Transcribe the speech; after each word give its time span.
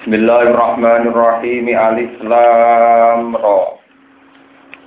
Bismillahirrahmanirrahim. 0.00 1.76
Alif 1.76 2.24
Lam 2.24 3.36
Ra. 3.36 3.76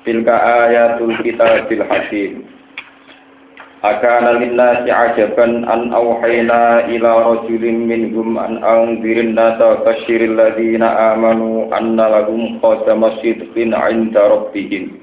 Tilka 0.09 0.33
ayatul 0.65 1.13
kitabil 1.21 1.85
hakim. 1.85 2.49
Akana 3.85 4.41
linnasi 4.41 4.89
ajaban 4.89 5.69
an 5.69 5.93
awhayna 5.93 6.89
ila 6.89 7.29
rajulin 7.29 7.85
minhum 7.85 8.41
an 8.41 8.57
anzirin 8.65 9.37
nasa 9.37 9.85
basyiril 9.85 10.33
ladina 10.33 11.13
amanu 11.13 11.69
anna 11.69 12.09
lahum 12.09 12.57
qadama 12.57 13.13
sidqin 13.21 13.69
'inda 13.69 14.17
rabbihim. 14.17 14.97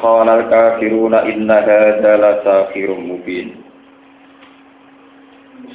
Qala 0.00 0.48
al-kafiruna 0.48 1.28
inna 1.28 1.60
hadza 1.60 2.12
la 2.24 2.32
sakhirun 2.40 3.04
mubin. 3.04 3.52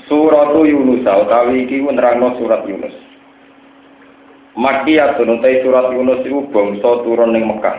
Suratu 0.09 0.65
Yunus 0.65 1.05
utawi 1.05 1.69
iki 1.69 1.85
nerangno 1.85 2.33
surat 2.41 2.65
Yunus. 2.65 3.08
Makiyatun 4.57 5.37
utai 5.37 5.61
surat 5.61 5.93
Yunus 5.93 6.25
iku 6.25 6.49
bangsa 6.49 7.05
turun 7.05 7.35
ning 7.35 7.45
Mekah. 7.45 7.77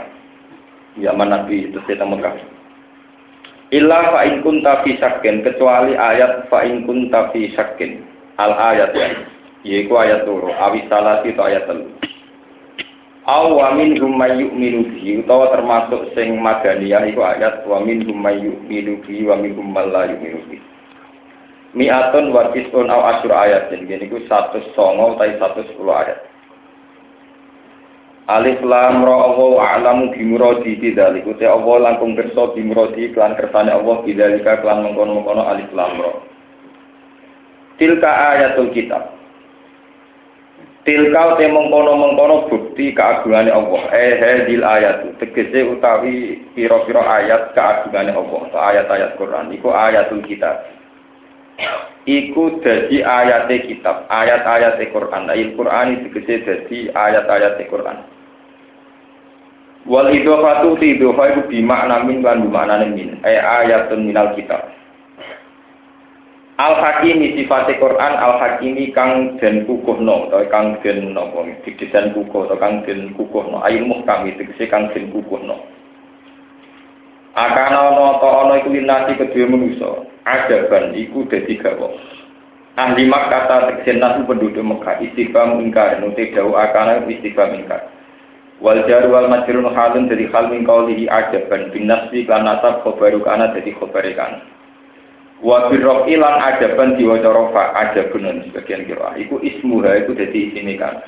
Zaman 1.00 1.30
Nabi 1.34 1.70
itu 1.70 1.78
teng 1.86 2.10
Mekah. 2.10 2.34
Illa 3.70 4.10
fa 4.10 4.26
in 4.26 4.42
kunta 4.42 4.82
fi 4.82 4.98
kecuali 4.98 5.95
ayat 5.95 6.50
fa 6.50 6.66
in 6.66 6.86
kunta 6.86 7.30
fi. 7.30 7.50
Al 8.38 8.52
ayat 8.54 8.90
ya. 8.95 9.09
Yaiku 9.60 9.92
ayat 10.00 10.24
turu, 10.24 10.48
awi 10.56 10.88
salah 10.88 11.20
itu 11.20 11.36
ayat 11.36 11.68
telu. 11.68 11.84
Aw 13.28 13.52
wa 13.52 13.76
yu'minu 13.76 14.88
bihi 14.88 15.20
utawa 15.20 15.52
termasuk 15.52 16.16
sing 16.16 16.40
madaniyah 16.40 17.04
iku 17.12 17.20
ayat 17.20 17.68
wa 17.68 17.76
minhum 17.84 18.16
may 18.16 18.40
yu'minu 18.40 19.04
bihi 19.04 19.28
wa 19.28 19.37
la 19.84 20.09
yu'minu 20.09 20.40
bihi. 20.48 20.64
Mi'atun 21.76 22.32
wa 22.32 22.48
tis'un 22.56 22.88
aw 22.88 23.14
asyur 23.14 23.37
ayat. 23.37 23.68
Jadi 23.68 23.84
ini 23.84 24.09
ku 24.09 24.18
109 24.24 24.74
utai 25.14 25.37
110 25.37 25.76
ayat. 25.76 26.18
Alif 28.30 28.62
lam 28.62 29.02
ra 29.02 29.26
Allah 29.26 29.48
wa 29.59 29.64
alamu 29.74 30.14
bi 30.14 30.23
muradi 30.23 30.78
bidzalik. 30.78 31.26
Uti 31.26 31.42
Allah 31.42 31.90
langkung 31.90 32.14
kersa 32.14 32.54
bi 32.54 32.62
muradi 32.62 33.10
kelan 33.10 33.34
kersane 33.34 33.74
Allah 33.74 34.06
bidzalika 34.06 34.62
kelan 34.62 34.87
mengkono-mengkono 34.87 35.42
alif 35.50 35.66
lam 35.74 35.98
ra. 35.98 36.12
Tilka 37.74 38.10
ayatul 38.38 38.70
kitab. 38.70 39.18
Tilka 40.87 41.42
te 41.42 41.50
mengkono-mengkono 41.50 42.46
bukti 42.46 42.95
keagungane 42.95 43.50
Allah. 43.50 43.82
Eh 43.90 44.14
hadil 44.22 44.62
ayat. 44.62 45.10
Tegese 45.18 45.66
utawi 45.66 46.38
pira-pira 46.54 47.02
ayat 47.02 47.50
keagungane 47.59 48.15
Allah. 48.15 48.42
Ayat-ayat 48.54 49.18
Quran. 49.18 49.50
Iku 49.59 49.74
ayatul 49.74 50.22
kitab. 50.22 50.70
Iku 52.09 52.65
dadi 52.65 53.04
ayat 53.04 53.50
kitab, 53.68 54.09
ayat-ayat 54.09 54.80
Quran. 54.88 55.28
Ayat 55.28 55.52
Quran 55.52 55.87
itu 55.98 56.06
tegese 56.15 56.34
dadi 56.46 56.78
ayat-ayat 56.94 57.60
Quran. 57.68 58.20
Wal 59.88 60.12
idhofatu 60.12 60.76
ti 60.76 60.98
idhofa 60.98 61.32
iku 61.32 61.42
bimakna 61.48 62.04
min 62.04 62.20
lan 62.20 62.45
bimakna 62.45 62.84
min. 62.84 63.16
Eh 63.24 63.40
ayatun 63.40 64.04
minal 64.04 64.37
kitab. 64.37 64.69
Al 66.60 66.76
Hakimi 66.76 67.41
sifate 67.41 67.81
Quran 67.81 68.20
Al 68.20 68.37
Hakimi 68.37 68.92
kang 68.92 69.41
den 69.41 69.64
kukuhno 69.64 70.28
atau 70.28 70.44
kang 70.53 70.76
den 70.84 71.16
napa 71.16 71.48
didesain 71.64 72.12
kukuh 72.12 72.44
atau 72.44 72.60
kang 72.60 72.84
den 72.84 73.16
kukuhno 73.16 73.64
ayat 73.64 73.88
muhkam 73.88 74.28
tegese 74.28 74.69
kang 74.69 74.92
den 74.92 75.09
kukuhno. 75.09 75.56
Akan 77.32 77.72
ana 77.72 78.20
ta 78.20 78.28
ana 78.44 78.60
iku 78.60 78.69
linasi 78.76 79.16
kedue 79.16 79.48
manusa. 79.48 80.04
Ajaban 80.28 80.92
iku 80.92 81.25
dadi 81.25 81.56
gawa. 81.56 81.88
Ahli 82.76 83.09
Makkah 83.09 83.48
tegese 83.48 83.97
nasu 83.97 84.28
penduduk 84.28 84.60
Mekah 84.60 85.00
istiqam 85.00 85.65
ingkar 85.65 85.97
nute 86.04 86.28
dawu 86.37 86.60
akan 86.60 87.09
istiqam 87.09 87.56
ingkar. 87.56 87.88
Wal 88.60 88.84
jar 88.84 89.08
wal 89.08 89.25
majrun 89.32 89.72
halun 89.72 90.04
dari 90.12 90.28
hal 90.28 90.53
min 90.53 90.69
qaulihi 90.69 91.08
ajaban 91.08 91.72
bin 91.72 91.88
nasbi 91.88 92.28
kan 92.28 92.44
nasab 92.44 92.84
khabaru 92.84 93.25
kana 93.25 93.56
dadi 93.56 93.72
khabare 93.72 94.12
kan. 94.12 94.44
Wa 95.41 95.72
birrof 95.72 96.04
ilan 96.04 96.37
ajaban 96.44 97.00
diwaca 97.00 97.32
rofa 97.32 97.72
ajabun 97.72 98.44
sebagian 98.53 98.84
kira. 98.84 99.16
Iku 99.16 99.41
ismuha 99.41 100.04
iku 100.04 100.12
dadi 100.12 100.53
isine 100.53 100.76
kan. 100.76 101.00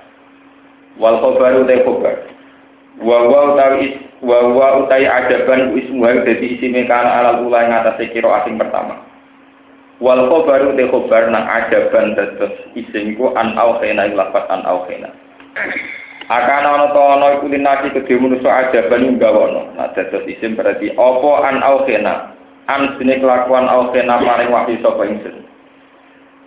Wal 0.96 1.20
khabaru 1.20 1.68
te 1.68 1.84
khabar. 1.84 2.16
Wa 3.04 3.18
wa 3.28 3.41
utawi 3.52 4.00
wa 4.24 4.38
wa 4.48 4.68
utai 4.88 5.04
ajaban 5.04 5.76
ismuha 5.76 6.24
dadi 6.24 6.56
isime 6.56 6.88
kana 6.88 7.20
alal 7.20 7.44
ula 7.44 7.68
ing 7.68 7.76
atase 7.76 8.08
kira 8.16 8.32
asing 8.41 8.56
pertama. 8.56 8.96
Wal 10.00 10.24
khabaru 10.24 10.72
te 10.72 10.88
khabar 10.88 11.28
nang 11.28 11.44
ajaban 11.44 12.16
dados 12.16 12.56
isim 12.72 13.12
iku 13.12 13.36
an 13.36 13.60
au 13.60 13.76
lafat 14.16 14.48
an 14.48 14.64
au. 14.64 14.88
Akan 16.32 16.65
ana 16.65 16.88
to 16.97 17.03
ana 17.04 17.26
iku 17.37 17.47
dinasi 17.53 17.93
kedhe 17.93 18.16
manusa 18.16 18.48
ajaban 18.48 19.20
gawono. 19.20 19.69
Nah 19.76 19.93
dados 19.93 20.25
isim 20.25 20.56
berarti 20.56 20.88
apa 20.97 21.32
an 21.44 21.60
au. 21.60 21.84
An 22.72 22.97
sini 22.97 23.20
kelakuan 23.20 23.69
au 23.69 23.93
khena 23.93 24.22
paring 24.22 24.48
wahyu 24.48 24.81
sapa 24.81 25.04
ingsun. 25.04 25.44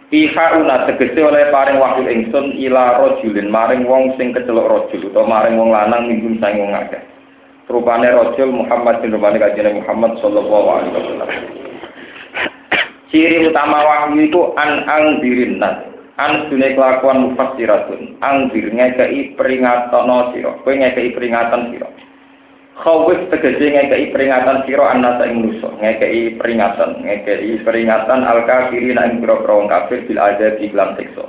Ihauna 0.10 0.90
tegese 0.90 1.22
oleh 1.22 1.54
paring 1.54 1.78
wahyu 1.78 2.08
ingsun 2.08 2.58
ila 2.66 2.98
rajulin 3.04 3.52
maring 3.52 3.86
wong 3.86 4.16
sing 4.18 4.34
kecelok 4.34 4.66
rajul 4.66 5.12
utawa 5.12 5.28
maring 5.28 5.60
wong 5.60 5.70
lanang 5.70 6.10
minggum 6.10 6.42
sang 6.42 6.58
wong 6.58 6.74
akeh. 6.74 7.04
Rupane 7.70 8.10
rajul 8.10 8.50
Muhammad 8.58 9.06
bin 9.06 9.14
rupane 9.14 9.38
kanjeng 9.38 9.86
Muhammad 9.86 10.18
sallallahu 10.24 10.68
alaihi 10.72 10.94
wasallam. 10.98 11.30
Ciri 13.14 13.46
utama 13.46 13.86
wahyu 13.86 14.26
itu 14.26 14.42
an 14.58 14.72
ang 14.90 15.22
dirinnas. 15.22 15.95
An 16.16 16.48
dunia 16.48 16.72
kelakuan 16.72 17.28
mufassiratun. 17.28 18.16
Ang 18.24 18.48
dir 18.56 18.72
ngekei 18.72 19.36
peringatan 19.36 20.32
sira. 20.32 20.56
Kowe 20.64 20.72
ngekei 20.72 21.12
peringatan 21.12 21.76
sira. 21.76 21.92
Khawif 22.80 23.28
tegese 23.32 23.68
ngekei 23.68 24.16
peringatan 24.16 24.64
sira 24.64 24.96
annasa 24.96 25.28
ing 25.28 25.44
manusa. 25.44 25.76
Ngekei 25.76 26.40
peringatan, 26.40 27.04
ngekei 27.04 27.60
peringatan 27.68 28.24
al 28.24 28.48
kafirin 28.48 28.96
ing 28.96 29.20
pira-pira 29.20 29.56
kafir 29.68 30.08
bil 30.08 30.20
ada 30.24 30.56
di 30.56 30.72
siksa. 30.72 31.26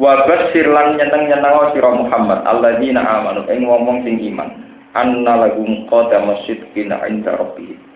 Wa 0.00 0.24
basyir 0.24 0.66
lan 0.72 0.96
nyeneng-nyeneng 0.96 1.76
sira 1.76 1.90
Muhammad 1.92 2.48
alladzina 2.48 3.04
amanu 3.04 3.44
ing 3.52 3.68
ngomong 3.68 4.08
sing 4.08 4.24
iman. 4.32 4.50
Anna 4.96 5.44
lahum 5.44 5.84
qadama 5.92 6.40
sidqin 6.48 6.96
'inda 6.96 7.36
rabbihim. 7.36 7.93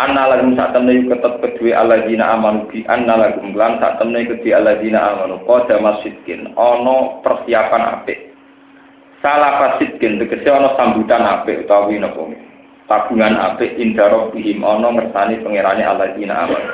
Anna 0.00 0.32
lagum 0.32 0.56
saat 0.56 0.72
temne 0.72 0.96
yuk 0.96 1.12
ketep 1.12 1.44
kedua 1.44 1.84
alladzina 1.84 2.32
amanu 2.32 2.64
bi 2.72 2.80
anna 2.88 3.20
lagum 3.20 3.52
lan 3.52 3.76
saat 3.76 4.00
temne 4.00 4.24
kedua 4.24 4.56
alladzina 4.56 5.12
amanu 5.12 5.44
qada 5.44 5.76
masjidkin 5.76 6.56
ono 6.56 7.20
persiapan 7.20 8.00
apik. 8.00 8.32
Salah 9.20 9.60
fasidkin 9.60 10.16
tegese 10.16 10.48
ono 10.48 10.72
sambutan 10.80 11.20
apik 11.20 11.68
utawi 11.68 12.00
napa? 12.00 12.32
Tabungan 12.88 13.36
apik 13.36 13.76
indaro 13.76 14.32
bihim 14.32 14.64
ono 14.64 14.96
ngersani 14.96 15.44
pangerane 15.44 15.84
alladzina 15.84 16.48
amanu. 16.48 16.70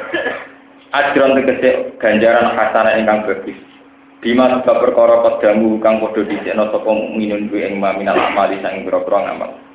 Ajron 0.95 1.35
tegese 1.43 1.99
ganjaran 1.99 2.55
hasanah 2.55 2.95
ingkang 2.95 3.27
bagus. 3.27 3.59
Bima 4.23 4.49
sebab 4.63 4.87
perkara 4.87 5.27
kodamu 5.27 5.83
kang 5.83 5.99
padha 5.99 6.23
dhisikno 6.23 6.71
sapa 6.71 6.89
mukminun 6.89 7.51
kuwi 7.51 7.67
ing 7.67 7.83
maminal 7.83 8.17
amali 8.17 8.63
sang 8.63 8.87
pira-pira 8.87 9.29
ngamal 9.29 9.66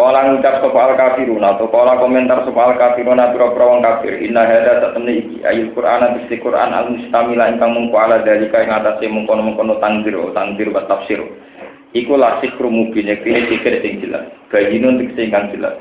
Kala 0.00 0.32
ngucap 0.32 0.64
sapa 0.64 0.80
al 0.80 0.94
kafirun 0.96 1.44
atau 1.44 1.68
kala 1.68 2.00
komentar 2.00 2.40
sapa 2.48 2.72
al 2.72 2.74
kafirun 2.80 3.20
pira-pira 3.20 3.68
wong 3.68 3.84
kafir. 3.84 4.16
Inna 4.24 4.48
hadza 4.48 4.80
satemene 4.80 5.12
iki 5.12 5.36
ayat 5.44 5.76
Quran 5.76 6.16
bisi 6.16 6.40
Quran 6.40 6.72
al 6.72 6.88
mustamila 6.96 7.52
ingkang 7.52 7.76
mungko 7.76 8.00
ala 8.00 8.24
dalika 8.24 8.64
ing 8.64 8.72
atase 8.72 9.04
mungkono-mungkono 9.12 9.76
tangdir 9.76 10.16
tangdir 10.32 10.72
wa 10.72 10.88
tafsir. 10.88 11.20
Iku 11.92 12.16
lasik 12.16 12.56
rumubin 12.56 13.12
yektine 13.12 13.44
sikir 13.44 13.76
sing 13.84 14.00
jelas. 14.00 14.24
Bayinun 14.48 15.04
tegese 15.04 15.20
ingkang 15.28 15.52
jelas. 15.52 15.76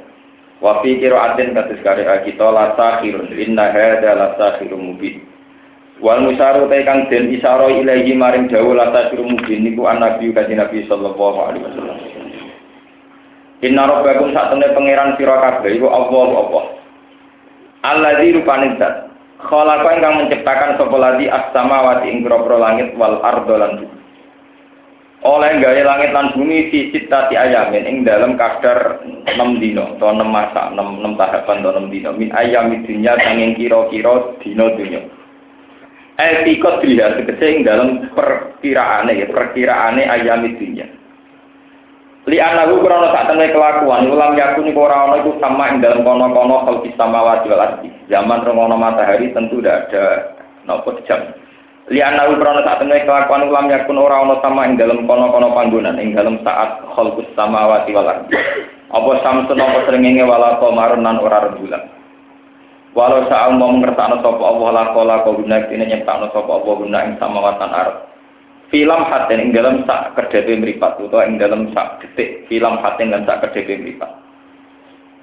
Wa 0.59 0.84
fi 0.84 1.00
qiraatin 1.00 1.56
kados 1.56 1.80
karya 1.80 2.19
kita 2.28 2.47
la 2.51 2.75
inna 3.00 3.72
hadza 3.72 4.19
la 4.19 4.36
mubin. 4.75 5.24
Wal 6.03 6.28
musaru 6.28 6.68
ta 6.68 6.75
kang 6.84 7.07
den 7.07 7.31
isaro 7.31 7.72
ilahi 7.72 8.12
maring 8.19 8.51
dawuh 8.51 8.75
la 8.75 8.92
sakhirun 8.92 9.39
mubin 9.39 9.63
niku 9.63 9.88
an 9.88 10.04
nabi 10.04 10.36
kanjeng 10.36 10.60
nabi 10.60 10.83
sallallahu 10.92 11.39
alaihi 11.39 11.63
wasallam 11.63 12.19
Inna 13.59 13.83
rabbakum 13.91 14.31
sak 14.31 14.56
temne 14.56 14.71
pangeran 14.71 15.19
sira 15.19 15.35
kabeh 15.35 15.75
iku 15.75 15.91
Allah 15.91 16.29
Allah. 16.31 16.65
Alladzi 17.83 18.35
rupane 18.39 18.79
zat. 18.79 19.11
Khalaqa 19.39 19.95
ingkang 19.95 20.15
menciptakan 20.19 20.75
sapa 20.75 20.97
ladi 21.00 21.31
as-samawati 21.31 22.11
ing 22.11 22.27
langit 22.27 22.91
wal 23.00 23.23
ardo 23.23 23.56
lan. 23.56 23.88
Oleh 25.19 25.59
gawe 25.59 25.81
langit 25.83 26.15
lan 26.15 26.31
bumi 26.31 26.71
fi 26.71 26.95
sittati 26.95 27.35
ayamin 27.35 27.83
ing 27.83 27.95
dalam 28.07 28.39
kadar 28.39 29.03
6 29.03 29.35
dino 29.59 30.00
atau 30.00 30.15
6 30.15 30.23
masa, 30.23 30.71
6, 30.71 30.79
6 30.79 31.19
tahapan 31.19 31.59
atau 31.59 31.75
6 31.75 31.91
dino. 31.91 32.09
Min 32.15 32.31
ayami 32.31 32.88
dunya 32.88 33.19
sanging 33.19 33.59
kira-kira 33.59 34.39
dino 34.39 34.65
dunya. 34.79 35.03
Eh 36.19 36.47
tikot 36.47 36.83
dilihat 36.83 37.19
tegese 37.19 37.47
ing 37.51 37.67
dalam 37.67 38.11
perkiraane 38.15 39.11
ya, 39.19 39.27
perkiraane 39.27 40.03
ayami 40.07 40.56
dunya. 40.56 40.88
Li 42.27 42.36
anahu 42.36 42.83
krono 42.83 43.16
sak 43.16 43.31
temne 43.31 43.48
kelakuan 43.56 44.12
ulam 44.12 44.36
yakun 44.36 44.68
iku 44.68 44.92
ora 44.92 45.07
ana 45.07 45.24
iku 45.24 45.39
sama 45.39 45.71
ing 45.71 45.80
dalam 45.80 46.04
kono-kono 46.04 46.68
khalqis 46.68 46.92
samawati 47.00 47.48
wal 47.48 47.63
ardi. 47.63 47.89
Zaman 48.12 48.44
rengono 48.44 48.75
matahari 48.75 49.31
tentu 49.31 49.63
tidak 49.63 49.88
ada 49.88 50.36
nopo 50.68 51.00
jam. 51.07 51.31
Lian 51.88 52.19
nawi 52.19 52.36
krono 52.36 52.62
saat 52.68 52.83
temen 52.83 53.07
kelakuan 53.07 53.48
ulam 53.48 53.71
yakun 53.71 53.98
ora 53.98 54.19
ono 54.19 54.44
sama 54.44 54.68
ing 54.68 54.75
dalam 54.75 55.07
kono-kono 55.07 55.56
panggonan 55.56 55.95
ing 55.95 56.12
dalam 56.12 56.44
saat 56.44 56.83
khalqus 56.92 57.30
samawati 57.39 57.95
wal 57.95 58.12
ardi. 58.12 58.36
Apa 58.89 59.12
samsun 59.24 59.62
apa 59.62 59.88
srengenge 59.88 60.25
wala 60.27 60.60
qamarun 60.60 61.06
nan 61.06 61.24
ora 61.24 61.48
rembulan. 61.48 62.00
Walau 62.98 63.30
sa'a 63.30 63.54
mau 63.54 63.69
ngertakno 63.69 64.18
sapa 64.25 64.44
Allah 64.44 64.69
la 64.74 64.83
qala 64.98 65.16
ka 65.21 65.30
guna 65.30 65.62
kene 65.69 65.86
nyiptakno 65.86 66.33
sapa 66.33 66.51
Allah 66.51 66.74
guna 66.74 67.00
ing 67.06 67.13
samawatan 67.21 67.69
ard. 67.69 67.95
Film 68.69 69.01
haten 69.01 69.42
ing 69.42 69.50
dalam 69.50 69.81
sak 69.89 70.13
kedepe 70.13 70.54
mripat 70.62 71.01
utawa 71.01 71.25
ing 71.25 71.42
dalam 71.42 71.74
sak 71.74 72.06
detik 72.06 72.45
film 72.45 72.77
haten 72.86 73.10
lan 73.10 73.25
sak 73.25 73.50
kedepe 73.50 73.81
mripat. 73.81 74.13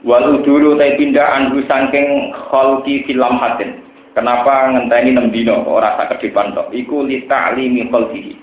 Wal 0.03 0.43
udulu 0.43 0.75
ta 0.75 0.91
pindah 0.99 1.27
anhu 1.31 1.63
saking 1.71 2.35
khalqi 2.35 3.07
film 3.07 3.39
haten. 3.39 3.87
Kenapa 4.19 4.75
ngenteni 4.75 5.15
enam 5.15 5.31
dino 5.31 5.63
ora 5.63 5.95
sak 5.95 6.19
ke 6.19 6.27
depan 6.27 6.59
tok? 6.59 6.75
Iku 6.75 7.07
li 7.07 7.23
ta'limi 7.31 7.87
khalqihi. 7.87 8.35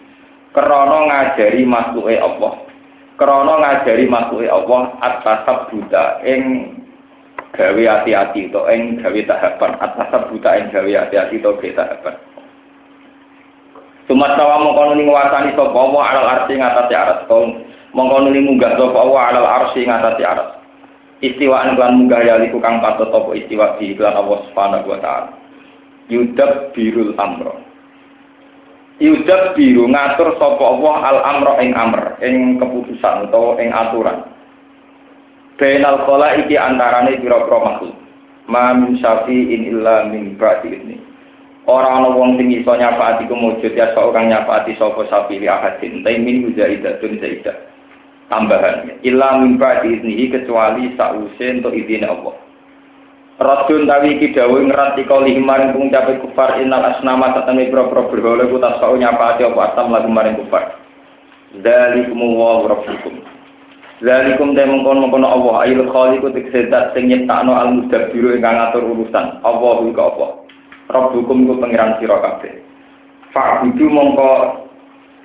Krana 0.56 1.10
ngajari 1.10 1.68
makhluke 1.68 2.16
Allah. 2.24 2.54
Krana 3.20 3.54
ngajari 3.60 4.06
makhluke 4.08 4.48
Allah 4.48 4.82
atasab 5.04 5.68
buta 5.68 6.24
ing 6.24 6.72
gawe 7.58 7.84
hati-hati 7.90 8.54
to 8.56 8.62
ing 8.72 9.04
gawe 9.04 9.20
tahapan 9.28 9.72
atasab 9.84 10.32
buta 10.32 10.50
ing 10.62 10.72
gawe 10.72 10.92
hati-hati 10.94 11.44
to 11.44 11.52
gawe 11.60 11.72
tahapan. 11.76 12.16
Sumat 14.08 14.36
tawa 14.36 14.60
mongko 14.60 14.92
nuli 14.92 15.08
nguasani 15.08 15.56
sapa 15.56 15.78
Allah 15.78 16.04
alal 16.12 16.28
arsi 16.40 16.54
ngatasi 16.60 16.94
aras. 16.94 17.20
Mongko 17.96 18.16
nuli 18.24 18.40
munggah 18.44 18.76
sapa 18.76 18.98
Allah 19.00 19.22
alal 19.32 19.48
arsi 19.48 19.80
ngatasi 19.88 20.24
aras. 20.28 20.50
Istiwaan 21.24 21.80
kelan 21.80 22.04
munggah 22.04 22.20
ya 22.20 22.36
liku 22.36 22.60
kang 22.60 22.84
patut 22.84 23.12
istiwa 23.32 23.80
di 23.80 23.96
iklan 23.96 24.12
Allah 24.12 24.44
Subhanahu 24.52 24.92
wa 24.92 25.00
taala. 25.00 25.32
Yudab 26.12 26.76
birul 26.76 27.16
amro 27.16 27.64
yudab 29.02 29.58
biru 29.58 29.90
ngatur 29.90 30.38
sapa 30.38 30.64
Allah 30.64 30.96
al 31.02 31.20
amro 31.26 31.54
ing 31.60 31.72
amr 31.74 32.16
ing 32.22 32.62
keputusan 32.62 33.30
atau 33.30 33.58
ing 33.58 33.74
aturan. 33.74 34.24
Bainal 35.58 36.08
kola 36.08 36.34
iki 36.40 36.58
antarane 36.58 37.18
pira-pira 37.22 37.60
makhluk. 37.62 37.96
Ma 38.50 38.76
min 38.76 39.00
syafi'in 39.00 39.72
illa 39.72 40.08
min 40.12 40.36
ba'di 40.36 40.76
Ora 41.64 41.96
ana 41.96 42.12
wong 42.12 42.36
sing 42.36 42.52
iso 42.52 42.76
nyafaati 42.76 43.24
kumujud 43.32 43.72
ya 43.72 43.96
sok 43.96 44.12
kang 44.12 44.28
nyafaati 44.28 44.76
sapa 44.76 45.08
sapi 45.08 45.40
li 45.40 45.48
ahadin 45.48 46.04
ta 46.04 46.12
min 46.12 46.44
mujaidatun 46.44 47.24
zaidah 47.24 47.56
tambahan 48.28 49.00
illa 49.00 49.40
min 49.40 49.56
ba'di 49.56 50.04
ini 50.04 50.28
kecuali 50.28 50.92
sause 51.00 51.40
untuk 51.40 51.72
izin 51.72 52.04
Allah 52.04 52.36
Radun 53.34 53.90
tawi 53.90 54.20
iki 54.22 54.36
dawuh 54.36 54.62
ngrat 54.62 54.94
ika 55.00 55.18
limaring 55.18 55.74
pengucape 55.74 56.22
kufar 56.22 56.62
innal 56.62 56.86
asnama 56.86 57.34
tatami 57.34 57.66
pro-pro 57.66 58.06
ku 58.14 58.58
tasau 58.62 58.94
nyapa 58.94 59.36
ati 59.36 59.42
apa 59.42 59.74
atam 59.74 59.90
lagu 59.90 60.06
maring 60.06 60.38
kufar. 60.38 60.78
Dzalikum 61.58 62.22
wa 62.38 62.62
rabbukum. 62.62 63.26
Dzalikum 64.06 64.54
te 64.54 64.70
mengkon-mengkon 64.70 65.26
Allah 65.26 65.66
ayil 65.66 65.82
khaliqu 65.90 66.30
tiksedat 66.30 66.94
sing 66.94 67.10
nyiptakno 67.10 67.58
al 67.58 67.74
mudabbiru 67.74 68.38
ingkang 68.38 68.54
ngatur 68.54 68.86
urusan. 68.86 69.42
Allah 69.42 69.76
iku 69.82 70.28
apa? 70.90 70.92
Rabbukum 70.92 71.48
iku 71.48 71.54
pangeran 71.64 71.96
sira 72.00 72.18
kabeh. 72.20 72.54
Fa'budu 73.32 73.88
mongko 73.90 74.32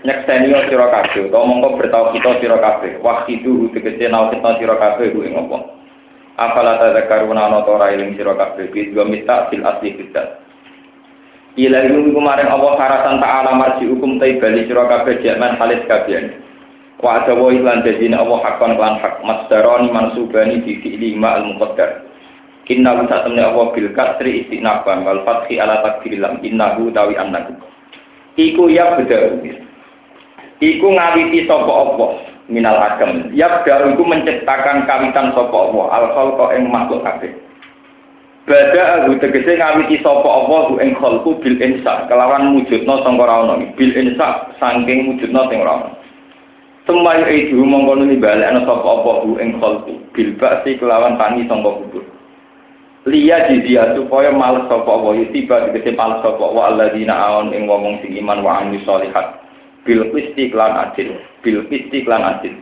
nyekseni 0.06 0.54
sira 0.70 0.86
kabeh 0.88 1.28
utawa 1.28 1.44
mongko 1.44 1.68
bertauhid 1.82 2.24
sira 2.38 2.58
kabeh. 2.62 3.02
Wahidu 3.02 3.68
tegese 3.74 4.06
nausita 4.06 4.58
sira 4.62 4.78
kabeh 4.78 5.10
ku 5.10 5.26
ing 5.26 5.34
apa? 5.34 5.58
Afala 6.38 6.78
tadzakaruna 6.78 7.50
ana 7.50 7.66
ta 7.66 7.74
ora 7.74 7.90
eling 7.90 8.14
sira 8.14 8.38
kabeh 8.38 8.70
bi 8.70 8.94
dua 8.94 9.02
mita 9.02 9.50
fil 9.50 9.66
asli 9.66 9.98
bidat. 9.98 10.38
Ila 11.58 11.78
ilmu 11.90 12.14
kemarin 12.14 12.54
Allah 12.54 12.72
harasan 12.78 13.18
ta'ala 13.18 13.50
marji 13.58 13.90
hukum 13.90 14.22
tai 14.22 14.38
bali 14.38 14.70
sira 14.70 14.86
kabeh 14.86 15.18
jaman 15.26 15.58
halis 15.58 15.82
kabian. 15.90 16.38
Wa 17.02 17.22
ada 17.22 17.34
wa 17.34 17.50
iklan 17.50 17.82
jadina 17.82 18.22
Allah 18.22 18.42
hakon 18.46 18.78
lan 18.78 18.98
hak 19.02 19.22
masdarani 19.22 19.90
mansubani 19.90 20.62
di 20.62 20.78
fi'li 20.82 21.18
ma 21.18 21.38
al 21.38 21.50
muqaddar. 21.50 22.07
Inna 22.68 23.00
hu 23.00 23.08
satamni 23.08 23.40
Allah 23.40 23.72
bil 23.72 23.88
kasri 23.96 24.44
istinaban 24.44 25.08
wal 25.08 25.24
fathi 25.24 25.56
ala 25.56 25.80
takdilam 25.80 26.44
innahu 26.44 26.92
tawi 26.92 27.16
annahu. 27.16 27.56
Iku 28.36 28.68
ya 28.68 28.92
beda. 29.00 29.40
Iku 30.60 30.86
ngawiti 30.92 31.48
sapa 31.48 31.72
Allah 31.72 32.10
minal 32.52 32.76
agam. 32.76 33.32
Ya 33.32 33.64
baru 33.64 33.96
itu 33.96 34.04
menciptakan 34.04 34.84
kawitan 34.84 35.32
sopo 35.32 35.72
Allah 35.72 35.86
al 35.96 36.06
khalqa 36.12 36.44
ing 36.60 36.68
makhluk 36.68 37.00
kabeh. 37.08 37.32
Bada 38.44 39.04
aku 39.04 39.16
tegese 39.16 39.56
ngawiti 39.56 40.04
sopo 40.04 40.28
Allah 40.28 40.60
ku 40.68 40.74
ing 40.76 40.92
khalqu 41.00 41.40
bil 41.40 41.56
insa 41.56 42.04
kelawan 42.04 42.52
wujudna 42.52 43.00
sangka 43.00 43.56
bil 43.80 43.92
insa 43.96 44.28
saking 44.60 45.08
wujudna 45.08 45.48
sing 45.48 45.64
ora 45.64 45.72
ana. 45.84 45.90
Semai 46.84 47.24
itu 47.32 47.60
mongko 47.64 48.00
nuli 48.00 48.20
balekna 48.20 48.60
sapa 48.68 48.84
Allah 48.84 49.14
ku 49.24 49.40
ing 49.40 49.56
khalqu 49.56 49.92
bil 50.12 50.30
ba'si 50.36 50.76
kelawan 50.76 51.16
tani 51.16 51.48
sangka 51.48 51.80
kubur. 51.80 52.17
Liya 53.08 53.48
jizya 53.48 53.96
supaya 53.96 54.28
males 54.28 54.68
sapa 54.68 54.84
Allah. 54.84 55.24
Tiba 55.32 55.72
tegese 55.72 55.96
males 55.96 56.20
sapa 56.20 56.42
Allah. 56.44 56.64
Alladzina 56.76 57.14
aon 57.16 57.56
ing 57.56 57.64
wong 57.64 58.04
sing 58.04 58.12
iman 58.20 58.44
wa 58.44 58.60
amil 58.60 58.84
sholihat. 58.84 59.40
Bil 59.88 60.12
qisti 60.12 60.52
klan 60.52 60.76
adil. 60.76 61.16
Bil 61.40 61.64
qisti 61.72 62.04
klan 62.04 62.20
adil. 62.20 62.52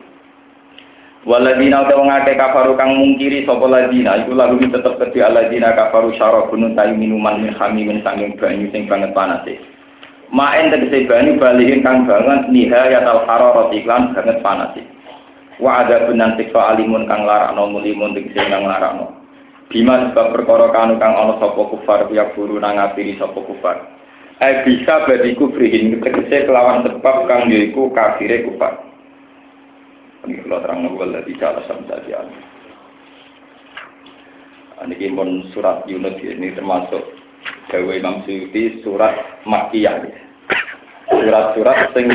Waladina 1.26 1.82
uta 1.82 1.98
wong 1.98 2.06
akeh 2.14 2.38
kafaru 2.38 2.78
kang 2.78 2.94
mungkiri 2.94 3.42
sapa 3.42 3.66
ladina 3.66 4.22
iku 4.22 4.38
lalu 4.38 4.70
tetep 4.70 4.94
kedhi 5.02 5.18
aladina 5.26 5.74
kafaru 5.74 6.14
syarabun 6.14 6.78
ta'i 6.78 6.94
minuman 6.94 7.42
min 7.42 7.50
hamimin 7.50 7.98
sanging 8.06 8.38
banyu 8.38 8.70
sing 8.70 8.86
banget 8.86 9.10
panase. 9.10 9.58
Maen 10.30 10.70
tegese 10.70 11.10
banyu 11.10 11.34
balihin 11.42 11.82
kang 11.82 12.06
banget 12.06 12.46
nihayatal 12.54 13.26
hararat 13.26 13.74
iklan 13.74 14.14
banget 14.14 14.38
panase. 14.38 14.86
Wa 15.58 15.82
ada 15.82 16.06
benan 16.06 16.38
siksa 16.38 16.78
alimun 16.78 17.10
kang 17.10 17.26
larakno 17.26 17.74
mulimun 17.74 18.14
tegese 18.14 18.46
kang 18.46 18.62
larakno 18.62 19.25
bima 19.72 20.10
sebab 20.10 20.36
perkara 20.36 20.70
kanu 20.70 20.98
kang 21.02 21.14
ana 21.14 21.38
sapa 21.42 21.62
kufar 21.72 22.06
ya 22.14 22.30
guru 22.34 22.58
nang 22.62 22.78
ngapiri 22.78 23.18
sapa 23.18 23.38
kufar 23.42 23.96
Eh 24.36 24.68
bisa 24.68 25.08
badiku 25.08 25.48
berihin 25.48 25.96
tegese 25.96 26.44
kelawan 26.44 26.84
sebab 26.84 27.24
kang 27.24 27.48
yaiku 27.48 27.88
kafire 27.96 28.44
kufar. 28.44 28.84
Ini 30.28 30.44
kalau 30.44 30.60
terang 30.60 30.84
nubal 30.84 31.08
dari 31.08 31.32
cara 31.40 31.64
samsadi 31.64 32.12
Ini 34.76 35.08
pun 35.16 35.40
surat 35.56 35.88
Yunus 35.88 36.20
ini 36.20 36.52
termasuk 36.52 37.00
Dewa 37.72 37.96
Imam 37.96 38.20
Suyuti 38.28 38.84
surat 38.84 39.40
Makkiyah. 39.48 40.04
Surat-surat 41.08 41.96
sing 41.96 42.12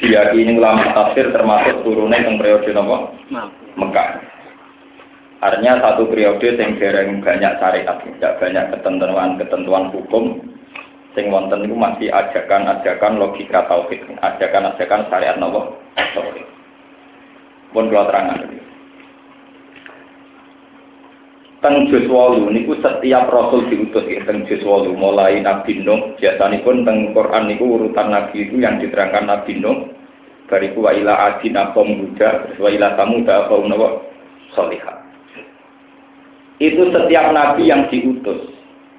diyakini 0.00 0.56
ulama 0.56 0.88
tafsir 0.96 1.28
termasuk 1.36 1.84
turunnya 1.84 2.24
yang 2.24 2.40
periode 2.40 2.70
nopo 2.72 3.12
Mekah. 3.76 4.37
Artinya 5.38 5.78
satu 5.78 6.10
periode 6.10 6.58
yang 6.58 6.74
dereng 6.82 7.22
banyak 7.22 7.52
syariat, 7.62 7.96
tidak 8.02 8.42
banyak 8.42 8.64
ketentuan-ketentuan 8.74 9.86
hukum, 9.94 10.34
sing 11.14 11.30
wonten 11.30 11.62
itu 11.62 11.78
masih 11.78 12.10
ajakan-ajakan 12.10 13.22
logika 13.22 13.62
tauhid, 13.70 14.02
ajakan-ajakan 14.18 15.06
syariat 15.06 15.38
nopo 15.38 15.78
tauhid. 15.94 16.46
Pun 17.70 17.86
kula 17.86 18.10
terangan. 18.10 18.58
Teng 21.58 21.90
8 21.90 22.54
niku 22.54 22.78
setiap 22.78 23.26
rasul 23.34 23.66
diutus 23.66 24.06
ya 24.06 24.22
teng 24.22 24.46
8 24.46 24.62
mulai 24.94 25.42
Nabi 25.42 25.82
Nuh 25.82 26.14
biasanipun 26.14 26.86
teng 26.86 27.10
Quran 27.10 27.50
niku 27.50 27.66
urutan 27.74 28.14
nabi 28.14 28.46
itu 28.46 28.62
yang 28.62 28.78
diterangkan 28.78 29.26
Nabi 29.26 29.58
Nuh 29.58 29.90
bariku 30.46 30.86
wa 30.86 30.94
ila 30.94 31.34
adina 31.34 31.74
qaum 31.74 31.98
huda 31.98 32.54
wa 32.62 32.68
ila 32.70 32.94
nawa 32.94 33.88
salihah. 34.54 34.97
Itu 36.58 36.90
setiap 36.90 37.30
nabi 37.30 37.70
yang 37.70 37.86
diutus 37.86 38.50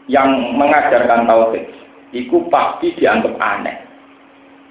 yang 0.07 0.55
mengajarkan 0.55 1.27
tauhid 1.27 1.67
itu 2.15 2.47
pasti 2.47 2.95
dianggap 2.95 3.35
aneh. 3.37 3.77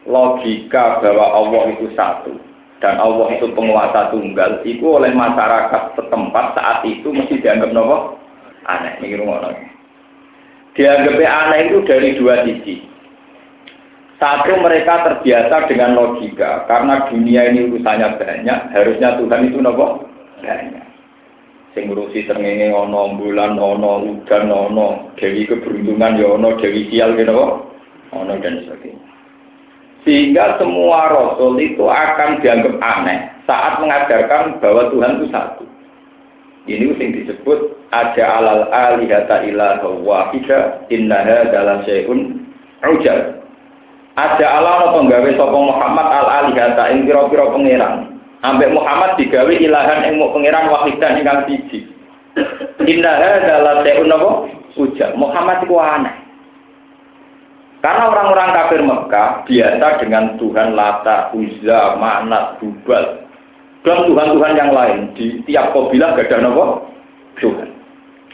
Logika 0.08 1.04
bahwa 1.04 1.26
Allah 1.36 1.62
itu 1.76 1.92
satu 1.92 2.32
dan 2.80 2.96
Allah 2.96 3.28
itu 3.36 3.52
penguasa 3.52 4.08
tunggal 4.08 4.64
itu 4.64 4.82
oleh 4.82 5.12
masyarakat 5.12 6.00
setempat 6.00 6.56
saat 6.56 6.80
itu 6.88 7.12
mesti 7.12 7.44
dianggap 7.44 7.76
nopo 7.76 8.16
aneh. 8.64 8.96
Ini 9.04 9.20
rumah 9.20 9.52
Dianggap 10.72 11.18
aneh 11.20 11.60
itu 11.68 11.78
dari 11.84 12.16
dua 12.16 12.40
sisi. 12.48 12.88
Satu 14.16 14.58
mereka 14.58 15.06
terbiasa 15.06 15.70
dengan 15.70 15.94
logika 15.94 16.66
karena 16.66 17.06
dunia 17.06 17.54
ini 17.54 17.70
urusannya 17.70 18.18
banyak, 18.18 18.58
harusnya 18.74 19.14
Tuhan 19.14 19.46
itu 19.46 19.62
nopo 19.62 20.08
banyak 20.42 20.87
sing 21.78 21.86
ngurusi 21.86 22.26
srengenge 22.26 22.74
ana 22.74 23.14
bulan 23.14 23.54
ana 23.54 23.92
udan 24.02 24.50
ana 24.50 24.86
dewi 25.14 25.46
keberuntungan 25.46 26.18
ya 26.18 26.34
ana 26.34 26.58
dewi 26.58 26.90
sial 26.90 27.14
gitu 27.14 27.38
ana 28.10 28.34
dan 28.42 28.66
sebagainya. 28.66 29.06
Sehingga 30.02 30.58
semua 30.58 31.06
rasul 31.14 31.54
itu 31.62 31.86
akan 31.86 32.42
dianggap 32.42 32.74
aneh 32.82 33.30
saat 33.46 33.78
mengajarkan 33.78 34.58
bahwa 34.58 34.90
Tuhan 34.90 35.22
itu 35.22 35.26
satu. 35.30 35.64
Ini 36.66 36.84
yang 36.98 37.14
disebut 37.14 37.78
ada 37.94 38.24
alal 38.42 38.66
alihata 38.74 39.46
ilaha 39.46 39.88
wahida 40.02 40.82
innaha 40.90 41.48
dalam 41.48 41.80
syai'un 41.86 42.44
ujal 42.84 43.38
ada 44.18 44.46
Allah 44.50 44.90
apa 44.90 44.98
gawe 45.06 45.30
sapa 45.38 45.58
Muhammad 45.62 46.06
al 46.10 46.28
alihata 46.42 46.90
ing 46.90 47.06
pira-pira 47.06 47.54
pangeran. 47.54 48.17
Ambek 48.46 48.70
Muhammad 48.70 49.18
digawe 49.18 49.50
ilahan 49.50 50.06
ing 50.06 50.22
pangeran 50.22 50.70
wahidan 50.70 51.18
ingkang 51.18 51.42
siji. 51.50 51.90
Inna 52.86 53.12
hadza 53.18 53.54
la 53.58 53.74
ta'un 53.82 54.14
apa? 54.14 54.30
Ujar. 54.78 55.10
Muhammad 55.18 55.66
itu 55.66 55.74
aneh. 55.74 56.14
Karena 57.82 58.10
orang-orang 58.10 58.54
kafir 58.54 58.80
Mekah 58.82 59.28
biasa 59.46 59.86
dengan 60.02 60.34
Tuhan 60.38 60.74
Lata, 60.74 61.30
Uzza, 61.30 61.94
Manat, 61.98 62.58
Bubal, 62.58 63.22
dan 63.86 63.98
Tuhan-Tuhan 64.06 64.54
yang 64.58 64.70
lain. 64.74 65.14
Di 65.14 65.42
tiap 65.46 65.70
kabilah 65.70 66.18
gak 66.18 66.30
ada 66.30 66.42
nopo 66.42 66.90
Tuhan. 67.38 67.70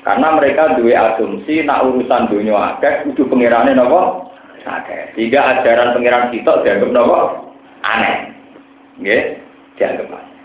Karena 0.05 0.37
mereka 0.37 0.77
dua 0.77 1.17
asumsi 1.17 1.65
nak 1.65 1.85
urusan 1.89 2.29
dunia 2.29 2.77
akeh 2.77 3.09
kudu 3.09 3.25
pengirane 3.29 3.73
nopo 3.73 4.33
Oke, 4.65 5.13
Sehingga 5.13 5.61
ajaran 5.61 5.93
pengiran 5.93 6.33
kita 6.33 6.65
dianggap 6.65 6.91
nopo 6.93 7.17
aneh. 7.85 8.33
Nggih, 8.97 9.44
dianggap 9.79 10.09
aneh. 10.11 10.41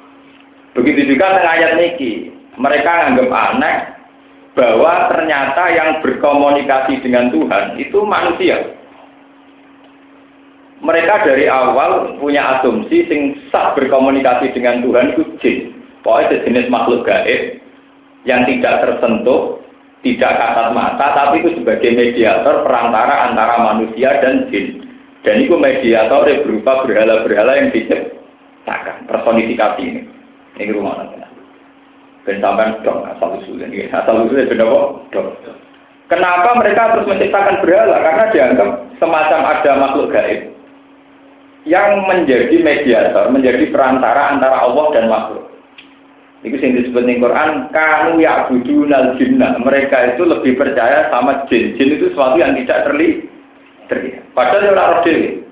Begitu 0.78 1.16
juga 1.16 1.38
dengan 1.38 1.50
ayat 1.50 1.72
niki, 1.82 2.12
mereka 2.60 2.92
anggap 3.10 3.30
aneh 3.30 3.78
bahwa 4.54 5.08
ternyata 5.08 5.64
yang 5.72 5.90
berkomunikasi 6.04 7.00
dengan 7.00 7.32
Tuhan 7.32 7.80
itu 7.80 8.00
manusia. 8.04 8.76
Mereka 10.80 11.28
dari 11.28 11.52
awal 11.52 12.16
punya 12.24 12.60
asumsi 12.60 13.04
sing 13.12 13.22
sah 13.52 13.76
berkomunikasi 13.76 14.56
dengan 14.56 14.80
Tuhan 14.80 15.16
itu 15.16 15.24
jin. 15.44 15.58
Pokoknya 16.00 16.40
sejenis 16.40 16.72
makhluk 16.72 17.04
gaib 17.04 17.60
yang 18.24 18.48
tidak 18.48 18.88
tersentuh 18.88 19.60
tidak 20.00 20.32
kasat 20.32 20.72
mata, 20.72 21.12
tapi 21.12 21.44
itu 21.44 21.60
sebagai 21.60 21.92
mediator 21.92 22.64
perantara 22.64 23.32
antara 23.32 23.56
manusia 23.60 24.24
dan 24.24 24.48
jin. 24.48 24.88
Dan 25.28 25.44
itu 25.44 25.60
mediator 25.60 26.24
yang 26.32 26.48
berupa 26.48 26.88
berhala-berhala 26.88 27.52
yang 27.60 27.70
diciptakan, 27.76 28.19
personifikasi 29.10 29.82
ini. 29.82 30.02
Ini 30.60 30.76
rumah 30.76 31.00
nanti. 31.00 31.20
Dan 32.28 32.46
dong, 32.86 33.10
asal 33.10 33.42
usulnya. 33.42 33.68
Asal 33.90 34.28
usulnya 34.28 34.52
benar 34.52 34.70
dong. 35.10 35.34
Kenapa 36.10 36.58
mereka 36.58 36.94
terus 36.94 37.10
menciptakan 37.10 37.62
berhala? 37.62 38.02
Karena 38.02 38.26
dianggap 38.34 38.70
semacam 38.98 39.42
ada 39.46 39.72
makhluk 39.78 40.10
gaib 40.10 40.42
yang 41.70 42.02
menjadi 42.10 42.56
mediator, 42.66 43.30
menjadi 43.30 43.70
perantara 43.70 44.34
antara 44.34 44.58
Allah 44.66 44.86
dan 44.94 45.06
makhluk. 45.06 45.46
Itu 46.42 46.56
yang 46.56 46.82
disebut 46.82 47.04
di 47.04 47.20
Quran, 47.20 47.68
kanu 47.70 48.18
ya'budunal 48.18 49.20
jinnah. 49.20 49.60
Mereka 49.60 50.16
itu 50.16 50.24
lebih 50.24 50.56
percaya 50.56 51.12
sama 51.12 51.46
jin. 51.52 51.76
Jin 51.76 52.00
itu 52.00 52.10
sesuatu 52.10 52.40
yang 52.40 52.56
tidak 52.64 52.88
terlihat. 52.90 54.24
Padahal 54.32 54.66
ya 54.66 54.72
ora 54.72 54.98
dhewe. 55.04 55.49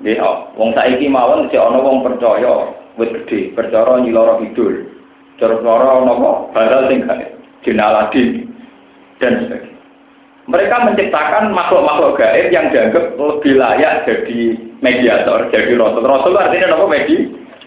Ya, 0.00 0.48
wong 0.56 0.72
saiki 0.72 1.12
mawon 1.12 1.52
si 1.52 1.60
ana 1.60 1.76
wong 1.76 2.00
percaya 2.00 2.72
wit 2.96 3.12
gede, 3.12 3.52
percaya 3.52 4.00
nyiloro 4.00 4.40
kidul. 4.40 4.88
Cara-cara 5.36 6.04
napa? 6.04 6.52
Baral 6.56 6.88
sing 6.88 7.04
Aladin 7.76 8.48
dan 9.20 9.44
sebagainya. 9.44 9.76
Mereka 10.48 10.76
menciptakan 10.82 11.52
makhluk-makhluk 11.52 12.16
gaib 12.16 12.48
yang 12.50 12.72
dianggap 12.72 13.14
lebih 13.14 13.60
layak 13.60 14.08
jadi 14.08 14.40
mediator, 14.80 15.46
jadi 15.52 15.76
rasul. 15.76 16.02
Rasul 16.02 16.34
artinya 16.34 16.74
apa? 16.74 16.84
Medi, 16.88 17.16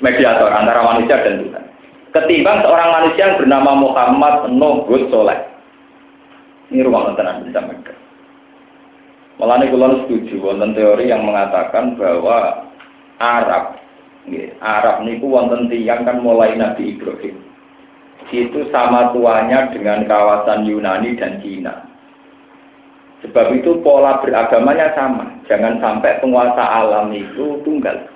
mediator 0.01 0.49
antara 0.49 0.81
manusia 0.83 1.21
dan 1.21 1.47
Tuhan. 1.47 1.63
Ketimbang 2.13 2.61
seorang 2.65 2.89
manusia 2.91 3.23
yang 3.29 3.37
bernama 3.41 3.71
Muhammad 3.77 4.35
Nuh 4.53 4.85
Hud 4.85 5.09
Soleh. 5.09 5.39
Ini 6.69 6.85
rumah 6.85 7.13
tenan 7.13 7.45
bisa 7.45 7.61
mereka. 7.61 7.93
Malah 9.41 9.65
ini 9.65 9.73
kulon 9.73 10.05
setuju 10.05 10.35
wonten 10.37 10.77
teori 10.77 11.09
yang 11.09 11.25
mengatakan 11.25 11.97
bahwa 11.97 12.69
Arab, 13.17 13.81
Arab 14.61 14.95
niku 15.01 15.25
wonten 15.25 15.73
tiang 15.73 16.05
kan 16.05 16.21
mulai 16.21 16.53
Nabi 16.53 16.93
Ibrahim. 16.93 17.41
Itu 18.29 18.69
sama 18.69 19.09
tuanya 19.13 19.73
dengan 19.73 20.05
kawasan 20.05 20.69
Yunani 20.69 21.17
dan 21.17 21.41
Cina. 21.41 21.85
Sebab 23.25 23.55
itu 23.55 23.79
pola 23.81 24.19
beragamanya 24.19 24.93
sama. 24.93 25.31
Jangan 25.47 25.79
sampai 25.79 26.19
penguasa 26.19 26.59
alam 26.59 27.09
itu 27.15 27.61
tunggal. 27.63 28.12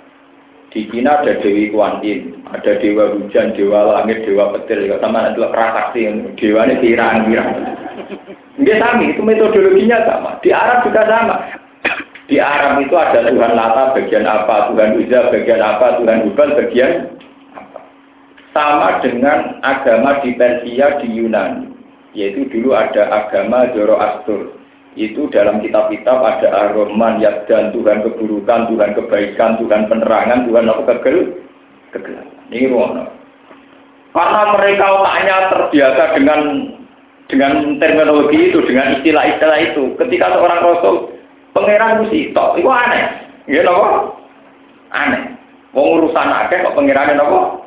Di 0.78 0.86
Cina 0.94 1.18
ada 1.18 1.42
Dewi 1.42 1.74
Kuan 1.74 2.06
Yin, 2.06 2.38
ada 2.54 2.78
Dewa 2.78 3.10
Hujan, 3.10 3.58
Dewa 3.58 3.98
Langit, 3.98 4.30
Dewa 4.30 4.54
Petir, 4.54 4.86
ya 4.86 5.02
sama 5.02 5.26
ada 5.26 5.50
prasakti, 5.50 6.06
Dewa 6.38 6.70
ini 6.70 6.78
pirang-pirang. 6.78 7.50
Ini 8.62 8.78
sami, 8.78 9.10
itu 9.10 9.26
metodologinya 9.26 10.06
sama. 10.06 10.38
Di 10.46 10.54
Arab 10.54 10.86
juga 10.86 11.02
sama. 11.10 11.50
Di 12.30 12.38
Arab 12.38 12.78
itu 12.86 12.94
ada 12.94 13.26
Tuhan 13.26 13.58
Lata 13.58 13.98
bagian 13.98 14.30
apa, 14.30 14.70
Tuhan 14.70 15.02
Uzza 15.02 15.34
bagian 15.34 15.62
apa, 15.66 15.98
Tuhan 15.98 16.30
Hubal 16.30 16.50
bagian 16.54 16.94
apa. 17.58 17.80
Sama 18.54 19.02
dengan 19.02 19.58
agama 19.66 20.22
di 20.22 20.38
Persia, 20.38 21.02
di 21.02 21.10
Yunani. 21.10 21.74
Yaitu 22.14 22.46
dulu 22.54 22.78
ada 22.78 23.26
agama 23.26 23.66
Zoroaster 23.74 24.57
itu 24.98 25.30
dalam 25.30 25.62
kitab-kitab 25.62 26.18
ada 26.26 26.50
Ar-Rahman, 26.50 27.22
dan 27.22 27.70
Tuhan 27.70 28.02
keburukan, 28.02 28.74
Tuhan 28.74 28.92
kebaikan, 28.98 29.62
Tuhan 29.62 29.86
penerangan, 29.86 30.50
Tuhan 30.50 30.66
apa 30.66 30.82
kegel, 30.98 31.38
kegelapan. 31.94 32.42
Ini. 32.50 32.74
Karena 34.18 34.42
mereka 34.58 34.86
otaknya 34.98 35.38
terbiasa 35.54 36.04
dengan 36.18 36.42
dengan 37.30 37.78
terminologi 37.78 38.50
itu, 38.50 38.60
dengan 38.66 38.98
istilah-istilah 38.98 39.60
itu. 39.62 39.94
Ketika 40.00 40.34
seorang 40.34 40.60
rasul, 40.64 40.96
pangeran 41.54 42.08
itu 42.08 42.34
itu 42.34 42.70
aneh. 42.72 43.06
Ya 43.46 43.62
nopo? 43.62 44.18
Aneh. 44.90 45.38
Wong 45.76 46.02
urusan 46.02 46.34
akeh 46.34 46.66
kok 46.66 46.74
pangeran 46.74 47.20
nopo? 47.20 47.62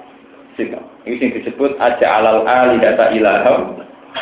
Sito. 0.59 0.81
Ini 1.07 1.17
yang 1.17 1.31
disebut 1.41 1.79
aja 1.81 2.07
alal 2.21 2.45
alidata 2.45 3.15
ilaham 3.15 3.79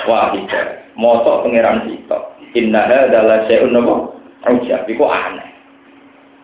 wahidah. 0.06 0.84
Mosok 0.98 1.46
pangeran 1.46 1.86
sitok. 1.86 2.37
Inna 2.56 2.88
adalah 2.88 3.44
syai'un 3.44 3.76
apa? 3.76 3.94
Ujab, 4.48 4.88
itu 4.88 5.04
aneh. 5.04 5.48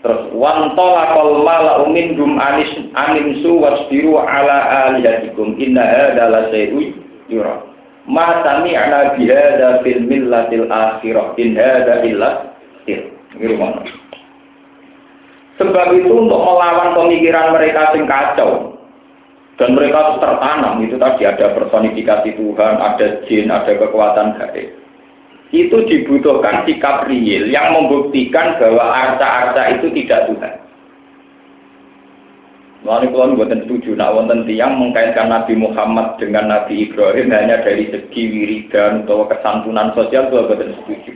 Terus 0.04 0.28
wantola 0.36 1.16
kol 1.16 1.40
mala 1.40 1.80
umin 1.88 2.12
dum 2.12 2.36
anis 2.36 2.68
animsu 2.92 3.56
wasbiru 3.56 4.20
ala 4.20 4.92
alihatikum 4.92 5.56
inna 5.56 6.12
adalah 6.12 6.52
syai'un 6.52 6.92
yura. 7.32 7.64
Ma 8.04 8.44
sami'na 8.44 9.16
bihada 9.16 9.80
fil 9.80 10.04
millatil 10.04 10.68
akhirah 10.68 11.32
in 11.40 11.56
hada 11.56 12.04
illa 12.04 12.52
mana? 13.56 13.80
Sebab 15.56 15.86
itu 15.96 16.12
untuk 16.12 16.36
melawan 16.36 16.92
pemikiran 16.92 17.56
mereka 17.56 17.96
sing 17.96 18.04
kacau 18.04 18.76
dan 19.56 19.72
mereka 19.72 20.20
tertanam 20.20 20.84
itu 20.84 21.00
tadi 21.00 21.24
ada 21.24 21.54
personifikasi 21.54 22.28
Tuhan, 22.36 22.74
ada 22.76 23.06
jin, 23.24 23.48
ada 23.48 23.72
kekuatan 23.72 24.36
gaib 24.36 24.83
itu 25.54 25.86
dibutuhkan 25.86 26.66
sikap 26.66 27.06
real 27.06 27.46
yang 27.46 27.70
membuktikan 27.78 28.58
bahwa 28.58 28.90
arca-arca 28.90 29.78
itu 29.78 29.86
tidak 30.02 30.26
Tuhan. 30.26 30.54
Lalu 32.84 33.16
kalau 33.16 33.38
buatan 33.40 33.64
setuju, 33.64 33.96
nak 33.96 34.12
wonten 34.12 34.44
tiang 34.44 34.76
mengkaitkan 34.76 35.32
Nabi 35.32 35.56
Muhammad 35.56 36.20
dengan 36.20 36.52
Nabi 36.52 36.84
Ibrahim 36.84 37.32
hanya 37.32 37.64
dari 37.64 37.88
segi 37.88 38.22
wiridan 38.28 39.08
atau 39.08 39.24
kesantunan 39.24 39.96
sosial 39.96 40.28
itu 40.28 40.36
buatan 40.44 40.76
setuju. 40.82 41.12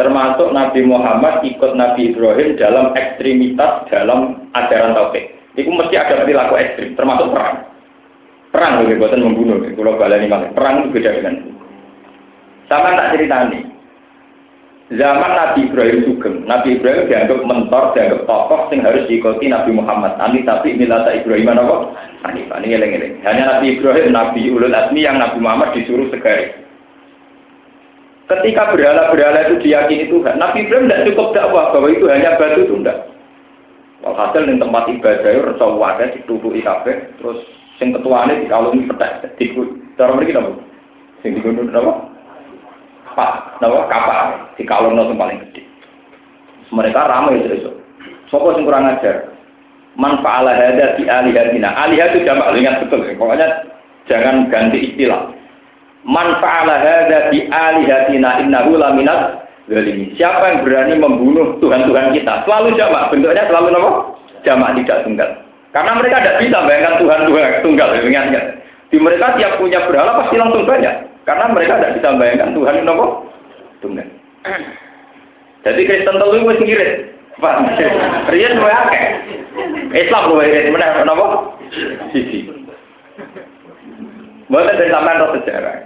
Termasuk 0.00 0.56
Nabi 0.56 0.80
Muhammad 0.88 1.44
ikut 1.44 1.76
Nabi 1.76 2.16
Ibrahim 2.16 2.56
dalam 2.56 2.96
ekstremitas 2.96 3.92
dalam 3.92 4.48
ajaran 4.56 4.96
tauhid. 4.96 5.36
Itu 5.52 5.68
mesti 5.68 6.00
ada 6.00 6.24
perilaku 6.24 6.56
ekstrim, 6.56 6.96
termasuk 6.96 7.28
perang. 7.28 7.60
Perang 8.48 8.72
lebih 8.80 9.04
buatan 9.04 9.20
membunuh, 9.20 9.60
kalau 9.68 10.00
balani 10.00 10.32
malah. 10.32 10.48
Perang 10.56 10.80
itu 10.80 10.96
beda 10.96 11.12
dengan 11.12 11.34
sama 12.72 12.96
tak 12.96 13.12
cerita 13.12 13.52
nih. 13.52 13.71
Zaman 14.92 15.32
Nabi 15.32 15.72
Ibrahim 15.72 16.04
Sugeng, 16.04 16.44
Nabi 16.44 16.76
Ibrahim 16.76 17.08
dianggap 17.08 17.40
mentor, 17.48 17.96
dianggap 17.96 18.28
tokoh 18.28 18.68
yang 18.68 18.84
harus 18.84 19.08
diikuti 19.08 19.48
Nabi 19.48 19.72
Muhammad. 19.72 20.20
Ani 20.20 20.44
tapi 20.44 20.76
milata 20.76 21.16
Ibrahim 21.16 21.48
apa? 21.48 21.96
Ani 22.28 22.44
ini 22.44 22.76
eleng-eleng. 22.76 23.24
Hanya 23.24 23.56
Nabi 23.56 23.80
Ibrahim, 23.80 24.12
Nabi 24.12 24.52
Ulul 24.52 24.76
Azmi 24.76 25.00
yang 25.00 25.16
Nabi 25.16 25.40
Muhammad 25.40 25.72
disuruh 25.72 26.12
segari. 26.12 26.52
Ketika 28.28 28.68
berhala-berhala 28.68 29.48
itu 29.48 29.64
diyakini 29.64 30.12
Tuhan, 30.12 30.36
Nabi 30.36 30.68
Ibrahim 30.68 30.84
tidak 30.92 31.04
cukup 31.08 31.28
dakwah 31.32 31.72
bahwa 31.72 31.88
itu 31.88 32.04
hanya 32.12 32.36
batu 32.36 32.68
tunda. 32.68 32.94
Walhasil 34.04 34.44
di 34.44 34.60
tempat 34.60 34.92
ibadah 34.92 35.30
itu 35.32 35.42
rasa 35.56 35.66
wadah 35.72 36.08
ditutupi 36.12 36.60
kafe, 36.60 37.16
terus 37.16 37.40
sing 37.80 37.96
ketuanya 37.96 38.36
dikalungi 38.44 38.92
petak, 38.92 39.24
dikut. 39.40 39.72
Cara 39.96 40.12
mereka 40.12 40.44
apa? 40.44 40.52
Sing 41.24 41.32
digunung 41.32 41.72
apa? 41.72 42.11
Pak, 43.12 43.62
nawa 43.62 43.86
kapal 43.88 44.48
di 44.56 44.64
kalung 44.64 44.96
yang 44.96 45.16
paling 45.16 45.38
gede. 45.48 45.62
Mereka 46.72 47.00
ramai 47.04 47.40
itu. 47.44 47.68
Sopo 48.32 48.56
yang 48.56 48.64
kurang 48.64 48.88
ajar. 48.88 49.28
Manfaat 49.92 50.48
ada 50.48 50.96
di 50.96 51.04
alihatina. 51.04 51.76
Alihat 51.76 52.16
itu 52.16 52.24
jamak 52.24 52.56
ingat 52.56 52.80
betul. 52.80 53.04
Pokoknya 53.20 53.68
jangan 54.08 54.48
ganti 54.48 54.88
istilah. 54.88 55.28
Manfaat 56.08 56.64
ada 56.64 57.28
di 57.28 57.44
alihatina 57.52 58.40
innahu 58.40 58.80
laminat 58.80 59.44
zalimi. 59.68 60.16
Siapa 60.16 60.40
yang 60.48 60.58
berani 60.64 60.96
membunuh 60.96 61.60
Tuhan-Tuhan 61.60 62.16
kita? 62.16 62.48
Selalu 62.48 62.72
jamak, 62.80 63.12
bentuknya 63.12 63.44
selalu 63.46 63.76
apa? 63.76 63.90
Jamak 64.42 64.74
tidak 64.80 65.04
tunggal. 65.04 65.30
Karena 65.76 65.92
mereka 65.96 66.16
tidak 66.24 66.36
bisa 66.40 66.58
bayangkan 66.64 66.94
Tuhan-Tuhan 67.00 67.50
tunggal, 67.60 67.88
ingat 68.00 68.26
Di 68.92 68.96
mereka 69.00 69.36
tiap 69.40 69.56
punya 69.56 69.80
berhala 69.88 70.24
pasti 70.24 70.36
langsung 70.36 70.64
banyak. 70.68 71.11
Karena 71.22 71.50
mereka 71.54 71.78
tidak 71.78 71.94
bisa 71.98 72.18
bayangkan 72.18 72.54
Tuhan 72.54 72.82
itu 72.82 72.92
apa? 72.92 73.06
Tunggal. 73.78 74.08
Jadi 75.62 75.80
Kristen 75.86 76.18
telu 76.18 76.42
wis 76.46 76.58
ngirit. 76.58 76.92
Pak, 77.38 77.54
riyen 78.30 78.60
wae 78.60 78.74
akeh. 78.74 79.06
Islam 79.94 80.34
wae 80.34 80.46
irit 80.50 80.70
meneh 80.74 80.88
napa? 81.06 81.56
Sisi. 82.10 82.50
Mboten 84.50 84.76
den 84.76 84.92
sampean 84.92 85.22
roh 85.22 85.32
sejarah. 85.38 85.76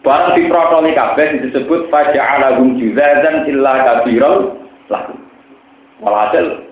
Barang 0.00 0.32
diprotoli 0.32 0.96
kabeh 0.96 1.44
disebut 1.44 1.92
faja'alahum 1.92 2.80
juzazan 2.80 3.44
illa 3.44 3.72
kabiral 3.84 4.56
lahu. 4.88 5.12
Walhasil 6.00 6.64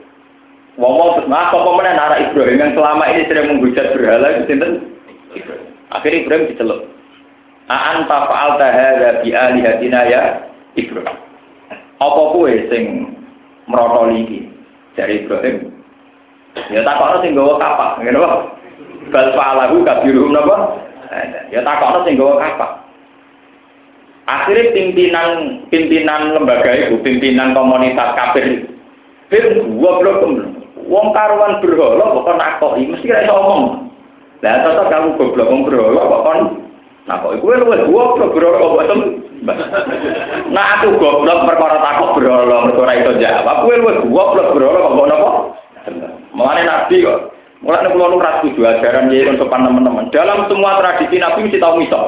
wong-wong 0.80 1.20
terus 1.20 1.28
nah 1.28 1.52
apa 1.52 1.58
meneh 1.60 1.92
Ibrahim 2.32 2.62
yang 2.62 2.72
selama 2.72 3.04
ini 3.12 3.28
sering 3.28 3.46
menghujat 3.50 3.92
berhala 3.92 4.26
itu 4.32 4.42
sinten? 4.48 4.72
Akhirnya 5.92 6.22
Ibrahim 6.24 6.48
diceluk. 6.48 6.80
Aan 7.68 8.08
fa'al 8.08 8.56
tahadza 8.56 9.20
bi 9.20 9.36
alihatina 9.36 10.00
ya 10.08 10.22
Ibrahim. 10.72 11.16
Apa 12.00 12.22
kowe 12.32 12.52
sing 12.72 13.12
merotoli 13.68 14.24
iki? 14.24 14.40
Dari 14.96 15.24
Ibrahim. 15.24 15.68
Ya 16.72 16.80
takokno 16.80 17.20
sing 17.20 17.36
gawa 17.36 17.60
kapak, 17.60 18.00
ngene 18.00 18.18
wae. 18.18 18.40
Bal 19.12 19.36
fa'alahu 19.36 19.84
kabiruhum 19.84 20.32
napa? 20.32 20.56
Ya 21.52 21.60
takokno 21.60 22.08
sing 22.08 22.16
gawa 22.16 22.40
kapak. 22.40 22.70
Akhirnya 24.28 24.72
pimpinan 24.76 25.28
pimpinan 25.72 26.36
lembaga 26.36 26.72
itu, 26.72 27.00
pimpinan 27.00 27.56
komunitas 27.56 28.12
kafir 28.12 28.44
itu, 29.28 29.60
gua 29.76 30.00
belum 30.00 30.56
Wong 30.88 31.12
karuan 31.12 31.60
berhala 31.60 32.16
kok 32.16 32.32
nakoki, 32.32 32.88
mesti 32.88 33.12
ra 33.12 33.20
iso 33.20 33.36
omong. 33.36 33.92
Lah 34.40 34.64
tetep 34.64 34.88
kamu 34.88 35.20
goblok 35.20 35.50
wong 35.52 35.60
berhala 35.68 36.00
kok 36.00 36.24
nakoki. 37.08 37.40
Kowe 37.40 37.56
luwih 37.56 37.80
goblok 37.88 38.36
berhala 38.36 38.60
kok 38.60 38.72
boten. 38.76 39.00
Nah 40.52 40.66
aku 40.78 41.00
goblok 41.00 41.48
perkara 41.48 41.76
berhala 42.12 42.56
mergo 42.68 42.84
ora 42.84 42.94
iso 43.00 43.12
jawab. 43.16 43.64
Kowe 43.64 43.74
luwih 43.74 43.96
goblok 44.12 44.52
berhala 44.52 44.92
kok 44.92 45.08
napa? 45.08 45.30
Mulane 46.36 46.62
nabi 46.68 46.96
kok. 47.02 47.18
Mulane 47.64 47.88
kula 47.90 48.06
nu 48.12 48.22
ra 48.22 48.30
setuju 48.38 48.60
ajaran 48.62 49.10
yen 49.10 49.40
sopan 49.40 49.64
teman-teman. 49.64 50.12
Dalam 50.12 50.46
semua 50.46 50.78
tradisi 50.78 51.16
nabi 51.16 51.48
mesti 51.48 51.58
tahu 51.58 51.74
misal. 51.80 52.04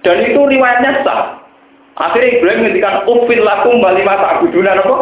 Dan 0.00 0.24
itu 0.24 0.40
riwayatnya 0.40 1.04
sah. 1.04 1.36
Akhirnya 2.00 2.40
Ibrahim 2.40 2.64
ngendikan 2.64 3.04
ufil 3.04 3.44
lakum 3.44 3.84
bali 3.84 4.00
masa 4.00 4.40
abudunan 4.40 4.80
apa? 4.80 4.96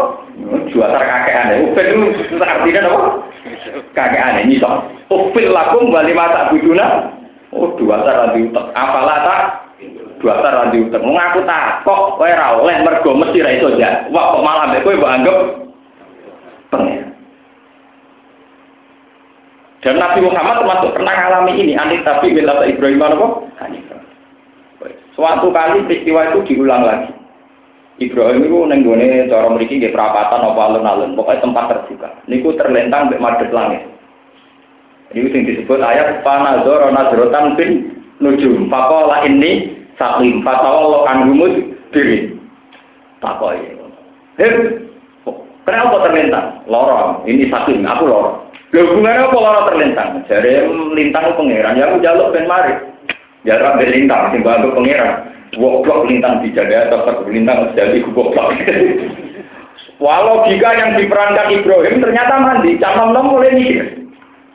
Juatar 0.75 0.99
kakek 0.99 1.37
aneh. 1.47 1.57
Ufil 1.71 2.11
itu 2.11 2.35
artinya 2.43 2.91
apa? 2.91 3.01
Kakek 3.95 4.19
aneh 4.19 4.43
nyisok. 4.51 4.75
Ufil 5.07 5.55
lakum 5.55 5.95
bali 5.95 6.11
masa 6.11 6.51
abudunan. 6.51 7.18
Oh 7.53 7.73
dua 7.81 8.05
tar 8.05 8.29
radi 8.29 8.45
utek. 8.45 8.65
Apalah 8.77 9.19
tak? 9.25 9.43
Dua 10.21 10.35
tar 10.45 10.53
radi 10.67 10.85
utek. 10.85 11.01
Mengaku 11.01 11.41
tak 11.49 11.81
kok 11.87 12.21
kowe 12.21 12.29
ora 12.29 12.61
oleh 12.61 12.77
mergo 12.85 13.17
mesti 13.17 13.41
ra 13.41 13.51
iso. 13.57 13.73
Wah 14.13 14.25
kok 14.37 14.45
malah 14.45 14.65
mbek 14.69 14.85
kowe 14.85 14.99
mbok 14.99 15.15
anggap 15.15 15.39
pengen. 16.69 17.09
Dan 19.79 19.97
Nabi 19.97 20.27
Muhammad 20.27 20.59
termasuk 20.61 20.91
pernah 20.93 21.15
mengalami 21.15 21.53
ini. 21.57 21.73
Anit 21.79 22.03
tapi 22.05 22.35
bila 22.35 22.67
Ibrahim 22.67 23.01
apa? 23.01 23.27
Suatu 25.19 25.51
kali 25.51 25.83
peristiwa 25.83 26.31
itu 26.31 26.47
diulang 26.47 26.87
lagi. 26.87 27.11
Ibrahim 27.99 28.47
itu 28.47 28.59
nenggone 28.63 29.27
cara 29.27 29.51
mriki 29.51 29.83
nggih 29.83 29.91
perapatan 29.91 30.47
apa 30.47 30.61
alun-alun, 30.71 31.19
pokoknya 31.19 31.43
tempat 31.43 31.65
terbuka. 31.67 32.09
Niku 32.31 32.55
terlentang 32.55 33.11
mbek 33.11 33.19
madhep 33.19 33.51
langit. 33.51 33.83
Ini 35.09 35.33
sing 35.33 35.43
disebut 35.49 35.81
ayat 35.81 36.21
panazoro 36.21 36.93
nazrotan 36.93 37.57
bin 37.57 37.97
nujum. 38.21 38.69
Fakola 38.69 39.25
ini 39.25 39.73
sakim 39.97 40.45
fatawallo 40.45 41.09
anhumud 41.09 41.73
diri. 41.97 42.37
Takoi. 43.25 43.57
Hei, 44.39 44.53
kenapa 45.67 45.97
terlentang? 46.07 46.63
Lorong. 46.71 47.25
Ini 47.27 47.51
sakim, 47.51 47.83
aku 47.83 48.05
lorong. 48.07 48.37
Lho 48.71 48.85
hubungannya 48.85 49.27
apa 49.27 49.37
lorong 49.41 49.67
terlentang? 49.73 50.11
Jadi 50.29 50.51
lintang 50.95 51.35
pangeran, 51.35 51.81
ya 51.81 51.85
aku 51.89 52.05
jaluk 52.05 52.31
ben 52.37 52.47
mari. 52.47 52.77
Jarak 53.49 53.81
dari 53.81 54.05
lintang, 54.05 54.31
sing 54.31 54.45
bantu 54.45 54.77
pangeran. 54.77 55.35
Woblok 55.57 56.05
lintang 56.05 56.45
dijaga, 56.45 56.93
tetap 56.93 57.25
lintang 57.25 57.73
jadi 57.73 58.05
goblok. 58.05 58.53
Walau 60.05 60.47
jika 60.47 60.79
yang 60.79 60.95
diperankan 60.95 61.51
Ibrahim 61.51 61.99
ternyata 61.99 62.39
mandi, 62.39 62.79
camam 62.79 63.11
nom 63.11 63.35
mulai 63.35 63.51
mikir. 63.51 64.08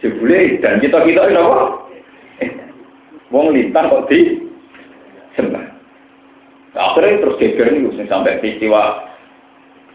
Jebule 0.03 0.59
dan 0.59 0.83
kita 0.83 0.99
kita 1.07 1.31
ini 1.31 1.39
apa? 1.39 1.87
Wong 3.31 3.55
lintang 3.55 3.87
kok 3.87 4.11
di 4.11 4.43
sembah. 5.39 5.63
Akhirnya 6.75 7.23
terus 7.23 7.39
geger 7.39 7.71
nih, 7.71 8.05
sampai 8.11 8.43
peristiwa 8.43 9.07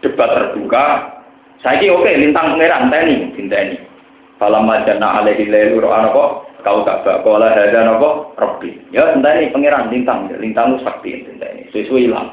debat 0.01 0.33
terbuka. 0.33 0.85
Saya 1.61 1.91
oke, 1.93 2.09
lintang 2.09 2.57
pangeran 2.57 2.89
teni, 2.89 3.29
teni. 3.37 3.77
Falam 4.41 4.65
majana 4.65 5.21
alaihi 5.21 5.51
lailu 5.51 5.83
ro'ana 5.83 6.09
kok 6.09 6.49
kau 6.63 6.83
bakola 6.83 7.51
ada 7.51 7.83
nopo 7.83 8.31
Robbi. 8.39 8.79
Ya 8.95 9.11
entah 9.11 9.35
ini 9.35 9.51
pangeran 9.51 9.91
lintang, 9.91 10.31
lintang 10.39 10.75
itu 10.75 10.87
sakti 10.87 11.09
ini. 11.19 11.67
Sesuai 11.75 12.07
hilang. 12.07 12.31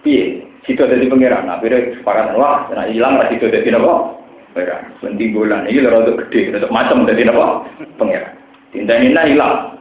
Piye? 0.00 0.42
Situ 0.64 0.80
jadi 0.82 1.04
pangeran. 1.06 1.46
Nah, 1.46 1.60
beda 1.60 2.00
sepakat 2.00 2.34
wah, 2.34 2.66
nah 2.72 2.88
hilang 2.88 3.20
lah 3.20 3.28
situ 3.28 3.46
jadi 3.52 3.76
nopo 3.76 4.15
pangeran. 4.56 4.82
Sendi 5.04 5.28
bulan 5.36 5.68
ini 5.68 5.84
untuk 5.84 6.24
gede, 6.24 6.56
untuk 6.56 6.72
macam 6.72 7.04
jadi 7.04 7.28
nopo 7.28 7.68
pangeran. 8.00 8.32
Tinta 8.72 8.96
ini 8.96 9.12
hilang. 9.12 9.76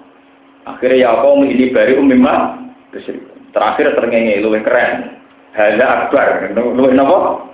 Akhirnya 0.68 1.00
ya 1.00 1.24
kau 1.24 1.40
ini 1.40 1.72
baru 1.72 2.04
umimah 2.04 2.60
terakhir 3.56 3.96
terngenge 3.96 4.44
luwih 4.44 4.60
keren. 4.68 5.16
Hanya 5.56 6.12
akbar, 6.12 6.52
luwih 6.52 6.92
nopo 6.92 7.48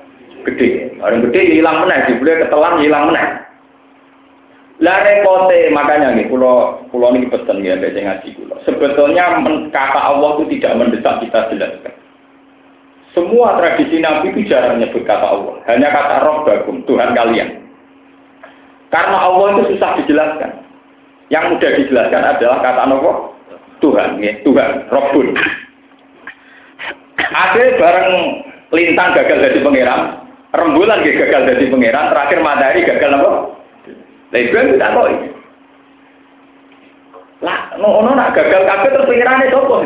gede. 0.50 0.98
Orang 0.98 1.30
gede 1.30 1.62
hilang 1.62 1.86
meneh, 1.86 2.10
dibeli 2.10 2.42
ketelan 2.42 2.82
hilang 2.82 3.14
meneh. 3.14 3.28
Lah 4.82 4.98
repote 5.06 5.70
makanya 5.70 6.18
nih 6.18 6.26
pulau 6.26 6.82
pulau 6.90 7.14
ini 7.14 7.30
pesen 7.30 7.62
ya 7.62 7.78
baca 7.78 8.02
ngaji 8.02 8.30
pulau. 8.34 8.58
Sebetulnya 8.66 9.38
kata 9.70 10.00
Allah 10.10 10.42
itu 10.42 10.58
tidak 10.58 10.74
mendesak 10.82 11.22
kita 11.22 11.54
jelaskan. 11.54 11.94
Semua 13.12 13.60
tradisi 13.60 14.00
Nabi 14.00 14.32
itu 14.32 14.48
jarang 14.48 14.80
menyebut 14.80 15.04
kata 15.04 15.28
Allah. 15.36 15.56
Hanya 15.68 15.92
kata 15.92 16.16
Roh 16.24 16.48
Bagum, 16.48 16.80
Tuhan 16.88 17.12
kalian. 17.12 17.60
Karena 18.88 19.18
Allah 19.20 19.48
itu 19.56 19.76
susah 19.76 20.00
dijelaskan. 20.00 20.52
Yang 21.28 21.44
mudah 21.56 21.72
dijelaskan 21.76 22.22
adalah 22.24 22.58
kata 22.64 22.82
Allah 22.88 23.16
Tuhan, 23.84 24.10
ya, 24.24 24.32
Tuhan, 24.48 24.72
Robbun. 24.88 25.28
Ada 27.18 27.64
bareng 27.80 28.16
lintang 28.72 29.16
gagal 29.16 29.38
jadi 29.40 29.60
pangeran, 29.64 30.02
rembulan 30.56 31.04
gagal 31.04 31.42
jadi 31.50 31.66
pangeran, 31.68 32.06
terakhir 32.14 32.40
matahari 32.44 32.82
gagal 32.88 33.12
apa? 33.18 33.32
Ibrahim 34.32 34.76
tidak 34.80 34.92
tahu. 34.96 35.08
Lah, 37.42 37.60
ngono 37.76 38.12
gagal 38.16 38.62
kabeh 38.64 38.90
terus 38.94 39.10
pikirane 39.10 39.46
sapa? 39.50 39.78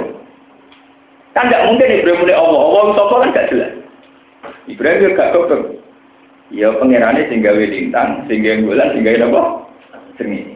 Kan 1.36 1.52
tidak 1.52 1.67
mungkin 1.67 1.91
Ibrahim 1.91 2.19
mulai 2.24 2.36
Allah, 2.39 2.62
Allah 2.63 2.84
sapa 2.95 3.15
kan 3.28 3.50
jelas. 3.52 3.71
Ibrahim 4.71 5.00
juga 5.04 5.15
gak 5.19 5.32
goblok. 5.36 5.63
Ya 6.54 6.71
pengirannya 6.80 7.28
sehingga 7.28 7.52
lintang, 7.58 8.24
sehingga 8.32 8.63
bulan, 8.63 8.95
sehingga 8.95 9.28
apa? 9.28 9.43
Seni. 10.15 10.56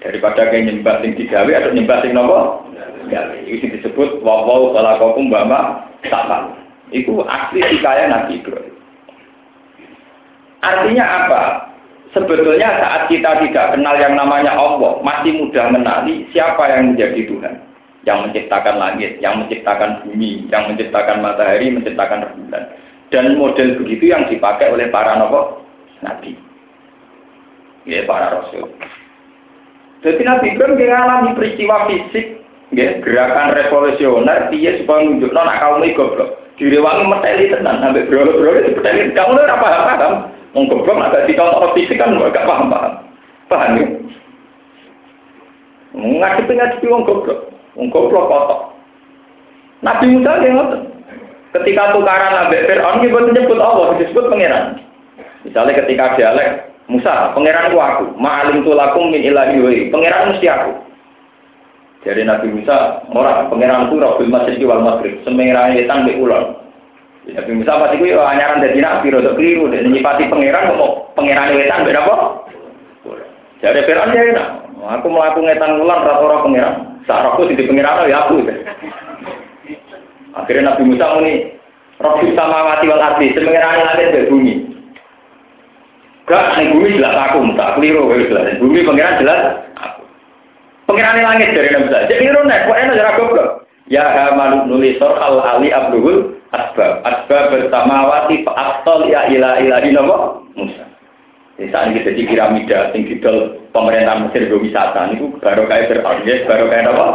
Daripada 0.00 0.48
kayak 0.48 0.66
nyembah 0.72 1.04
sing 1.04 1.14
digawe 1.14 1.52
atau 1.52 1.70
nyembah 1.76 1.98
sing 2.00 2.16
nopo? 2.16 2.64
Gawe. 3.12 3.38
Itu 3.44 3.68
disebut 3.76 4.24
wawau 4.24 4.72
kalakokum 4.72 5.28
bama 5.28 5.84
sama. 6.08 6.56
Itu 6.88 7.20
asli 7.28 7.60
hikayah 7.60 8.08
Nabi 8.08 8.40
Ibrahim. 8.40 8.74
Artinya 10.62 11.04
apa? 11.04 11.42
Sebetulnya 12.16 12.68
saat 12.80 13.02
kita 13.12 13.40
tidak 13.44 13.76
kenal 13.76 13.96
yang 14.00 14.14
namanya 14.16 14.56
Allah, 14.56 15.00
masih 15.00 15.32
mudah 15.44 15.68
menali 15.72 16.28
siapa 16.30 16.60
yang 16.72 16.92
menjadi 16.94 17.24
Tuhan. 17.24 17.71
Yang 18.02 18.18
menciptakan 18.28 18.76
langit, 18.82 19.22
yang 19.22 19.38
menciptakan 19.38 20.02
bumi, 20.02 20.50
yang 20.50 20.66
menciptakan 20.66 21.22
matahari, 21.22 21.70
menciptakan 21.70 22.26
rembulan. 22.26 22.64
Dan 23.14 23.38
model 23.38 23.78
begitu 23.78 24.10
yang 24.10 24.26
dipakai 24.26 24.74
oleh 24.74 24.90
para 24.90 25.14
nopo 25.20 25.62
nabi. 26.02 26.34
Ya, 27.86 28.02
para 28.06 28.42
rasul. 28.42 28.66
Jadi 30.02 30.22
Nabi 30.26 30.54
Ibrahim 30.54 30.78
mengalami 30.78 31.30
peristiwa 31.38 31.86
fisik, 31.86 32.42
ya, 32.74 32.98
gerakan 33.02 33.54
revolusioner, 33.54 34.50
dia 34.50 34.82
supaya 34.82 35.06
menunjuk 35.06 35.30
nona 35.30 35.62
kaum 35.62 35.82
ini 35.82 35.94
goblok. 35.94 36.42
Direwangi 36.58 37.06
meteli 37.06 37.50
tenan, 37.50 37.82
sampai 37.82 38.06
beroleh-beroleh, 38.06 38.70
dipeteli. 38.70 39.14
Kamu 39.14 39.34
udah 39.34 39.58
paham-paham. 39.58 40.14
Wong 40.52 40.64
goblok 40.68 41.00
agak 41.00 41.26
dicontoh 41.30 41.70
fisik 41.72 41.96
kan 41.96 42.18
gak 42.18 42.44
paham 42.44 42.68
paham. 42.68 42.92
Paham 43.48 43.70
ya? 43.78 43.86
Ngadepi 45.96 46.52
ngadepi 46.56 46.86
wong 46.92 47.02
goblok. 47.08 47.52
Goblok 47.76 48.28
kotok. 48.28 48.60
Nabi 49.80 50.06
Musa 50.12 50.32
yang. 50.44 50.58
Ketika 51.52 51.92
tukaran 51.92 52.32
Nabi 52.32 52.64
Fir'aun, 52.64 53.04
dia 53.04 53.12
nyebut 53.12 53.60
Allah, 53.60 53.92
disebut 54.00 54.32
pangeran. 54.32 54.80
Misalnya 55.44 55.84
ketika 55.84 56.16
dialek, 56.16 56.72
Musa, 56.88 57.36
pangeran 57.36 57.76
aku, 57.76 58.16
ma'alim 58.16 58.64
tulakum 58.64 59.12
min 59.12 59.20
ilahi 59.20 59.60
wa 59.60 59.70
pangeran 59.92 60.32
mesti 60.32 60.48
aku. 60.48 60.72
Jadi 62.08 62.24
Nabi 62.24 62.56
Musa, 62.56 63.04
orang 63.12 63.52
pangeran 63.52 63.92
itu 63.92 64.00
Rabbil 64.00 64.32
Masjid 64.32 64.64
wal 64.64 64.80
Maghrib, 64.80 65.20
semengeran 65.28 65.76
yetan 65.76 66.08
di 66.08 66.16
ulon. 66.16 66.56
Nabi 67.28 67.52
Musa 67.52 67.78
pasti 67.78 68.00
ya 68.00 68.18
anyaran 68.18 68.64
dari 68.64 68.80
Nabi, 68.80 69.12
rodo 69.12 69.36
keliru, 69.36 69.68
dan 69.68 69.92
nyipati 69.92 70.32
pangeran, 70.32 70.72
kok 70.72 71.12
pangeran 71.20 71.52
wetan 71.52 71.84
beda 71.84 72.00
apa? 72.00 72.16
Jadi 73.60 73.80
Fir'aun 73.84 74.16
ya 74.16 74.22
enak, 74.24 74.48
aku 74.88 75.06
melakukan 75.06 75.52
ngetan 75.52 75.84
ulang 75.84 76.00
rata-rata 76.00 76.44
pangeran. 76.48 76.91
Saat 77.06 77.34
aku 77.34 77.50
di 77.50 77.58
pangeran 77.58 78.06
ya 78.06 78.26
aku. 78.26 78.46
Akhirnya 80.32 80.72
Nabi 80.72 80.82
Musa 80.88 81.06
ini, 81.20 81.34
Robi 82.00 82.32
sama 82.32 82.64
mati 82.72 82.88
wal 82.88 83.02
arti, 83.02 83.36
semengirani 83.36 83.82
langit 83.84 84.12
dari 84.16 84.30
bumi. 84.32 84.54
Gak, 86.24 86.56
ini 86.56 86.72
bumi 86.72 86.96
jelas 86.96 87.16
aku, 87.28 87.38
tak 87.58 87.76
keliru, 87.76 88.08
jelas. 88.16 88.56
Bumi 88.56 88.80
pengiran 88.86 89.20
jelas 89.20 89.40
aku. 89.76 90.02
Pengiran 90.88 91.20
langit 91.20 91.52
dari 91.52 91.68
Nabi 91.68 91.84
Musa. 91.90 91.98
Jadi 92.08 92.20
keliru 92.24 92.40
nih, 92.48 92.58
kok 92.64 92.78
enak 92.80 92.96
jarak 92.96 93.16
goblok. 93.20 93.48
Ya 93.90 94.04
hamanu 94.08 94.70
nulisor 94.70 95.18
al 95.20 95.42
ali 95.42 95.68
abdul 95.68 96.38
asbab. 96.54 97.02
Asbab 97.04 97.52
bersama 97.52 98.08
wati 98.08 98.40
fa'aktol 98.46 99.10
ya 99.10 99.28
ila 99.28 99.60
ilahi 99.60 99.90
nama 99.92 100.40
Musa. 100.56 100.91
Di 101.60 101.68
saat 101.68 101.92
ini 101.92 102.00
jadi 102.00 102.22
piramida, 102.24 102.78
sing 102.96 103.04
didol 103.04 103.60
pemerintah 103.76 104.24
Mesir 104.24 104.48
ke 104.48 104.56
wisata, 104.56 105.12
itu 105.12 105.36
baru 105.36 105.68
kayak 105.68 105.92
Fir'aun, 105.92 106.24
baru 106.24 106.64
kayak 106.72 106.88
apa? 106.88 107.06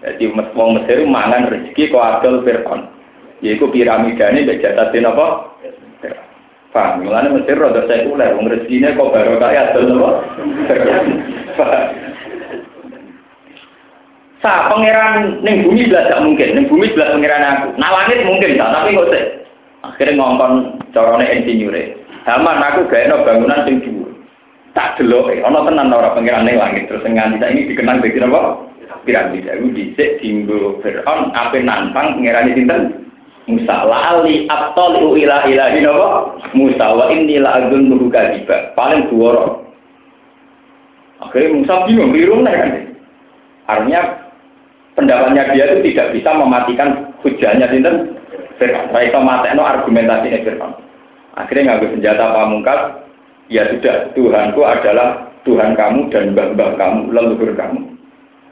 Jadi 0.00 0.24
wong 0.32 0.70
Mesir 0.80 1.04
mangan 1.04 1.52
rezeki 1.52 1.92
kok 1.92 2.00
adol 2.00 2.40
Fir'aun. 2.40 2.88
Yaiku 3.44 3.68
piramidane 3.68 4.48
mbek 4.48 4.64
jatatin 4.64 5.08
apa? 5.08 5.52
Paham, 6.72 7.04
mulane 7.04 7.28
Mesir 7.36 7.60
rada 7.60 7.84
sekuler, 7.84 8.32
wong 8.32 8.48
rezekine 8.48 8.96
kok 8.96 9.12
baru 9.12 9.36
kaya 9.36 9.76
adol 9.76 10.00
apa? 10.00 10.10
Sa 14.40 14.72
pangeran 14.72 15.44
ning 15.44 15.68
bumi 15.68 15.84
belas 15.84 16.08
gak 16.08 16.24
mungkin, 16.24 16.48
ning 16.56 16.64
bumi 16.64 16.96
belas 16.96 17.12
pangeran 17.12 17.44
aku. 17.44 17.68
Nah 17.76 17.92
langit 17.92 18.24
mungkin 18.24 18.56
tak, 18.56 18.72
tapi 18.72 18.96
kok 18.96 19.10
sih. 19.12 19.24
Akhirnya 19.84 20.16
ngongkon 20.16 20.52
corone 20.96 21.28
insinyur 21.28 21.76
Haman 22.28 22.60
aku 22.60 22.88
gak 22.92 23.08
enak 23.08 23.24
bangunan 23.24 23.64
sing 23.64 23.80
dhuwur. 23.80 24.12
Tak 24.76 25.00
delok, 25.00 25.32
ana 25.42 25.66
tenan 25.66 25.90
ora 25.90 26.14
pangeran 26.14 26.46
ning 26.46 26.54
langit 26.54 26.86
terus 26.86 27.02
nganti 27.02 27.42
ini 27.42 27.74
dikenang 27.74 27.98
dadi 27.98 28.22
apa? 28.22 28.70
piramida 29.02 29.56
itu 29.56 29.72
dicek 29.72 30.20
tinggu 30.20 30.76
Fir'aun 30.84 31.32
apa 31.32 31.56
nantang 31.58 32.20
pengiran 32.20 32.52
sinten? 32.52 32.82
Musa. 33.48 33.82
Lali 33.88 34.46
atol 34.46 35.16
ila 35.16 35.48
ilahi 35.48 35.80
napa? 35.82 36.08
Musa. 36.52 36.86
Wa 36.92 37.08
inni 37.10 37.40
la 37.40 37.66
nuhu 37.66 38.12
kadiba. 38.12 38.76
Paling 38.76 39.08
duwara 39.10 39.58
akhirnya 41.24 41.56
Musa 41.56 41.74
bingung 41.88 42.12
rumah 42.12 42.52
kan? 42.52 42.70
Artinya 43.66 44.02
pendapatnya 44.94 45.50
dia 45.56 45.64
itu 45.72 45.90
tidak 45.90 46.12
bisa 46.14 46.30
mematikan 46.36 47.10
hujannya 47.24 47.66
sinten? 47.72 47.96
Fir'aun. 48.60 48.92
Mereka 48.92 49.18
no 49.56 49.64
argumentasinya 49.64 50.44
Fir'aun 50.44 50.89
akhirnya 51.38 51.76
ngambil 51.76 51.88
senjata 51.98 52.24
pamungkas 52.34 52.80
ya 53.50 53.62
sudah 53.70 54.14
Tuhanku 54.14 54.60
adalah 54.62 55.30
Tuhan 55.42 55.74
kamu 55.78 56.10
dan 56.14 56.34
mbah-mbah 56.34 56.78
kamu 56.78 57.00
leluhur 57.10 57.52
kamu 57.54 58.00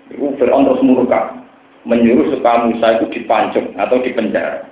itu 0.09 0.25
Fir'aun 0.41 0.65
terus 0.65 0.85
murka, 0.85 1.37
menyuruh 1.85 2.33
supaya 2.33 2.65
Musa 2.65 2.97
itu 3.01 3.07
dipancung 3.13 3.77
atau 3.77 4.01
dipenjara. 4.01 4.65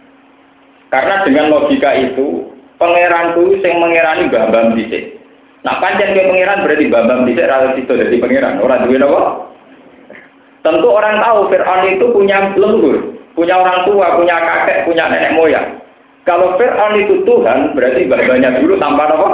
Karena 0.88 1.27
dengan 1.29 1.53
logika 1.53 1.92
itu, 1.92 2.49
pangeran 2.81 3.37
itu 3.37 3.61
yang 3.61 3.79
mengerani 3.85 4.33
Bambam 4.33 4.73
Bisik. 4.79 5.21
Nah, 5.66 5.83
panjang 5.83 6.14
ke 6.14 6.25
pangeran 6.25 6.62
berarti 6.64 6.87
Bambam 6.88 7.27
Bisik 7.29 7.45
relatif 7.45 7.85
itu 7.85 7.92
dari 7.92 8.16
pangeran. 8.23 8.62
Orang 8.64 8.87
duit 8.88 9.03
apa? 9.03 9.23
Tentu 10.64 10.88
orang 10.88 11.21
tahu 11.21 11.38
Fir'aun 11.53 11.85
itu 11.95 12.07
punya 12.11 12.38
leluhur, 12.57 12.97
punya 13.37 13.55
orang 13.61 13.85
tua, 13.87 14.16
punya 14.19 14.37
kakek, 14.40 14.88
punya 14.88 15.05
nenek 15.07 15.35
moyang. 15.37 15.69
Kalau 16.27 16.59
Fir'aun 16.59 16.99
itu 16.99 17.23
Tuhan, 17.23 17.79
berarti 17.79 18.11
babanya 18.11 18.59
dulu 18.59 18.75
tanpa 18.83 19.07
apa? 19.15 19.29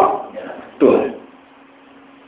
Tuhan. 0.76 1.16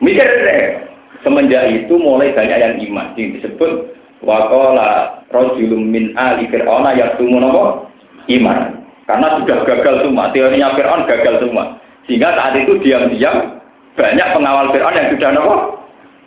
Mikir 0.01 0.25
deh, 0.25 0.85
Semenjak 1.25 1.73
itu 1.73 1.97
mulai 1.97 2.37
banyak 2.37 2.59
yang 2.61 2.75
iman. 2.93 3.17
Yang 3.17 3.41
disebut 3.41 3.97
wakola 4.21 5.25
rojulum 5.33 5.89
min 5.89 6.13
ali 6.21 6.45
fir'auna 6.53 6.93
yaktumu 6.93 7.41
nopo 7.41 7.89
iman. 8.29 8.77
Karena 9.09 9.41
sudah 9.41 9.65
gagal 9.65 10.05
semua. 10.05 10.29
Teorinya 10.37 10.77
Fir'aun 10.77 11.09
gagal 11.09 11.45
semua. 11.45 11.81
Sehingga 12.05 12.37
saat 12.37 12.57
itu 12.61 12.77
diam-diam 12.85 13.61
banyak 13.97 14.29
pengawal 14.37 14.69
Fir'aun 14.73 14.97
yang 15.01 15.09
sudah 15.17 15.31
nopo 15.33 15.55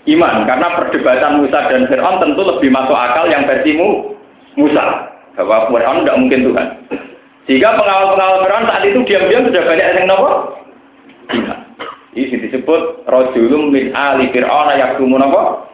iman. 0.10 0.36
Karena 0.50 0.68
perdebatan 0.82 1.46
Musa 1.46 1.60
dan 1.70 1.86
Fir'aun 1.86 2.18
tentu 2.18 2.42
lebih 2.42 2.70
masuk 2.74 2.98
akal 2.98 3.30
yang 3.30 3.46
versimu 3.46 4.18
Musa. 4.58 5.14
Bahwa 5.38 5.70
Fir'aun 5.70 6.06
tidak 6.06 6.20
mungkin 6.22 6.42
Tuhan. 6.50 6.68
Sehingga 7.48 7.80
pengawal-pengawal 7.80 8.44
Fir'aun 8.44 8.68
saat 8.68 8.84
itu 8.84 9.00
diam-diam 9.08 9.48
sudah 9.48 9.64
banyak 9.64 9.88
yang 9.96 10.08
nopo 10.12 10.32
iman. 11.32 11.60
Ini 12.12 12.36
disebut 12.50 13.08
rojulum 13.08 13.72
min 13.72 13.96
ali 13.96 14.28
fir'auna 14.36 14.76
yaktumun 14.76 15.24
apa? 15.24 15.70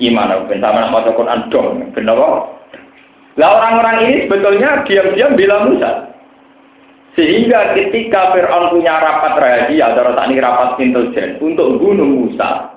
Iman. 0.00 0.44
Ben 0.48 0.60
sama 0.60 0.84
nama 0.84 1.00
Quran 1.08 1.40
dong. 1.48 1.88
Ben 1.96 2.04
apa? 2.04 2.28
Lah 3.40 3.48
orang-orang 3.56 3.96
ini 4.04 4.16
sebetulnya 4.28 4.84
diam-diam 4.84 5.32
bila 5.40 5.56
Musa. 5.64 6.12
Sehingga 7.16 7.74
ketika 7.74 8.36
Fir'aun 8.36 8.70
punya 8.76 9.00
rapat 9.00 9.34
rahasia, 9.40 9.96
atau 9.96 10.14
tak 10.14 10.26
ini 10.30 10.36
rapat 10.38 10.78
intelijen 10.78 11.40
untuk 11.42 11.80
bunuh 11.80 12.06
Musa, 12.06 12.76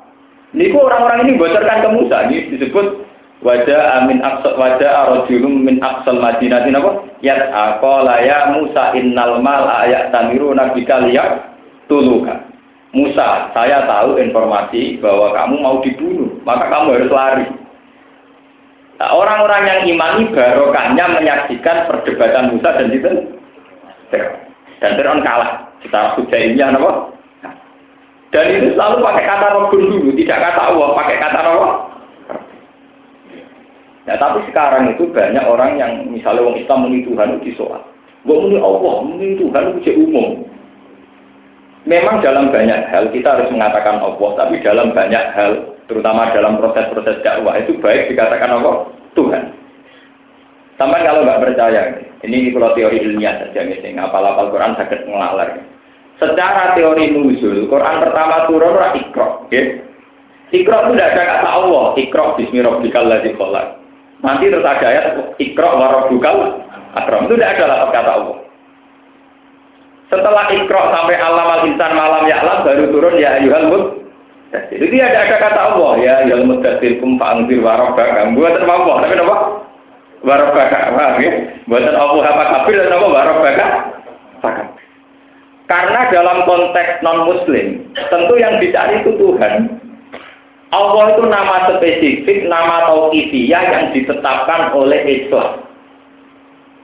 niku 0.55 0.79
orang-orang 0.81 1.27
ini 1.27 1.37
bocorkan 1.37 1.85
ke 1.85 1.89
Musa. 1.91 2.17
Ini 2.31 2.57
disebut 2.57 3.02
wajah 3.43 4.01
amin 4.01 4.23
aksal 4.23 4.55
wajah 4.55 4.89
arojulum 5.05 5.67
min 5.67 5.77
aksal 5.83 6.17
madinah 6.17 6.63
apa? 6.63 6.91
Ya 7.19 7.37
aqala 7.51 8.23
ya 8.23 8.55
Musa 8.55 8.95
innal 8.95 9.43
mal 9.43 9.67
ayat 9.67 10.09
tamiru 10.15 10.55
nabika 10.55 11.03
liyak 11.03 11.53
tuluka. 11.91 12.49
Musa, 12.93 13.49
saya 13.57 13.89
tahu 13.89 14.21
informasi 14.21 15.01
bahwa 15.01 15.33
kamu 15.33 15.55
mau 15.65 15.81
dibunuh, 15.81 16.29
maka 16.45 16.69
kamu 16.69 16.93
harus 16.93 17.09
lari. 17.09 17.47
Nah, 19.01 19.09
orang-orang 19.17 19.63
yang 19.65 19.81
imani 19.89 20.29
barokahnya 20.29 21.05
menyaksikan 21.17 21.89
perdebatan 21.89 22.53
Musa 22.53 22.69
dan 22.77 22.93
itu 22.93 23.11
dan 24.77 24.93
Fir'aun 24.93 25.25
kalah. 25.25 25.73
Kita 25.81 26.21
ini 26.37 26.61
apa? 26.61 27.11
Dan 28.29 28.45
itu 28.49 28.73
selalu 28.73 29.05
pakai 29.05 29.25
kata 29.29 29.45
Rabbun 29.45 29.81
dulu, 29.93 30.09
tidak 30.17 30.41
kata 30.41 30.61
Allah, 30.73 30.87
pakai 30.97 31.17
kata 31.21 31.39
apa? 31.43 31.69
Nah, 34.03 34.19
tapi 34.19 34.43
sekarang 34.51 34.91
itu 34.91 35.07
banyak 35.15 35.45
orang 35.47 35.79
yang 35.79 35.91
misalnya 36.11 36.43
orang 36.43 36.59
Islam 36.59 36.79
muni 36.83 37.07
Tuhan 37.07 37.39
itu 37.39 37.55
disoal. 37.55 37.79
Gue 38.27 38.35
muni 38.35 38.59
Allah, 38.59 38.95
muni 39.03 39.39
Tuhan 39.39 39.79
itu 39.79 39.91
umum. 39.95 40.43
Memang 41.83 42.23
dalam 42.23 42.51
banyak 42.51 42.87
hal 42.91 43.11
kita 43.11 43.35
harus 43.35 43.51
mengatakan 43.51 43.99
Allah, 43.99 44.29
tapi 44.39 44.59
dalam 44.63 44.95
banyak 44.95 45.23
hal, 45.35 45.51
terutama 45.87 46.31
dalam 46.31 46.55
proses-proses 46.59 47.19
dakwah 47.23 47.59
itu 47.59 47.75
baik 47.79 48.11
dikatakan 48.11 48.59
Allah 48.59 48.87
Tuhan. 49.15 49.51
Sampai 50.79 51.03
kalau 51.03 51.27
nggak 51.27 51.43
percaya, 51.43 51.91
ini 52.23 52.55
kalau 52.55 52.71
teori 52.75 53.03
ilmiah 53.03 53.35
saja 53.39 53.67
misalnya, 53.67 54.07
apal-apal 54.07 54.51
Quran 54.51 54.79
sakit 54.79 55.05
ngelalar. 55.07 55.59
Secara 56.23 56.71
teori 56.75 57.11
nuzul, 57.11 57.67
Quran 57.67 57.95
pertama 57.99 58.47
turun 58.47 58.79
ora 58.79 58.95
ikro, 58.95 59.47
ya. 59.51 59.63
Ikro 60.55 60.77
itu 60.87 60.91
tidak 60.95 61.11
ada 61.19 61.23
kata 61.23 61.49
Allah, 61.51 61.85
ikro 61.99 62.39
bismi 62.39 62.63
rabbikal 62.63 63.11
ladzi 63.11 63.35
khalaq. 63.35 63.82
Nanti 64.23 64.47
terus 64.47 64.63
ada 64.63 64.87
ayat 64.87 65.05
ikro 65.35 65.69
wa 65.75 65.87
rabbukal 65.99 66.63
akram. 66.95 67.27
Itu 67.27 67.35
tidak 67.35 67.59
ada 67.59 67.91
kata 67.91 68.11
Allah. 68.15 68.37
Setelah 70.07 70.45
ikro 70.55 70.81
sampai 70.95 71.19
alam 71.19 71.47
al 71.51 71.61
insan 71.67 71.91
malam 71.91 72.23
ya 72.31 72.39
alam 72.39 72.63
baru 72.63 72.87
turun 72.87 73.19
ya 73.19 73.35
ayuhal 73.35 73.67
mut. 73.67 73.83
Jadi 74.53 74.97
ada 75.01 75.27
ada 75.27 75.35
kata 75.43 75.61
Allah 75.75 75.91
ya 75.99 76.13
ayuhal 76.23 76.47
mudassir 76.47 77.03
kum 77.03 77.19
fa'angzir 77.19 77.59
warabaka. 77.59 78.31
Buatan 78.31 78.63
Allah, 78.63 78.95
tapi 79.03 79.15
apa? 79.19 79.37
Warabaka. 80.23 80.77
Paham 80.95 81.19
ya? 81.19 81.31
Buatan 81.67 81.95
Allah 81.99 82.23
apa 82.23 82.43
kafir 82.47 82.75
dan 82.79 82.95
apa 82.95 83.07
warabaka? 83.11 83.65
Karena 85.67 85.99
dalam 86.11 86.37
konteks 86.47 87.01
non 87.01 87.27
muslim, 87.27 87.87
tentu 87.97 88.33
yang 88.39 88.61
dicari 88.61 89.03
itu 89.03 89.15
Tuhan. 89.19 89.83
Allah 90.73 91.03
itu 91.13 91.23
nama 91.29 91.55
spesifik, 91.69 92.49
nama 92.49 92.89
tauqifiyah 92.89 93.61
yang 93.61 93.85
ditetapkan 93.93 94.73
oleh 94.73 95.05
Islam. 95.05 95.61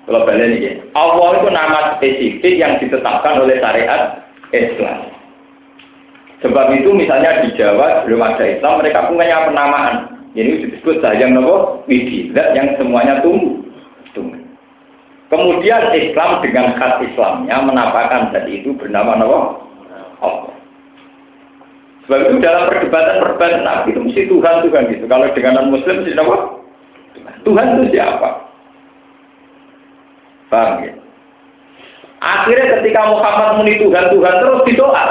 Kalau 0.05 0.25
balik 0.25 0.61
ini, 0.61 0.77
Allah 0.93 1.29
itu 1.41 1.47
nama 1.49 1.79
spesifik 1.97 2.53
yang 2.57 2.77
ditetapkan 2.77 3.41
oleh 3.41 3.57
syariat 3.57 4.25
Islam. 4.53 5.09
Sebab 6.45 6.71
itu 6.77 6.93
misalnya 6.93 7.41
di 7.45 7.49
Jawa 7.57 8.05
belum 8.05 8.21
ada 8.21 8.45
Islam, 8.45 8.79
mereka 8.79 9.09
punya 9.09 9.49
penamaan. 9.49 10.21
Ini 10.37 10.69
disebut 10.69 11.01
sayang 11.01 11.33
nopo 11.33 11.81
widi, 11.89 12.29
yang 12.53 12.77
semuanya 12.77 13.19
tum, 13.25 13.65
Kemudian 15.29 15.93
Islam 15.93 16.41
dengan 16.41 16.73
khas 16.73 17.05
Islamnya 17.05 17.61
menampakkan 17.61 18.33
tadi 18.33 18.65
itu 18.65 18.73
bernama 18.73 19.13
Allah. 19.13 19.45
Allah. 20.25 20.58
Sebab 22.09 22.25
itu 22.25 22.41
dalam 22.41 22.73
perdebatan-perdebatan 22.73 23.61
Nabi 23.61 23.93
itu 23.93 24.01
mesti 24.01 24.21
Tuhan 24.25 24.65
Tuhan 24.65 24.83
gitu. 24.89 25.05
Kalau 25.05 25.29
dengan 25.37 25.61
non 25.61 25.77
Muslim 25.77 26.01
mesti 26.01 26.17
apa? 26.17 26.37
Tuhan 27.45 27.65
itu 27.77 27.83
siapa? 27.93 28.29
Paham 30.49 30.89
ya? 30.89 30.93
Akhirnya 32.17 32.81
ketika 32.81 33.13
Muhammad 33.13 33.61
muni 33.61 33.77
Tuhan 33.77 34.09
Tuhan 34.09 34.35
terus 34.41 34.65
didoa. 34.65 35.05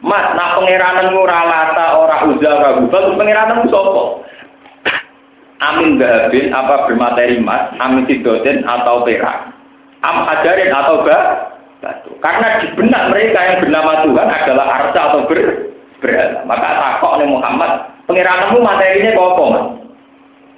Mas, 0.00 0.32
nah 0.32 0.56
pengiranan 0.56 1.12
ora 1.12 1.44
lata 1.44 1.86
ora 2.00 2.24
uzza 2.24 2.48
ora 2.48 2.80
hubal, 2.80 3.20
pengiranan 3.20 3.68
sopo? 3.68 4.24
Amin 5.60 6.00
bahabin 6.00 6.56
apa 6.56 6.88
bermateri 6.88 7.36
emas, 7.36 7.68
amin 7.76 8.08
sidotin 8.08 8.64
atau 8.64 9.04
perak, 9.04 9.52
am 10.00 10.24
hajarin 10.24 10.72
atau 10.72 11.04
ba, 11.04 11.49
batu. 11.80 12.12
Karena 12.20 12.60
di 12.60 12.66
benak 12.76 13.02
mereka 13.10 13.38
yang 13.40 13.58
bernama 13.64 13.92
Tuhan 14.04 14.28
adalah 14.28 14.66
arsa 14.80 15.00
atau 15.00 15.20
ber, 15.26 15.40
berhala. 15.98 16.40
Maka 16.44 16.68
takok 16.76 17.14
oleh 17.18 17.26
Muhammad, 17.28 17.72
pengiranmu 18.06 18.58
materinya 18.60 19.10
apa 19.16 19.44
mas? 19.48 19.66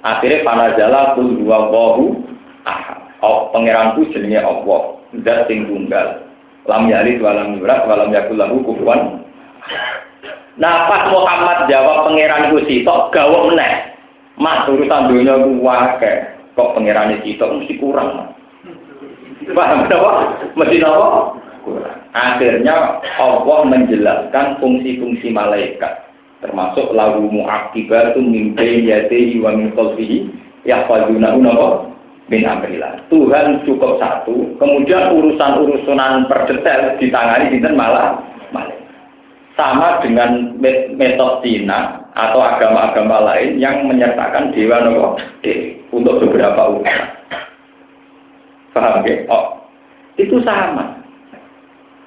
Akhirnya 0.03 0.43
panajala 0.43 1.15
tuh 1.15 1.31
dua 1.39 1.71
wahu, 1.71 2.27
ah, 2.67 2.99
oh, 3.23 3.47
pengiranku 3.55 4.03
jenenge 4.11 4.43
Allah, 4.43 4.99
zat 5.23 5.47
sing 5.47 5.63
tunggal. 5.71 6.27
Lam 6.67 6.91
yalid 6.91 7.19
walam 7.23 7.59
yurat 7.59 7.87
walam 7.87 8.11
yakul 8.11 8.39
lahu 8.39 8.63
kufuwan. 8.63 9.23
Nah 10.55 10.87
pas 10.87 11.09
Muhammad 11.11 11.67
jawab 11.67 12.07
pangeranku 12.07 12.63
sitok 12.67 13.11
gawe 13.11 13.39
meneh. 13.51 13.95
Mas 14.39 14.65
urusan 14.65 15.11
dunia 15.11 15.39
ku 15.43 15.59
wae 15.59 16.13
kok 16.53 16.71
pangeran 16.77 17.19
sitok 17.25 17.51
mesti 17.59 17.73
kurang. 17.81 18.31
Paham 19.51 19.83
apa? 19.91 20.11
Mesti 20.55 20.77
apa? 20.79 21.09
Akhirnya 22.13 23.03
Allah 23.19 23.59
menjelaskan 23.67 24.61
fungsi-fungsi 24.63 25.31
malaikat 25.33 26.03
termasuk 26.43 26.91
lagu 26.91 27.23
mu'aqibatu 27.31 28.19
min 28.19 28.51
bayyatihi 28.51 29.39
wa 29.39 29.55
min 29.55 29.71
khalfihi 29.71 30.27
yahfazuna 30.67 31.39
apa? 31.39 31.93
min. 32.31 32.43
Tuhan 33.11 33.67
cukup 33.67 33.99
satu, 33.99 34.55
kemudian 34.59 35.11
urusan-urusan 35.11 36.27
perdetail 36.31 36.95
ditangani 36.99 37.51
dinten 37.51 37.75
malah. 37.75 38.19
Sama 39.53 40.01
dengan 40.01 40.57
metode 40.97 41.45
Cina 41.45 42.09
atau 42.17 42.41
agama-agama 42.41 43.21
lain 43.21 43.61
yang 43.61 43.85
menyertakan 43.85 44.49
dewa 44.49 44.81
nopo 44.81 45.21
untuk 45.93 46.25
beberapa 46.25 46.73
urusan. 46.73 47.05
Paham 48.73 49.05
ya? 49.05 49.15
Oh, 49.29 49.69
itu 50.17 50.41
sama. 50.41 50.97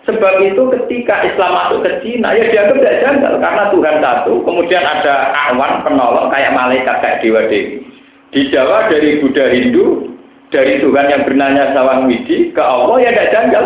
Sebab 0.07 0.39
itu 0.39 0.63
ketika 0.71 1.27
Islam 1.27 1.51
masuk 1.51 1.83
ke 1.83 1.91
Cina, 2.03 2.31
ya 2.31 2.47
dianggap 2.47 2.79
tidak 2.79 2.99
janggal 3.03 3.33
karena 3.43 3.65
Tuhan 3.75 3.97
satu, 3.99 4.33
kemudian 4.47 4.85
ada 4.87 5.35
awan 5.51 5.83
penolong 5.83 6.31
kayak 6.31 6.55
malaikat 6.55 6.97
kayak 7.03 7.19
dewa 7.27 7.43
dewi. 7.51 7.83
Di 8.31 8.47
Jawa 8.55 8.87
dari 8.87 9.19
Buddha 9.19 9.51
Hindu, 9.51 10.15
dari 10.55 10.79
Tuhan 10.79 11.11
yang 11.11 11.23
bernanya 11.27 11.75
Sawang 11.75 12.07
Widi 12.07 12.55
ke 12.55 12.63
Allah 12.63 13.03
ya 13.03 13.11
tidak 13.15 13.33
janggal. 13.35 13.65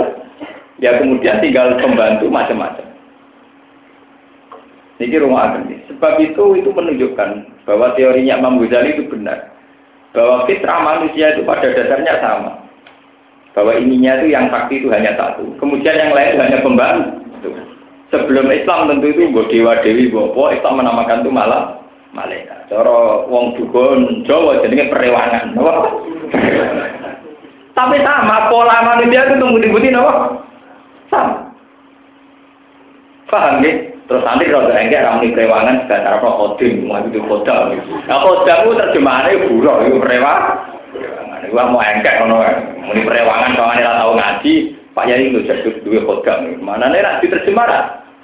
Ya 0.81 0.97
kemudian 0.97 1.45
tinggal 1.45 1.77
pembantu 1.77 2.33
macam-macam. 2.33 2.89
Ini 5.01 5.17
rumah 5.21 5.57
agen. 5.57 5.81
Sebab 5.93 6.21
itu 6.25 6.45
itu 6.61 6.71
menunjukkan 6.73 7.29
bahwa 7.69 7.93
teorinya 7.97 8.41
Imam 8.41 8.61
Ghazali 8.61 8.97
itu 8.97 9.09
benar. 9.13 9.53
Bahwa 10.17 10.49
fitrah 10.49 10.81
manusia 10.81 11.37
itu 11.37 11.45
pada 11.45 11.69
dasarnya 11.73 12.21
sama 12.21 12.70
bahwa 13.55 13.73
ininya 13.75 14.23
itu 14.23 14.31
yang 14.31 14.47
sakti 14.51 14.79
itu 14.79 14.89
hanya 14.95 15.15
satu. 15.19 15.43
Kemudian 15.59 15.97
yang 15.99 16.13
lain 16.15 16.35
itu 16.35 16.43
hanya 16.43 16.59
pembantu. 16.63 17.11
Sebelum 18.11 18.51
Islam 18.51 18.91
tentu 18.91 19.07
itu 19.07 19.31
gue 19.31 19.47
dewa 19.51 19.79
dewi 19.87 20.11
bopo 20.11 20.51
Islam 20.51 20.83
menamakan 20.83 21.23
itu 21.23 21.31
malah 21.31 21.79
malaikat. 22.11 22.67
Coro 22.67 23.27
wong 23.31 23.55
dukun 23.55 24.27
Jawa 24.27 24.63
jadinya 24.67 24.91
perewangan. 24.91 25.55
Tapi 27.75 27.97
sama 28.03 28.51
pola 28.51 28.83
manusia 28.83 29.31
itu 29.31 29.35
tunggu 29.39 29.63
dibutin 29.63 29.99
apa? 29.99 30.43
Sama. 31.07 31.35
Paham 33.31 33.63
ya? 33.63 33.73
Terus 34.11 34.27
nanti 34.27 34.51
kalau 34.51 34.67
enggak 34.67 34.91
enggak 34.91 35.07
ramai 35.07 35.31
perewangan 35.31 35.87
sekitar 35.87 36.19
apa 36.19 36.29
khodim, 36.35 36.91
mau 36.91 36.99
itu 36.99 37.23
khodam. 37.31 37.79
Nah 38.11 38.19
khodam 38.27 38.59
itu 38.67 38.73
terjemahannya 38.75 39.47
buruk, 39.47 39.77
itu 39.87 39.99
perewangan. 40.03 40.80
Gua 41.51 41.71
mau 41.71 41.83
engkek 41.83 42.19
ngono 42.19 42.43
muni 42.83 43.07
perewangan 43.07 43.55
kawane 43.55 43.83
ora 43.83 44.03
tau 44.03 44.13
ngaji, 44.15 44.53
Pak 44.95 45.07
Yai 45.07 45.31
lho 45.31 45.41
jadi 45.47 45.71
duwe 45.87 46.03
khotbah. 46.03 46.43
Mana 46.59 46.91
nek 46.91 47.03
nak 47.03 47.19
diterjemah 47.23 47.67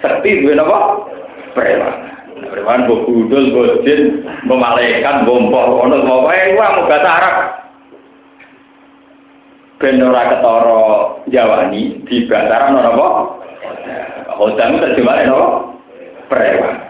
Sekti 0.03 0.43
duwe 0.43 0.55
napa? 0.59 1.07
Perewangan. 1.55 2.13
Perewangan 2.37 2.85
mbok 2.87 3.03
budul, 3.09 3.45
mbok 3.51 3.83
jin, 3.87 4.23
mbok 4.45 4.59
malaikat, 4.61 5.25
mbok 5.25 5.39
mpok 5.49 5.65
ngono 5.73 5.97
pokoke 6.05 6.55
gua 6.55 6.75
mau 6.75 6.89
bahasa 6.91 7.11
Arab. 7.11 7.37
Ben 9.77 10.01
ora 10.01 10.23
ketara 10.33 10.83
Jawani 11.31 11.83
di 12.05 12.17
bahasa 12.29 12.55
Arab 12.55 12.69
napa? 12.77 13.09
Khotbah 14.37 14.67
terjemah 14.83 15.17
napa? 15.23 15.49
Perewangan. 16.29 16.87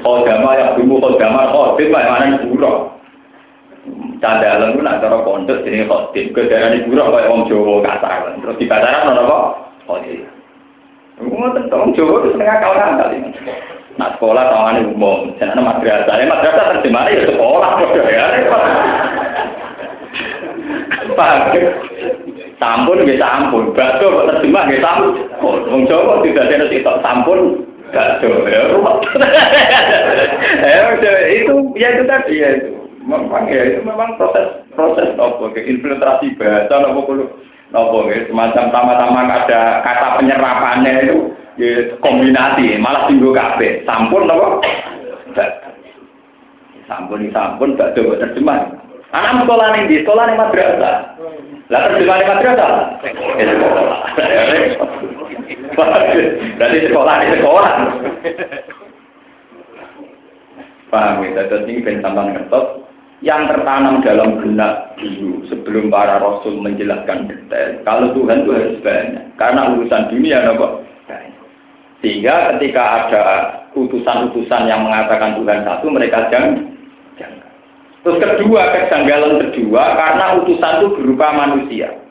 Khodama 0.00 0.50
yang 0.56 0.72
dulu 0.80 0.96
khodama 0.96 1.52
khodib, 1.52 1.92
mana 1.92 2.40
buruk. 2.40 2.91
Candalan 4.22 4.78
itu 4.78 4.80
nak 4.86 5.02
cara 5.02 5.18
pondok 5.26 5.66
jadi 5.66 5.82
khotib. 5.90 6.30
Kedaraan 6.30 6.78
ibu 6.78 6.94
roh 6.94 7.10
kayak 7.10 7.26
orang 7.26 7.46
Jawa 7.50 7.74
kasar. 7.82 8.38
Terus 8.38 8.58
di 8.62 8.66
pasaran 8.70 9.10
ada 9.10 9.22
apa? 9.26 9.38
Khotib. 9.90 10.22
Ngoten 11.18 11.66
orang 11.66 11.90
Jawa 11.98 12.14
itu 12.22 12.28
setengah 12.30 12.56
kawan 12.62 12.98
kali. 13.02 13.18
Nah 13.98 14.08
sekolah 14.14 14.44
tawangan 14.46 14.86
umum. 14.86 15.34
Jangan 15.42 15.66
madrasah. 15.66 16.14
Ya 16.14 16.26
madrasah 16.30 16.64
terjemahnya 16.78 17.18
ya 17.18 17.22
sekolah. 17.34 17.70
Ya. 18.06 18.26
Paham? 21.18 21.40
Sampun 22.62 23.02
nggih 23.02 23.18
sampun. 23.18 23.74
Bakso 23.74 24.06
terjemah 24.30 24.62
nggih 24.70 24.78
sampun. 24.78 25.58
Wong 25.66 25.82
Jawa 25.90 26.22
tidak 26.22 26.46
ada 26.46 26.70
sitok 26.70 27.02
sampun 27.02 27.66
bakso. 27.90 28.30
Ya, 30.62 30.94
itu 31.32 31.54
ya 31.74 31.88
itu 31.98 32.04
tadi 32.06 32.34
ya 32.38 32.48
itu. 32.54 32.81
Memang 33.02 33.50
ya 33.50 33.66
itu 33.66 33.82
memang 33.82 34.14
proses 34.14 34.62
proses 34.78 35.10
nopo 35.18 35.50
ke 35.50 35.58
infiltrasi 35.58 36.38
bahasa 36.38 36.86
nopo 36.86 37.02
kulo 37.02 37.24
nopo 37.74 38.06
ya. 38.06 38.22
Semacam 38.30 38.70
sama-sama 38.70 39.26
ada 39.26 39.82
kata 39.82 40.22
penyerapannya 40.22 40.92
itu 41.02 41.34
ya, 41.58 41.98
kombinasi. 41.98 42.78
Malah 42.78 43.10
tinggal 43.10 43.34
kafe 43.34 43.82
sampun 43.82 44.30
nopo 44.30 44.62
sampun 46.86 47.26
sampun 47.34 47.74
gak 47.74 47.98
coba 47.98 48.22
terjemah. 48.22 48.70
Anak 49.12 49.44
sekolah 49.44 49.66
nih 49.76 49.82
di 49.90 49.96
sekolah 50.06 50.24
nih 50.24 50.38
madrasah. 50.40 50.96
Lah 51.68 51.80
terjemah 51.90 52.16
nih 52.16 52.28
madrasah? 52.30 52.70
Ya 53.36 53.44
berarti 56.54 56.78
sekolah 56.86 57.14
nih 57.18 57.28
sekolah. 57.34 57.72
Paham 60.92 61.24
ya. 61.24 61.48
Jadi 61.48 61.72
ini 61.72 61.80
ben 61.80 62.04
tambahan 62.04 62.36
kertas 62.36 62.91
yang 63.22 63.46
tertanam 63.46 64.02
dalam 64.02 64.42
benak 64.42 64.98
dulu 64.98 65.46
sebelum 65.46 65.94
para 65.94 66.18
rasul 66.18 66.58
menjelaskan 66.58 67.30
detail. 67.30 67.78
Kalau 67.86 68.10
Tuhan 68.18 68.42
itu 68.42 68.50
harus 68.50 68.78
banyak, 68.82 69.24
karena 69.38 69.62
urusan 69.72 70.10
dunia 70.10 70.38
nopo 70.42 70.82
Sehingga 72.02 72.58
ketika 72.58 72.82
ada 73.06 73.22
utusan-utusan 73.78 74.66
yang 74.66 74.82
mengatakan 74.82 75.38
Tuhan 75.38 75.62
satu, 75.62 75.86
mereka 75.86 76.26
jangan. 76.34 76.66
jangan. 77.14 77.46
Terus 78.02 78.18
kedua, 78.18 78.74
kejanggalan 78.74 79.38
kedua, 79.38 79.82
karena 79.94 80.42
utusan 80.42 80.82
itu 80.82 80.88
berupa 80.98 81.30
manusia. 81.30 82.02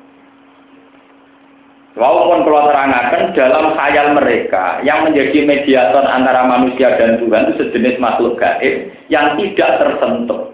Walaupun 1.91 2.47
kalau 2.47 2.71
terangkan 2.71 3.36
dalam 3.36 3.76
khayal 3.76 4.15
mereka 4.15 4.80
yang 4.88 5.04
menjadi 5.04 5.43
mediator 5.43 6.08
antara 6.08 6.47
manusia 6.47 6.95
dan 6.95 7.19
Tuhan 7.19 7.52
itu 7.52 7.67
sejenis 7.67 8.00
makhluk 8.00 8.39
gaib 8.39 8.95
yang 9.12 9.36
tidak 9.36 9.76
tersentuh. 9.76 10.51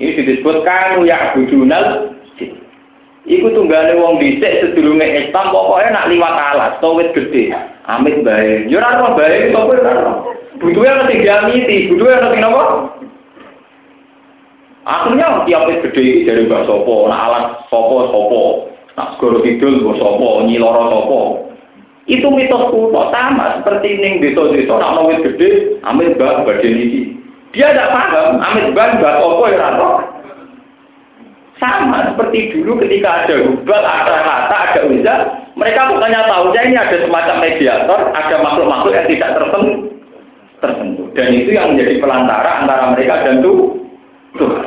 Ini 0.00 0.24
disebut 0.24 0.64
kanu 0.64 1.04
ya 1.04 1.36
budunal 1.36 2.12
Iku 3.22 3.54
tunggale 3.54 3.94
wong 4.02 4.18
dhisik 4.18 4.50
sedurunge 4.66 5.06
Islam 5.06 5.54
pokoknya 5.54 5.94
nak 5.94 6.08
liwat 6.10 6.34
alas, 6.34 6.74
towet 6.82 7.14
gede. 7.14 7.54
Amit 7.86 8.26
bae. 8.26 8.66
Yo 8.66 8.82
ora 8.82 8.98
ono 8.98 9.14
bae 9.14 9.54
sapa 9.54 9.70
ora 9.78 9.92
ono. 9.94 10.12
Butuhe 10.58 10.90
ana 10.90 11.06
sing 11.06 11.22
diamiti, 11.22 11.86
butuhe 11.86 12.10
ana 12.18 12.34
sing 12.34 12.42
napa? 12.42 12.62
Akhirnya 14.82 15.46
tiap 15.46 15.70
gede 15.70 16.02
iki 16.02 16.26
dari 16.26 16.50
mbak 16.50 16.66
sopo, 16.66 17.06
nak 17.06 17.22
alat 17.30 17.44
sopo 17.70 18.10
sopo, 18.10 18.42
nak 18.98 19.14
segoro 19.14 19.38
kidul 19.46 19.86
mbok 19.86 20.02
sopo, 20.02 20.42
nyiloro 20.42 20.82
sopo. 20.90 21.18
Itu 22.10 22.26
mitos 22.26 22.74
kuno 22.74 23.06
sama 23.14 23.62
seperti 23.62 24.02
ning 24.02 24.18
desa-desa 24.18 24.74
nak 24.82 24.98
ono 24.98 25.14
gede, 25.22 25.78
amit 25.86 26.18
mbak 26.18 26.42
badhe 26.42 26.68
niki. 26.74 27.21
Dia 27.52 27.68
tidak 27.72 27.92
paham, 27.92 28.40
amit 28.40 28.72
ban 28.72 28.96
buat 28.96 29.16
opo 29.20 29.44
ya 29.52 29.60
rano. 29.60 29.90
Sama 31.60 32.10
seperti 32.10 32.56
dulu 32.56 32.80
ketika 32.80 33.22
ada 33.22 33.44
hubal, 33.44 33.84
ada 33.84 34.14
kata, 34.24 34.56
ada 34.72 34.80
uzal, 34.88 35.20
mereka 35.54 35.94
bukannya 35.94 36.20
tahunya 36.26 36.60
ini 36.66 36.76
ada 36.80 36.96
semacam 37.06 37.36
mediator, 37.38 38.00
ada 38.16 38.34
makhluk-makhluk 38.40 38.96
yang 38.96 39.06
tidak 39.06 39.30
tersentuh. 39.36 39.78
tersentuh. 40.58 41.06
Dan 41.12 41.28
itu 41.38 41.50
yang 41.54 41.76
menjadi 41.76 42.02
pelantara 42.02 42.50
antara 42.64 42.84
mereka 42.96 43.14
dan 43.22 43.44
Tuhan. 43.44 44.66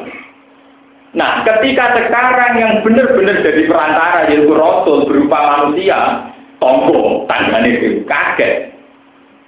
Nah, 1.16 1.44
ketika 1.48 1.96
sekarang 2.00 2.54
yang 2.60 2.74
benar-benar 2.84 3.44
jadi 3.44 3.66
perantara 3.66 4.30
yaitu 4.30 4.52
Rasul 4.52 5.10
berupa 5.10 5.40
manusia, 5.58 6.32
tonggo, 6.64 7.26
tandanya 7.28 7.72
itu 7.72 8.04
kaget. 8.08 8.72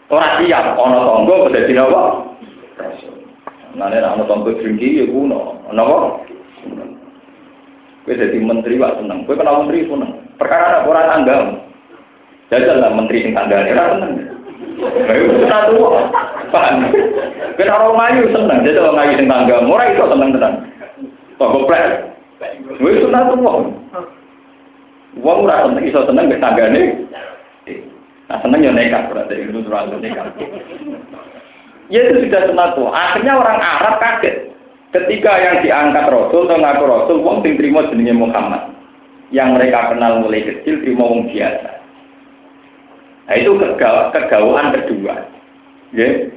Orang 0.07 0.41
siap, 0.41 0.75
ono 0.79 0.99
tonggo, 1.05 1.51
jadi 1.51 1.79
apa? 1.79 2.26
Nah, 3.77 3.93
ini 3.93 4.01
ono 4.01 4.25
tonggo 4.25 4.57
jengki, 4.57 4.99
ya 4.99 5.05
kuno. 5.05 5.61
Ono 5.69 6.25
Gue 8.07 8.15
jadi 8.15 8.39
menteri 8.39 8.79
wak 8.79 9.03
seneng. 9.03 9.27
Gue 9.27 9.35
kenal 9.35 9.67
menteri 9.67 9.83
seneng. 9.83 10.15
Perkara 10.39 10.79
ada 10.79 10.87
orang 10.87 11.11
tangga. 11.11 11.37
Jajal 12.47 12.79
lah 12.79 12.95
menteri 12.95 13.27
yang 13.27 13.35
tangga 13.35 13.67
ini 13.67 13.75
seneng. 13.75 14.11
Gue 14.79 15.43
sudah 15.43 15.61
tua. 15.67 16.07
Paham? 16.47 16.87
Gue 17.59 17.67
orang 17.67 17.99
ngayu 17.99 18.31
seneng. 18.31 18.63
Orang 18.63 18.95
ngayu 18.95 19.11
yang 19.19 19.27
tangga. 19.27 19.55
Murah 19.67 19.91
itu 19.91 20.07
seneng 20.07 20.29
tenang. 20.31 20.55
Kok 21.35 21.51
goplek? 21.51 21.83
Gue 22.79 23.03
sudah 23.03 23.21
tua. 23.27 23.51
Uang 25.19 25.37
murah 25.43 25.67
seneng. 25.67 25.83
Iso 25.83 26.07
seneng 26.07 26.31
ke 26.31 26.39
tangga 26.39 26.63
ini. 26.71 27.11
Nah 28.31 28.39
seneng 28.39 28.63
ya 28.63 28.71
nekat 28.71 29.11
berarti. 29.11 29.35
Itu 29.35 29.67
selalu 29.67 29.99
nekat. 29.99 30.31
Ya 31.87 32.03
itu 32.03 32.27
sudah 32.27 32.41
senang 32.51 32.75
Akhirnya 32.91 33.33
orang 33.39 33.59
Arab 33.63 33.95
kaget. 34.03 34.51
Ketika 34.91 35.31
yang 35.39 35.55
diangkat 35.63 36.05
Rasul 36.07 36.47
atau 36.47 36.59
ngaku 36.59 36.83
Rasul, 36.87 37.17
wong 37.23 37.43
sing 37.43 37.59
terima 37.59 37.87
jenenge 37.91 38.15
Muhammad. 38.15 38.71
Yang 39.31 39.49
mereka 39.59 39.91
kenal 39.91 40.23
mulai 40.23 40.43
kecil 40.43 40.79
terima 40.83 41.03
wong 41.03 41.27
biasa. 41.31 41.71
Nah 43.27 43.35
itu 43.35 43.51
kegawaan 44.15 44.71
kedua. 44.71 45.15
Ya. 45.91 46.31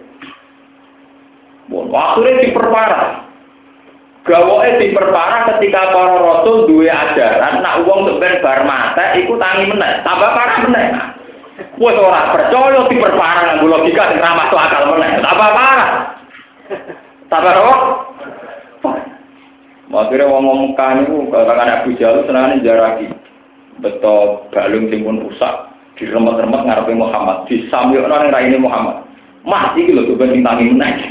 Waktunya 1.70 2.50
diperparah. 2.50 3.30
Gawoke 4.20 4.68
diperparah 4.76 5.40
ketika 5.56 5.96
para 5.96 6.20
rasul 6.20 6.68
duwe 6.68 6.92
ajaran 6.92 7.64
nak 7.64 7.88
wong 7.88 8.04
sebenarnya 8.04 8.44
bar 8.44 8.60
mata 8.68 9.16
iku 9.16 9.32
tangi 9.40 9.64
meneh, 9.64 10.04
tambah 10.04 10.30
parah 10.36 10.58
meneh. 10.68 10.86
Wes 11.80 11.96
ora 11.96 12.32
percaya 12.32 12.88
diperparah 12.88 13.42
nganggo 13.56 13.66
logika 13.68 14.12
sing 14.12 14.20
ra 14.20 14.36
masuk 14.36 14.60
akal 14.60 14.96
meneh, 14.96 15.20
tambah 15.20 15.50
parah. 15.52 15.90
Tambah 17.28 17.52
apa? 17.52 17.74
Akhirnya 19.90 20.30
ngomong 20.30 20.70
Mekah 20.70 21.02
itu, 21.02 21.26
katakan 21.34 21.82
Abu 21.82 21.90
Jalul 21.98 22.22
senangannya 22.24 22.62
jaraki. 22.62 23.06
Betul, 23.82 24.46
balung 24.54 24.86
timun 24.86 25.18
rusak, 25.26 25.54
diremet-remet 25.98 26.62
ngarepe 26.62 26.94
Muhammad, 26.94 27.48
disambil 27.50 28.06
orang 28.06 28.30
yang 28.30 28.54
ini 28.54 28.58
Muhammad. 28.62 29.02
Mah, 29.42 29.72
ini 29.74 29.96
loh, 29.96 30.04
tuh 30.04 30.20
tangi 30.20 30.68
menaik. 30.68 31.10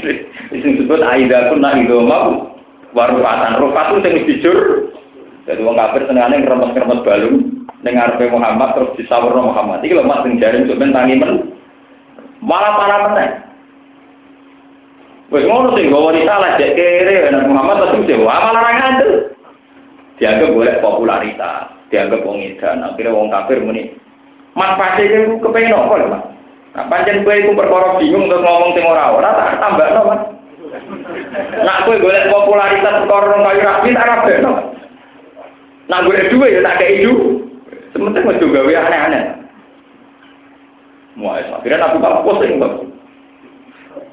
Ini 0.54 0.78
disebut 0.80 1.02
Aida 1.02 1.50
pun 1.50 1.60
nak 1.60 1.82
itu 1.82 1.98
mau. 1.98 2.56
Warufatan, 2.94 3.58
rufat 3.58 4.02
yang 4.02 4.22
jujur. 4.26 4.58
Jadi 5.50 5.66
orang 5.66 5.78
kafir 5.82 6.06
senangannya 6.06 6.46
ngeremet-remet 6.46 7.00
balung, 7.02 7.36
ngarepe 7.82 8.24
Muhammad, 8.30 8.68
terus 8.78 8.94
disawur 8.94 9.34
Muhammad. 9.34 9.82
Ini 9.82 9.98
loh, 9.98 10.06
mas, 10.06 10.22
yang 10.22 10.38
jaring, 10.38 10.70
tuh 10.70 10.78
tangi 10.78 11.18
men. 11.18 11.58
Malah 12.38 12.72
parah 12.78 12.98
menaik. 13.10 13.32
Wes 15.30 15.46
ngono 15.46 15.78
sing 15.78 15.94
gawa 15.94 16.10
salah 16.26 16.58
jek 16.58 16.74
kere 16.74 17.30
Nabi 17.30 17.54
Muhammad 17.54 17.86
tapi 17.86 18.02
sing 18.02 18.18
malah 18.18 18.50
ora 18.50 18.70
ngandel. 18.74 19.10
Dianggap 20.18 20.50
boleh 20.52 20.74
popularitas, 20.82 21.70
dianggap 21.88 22.26
wong 22.26 22.42
edan. 22.42 22.82
Akhirnya 22.82 23.14
wong 23.14 23.30
kafir 23.30 23.62
muni, 23.62 23.94
"Mas 24.58 24.74
pasti 24.74 25.06
iku 25.06 25.38
kepengen 25.38 25.78
apa 25.78 25.94
lho, 26.02 26.06
Mas?" 26.10 26.22
Nah, 26.70 26.86
pancen 26.86 27.22
kowe 27.22 27.34
iku 27.34 27.50
perkara 27.54 27.98
bingung 27.98 28.26
terus 28.26 28.42
ngomong 28.42 28.70
sing 28.74 28.84
ora 28.86 29.10
ora 29.14 29.30
tak 29.38 29.58
tambahno, 29.62 30.02
Mas. 30.10 30.22
Nak 31.62 31.80
kowe 31.86 31.94
golek 32.02 32.26
popularitas 32.26 33.06
nang 33.06 33.42
kayu 33.46 33.60
rapi 33.62 33.88
tak 33.94 34.08
rabekno. 34.10 34.52
Nak 35.90 36.06
golek 36.06 36.30
duwe 36.30 36.54
ya 36.54 36.62
tak 36.62 36.78
kei 36.78 37.02
du. 37.02 37.42
Sementing 37.90 38.22
wis 38.22 38.38
gawe 38.38 38.72
aneh-aneh. 38.86 39.24
Wah, 41.18 41.42
akhirnya 41.42 41.90
aku 41.90 41.98
tak 41.98 42.22
pusing, 42.22 42.62
Mas. 42.62 42.86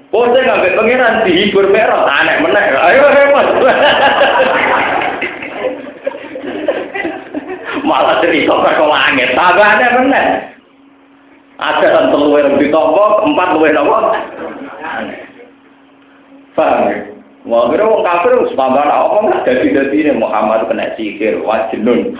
Pose 0.09 0.39
ngambil 0.41 0.73
pangeran 0.73 1.21
dihibur 1.29 1.69
merah, 1.69 2.09
aneh 2.09 2.41
meneh. 2.41 2.65
Ayo 2.73 3.05
repot. 3.13 3.47
Malah 7.87 8.19
cerita 8.25 8.57
ke 8.57 8.83
langit, 8.83 9.37
tambahnya 9.37 10.01
meneh. 10.01 10.25
Ada 11.61 11.87
kan 11.89 12.05
telur 12.09 12.41
yang 12.41 12.57
ditompo, 12.57 13.21
empat 13.29 13.49
luwe 13.53 13.69
nopo. 13.69 14.13
Paham 16.57 16.89
ya? 16.89 17.16
Wah, 17.47 17.71
kira 17.71 17.87
wong 17.87 18.03
kafir 18.03 18.43
wis 18.43 18.51
tambah 18.59 18.83
apa 18.83 19.23
enggak 19.23 19.43
dadi-dadi 19.47 19.97
ini 20.03 20.19
Muhammad 20.19 20.67
kena 20.67 20.91
sikir, 20.99 21.39
wajnun. 21.47 22.19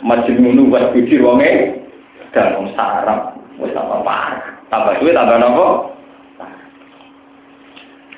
Majnunu 0.00 0.70
wa 0.70 0.94
bujir 0.94 1.20
wonge 1.26 1.82
dan 2.30 2.54
wong 2.54 2.70
sarap 2.78 3.34
wis 3.58 3.74
tambah 3.74 4.06
parah. 4.06 4.62
Tambah 4.70 5.02
duit 5.02 5.18
tambah 5.18 5.42
nopo? 5.42 5.66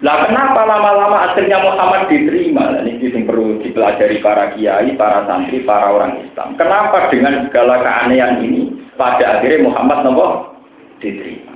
Lah 0.05 0.29
kenapa 0.29 0.61
lama-lama 0.67 1.33
akhirnya 1.33 1.63
Muhammad 1.63 2.11
diterima? 2.13 2.75
Nah, 2.75 2.83
ini 2.85 3.07
yang 3.07 3.23
perlu 3.23 3.63
dipelajari 3.63 4.19
para 4.19 4.51
kiai, 4.53 4.99
para 4.99 5.25
santri, 5.31 5.63
para 5.63 5.89
orang 5.89 6.27
Islam. 6.27 6.59
Kenapa 6.59 7.07
dengan 7.09 7.47
segala 7.49 7.81
keanehan 7.81 8.43
ini 8.45 8.77
pada 9.01 9.41
akhirnya 9.41 9.73
Muhammad 9.73 10.05
nopo 10.05 10.27
diterima? 11.01 11.55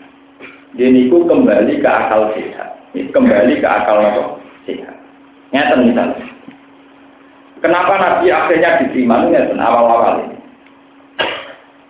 Jadi 0.72 1.10
itu 1.10 1.18
kembali 1.26 1.84
ke 1.84 1.90
akal 1.90 2.32
sehat. 2.32 2.80
Kembali 2.96 3.60
ke 3.60 3.68
akal 3.68 4.00
nopo 4.00 4.45
sehat. 4.66 4.96
Nyata 5.54 5.74
misalnya. 5.80 6.26
Kenapa 7.64 7.92
Nabi 7.96 8.26
akhirnya 8.28 8.84
diterima? 8.84 9.24
Ini 9.26 9.56
awal-awal 9.56 10.28
ini. 10.28 10.38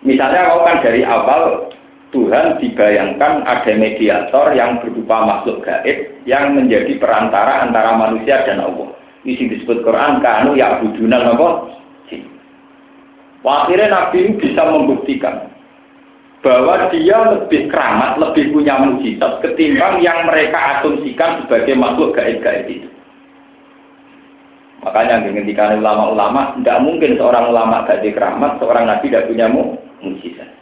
Misalnya 0.05 0.47
kalau 0.47 0.63
kan 0.63 0.79
dari 0.79 1.01
awal 1.03 1.67
Tuhan 2.15 2.63
dibayangkan 2.63 3.43
ada 3.43 3.71
mediator 3.75 4.55
yang 4.55 4.79
berupa 4.79 5.27
makhluk 5.27 5.67
gaib 5.67 6.23
yang 6.23 6.55
menjadi 6.55 6.95
perantara 6.95 7.67
antara 7.67 7.99
manusia 7.99 8.47
dan 8.47 8.63
Allah. 8.63 8.95
Ini 9.27 9.51
disebut 9.51 9.83
Quran 9.83 10.23
kanu 10.23 10.55
ya 10.55 10.79
budunan 10.79 11.35
apa? 11.35 11.49
Akhirnya 13.47 13.87
Nabi 13.91 14.35
bisa 14.39 14.59
membuktikan 14.63 15.51
bahwa 16.45 16.89
dia 16.93 17.17
lebih 17.33 17.67
keramat, 17.69 18.21
lebih 18.21 18.53
punya 18.53 18.77
mujizat 18.77 19.41
ketimbang 19.41 19.99
yang 20.05 20.29
mereka 20.29 20.79
asumsikan 20.79 21.43
sebagai 21.43 21.73
makhluk 21.73 22.13
gaib-gaib 22.13 22.69
itu. 22.69 22.89
Makanya 24.85 25.25
dihentikan 25.25 25.81
ulama-ulama, 25.81 26.53
tidak 26.61 26.77
mungkin 26.85 27.17
seorang 27.17 27.49
ulama 27.49 27.83
gaib 27.89 28.13
keramat, 28.13 28.61
seorang 28.61 28.85
nabi 28.85 29.09
tidak 29.09 29.27
punya 29.27 29.49
mujizat. 29.99 30.57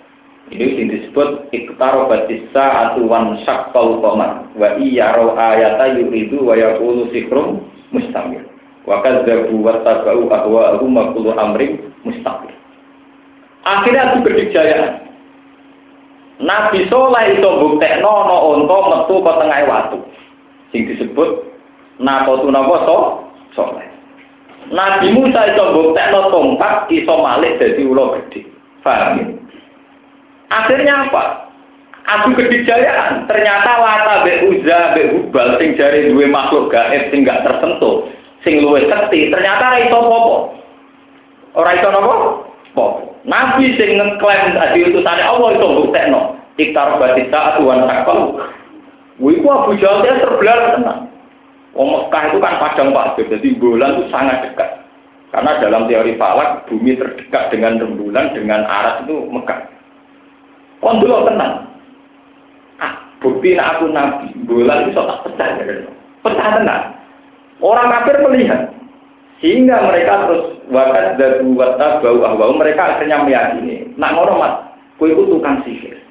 Ini 0.46 0.78
yang 0.78 0.90
disebut 0.94 1.50
iktaro 1.50 2.06
batisa 2.06 2.94
atuwan 2.94 3.42
syakpal 3.42 3.98
komar 3.98 4.46
wa 4.54 4.78
iya 4.78 5.18
roh 5.18 5.34
ayata 5.34 5.98
yuridu 5.98 6.46
wa 6.46 6.54
yakulu 6.54 7.10
sikrum 7.10 7.66
mustamir 7.90 8.46
wa 8.86 9.02
kadzabu 9.02 9.58
wa 9.58 9.82
tabau 9.82 10.30
ahwa 10.30 10.78
ahu 10.78 10.86
makulu 10.86 11.34
amrim 11.34 11.90
mustamir 12.06 12.54
akhirnya 13.66 14.14
itu 14.14 14.18
berjaya 14.22 15.05
Nabi 16.44 16.84
Soleh 16.92 17.40
itu 17.40 17.48
bukti 17.48 17.90
nono 18.04 18.56
onto 18.56 18.78
metu 18.92 19.16
ke 19.24 19.32
tengah 19.40 19.60
waktu 19.72 19.98
sing 20.76 20.84
disebut 20.92 21.48
nakotu 22.04 22.52
napa 22.52 22.76
so 22.84 22.98
soleh 23.56 23.88
Nabi 24.68 25.16
Musa 25.16 25.56
itu 25.56 25.64
bukti 25.72 26.04
no 26.12 26.28
tongkat 26.28 26.92
iso 26.92 27.16
malik 27.24 27.56
dari 27.56 27.84
ulo 27.88 28.20
gede 28.20 28.44
paham 28.84 29.18
ya? 29.18 29.26
Akhirnya 30.54 31.10
apa? 31.10 31.24
Adu 32.06 32.38
kedijayaan. 32.38 33.26
Ternyata 33.26 33.72
wata 33.82 34.22
be 34.22 34.46
uza 34.46 34.94
be 34.94 35.10
hubal 35.10 35.58
sing 35.58 35.74
jari 35.74 36.14
dua 36.14 36.30
makhluk 36.30 36.70
gaib 36.70 37.10
sing 37.10 37.26
gak 37.26 37.42
tersentuh, 37.42 38.06
sing 38.46 38.62
luwe 38.62 38.86
sekti. 38.86 39.34
Ternyata 39.34 39.90
iso 39.90 39.98
popo. 40.06 40.54
Ora 41.58 41.74
iso 41.74 41.90
napa? 41.90 42.45
Popo. 42.76 43.16
Nabi 43.26 43.74
sing 43.80 43.98
ngeklaim 43.98 44.54
adi 44.60 44.92
utusane 44.92 45.24
Allah 45.24 45.56
iso 45.56 45.66
mbuktekno. 45.66 46.22
Iktar 46.60 47.00
batisa 47.00 47.56
atuan 47.56 47.88
takal. 47.88 48.38
Wiku 49.18 49.48
Abu 49.48 49.80
Jahal 49.80 50.04
terbelar 50.04 50.76
tenang. 50.76 51.08
Wong 51.76 51.92
Mekah 51.92 52.32
itu 52.32 52.40
kan 52.40 52.56
padang 52.56 52.96
pasir, 52.96 53.28
jadi 53.28 53.48
bulan 53.60 54.00
itu 54.00 54.08
sangat 54.08 54.48
dekat. 54.48 54.80
Karena 55.36 55.60
dalam 55.60 55.92
teori 55.92 56.16
falak, 56.16 56.64
bumi 56.72 56.96
terdekat 56.96 57.52
dengan 57.52 57.76
rembulan, 57.84 58.32
dengan 58.32 58.64
arah 58.64 59.04
itu 59.04 59.28
Mekah. 59.28 59.60
Kon 60.80 61.04
dulu 61.04 61.28
tenang. 61.28 61.68
Ah, 62.80 62.96
bukti 63.20 63.60
aku 63.60 63.92
nabi, 63.92 64.32
bulan 64.48 64.88
itu 64.88 64.96
tak 64.96 65.20
pecah 65.28 65.48
ya. 65.60 65.84
Pecah 66.24 66.50
tenang. 66.64 66.84
Orang 67.60 67.92
kafir 67.92 68.24
melihat 68.24 68.72
Sehingga 69.46 69.78
mereka 69.78 70.26
terus 70.26 70.58
wakat 70.74 71.22
dan 71.22 71.54
wata 71.54 72.02
bau 72.02 72.18
ahwau 72.26 72.58
mereka 72.58 72.98
akhirnya 72.98 73.22
meyakini. 73.22 73.94
Nak 73.94 74.18
ngono 74.18 74.42
mat, 74.42 74.74
kue 74.98 75.14
itu 75.14 75.22
tukang 75.30 75.62
sihir. 75.62 76.02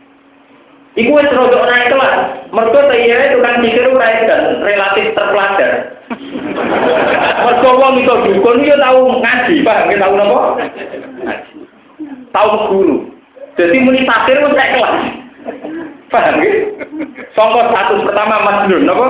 Iku 0.95 1.19
wis 1.19 1.35
rodok 1.35 1.67
naik 1.67 1.91
kelas. 1.91 2.47
Mergo 2.55 2.79
iya 2.95 3.35
tukang 3.35 3.59
sihir 3.59 3.91
ora 3.91 4.23
dan 4.31 4.63
relatif 4.63 5.19
terpelajar. 5.19 5.99
Mergo 7.43 7.71
wong 7.75 8.07
iso 8.07 8.15
dukun 8.23 8.63
yo 8.63 8.79
tau 8.79 9.03
ngaji, 9.19 9.67
Pak. 9.67 9.79
Nggih 9.91 9.99
tau 9.99 10.15
napa? 10.15 10.39
Tau 12.31 12.71
guru. 12.71 13.03
Jadi 13.59 13.83
muni 13.83 14.07
takir 14.07 14.47
wis 14.47 14.55
naik 14.55 14.79
kelas. 14.79 14.97
Paham 16.15 16.39
nggih? 16.39 16.55
Sangka 17.35 17.67
status 17.67 18.07
pertama 18.07 18.47
Majnun 18.47 18.87
napa? 18.87 19.07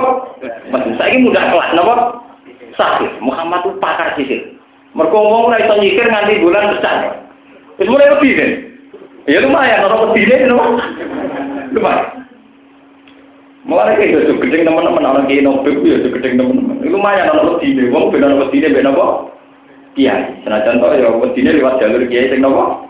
Majnun. 0.73 0.97
Saiki 0.97 1.21
mudah 1.21 1.45
kelas 1.53 1.69
napa? 1.77 2.24
Sahir. 2.75 3.11
Muhammad 3.23 3.63
itu 3.63 3.71
pakar 3.79 4.15
sihir. 4.19 4.55
Mergo 4.95 5.19
wong 5.19 5.51
ora 5.51 5.59
iso 5.59 5.75
nyikir 5.75 6.07
nganti 6.07 6.39
bulan 6.39 6.79
pecah. 6.79 6.95
Wis 7.75 7.91
mulai 7.91 8.11
lebih 8.15 8.31
kan? 8.39 8.51
Ya 9.27 9.43
lumayan, 9.43 9.83
orang 9.83 10.13
pedine 10.15 10.47
napa? 10.47 10.65
Lumayan. 11.75 12.07
Mulai 13.65 13.97
kayak 13.97 14.09
gitu, 14.13 14.37
gedeng 14.37 14.69
teman-teman, 14.69 15.09
orang 15.09 15.25
kayak 15.25 15.41
nobel, 15.41 15.81
ya 15.81 15.97
gedeng 16.05 16.37
teman-teman. 16.37 16.85
Lumayan 16.85 17.33
orang 17.33 17.57
pedine, 17.57 17.89
wong 17.89 18.13
benar 18.13 18.37
orang 18.37 18.53
pedine, 18.53 18.71
benar 18.71 18.93
apa? 18.93 19.07
Kiai. 19.97 20.23
Senajan 20.45 20.79
toh 20.79 20.93
ya 20.93 21.09
pedine 21.09 21.57
lewat 21.57 21.81
jalur 21.81 22.05
kiai, 22.05 22.29
sing 22.29 22.39
napa? 22.39 22.85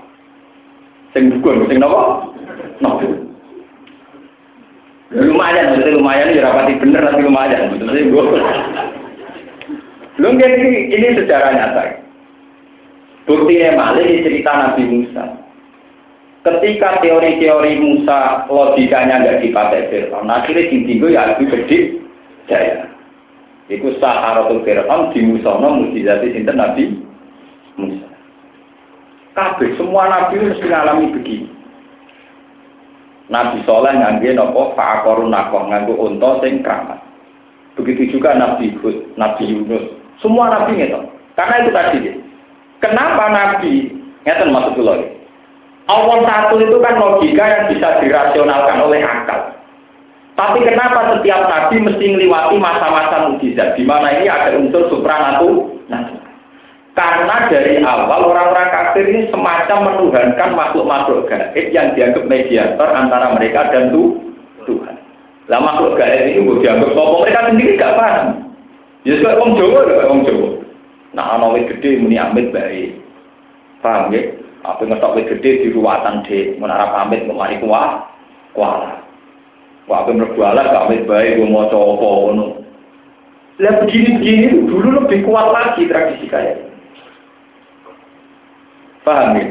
Sing 1.15 1.23
dukun, 1.31 1.65
sing 1.71 1.79
napa? 1.79 2.29
Nobel. 2.83 3.11
Ya, 5.15 5.21
lumayan, 5.23 5.71
maksudnya 5.71 5.95
lumayan 5.95 6.36
ya 6.36 6.43
rapati 6.43 6.73
bener 6.81 7.01
tapi 7.07 7.23
lumayan. 7.23 7.71
Maksudnya 7.71 8.11
gue. 8.11 8.23
Lu 10.16 10.32
ini, 10.32 10.95
ini 10.95 11.07
sejarah 11.20 11.51
nyata. 11.51 11.84
Buktinya 13.26 13.76
malah 13.76 14.05
ini 14.05 14.24
cerita 14.24 14.51
Nabi 14.53 14.84
Musa. 14.86 15.24
Ketika 16.45 17.01
teori-teori 17.01 17.74
Musa 17.82 18.45
logikanya 18.45 19.26
nggak 19.26 19.41
dipakai 19.41 19.89
Fir'aun, 19.89 20.30
akhirnya 20.30 20.70
tinggi 20.70 21.01
ya 21.01 21.34
lebih 21.34 21.49
gede 21.49 21.78
jaya. 22.45 22.86
Iku 23.66 23.97
saharatul 23.97 24.61
Fir'aun 24.61 25.09
di 25.09 25.26
Musa 25.26 25.57
no 25.57 25.82
mujizati 25.82 26.38
sinten 26.38 26.61
Nabi 26.61 27.01
Musa. 27.82 28.07
Kabeh 29.36 29.76
semua 29.76 30.07
nabi 30.07 30.39
mesti 30.39 30.63
ngalami 30.63 31.11
begini. 31.11 31.49
Nabi 33.28 33.66
Soleh 33.66 33.91
ngangge 33.97 34.38
nopo 34.38 34.78
fa'akorun 34.78 35.34
nakoh 35.34 35.66
nganggo 35.66 35.97
unta 35.97 36.39
sing 36.45 36.61
keramat. 36.61 37.01
Begitu 37.76 38.16
juga 38.16 38.38
Nabi 38.38 38.72
Hud, 38.80 39.18
Nabi 39.20 39.49
Yunus, 39.49 40.05
semua 40.20 40.51
nabi 40.51 40.80
itu. 40.80 40.99
Karena 41.36 41.55
itu 41.63 41.72
tadi. 41.76 41.99
Kenapa 42.80 43.24
nabi? 43.32 43.91
Ngeten 44.24 44.51
maksud 44.51 44.74
kula. 44.80 44.95
Allah 45.86 46.18
satu 46.26 46.57
itu 46.57 46.78
kan 46.82 46.97
logika 46.97 47.45
yang 47.45 47.63
bisa 47.70 48.01
dirasionalkan 48.01 48.82
oleh 48.82 49.05
akal. 49.05 49.53
Tapi 50.36 50.68
kenapa 50.68 51.16
setiap 51.16 51.47
nabi 51.47 51.80
mesti 51.80 52.05
melewati 52.11 52.57
masa-masa 52.59 53.32
mujizat 53.32 53.80
di 53.80 53.88
mana 53.88 54.20
ini 54.20 54.28
ada 54.28 54.57
unsur 54.57 54.91
supranatural? 54.91 55.76
Karena 56.95 57.51
dari 57.51 57.84
awal 57.84 58.32
orang-orang 58.32 58.72
kafir 58.72 59.03
ini 59.03 59.28
semacam 59.28 59.91
menuhankan 59.91 60.55
makhluk-makhluk 60.55 61.28
gaib 61.28 61.68
yang 61.76 61.91
dianggap 61.91 62.24
mediator 62.24 62.88
antara 62.88 63.36
mereka 63.36 63.68
dan 63.68 63.91
Tuhan. 63.91 64.95
Lah 65.51 65.59
makhluk 65.59 65.99
gaib 65.99 66.24
ini 66.24 66.39
dianggap 66.63 66.95
sopo 66.95 67.28
mereka 67.28 67.51
sendiri 67.51 67.76
gak 67.76 67.99
paham. 67.99 68.44
Ya 69.06 69.22
suka 69.22 69.38
orang 69.38 69.53
Jawa 69.53 69.80
lah 69.86 69.95
orang 70.10 70.26
Jawa. 70.26 70.49
Nah 71.14 71.26
anak 71.38 71.78
gede 71.78 72.01
muni 72.01 72.18
amit 72.18 72.49
baik. 72.49 72.97
Paham 73.86 74.10
ya? 74.10 74.34
Apa 74.66 74.82
ngetok 74.82 75.22
gede 75.30 75.62
di 75.62 75.68
ruwatan 75.70 76.26
di 76.26 76.58
menara 76.58 76.89
pamit 76.89 77.30
kemari 77.30 77.62
kuah 77.62 78.10
kuala. 78.58 79.06
Wah, 79.86 80.01
apa 80.01 80.18
merbuala 80.18 80.66
gak 80.66 80.86
amit 80.89 81.06
baik 81.06 81.38
gue 81.38 81.45
mau 81.45 81.70
coba 81.70 81.93
ngono. 82.01 82.45
Lah 83.62 83.74
begini-begini 83.86 84.66
dulu 84.66 85.06
lebih 85.06 85.22
kuat 85.30 85.53
lagi 85.53 85.86
tradisi 85.86 86.26
kayak 86.26 86.66
Paham 89.06 89.38
ya? 89.38 89.45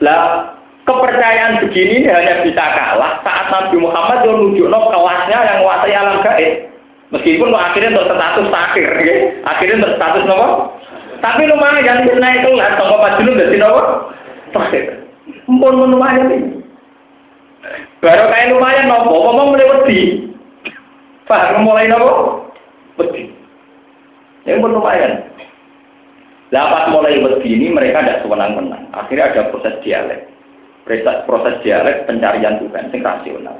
Lah, 0.00 0.56
kepercayaan 0.88 1.60
begini 1.60 2.08
ini 2.08 2.08
hanya 2.08 2.40
bisa 2.40 2.64
kalah 2.72 3.20
saat 3.20 3.52
Nabi 3.52 3.76
Muhammad 3.76 4.24
yang 4.24 4.40
nunjukno 4.40 4.78
kelasnya 4.88 5.38
yang 5.44 5.56
menguasai 5.60 5.92
alam 5.92 6.24
gaib. 6.24 6.69
Meskipun 7.10 7.50
akhirnya 7.50 7.90
untuk 7.90 8.14
status 8.14 8.46
takir, 8.54 8.90
ya. 9.02 9.16
akhirnya 9.42 9.82
untuk 9.82 9.94
status 9.98 10.24
nopo. 10.30 10.48
Tapi 11.20 11.42
lumayan 11.50 12.06
bisa 12.06 12.16
naik 12.16 12.46
kelas, 12.46 12.78
toko 12.78 12.94
pajulun 13.02 13.40
dari 13.40 13.58
nopo. 13.58 13.82
Takir. 14.54 14.84
Mpun 15.50 15.90
lumayan 15.90 16.30
ini. 16.30 16.62
Baru 17.98 18.30
kayak 18.30 18.50
lumayan 18.54 18.86
nopo, 18.86 19.10
ngomong 19.10 19.46
mulai 19.52 19.70
wedi. 19.74 20.00
Paham 21.26 21.66
mulai 21.66 21.90
nopo? 21.90 22.46
Wedi. 23.02 23.34
Yang 24.46 24.62
pun 24.62 24.72
lumayan. 24.78 25.12
Lah 26.50 26.90
mulai 26.90 27.22
begini 27.22 27.70
mereka 27.70 28.02
tidak 28.02 28.20
sewenang-wenang. 28.26 28.90
Akhirnya 28.90 29.30
ada 29.30 29.50
proses 29.54 29.78
dialek. 29.86 30.26
Proses, 30.82 31.22
proses 31.26 31.54
dialek 31.62 32.06
pencarian 32.10 32.58
Tuhan 32.58 32.90
sing 32.90 33.02
rasional. 33.02 33.58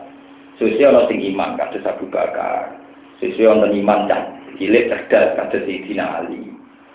Ono 0.61 1.01
sing 1.07 1.19
iman 1.35 1.55
kados 1.57 1.87
Abu 1.87 2.11
Bakar. 2.11 2.90
Sesuai 3.21 3.53
ono 3.53 3.67
iman 3.69 4.09
dan 4.09 4.41
cilik 4.57 4.89
cerdas 4.89 5.37
kados 5.37 5.65
Sayyidina 5.69 6.25
Ali. 6.25 6.41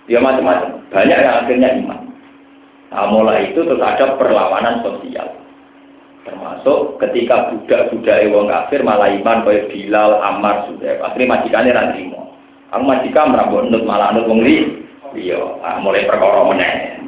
Ya 0.09 0.17
macam-macam. 0.17 0.81
Banyak 0.89 1.17
yang 1.21 1.35
akhirnya 1.45 1.69
iman. 1.85 2.01
Nah, 2.93 3.09
mulai 3.09 3.53
itu 3.53 3.61
terus 3.61 3.81
ada 3.81 4.17
perlawanan 4.17 4.81
sosial. 4.81 5.33
Termasuk 6.25 6.97
ketika 7.01 7.53
budak-budak 7.53 8.25
wong 8.33 8.49
kafir 8.49 8.81
malah 8.81 9.13
iman 9.13 9.45
kaya 9.45 9.69
Bilal, 9.69 10.17
Ammar, 10.21 10.65
sudah. 10.69 10.97
Akhirnya 11.05 11.37
majikannya 11.37 11.93
trimo. 11.93 12.33
Aku 12.73 12.81
majikan 12.81 13.29
merambut 13.29 13.69
nut 13.69 13.85
malah 13.85 14.09
nut 14.13 14.25
wong 14.25 14.41
Iya, 15.15 15.39
ah, 15.63 15.79
mulai 15.79 16.09
perkara 16.09 16.43
meneh. 16.43 16.99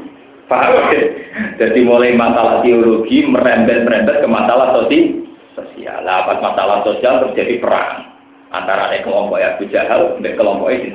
Paham? 0.47 0.95
Jadi 1.59 1.79
mulai 1.83 2.15
masalah 2.15 2.63
teologi 2.63 3.25
merembet-merembet 3.27 4.23
ke 4.23 4.27
masalah 4.29 4.71
sosial. 4.79 6.05
Lah, 6.05 6.23
pas 6.23 6.39
masalah 6.39 6.87
sosial 6.87 7.27
terjadi 7.27 7.59
perang 7.59 8.06
antara 8.53 8.91
ada 8.91 9.03
kelompok 9.03 9.39
Abu 9.39 9.67
Jahal 9.71 10.15
dan 10.23 10.33
kelompok 10.39 10.69
itu 10.71 10.91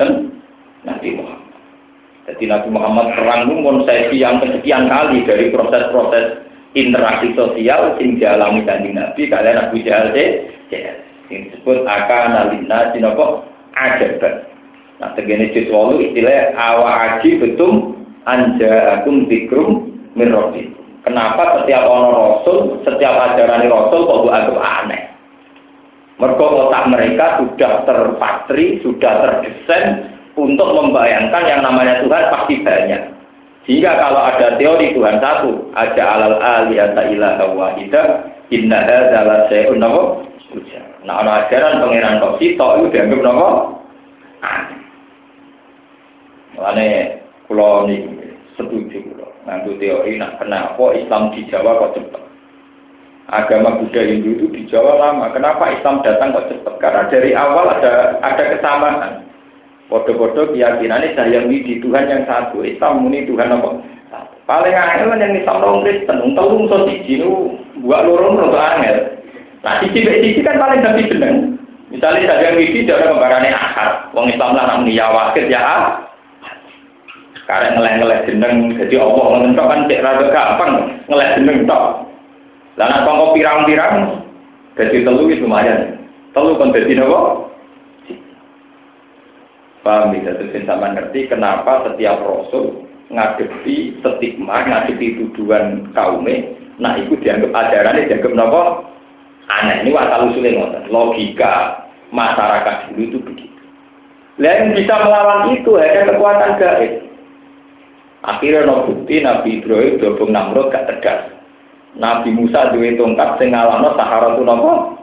Nabi 0.82 1.08
Muhammad. 1.14 1.52
Jadi 2.30 2.44
Nabi 2.46 2.68
Muhammad 2.70 3.06
perang 3.18 3.40
itu 3.50 3.54
konsepsi 3.60 4.16
yang 4.16 4.38
kesekian 4.38 4.86
kali 4.86 5.26
dari 5.26 5.50
proses-proses 5.50 6.46
interaksi 6.78 7.34
sosial 7.34 7.98
sing 7.98 8.16
dialami 8.16 8.62
kanjeng 8.64 8.96
Nabi 8.96 9.26
kalian 9.28 9.68
Abu 9.68 9.82
Jahal 9.82 10.14
deh, 10.14 10.48
yang 11.28 11.48
disebut 11.48 11.84
akan 11.84 12.48
alina 12.48 12.92
sinoko 12.94 13.44
ajabat 13.76 14.52
Nah, 15.02 15.18
tegene 15.18 15.50
juz 15.50 15.66
walu 15.66 15.98
istilah 15.98 16.54
awa 16.54 17.18
aji 17.18 17.42
betum 17.42 18.06
anja 18.22 19.02
akum 19.02 19.26
dikrum 19.26 19.90
mirrobi. 20.14 20.70
Kenapa 21.02 21.58
setiap 21.58 21.90
ono 21.90 22.10
rasul, 22.14 22.78
setiap 22.86 23.10
ajaran 23.10 23.66
rasul 23.66 24.06
kok 24.06 24.30
anggap 24.30 24.62
aneh? 24.62 25.02
Mereka 26.22 26.38
otak 26.38 26.86
mereka 26.86 27.42
sudah 27.42 27.82
terpatri, 27.82 28.78
sudah 28.86 29.12
terdesain 29.26 30.06
untuk 30.38 30.70
membayangkan 30.70 31.50
yang 31.50 31.66
namanya 31.66 31.98
Tuhan 31.98 32.30
pasti 32.30 32.62
banyak. 32.62 33.02
Sehingga 33.66 33.98
kalau 33.98 34.22
ada 34.22 34.54
teori 34.54 34.94
Tuhan 34.94 35.18
satu, 35.18 35.70
aja 35.74 36.02
alal 36.14 36.38
aliyata 36.38 37.10
ilaha 37.10 37.46
wahida, 37.58 38.02
inna 38.54 38.86
hadza 38.86 39.50
sayun 39.50 39.82
Nah, 41.02 41.18
ada 41.18 41.46
ajaran 41.46 41.82
pangeran 41.82 42.22
kok 42.22 42.38
sitok 42.38 42.78
itu 42.78 42.86
dianggap 42.94 43.20
nopo? 43.26 43.48
Makanya 46.54 47.18
kalau 47.50 47.90
ini 47.90 48.06
setuju 48.54 49.02
kalau 49.10 49.30
nganggu 49.48 49.72
teori 49.82 50.14
nak 50.20 50.38
kenapa 50.38 50.84
Islam 50.94 51.34
di 51.34 51.42
Jawa 51.50 51.82
kok 51.82 51.98
cepat. 51.98 52.22
Agama 53.32 53.80
Buddha 53.80 54.04
Hindu 54.04 54.36
itu 54.36 54.46
di 54.52 54.68
Jawa 54.68 55.00
lama. 55.00 55.32
Kenapa 55.32 55.72
Islam 55.72 56.04
datang 56.04 56.36
kok 56.36 56.52
cepat? 56.52 56.74
Karena 56.84 57.08
dari 57.08 57.32
awal 57.32 57.64
ada 57.80 58.20
ada 58.20 58.44
kesamaan. 58.52 59.24
Bodoh-bodoh 59.88 60.52
keyakinannya 60.52 61.16
saya 61.16 61.40
di 61.48 61.80
Tuhan 61.80 62.12
yang 62.12 62.28
satu. 62.28 62.60
Islam 62.60 63.08
muni 63.08 63.24
Tuhan 63.24 63.56
apa? 63.56 63.80
Paling 64.44 64.76
angel 64.76 65.16
kan 65.16 65.24
yang 65.24 65.32
Islam 65.32 65.64
orang 65.64 65.80
Kristen. 65.80 66.16
Untuk 66.20 66.44
lu 66.44 66.68
so 66.68 66.84
siji 66.84 67.24
buat 67.80 68.04
lorong 68.04 68.36
untuk 68.36 68.60
angel. 68.60 69.16
Nah 69.64 69.80
sisi 69.80 70.04
sisi 70.04 70.40
kan 70.44 70.60
paling 70.60 70.84
tapi 70.84 71.08
seneng. 71.08 71.56
Misalnya 71.88 72.36
saya 72.36 72.52
widi 72.52 72.84
dia 72.84 73.00
ada 73.00 73.16
kembarannya 73.16 73.52
akar. 73.52 74.12
Wong 74.12 74.28
Islam 74.28 74.60
lah 74.60 74.76
namanya 74.76 74.92
ya 74.92 75.06
wakil 75.08 75.44
ya 75.48 75.60
ah. 75.60 75.84
Karena 77.48 77.74
ngeleh-ngeleh 77.74 78.18
jeneng, 78.28 78.56
jadi 78.78 79.02
Allah 79.02 79.26
ngentok 79.42 79.66
kan 79.66 79.80
cek 79.90 80.00
rada 80.04 80.26
gampang 80.30 80.72
ngeleh 81.10 81.28
jeneng. 81.36 81.58
Nek 82.80 83.04
kok 83.04 83.32
pirang-pirang 83.36 84.22
jadi 84.72 85.04
telu 85.04 85.28
itu 85.28 85.44
lumayan. 85.44 86.00
Telu 86.32 86.56
kon 86.56 86.72
dadi 86.72 86.96
napa? 86.96 87.52
Paham 89.84 90.14
ya? 90.16 90.32
Terus 90.38 90.64
sama 90.64 90.94
ngerti 90.96 91.28
kenapa 91.28 91.84
setiap 91.84 92.22
rasul 92.24 92.86
ngadepi 93.12 94.00
stigma, 94.00 94.64
ngadepi 94.64 95.20
tuduhan 95.20 95.92
kaumnya, 95.92 96.54
nah 96.80 96.96
itu 96.96 97.18
dianggap 97.20 97.52
ajarannya 97.52 98.08
dianggap 98.08 98.32
nopo 98.32 98.62
aneh. 99.50 99.84
Ini 99.84 99.90
wakal 99.92 100.32
usulnya 100.32 100.88
Logika 100.88 101.84
masyarakat 102.14 102.94
dulu 102.94 103.02
itu 103.04 103.18
begitu. 103.20 103.62
Yang 104.40 104.80
bisa 104.80 104.94
melawan 105.04 105.52
itu 105.52 105.70
hanya 105.76 106.08
kekuatan 106.08 106.56
gaib. 106.56 106.92
Akhirnya 108.22 108.64
no 108.64 108.86
bukti 108.86 109.18
Nabi 109.20 109.60
Ibrahim 109.60 109.98
dobong 109.98 110.30
Namrud 110.30 110.70
gak 110.70 110.86
tegas. 110.88 111.31
Nabi 111.92 112.32
Musa 112.32 112.72
duwe 112.72 112.96
tongkat 112.96 113.36
sing 113.36 113.52
ngalahno 113.52 113.92
Sahara 113.94 114.36
tu 114.36 114.42
nopo? 114.44 114.96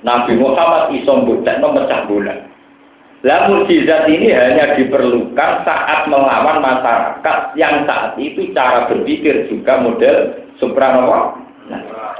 Nabi 0.00 0.32
Muhammad 0.34 0.90
iso 0.96 1.12
mbocek 1.22 1.60
mecah 1.60 2.00
bulan. 2.08 2.50
Lah 3.20 3.52
mukjizat 3.52 4.08
ini 4.08 4.32
hanya 4.32 4.80
diperlukan 4.80 5.52
saat 5.68 6.08
melawan 6.08 6.64
masyarakat 6.64 7.52
yang 7.52 7.84
saat 7.84 8.16
itu 8.16 8.48
cara 8.56 8.88
berpikir 8.88 9.44
juga 9.52 9.76
model 9.76 10.40
supranova. 10.56 11.36
Nah, 11.68 12.16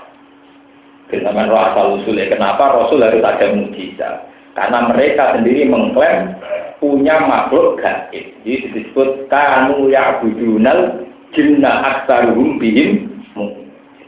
kita 1.08 1.32
roh 1.32 1.56
asal 1.56 2.04
kenapa 2.04 2.76
Rasul 2.76 3.00
harus 3.00 3.24
ada 3.24 3.48
mukjizat? 3.56 4.28
Karena 4.52 4.92
mereka 4.92 5.40
sendiri 5.40 5.64
mengklaim 5.72 6.36
punya 6.84 7.16
makhluk 7.24 7.80
gaib. 7.80 8.36
Jadi 8.44 8.68
disebut 8.76 9.24
kanu 9.32 9.88
ya'budunal 9.88 11.08
jinna 11.32 11.80
aksaruhum 11.96 12.60
bihim. 12.60 13.19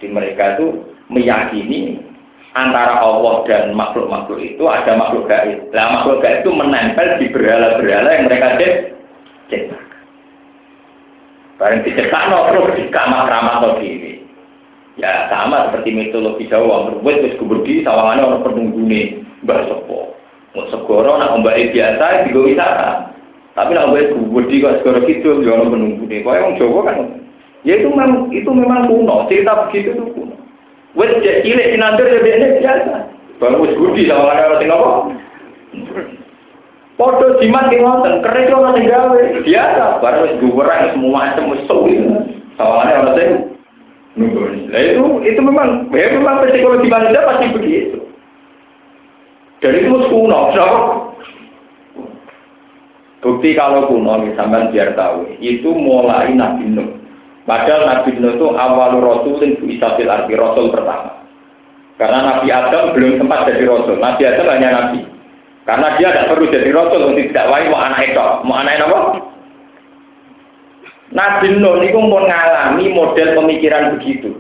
Jadi 0.03 0.11
mereka 0.11 0.59
itu 0.59 0.83
meyakini 1.15 2.03
antara 2.59 2.99
Allah 2.99 3.47
dan 3.47 3.71
makhluk-makhluk 3.71 4.43
itu 4.43 4.67
ada 4.67 4.99
makhluk 4.99 5.31
gaib. 5.31 5.71
Nah, 5.71 5.95
makhluk 5.95 6.27
gaib 6.27 6.43
itu 6.43 6.51
menempel 6.51 7.23
di 7.23 7.31
berhala-berhala 7.31 8.11
yang 8.11 8.27
mereka 8.27 8.59
ciptakan. 9.47 10.03
Barang 11.55 11.87
dicetak 11.87 12.25
no 12.35 12.51
terus 12.51 12.75
di 12.75 12.91
kamar 12.91 13.31
ramah 13.31 13.79
ini. 13.79 14.27
Ya 14.99 15.31
sama 15.31 15.71
seperti 15.71 15.95
mitologi 15.95 16.51
Jawa, 16.51 16.91
berbuat 16.91 17.23
wis 17.23 17.39
di 17.63 17.87
sawangannya 17.87 18.27
orang 18.27 18.43
penunggu 18.43 18.83
nih, 18.91 19.23
mbak 19.47 19.71
sopo. 19.71 20.19
Mau 20.59 20.67
segoro 20.75 21.15
nak 21.15 21.39
mbak 21.39 21.71
biasa 21.71 22.27
di 22.27 22.35
wisata. 22.35 23.15
Tapi 23.55 23.71
nak 23.79 23.95
mbak 23.95 24.51
di 24.51 24.59
kok 24.59 24.83
segoro 24.83 24.99
gitu, 25.07 25.47
ya 25.47 25.55
orang 25.55 25.71
penunggu 25.71 26.11
nih. 26.11 26.27
Kau 26.27 26.35
yang 26.35 26.59
Jawa 26.59 26.81
kan, 26.91 27.22
ya 27.63 27.79
itu 27.79 27.89
memang 27.91 28.31
itu 28.35 28.51
memang 28.51 28.91
kuno, 28.91 29.27
cerita 29.31 29.67
begitu 29.67 29.95
itu 29.95 30.05
kuno. 30.15 30.35
Wes 30.99 31.13
cek 31.25 31.47
cilik 31.47 31.71
sinandur 31.73 32.07
ya 32.07 32.21
biasa 32.21 32.47
biasa. 32.61 32.95
Bang 33.41 33.59
wis 33.59 33.75
budi 33.75 34.07
sama 34.07 34.35
ada 34.35 34.55
orang 34.55 34.71
apa? 34.71 34.91
Foto 37.01 37.41
jimat 37.41 37.73
ki 37.73 37.81
ngoten, 37.81 38.23
kerja 38.23 38.53
ora 38.53 38.77
sing 38.77 38.85
gawe. 38.87 39.23
Biasa, 39.43 39.85
bar 39.99 40.15
wis 40.23 40.37
guwerang 40.39 40.93
semua 40.93 41.33
macam 41.33 41.51
wis 41.57 41.65
suwi. 41.65 41.97
Sama 42.61 42.85
ada 42.85 43.03
orang 43.03 43.17
sing 43.17 43.31
Nah 44.13 44.77
itu 44.77 45.05
itu 45.25 45.41
memang 45.41 45.89
ya 45.89 46.13
memang 46.13 46.45
psikologi 46.45 46.85
manusia 46.93 47.25
pasti 47.25 47.49
begitu. 47.49 47.99
Dan 49.65 49.79
itu 49.79 49.95
kuno, 50.11 50.53
kenapa? 50.53 50.81
Bukti 53.23 53.55
kalau 53.55 53.87
kuno, 53.87 54.27
misalnya 54.27 54.69
biar 54.75 54.99
tahu, 54.99 55.31
itu 55.39 55.71
mulai 55.71 56.35
Nabi 56.35 56.67
Nuh. 56.67 57.02
Padahal 57.43 57.83
Nabi 57.91 58.23
Nuh 58.23 58.39
itu 58.39 58.47
awal 58.55 59.03
rasulin 59.03 59.59
bu 59.59 59.67
isabil 59.67 60.07
arti 60.07 60.33
rasul 60.39 60.71
pertama. 60.71 61.27
Karena 61.99 62.19
Nabi 62.23 62.49
Adam 62.55 62.95
belum 62.95 63.19
sempat 63.19 63.51
jadi 63.51 63.67
rasul. 63.67 63.99
Nabi 63.99 64.23
Adam 64.23 64.47
hanya 64.47 64.69
nabi. 64.71 65.01
Karena 65.67 65.95
dia 65.99 66.11
tidak 66.11 66.29
perlu 66.31 66.47
jadi 66.51 66.71
rasul 66.71 67.01
untuk 67.11 67.27
tidak 67.31 67.51
wae 67.51 67.67
mau 67.71 67.83
anak 67.83 68.03
itu, 68.07 68.27
mau 68.47 68.59
anak 68.63 68.83
apa? 68.83 68.99
Nabi 71.13 71.47
Nuh 71.59 71.83
itu 71.83 71.99
mengalami 71.99 72.85
model 72.95 73.29
pemikiran 73.43 73.99
begitu. 73.99 74.31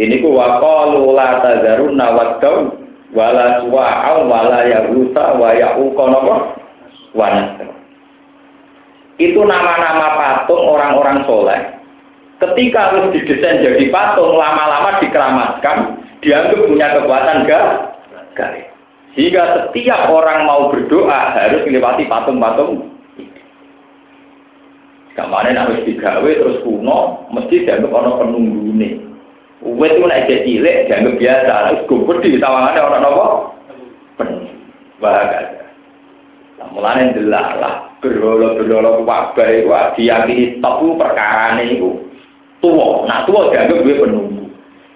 Ini 0.00 0.24
ku 0.24 0.32
waqalu 0.32 1.12
la 1.12 1.44
tazarunna 1.44 2.06
waddau 2.16 2.80
wala 3.12 3.60
suwa'au 3.60 4.24
wala 4.24 4.60
yahusa 4.64 5.36
wa 5.36 5.52
ya'uqa 5.52 6.04
napa? 6.08 6.36
Wa 7.12 7.28
Itu 9.20 9.44
nama-nama 9.44 10.16
patung 10.16 10.64
orang-orang 10.64 11.28
soleh 11.28 11.79
Ketika 12.40 12.80
harus 12.88 13.12
didesain 13.12 13.60
jadi 13.60 13.92
patung, 13.92 14.32
lama-lama 14.32 14.96
dikeramatkan, 15.04 16.00
dianggap 16.24 16.60
punya 16.64 16.88
kekuatan 16.96 17.44
gak? 17.44 17.66
gaib. 18.34 18.66
Sehingga 19.12 19.42
setiap 19.58 20.08
orang 20.08 20.46
mau 20.46 20.70
berdoa 20.70 21.34
harus 21.34 21.66
melewati 21.66 22.06
patung-patung 22.06 22.90
Kemarin 25.18 25.58
harus 25.58 25.82
digawe 25.84 26.30
terus 26.30 26.62
kuno, 26.62 27.28
mesti 27.34 27.66
dianggap 27.66 27.92
orang 27.92 28.24
penunggu 28.24 28.60
ini. 28.72 28.88
Uwe 29.60 29.92
itu 29.92 30.06
naik 30.06 30.30
cilik, 30.30 30.88
dianggap 30.88 31.18
biasa. 31.20 31.52
Terus 31.52 31.84
gugur 31.90 32.16
di 32.22 32.40
tawangannya 32.40 32.80
orang 32.80 33.04
apa? 33.04 33.26
Penuh. 34.16 34.48
Bahagia. 35.02 35.60
Nah, 36.56 36.68
mulanya 36.72 37.12
delalah, 37.12 37.74
berlolo-berlolo 38.00 39.04
wabah 39.04 39.48
itu, 39.50 39.68
diyakini 39.98 40.60
top 40.64 40.88
perkara 40.96 41.56
ini 41.60 41.80
tua. 42.60 43.04
Nah 43.08 43.24
tua 43.24 43.50
dianggap 43.52 43.82
gue 43.84 44.00
penunggu. 44.00 44.48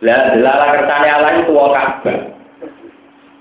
Lah 0.05 0.37
delala 0.37 0.67
kersane 0.77 1.09
Allah 1.09 1.31
itu 1.37 1.53
tua 1.53 1.65
Ka'bah. 1.73 2.19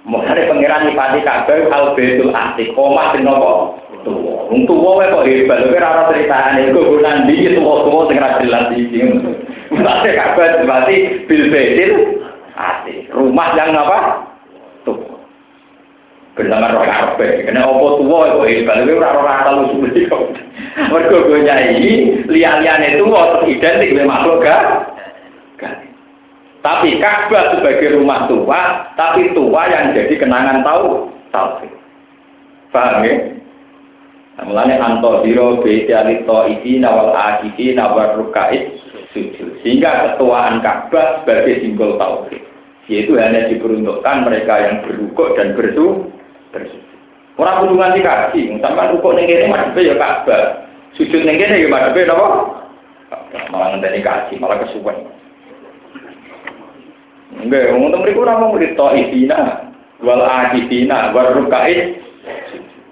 Mulane 0.04 0.42
pangeran 0.48 0.82
nyipati 0.88 1.20
Ka'bah 1.24 1.56
al 1.72 1.86
betul 1.96 2.32
asik. 2.32 2.76
Omah 2.76 3.16
sing 3.16 3.24
nopo? 3.24 3.80
Tua. 4.04 4.52
Wong 4.52 4.64
tua 4.68 4.90
wae 5.00 5.12
kok 5.12 5.28
hebat. 5.28 5.58
Kowe 5.64 5.76
ora 5.76 5.90
ora 5.92 6.04
critane 6.12 6.72
iku 6.72 6.80
bulan 6.98 7.28
iki 7.30 7.56
tua-tua 7.56 8.08
sing 8.10 8.18
ra 8.20 8.40
jelas 8.40 8.66
iki. 8.76 9.00
Mulane 9.72 10.10
Ka'bah 10.12 10.64
berarti 10.64 10.96
bil 11.30 11.44
betul 11.52 11.92
asik. 12.58 13.12
Rumah 13.12 13.50
yang 13.56 13.78
apa? 13.78 14.33
Bersama 16.34 16.74
roh 16.74 16.82
karpe. 16.82 17.46
Kena 17.46 17.62
opo 17.70 18.02
tua 18.02 18.34
itu 18.34 18.42
hebat, 18.50 18.82
tapi 18.82 18.98
ora 18.98 19.10
ora 19.14 19.34
asal 19.46 19.70
usul 19.70 19.86
kok. 19.86 20.34
Mergo 20.90 21.30
gue 21.30 21.46
nyai 21.46 22.26
lian-liane 22.26 22.98
tua 22.98 23.38
terus 23.38 23.54
identik 23.54 23.94
dengan 23.94 24.10
makhluk 24.10 24.42
gak? 24.42 24.64
Tapi 26.64 26.96
Ka'bah 26.96 27.60
sebagai 27.60 28.00
rumah 28.00 28.24
tua, 28.32 28.88
tapi 28.96 29.36
tua 29.36 29.68
yang 29.68 29.92
jadi 29.92 30.16
kenangan 30.16 30.64
tahu 30.64 31.12
tahu. 31.36 31.68
Paham 32.72 33.04
ya? 33.04 33.16
Nah, 34.34 34.44
mulanya 34.50 34.82
anto 34.82 35.22
biro 35.22 35.62
beda 35.62 36.10
lito 36.10 36.38
isi 36.50 36.82
nawal 36.82 37.14
akiki 37.14 37.78
nawal 37.78 38.18
rukait 38.18 38.80
sujud. 39.14 39.62
Sehingga 39.62 40.16
ketuaan 40.16 40.64
Ka'bah 40.64 41.22
sebagai 41.22 41.62
simbol 41.62 42.00
tauhid. 42.02 42.42
Yaitu 42.90 43.14
hanya 43.20 43.52
diperuntukkan 43.52 44.18
mereka 44.26 44.54
yang 44.64 44.76
berukuk 44.88 45.36
dan 45.38 45.54
bersu 45.60 46.10
Orang 47.34 47.66
kudu 47.66 47.74
nganti 47.82 48.06
kaki, 48.06 48.42
sampai 48.62 48.94
rukuk 48.94 49.18
ning 49.18 49.26
kene 49.26 49.50
madhepe 49.50 49.90
ya 49.90 49.98
Ka'bah. 49.98 50.70
Sujud 50.94 51.26
ning 51.26 51.42
kene 51.42 51.66
ya 51.66 51.70
madhepe 51.70 52.06
napa? 52.06 52.46
Malah 53.50 53.74
ngenteni 53.74 54.06
kaki, 54.06 54.38
malah 54.38 54.62
kesuwen. 54.62 55.10
Enggak, 57.34 57.74
untuk 57.74 58.06
mereka 58.06 58.30
ora 58.30 58.38
mau 58.38 58.54
to 58.54 58.88
isina, 58.94 59.66
wal 60.06 60.22
akifina, 60.22 61.10
wal 61.10 61.34
rukait. 61.34 61.98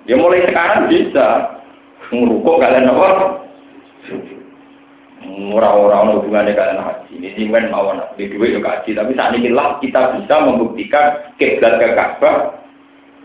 Ya 0.10 0.18
mulai 0.18 0.42
sekarang 0.50 0.90
bisa 0.90 1.62
ngurukuk 2.10 2.58
kalian 2.58 2.90
apa? 2.90 3.10
Orang-orang 5.54 6.18
hubungannya 6.18 6.58
kalian 6.58 6.82
haji. 6.82 7.14
Ini 7.14 7.30
jiwen 7.38 7.70
mawon 7.70 8.02
di 8.18 8.26
dua 8.26 8.58
ya 8.58 8.60
haji. 8.66 8.98
Tapi 8.98 9.14
saat 9.14 9.38
ini 9.38 9.54
lah 9.54 9.78
kita 9.78 10.18
bisa 10.18 10.50
membuktikan 10.50 11.30
kiblat 11.38 11.78
ke 11.78 11.94
Ka'bah 11.94 12.61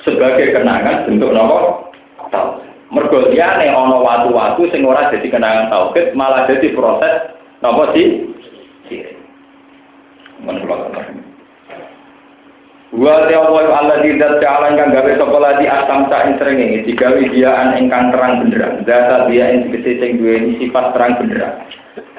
sebagai 0.06 0.54
kenangan 0.54 1.10
bentuk 1.10 1.34
nopo 1.34 1.90
tauhid. 2.30 2.62
Mergo 2.86 3.26
liyane 3.26 3.66
ana 3.66 3.98
watu-watu 3.98 4.70
sing 4.70 4.86
ora 4.86 5.10
jadi 5.10 5.26
kenangan 5.26 5.66
tauhid 5.68 6.14
malah 6.14 6.46
jadi 6.46 6.70
proses 6.70 7.34
nopo 7.58 7.90
sih? 7.92 8.30
Wa 12.96 13.28
ta'ala 13.28 13.76
Allah 13.76 13.98
tidak 14.00 14.38
ta'ala 14.38 14.72
ingkang 14.72 14.94
gawe 14.94 15.10
sapa 15.18 15.38
lagi 15.42 15.66
asam 15.66 16.06
sak 16.06 16.22
ing 16.30 16.34
srengenge 16.38 16.86
digawe 16.86 17.18
diaan 17.18 17.76
ingkang 17.82 18.14
terang 18.14 18.46
benderang. 18.46 18.86
Zat 18.86 19.26
dia 19.26 19.52
ing 19.52 19.68
tegese 19.68 20.00
sing 20.00 20.22
duweni 20.22 20.54
sifat 20.62 20.94
terang 20.94 21.18
benderang. 21.18 21.66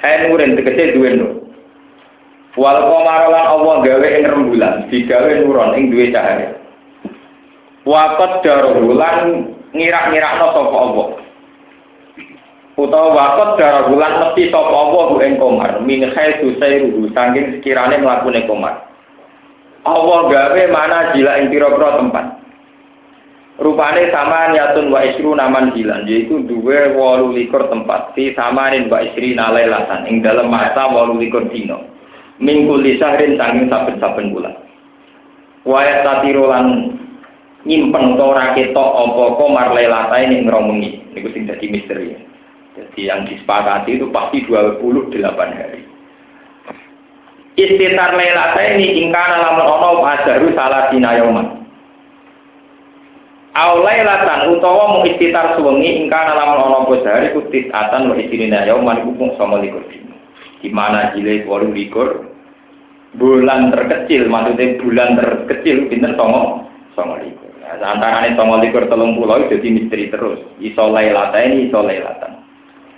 Ain 0.04 0.30
uren 0.36 0.60
tegese 0.60 0.94
duwe 0.94 1.10
nur. 1.16 1.32
Wal 2.60 2.78
qamara 2.84 3.32
lan 3.32 3.46
Allah 3.48 3.76
gawe 3.86 4.08
ing 4.12 4.26
rembulan, 4.28 4.76
digawe 4.92 5.32
nuron 5.46 5.78
ing 5.78 5.94
duwe 5.94 6.12
cahaya. 6.12 6.57
Wakot 7.88 8.44
darulan 8.44 9.48
ngirak-ngirakno 9.72 10.48
sapa 10.52 10.76
Allah. 10.76 11.08
Utawa 12.76 13.10
wakot 13.16 13.50
darulan 13.56 14.14
mesti 14.28 14.52
sapa 14.52 14.76
Allah 14.76 15.04
bu 15.16 15.18
ing 15.24 15.40
komar 15.40 15.80
min 15.88 16.04
khaitu 16.12 16.60
sayruhu 16.60 17.08
saking 17.16 17.58
sekirane 17.58 18.04
mlakune 18.04 18.44
komar. 18.44 18.92
Allah 19.88 20.20
gawe 20.28 20.62
mana 20.68 21.16
jila 21.16 21.40
ing 21.40 21.48
pira-pira 21.48 21.96
tempat. 21.96 22.26
Rupane 23.58 24.14
sama 24.14 24.54
nyatun 24.54 24.94
wa 24.94 25.02
isru 25.02 25.34
naman 25.34 25.74
jilan, 25.74 26.06
yaitu 26.06 26.46
dua 26.46 26.94
walu 26.94 27.34
likur 27.34 27.66
tempat. 27.72 28.14
Si 28.14 28.36
samanin 28.38 28.86
wa 28.86 29.02
isri 29.02 29.34
nalailatan, 29.34 30.06
ing 30.06 30.22
dalam 30.22 30.52
masa 30.54 30.86
walu 30.92 31.18
likur 31.18 31.48
dino. 31.50 31.82
Minggu 32.38 32.78
lisahrin 32.84 33.34
sanging 33.40 33.66
saben-saben 33.66 34.30
bulan. 34.30 34.54
Wayat 35.66 36.06
tatirolan 36.06 36.68
nyimpen 37.68 38.16
to 38.16 38.24
ora 38.24 38.56
ketok 38.56 38.92
apa 38.96 39.24
komar 39.36 39.76
lelata 39.76 40.16
ini 40.24 40.48
ngromungi. 40.48 41.12
Niku 41.12 41.30
sing 41.36 41.46
dadi 41.46 41.68
misteri. 41.68 42.16
Jadi 42.80 43.00
yang 43.10 43.28
disepakati 43.28 44.00
itu 44.00 44.08
pasti 44.14 44.48
28 44.48 45.12
hari. 45.36 45.82
Istitar 47.58 48.14
lelata 48.16 48.62
ini 48.64 49.04
ingkana 49.04 49.44
lamun 49.44 49.66
ono 49.66 49.90
ajaru 50.06 50.54
salah 50.56 50.94
dinayoman. 50.94 51.58
Aulai 53.58 54.06
latan 54.06 54.54
utawa 54.54 54.94
mau 54.94 55.02
istitar 55.10 55.58
suwengi 55.58 56.06
ingkana 56.06 56.38
lamun 56.38 56.70
ono 56.70 56.80
posari 56.86 57.34
kutis 57.34 57.66
atan 57.74 58.14
wa 58.14 58.16
isirina 58.16 58.70
yauman 58.70 59.02
kupung 59.02 59.34
sama 59.36 59.58
likur 59.58 59.82
Di 60.62 60.70
mana 60.70 61.18
jile 61.18 61.42
likur 61.74 62.30
bulan 63.18 63.74
terkecil 63.74 64.30
maksudnya 64.30 64.78
bulan 64.78 65.18
terkecil 65.18 65.90
pinter 65.90 66.14
songo 66.14 66.70
songo 66.94 67.18
likur. 67.26 67.47
Nah, 67.68 68.00
antara 68.00 68.24
ini 68.24 68.40
songo 68.40 68.64
likur 68.64 68.88
telung 68.88 69.20
pulau 69.20 69.44
jadi 69.44 69.68
misteri 69.68 70.08
terus. 70.08 70.40
Iso 70.64 70.88
lailata 70.88 71.36
ini 71.44 71.68
iso 71.68 71.84
lailatan. 71.84 72.40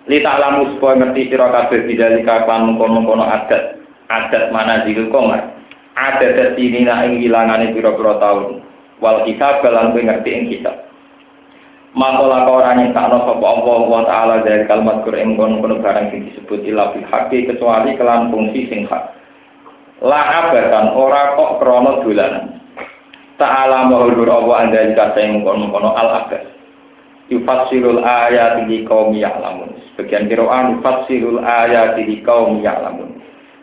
Lita 0.06 0.38
lamu 0.38 0.78
supaya 0.78 1.02
ngerti 1.02 1.34
sira 1.34 1.50
kabeh 1.50 1.90
bidalika 1.90 2.46
kan 2.46 2.70
mengkono-kono 2.70 3.26
adat 3.26 3.82
adat 4.14 4.54
mana 4.54 4.86
jilul 4.86 5.10
komar. 5.10 5.58
Adat 5.98 6.54
ini 6.62 6.86
ing 6.86 7.14
ilangane 7.26 7.74
pira-pira 7.74 8.22
tahun 8.22 8.62
wal 9.02 9.26
kitab 9.26 9.66
lan 9.66 9.92
kowe 9.96 10.02
ngerti 10.06 10.30
ing 10.32 10.46
kitab 10.54 10.90
Makola 11.90 12.46
orang 12.46 12.86
yang 12.86 12.94
tak 12.94 13.10
sapa 13.10 13.42
Allah 13.42 13.80
wa 13.82 14.06
taala 14.06 14.46
dari 14.46 14.62
kalimat 14.70 15.02
Quran 15.02 15.34
kono 15.34 15.58
kono 15.58 15.82
barang 15.82 16.14
sing 16.14 16.30
disebut 16.30 16.62
ila 16.70 16.94
bil 16.94 17.02
haqi 17.10 17.50
kecuali 17.50 17.98
kelan 17.98 18.30
fungsi 18.30 18.70
sing 18.70 18.86
hak. 18.86 19.18
Ora 20.06 21.34
kok 21.34 21.58
krana 21.58 22.06
dolanan. 22.06 22.59
Ta'ala 23.40 23.88
mahulur 23.88 24.28
Allah 24.28 24.68
anda 24.68 24.84
jika 24.84 25.16
saya 25.16 25.32
mengkono 25.32 25.72
kono 25.72 25.96
al 25.96 26.28
abad. 26.28 26.44
Yufassirul 27.32 28.04
ayat 28.04 28.68
di 28.68 28.84
kaum 28.84 29.16
ya'lamun. 29.16 29.80
Sebagian 29.96 30.28
kiroan 30.28 30.76
yufassirul 30.76 31.40
ayat 31.40 31.96
di 32.04 32.20
kaum 32.20 32.60
ya'lamun. 32.60 33.16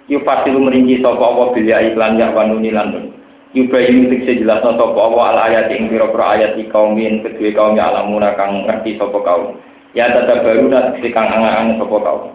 Yufassiru 0.08 0.64
merinci 0.64 1.04
sapa 1.04 1.20
Allah 1.20 1.52
bila 1.52 1.76
iklan 1.92 2.16
ya 2.16 2.32
wanuni 2.32 2.72
landun. 2.72 3.12
Yubayin 3.52 4.08
tikse 4.08 4.40
jelas 4.40 4.64
no 4.64 4.80
sopo 4.80 4.96
Allah 4.96 5.24
al 5.36 5.38
ayat 5.52 5.68
ing 5.76 5.92
pira 5.92 6.08
pira 6.08 6.40
ayat 6.40 6.56
di 6.56 6.64
kaum 6.72 6.96
yang 6.96 7.20
kedua 7.20 7.52
kaum 7.52 7.76
yang 7.76 7.92
alamuna 7.92 8.32
kang 8.32 8.64
ngerti 8.64 8.96
sopo 8.96 9.20
kaum. 9.20 9.60
Ya 9.92 10.08
tetap 10.08 10.40
baru 10.40 10.72
dan 10.72 10.96
tikse 10.96 11.12
kang 11.12 11.28
angan 11.28 11.76
sopo 11.76 12.00
kaum. 12.00 12.32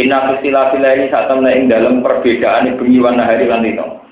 Inna 0.00 0.32
fisilah 0.32 0.72
ini 0.72 1.12
saat 1.12 1.28
ing 1.28 1.68
dalam 1.68 2.00
perbedaan 2.00 2.72
bengi 2.80 3.04
warna 3.04 3.28
hari 3.28 3.44
lan 3.44 3.64
dino. 3.66 4.07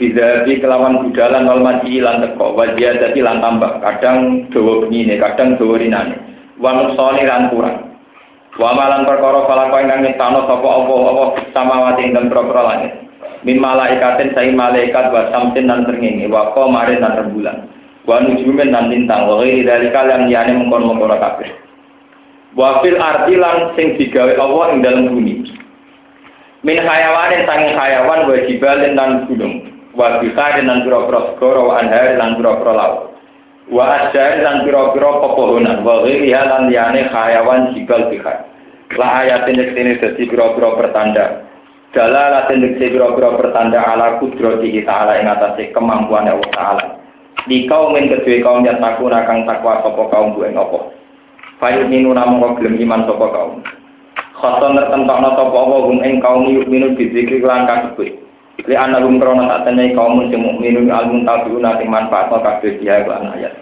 Bisa 0.00 0.48
di 0.48 0.56
kelawan 0.56 1.04
budalan 1.04 1.44
wal 1.44 1.60
maji 1.60 2.00
lan 2.00 2.24
teko 2.24 2.56
wajah 2.56 2.96
jadi 3.04 3.20
lan 3.20 3.44
tambah. 3.44 3.84
Kadang 3.84 4.48
dawa 4.48 4.88
bengi 4.88 5.12
kadang 5.20 5.60
dawa 5.60 5.76
rinane. 5.76 6.16
Wan 6.56 6.96
soni 6.96 7.28
lan 7.28 7.52
kurang. 7.52 7.92
Wa 8.56 8.72
malan 8.72 9.04
perkara 9.04 9.44
falako 9.44 9.76
ingkang 9.76 10.00
nyiptano 10.08 10.48
sapa 10.48 10.68
apa 10.68 10.94
apa 10.96 11.24
samawati 11.52 12.00
ing 12.08 12.12
dalem 12.16 12.32
langit 12.50 12.92
min 13.44 13.56
malaikatin 13.56 14.36
sai 14.36 14.52
malaikat 14.52 15.08
wa 15.08 15.32
samsin 15.32 15.64
dan 15.68 15.88
srengenge 15.88 16.28
wa 16.28 16.52
qamarin 16.52 17.00
dan 17.00 17.16
rembulan 17.16 17.56
wa 18.04 18.20
nujumin 18.20 18.68
dan 18.72 18.92
lintang 18.92 19.24
wa 19.24 19.40
ghairi 19.40 19.64
dalika 19.64 20.04
lan 20.04 20.28
liyane 20.28 20.60
mengkon-mengkon 20.60 21.16
kabeh 21.16 21.50
wa 22.52 22.84
fil 22.84 23.00
ardi 23.00 23.34
lan 23.40 23.72
sing 23.80 23.96
digawe 23.96 24.36
Allah 24.36 24.64
ing 24.76 24.80
dalam 24.84 25.08
bumi 25.08 25.34
min 26.60 26.76
hayawanin 26.76 27.48
sanging 27.48 27.72
hayawan 27.72 28.28
wa 28.28 28.36
jibalin 28.44 28.92
dan 28.92 29.10
gunung 29.24 29.69
wa 29.96 30.22
bikarin 30.22 30.70
dan 30.70 30.86
pira-pira 30.86 31.34
segara 31.34 31.60
wa 31.60 31.74
anhar 31.78 32.18
lan 32.18 32.38
pira-pira 32.38 32.72
laut 32.74 32.98
wa 33.70 33.84
asjar 34.06 34.42
dan 34.42 34.62
pira-pira 34.62 35.10
pepohonan 35.22 35.82
wa 35.82 36.02
ghairi 36.06 36.30
lan 36.30 36.70
liyane 36.70 37.06
hayawan 37.10 37.74
jibal 37.74 38.06
bikar 38.10 38.46
la 38.94 39.26
ayatin 39.26 39.58
yektene 39.58 39.98
dadi 39.98 40.22
pira-pira 40.26 40.74
pertanda 40.78 41.50
Dala 41.90 42.30
latin 42.30 42.62
dikse 42.62 42.94
biro-biro 42.94 43.34
pertanda 43.34 43.82
ala 43.82 44.22
kudroti 44.22 44.78
ta'ala 44.86 45.18
ing 45.18 45.26
atase 45.26 45.74
kemampuan 45.74 46.30
Allah 46.30 46.50
ta'ala. 46.54 46.84
Di 47.50 47.66
kaum 47.66 47.98
yang 47.98 48.14
kedua 48.14 48.46
kaum 48.46 48.62
yang 48.62 48.78
takut 48.78 49.10
akan 49.10 49.42
takwa 49.42 49.82
sopo 49.82 50.06
kaum 50.06 50.38
bueng 50.38 50.54
opo. 50.54 50.94
Fayut 51.58 51.90
minu 51.90 52.14
namun 52.14 52.38
kau 52.38 52.62
gelem 52.62 52.78
iman 52.86 53.10
sopo 53.10 53.26
kaum. 53.34 53.58
Khoton 54.38 54.78
tertentokno 54.78 55.34
sopo 55.34 55.56
apa 55.66 55.76
hum 55.90 55.98
ing 56.06 56.22
kaum 56.22 56.46
yuk 56.46 56.70
minu 56.70 56.94
bizikri 56.94 57.42
lan 57.42 57.66
kasebut. 57.66 58.22
Li 58.68 58.76
ana 58.76 59.00
hum 59.00 59.16
krono 59.16 59.48
tak 59.48 59.70
tenai 59.70 59.96
kaum 59.96 60.20
sing 60.28 60.40
mukminu 60.42 60.84
almun 60.92 61.24
tabiuna 61.24 61.80
sing 61.80 61.88
manfaat 61.88 62.28
kabeh 62.28 62.76
dia 62.82 63.00
lan 63.08 63.32
ayat. 63.32 63.54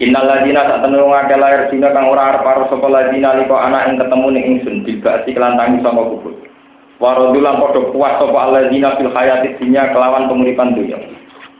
Innal 0.00 0.24
ladina 0.24 0.64
tak 0.64 0.80
temui 0.80 1.04
ngake 1.04 1.36
lahir 1.36 1.68
dina 1.68 1.92
kang 1.92 2.08
ora 2.08 2.32
arep 2.32 2.40
karo 2.40 2.64
sapa 2.72 2.88
ladina 2.88 3.36
liko 3.36 3.52
anak 3.52 3.92
ing 3.92 4.00
ketemu 4.00 4.26
ning 4.32 4.44
ingsun 4.56 4.76
dibasi 4.88 5.30
kelantangi 5.36 5.84
saka 5.84 6.02
kubur. 6.08 6.34
Warodulan 7.00 7.60
podo 7.60 7.92
puas 7.92 8.16
sopo 8.16 8.36
alladzina 8.36 8.96
fil 8.96 9.12
hayati 9.12 9.56
dunya 9.60 9.92
kelawan 9.92 10.28
penguripan 10.28 10.72
dunia. 10.76 11.00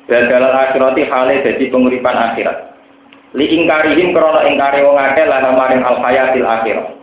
Badalan 0.04 0.52
akhirati 0.52 1.04
hale 1.08 1.40
jadi 1.44 1.64
penguripan 1.68 2.16
akhirat. 2.16 2.76
Li 3.36 3.48
ingkarihim 3.48 4.16
krono 4.16 4.40
ingkari 4.44 4.84
wong 4.84 4.96
akeh 5.00 5.24
lan 5.28 5.52
maring 5.56 5.84
al 5.84 6.00
hayatil 6.00 6.48
akhirat. 6.48 6.96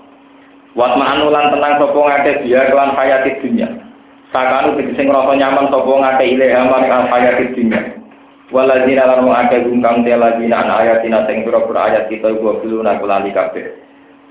Wat 0.78 0.94
ma'anulan 0.98 1.54
tenang 1.54 1.82
sopo 1.82 2.06
ngake 2.06 2.46
dia 2.46 2.70
kelan 2.70 2.94
hayati 2.98 3.42
dunya. 3.46 3.87
Sakanu 4.36 4.76
tegese 4.76 5.08
ngrasa 5.08 5.34
nyaman 5.40 5.72
sopo 5.72 6.04
ngake 6.04 6.26
ilaha 6.36 6.68
maring 6.68 6.94
al 6.94 7.06
hayati 7.08 7.46
dunya. 7.56 7.82
Waladina 8.52 9.04
lan 9.08 9.28
wong 9.28 9.36
akeh 9.36 9.64
gungkang 9.64 10.08
te 10.08 10.16
ladina 10.16 10.64
an 10.64 10.72
ayatina 10.72 11.28
sing 11.28 11.44
pira-pira 11.44 11.92
ayat 11.92 12.08
kita 12.08 12.32
gua 12.40 12.60
biluna 12.64 12.96
kulali 13.00 13.32
kabeh. 13.36 13.76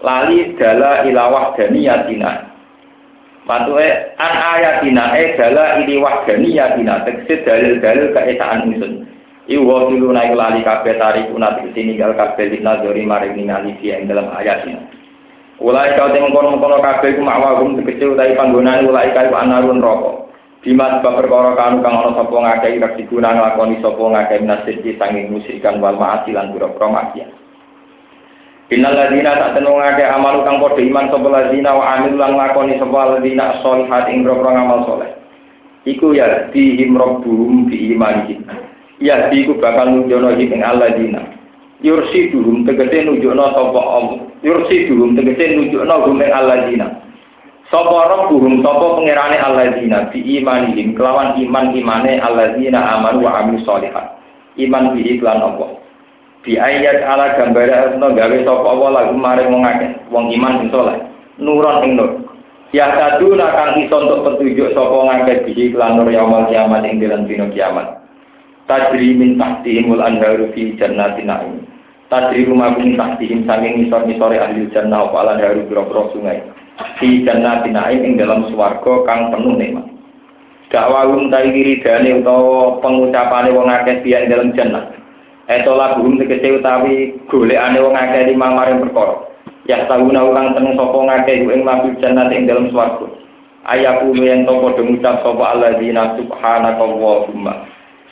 Lali 0.01 0.57
dala 0.57 1.05
ilawah 1.05 1.57
daniyatina 1.57 2.57
Matuke 3.47 3.89
an 4.19 4.35
ayatina 4.59 5.15
e 5.15 5.39
dala 5.39 5.79
ini 5.79 6.03
wahdaniyyatina 6.03 7.07
tegese 7.07 7.47
dalil-dalil 7.47 8.11
keesaan 8.11 8.67
ingsun. 8.67 9.07
Iku 9.47 9.63
wa 9.63 9.87
tuluna 9.87 10.27
iku 10.27 10.35
lali 10.35 10.67
kabeh 10.67 10.99
tarikuna 10.99 11.55
tegese 11.55 11.87
ninggal 11.87 12.19
kabeh 12.19 12.51
dina 12.51 12.83
dori 12.83 13.07
maring 13.07 13.39
ningali 13.39 13.79
ing 13.79 14.11
dalam 14.11 14.35
ayatina. 14.35 14.83
Ulai 15.57 15.97
kau 15.97 16.13
teng 16.13 16.29
kono-kono 16.37 16.85
kabeh 16.85 17.17
ku 17.17 17.23
makwagum 17.25 17.81
tegese 17.81 18.13
utawi 18.13 18.37
panggonane 18.37 18.85
ulai 18.85 19.13
kau 19.17 19.33
anarun 19.33 19.81
rokok. 19.81 20.27
Dimas 20.67 20.99
sebab 20.99 21.23
perkara 21.23 21.55
kanu 21.55 21.79
kang 21.79 21.95
ana 21.95 22.11
sapa 22.19 22.35
ngakeh 22.35 22.83
kang 22.83 22.99
diguna 22.99 23.39
nglakoni 23.39 23.79
sapa 23.79 24.03
ngakeh 24.03 24.43
nasiti 24.43 24.99
sanging 24.99 25.31
musyrikan 25.31 25.79
wal 25.79 25.95
ma'asi 25.95 26.35
lan 26.35 26.51
pira-pira 26.51 26.91
maksiat. 26.91 27.31
Tak 28.67 29.55
tenungake 29.55 30.03
amal 30.03 30.43
kang 30.43 30.59
padha 30.59 30.83
iman 30.83 31.07
sapa 31.07 31.29
ladzina 31.31 31.71
wa 31.71 31.85
amil 31.95 32.19
lan 32.19 32.35
lakoni 32.35 32.75
sapa 32.83 32.99
ladzina 33.15 33.63
sholihat 33.63 34.11
ing 34.11 34.27
grogro 34.27 34.51
ngamal 34.51 34.81
saleh. 34.91 35.11
Iku 35.87 36.19
ya 36.19 36.51
dihim 36.51 36.99
rabbuhum 36.99 37.71
bi 37.71 37.95
imanihim. 37.95 38.43
Ya 38.99 39.31
iku 39.31 39.55
bakal 39.63 39.95
nunjono 39.95 40.35
ing 40.35 40.67
alladzina. 40.67 41.36
Yursiduhum 41.85 42.65
tegese 42.65 43.05
nunjukno 43.05 43.53
sapa 43.53 43.81
Allah. 43.81 44.17
Yursiduhum 44.41 45.17
tegese 45.17 45.57
nunjukno 45.57 45.95
hum 46.07 46.23
ing 46.23 46.33
alladzina. 46.33 46.87
Sapa 47.69 47.99
rabbuhum 48.13 48.63
sapa 48.65 48.87
pangerane 48.97 49.37
alladzina 49.37 50.09
bi 50.09 50.23
imanihim 50.41 50.97
kelawan 50.97 51.37
iman 51.37 51.77
imane 51.77 52.17
alladzina 52.23 52.81
amanu 52.97 53.27
wa 53.29 53.45
amil 53.45 53.61
sholihat. 53.67 54.17
Iman 54.57 54.97
bi 54.97 55.05
iklan 55.05 55.43
Allah 55.43 55.87
di 56.47 56.55
ayat 56.55 57.03
ala 57.03 57.35
gambar 57.35 57.67
asno 57.67 58.15
gawe 58.15 58.39
sapa 58.47 58.67
Allah 58.71 58.91
lagu 58.95 59.19
maring 59.19 59.51
wong 59.51 59.67
akeh 59.67 59.91
wong 60.15 60.31
iman 60.31 60.63
sing 60.63 60.71
saleh 60.71 61.03
nuron 61.43 61.83
ing 61.83 61.99
nur 61.99 62.23
ya 62.71 62.87
satu 62.95 63.35
kang 63.35 63.75
iso 63.83 63.97
untuk 63.99 64.23
petunjuk 64.23 64.71
sapa 64.71 64.95
ngakeh 64.95 65.43
bihi 65.43 65.75
lan 65.75 65.99
nur 65.99 66.07
yaumul 66.07 66.47
kiamat 66.47 66.87
ing 66.87 67.03
dalam 67.03 67.27
dina 67.27 67.51
kiamat 67.51 67.99
tajri 68.71 69.19
min 69.19 69.35
tahtihimul 69.43 69.99
anharu 69.99 70.55
fi 70.55 70.71
jannatin 70.79 71.27
na'im 71.27 71.66
tajri 72.13 72.47
rumah 72.47 72.75
min 72.79 72.95
tahtihim 72.95 73.47
saking 73.47 73.87
nisor-nisore 73.87 74.37
ahli 74.39 74.71
jannah 74.71 75.07
apa 75.07 75.19
lan 75.27 75.39
haru 75.43 75.67
biro 75.67 76.11
sungai 76.15 76.43
fi 77.01 77.27
jannatin 77.27 77.75
na'im 77.75 78.01
ing 78.05 78.15
dalam 78.21 78.47
swarga 78.51 79.03
kang 79.09 79.33
penuh 79.35 79.55
nikmat 79.59 79.87
dakwahum 80.71 81.31
ta 81.33 81.41
wiridane 81.43 82.21
utawa 82.21 82.79
pengucapane 82.83 83.51
wong 83.55 83.67
akeh 83.71 84.03
biya 84.05 84.27
ing 84.27 84.31
dalam 84.31 84.51
jannah 84.53 84.97
Eto 85.47 85.79
laguhum 85.79 86.19
tegese 86.19 86.59
utawi 86.59 87.15
golekane 87.31 87.79
wong 87.79 87.95
akeh 87.95 88.35
limang 88.35 88.59
maring 88.59 88.83
perkara. 88.83 89.31
Ya 89.71 89.87
tauna 89.87 90.27
ulang 90.27 90.59
tenung 90.59 90.75
sapa 90.75 90.99
ngakeh 90.99 91.47
ing 91.47 91.63
mabul 91.63 91.95
jannah 92.03 92.27
ing 92.35 92.51
dalam 92.51 92.67
swarga. 92.75 93.07
Ayaku 93.63 94.11
yen 94.19 94.43
to 94.43 94.59
padha 94.59 94.83
ngucap 94.83 95.23
sapa 95.23 95.45
alladzina 95.55 96.19
subhanaka 96.19 96.83
Allahumma. 96.83 97.63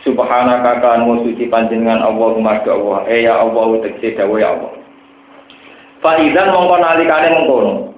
Subhanaka 0.04 0.84
kan 0.84 1.08
suci 1.24 1.48
panjenengan 1.48 2.04
Allahumma 2.04 2.60
ya 2.60 2.76
Allah. 2.76 2.98
Eh 3.08 3.20
ya 3.24 3.34
Allah 3.40 3.64
tegese 3.80 4.20
dawuh 4.20 4.36
ya 4.36 4.52
Allah. 4.52 4.72
Fa 6.04 6.20
idzan 6.20 6.52
mongko 6.52 6.76
nalikane 6.76 7.28
mengkono. 7.32 7.96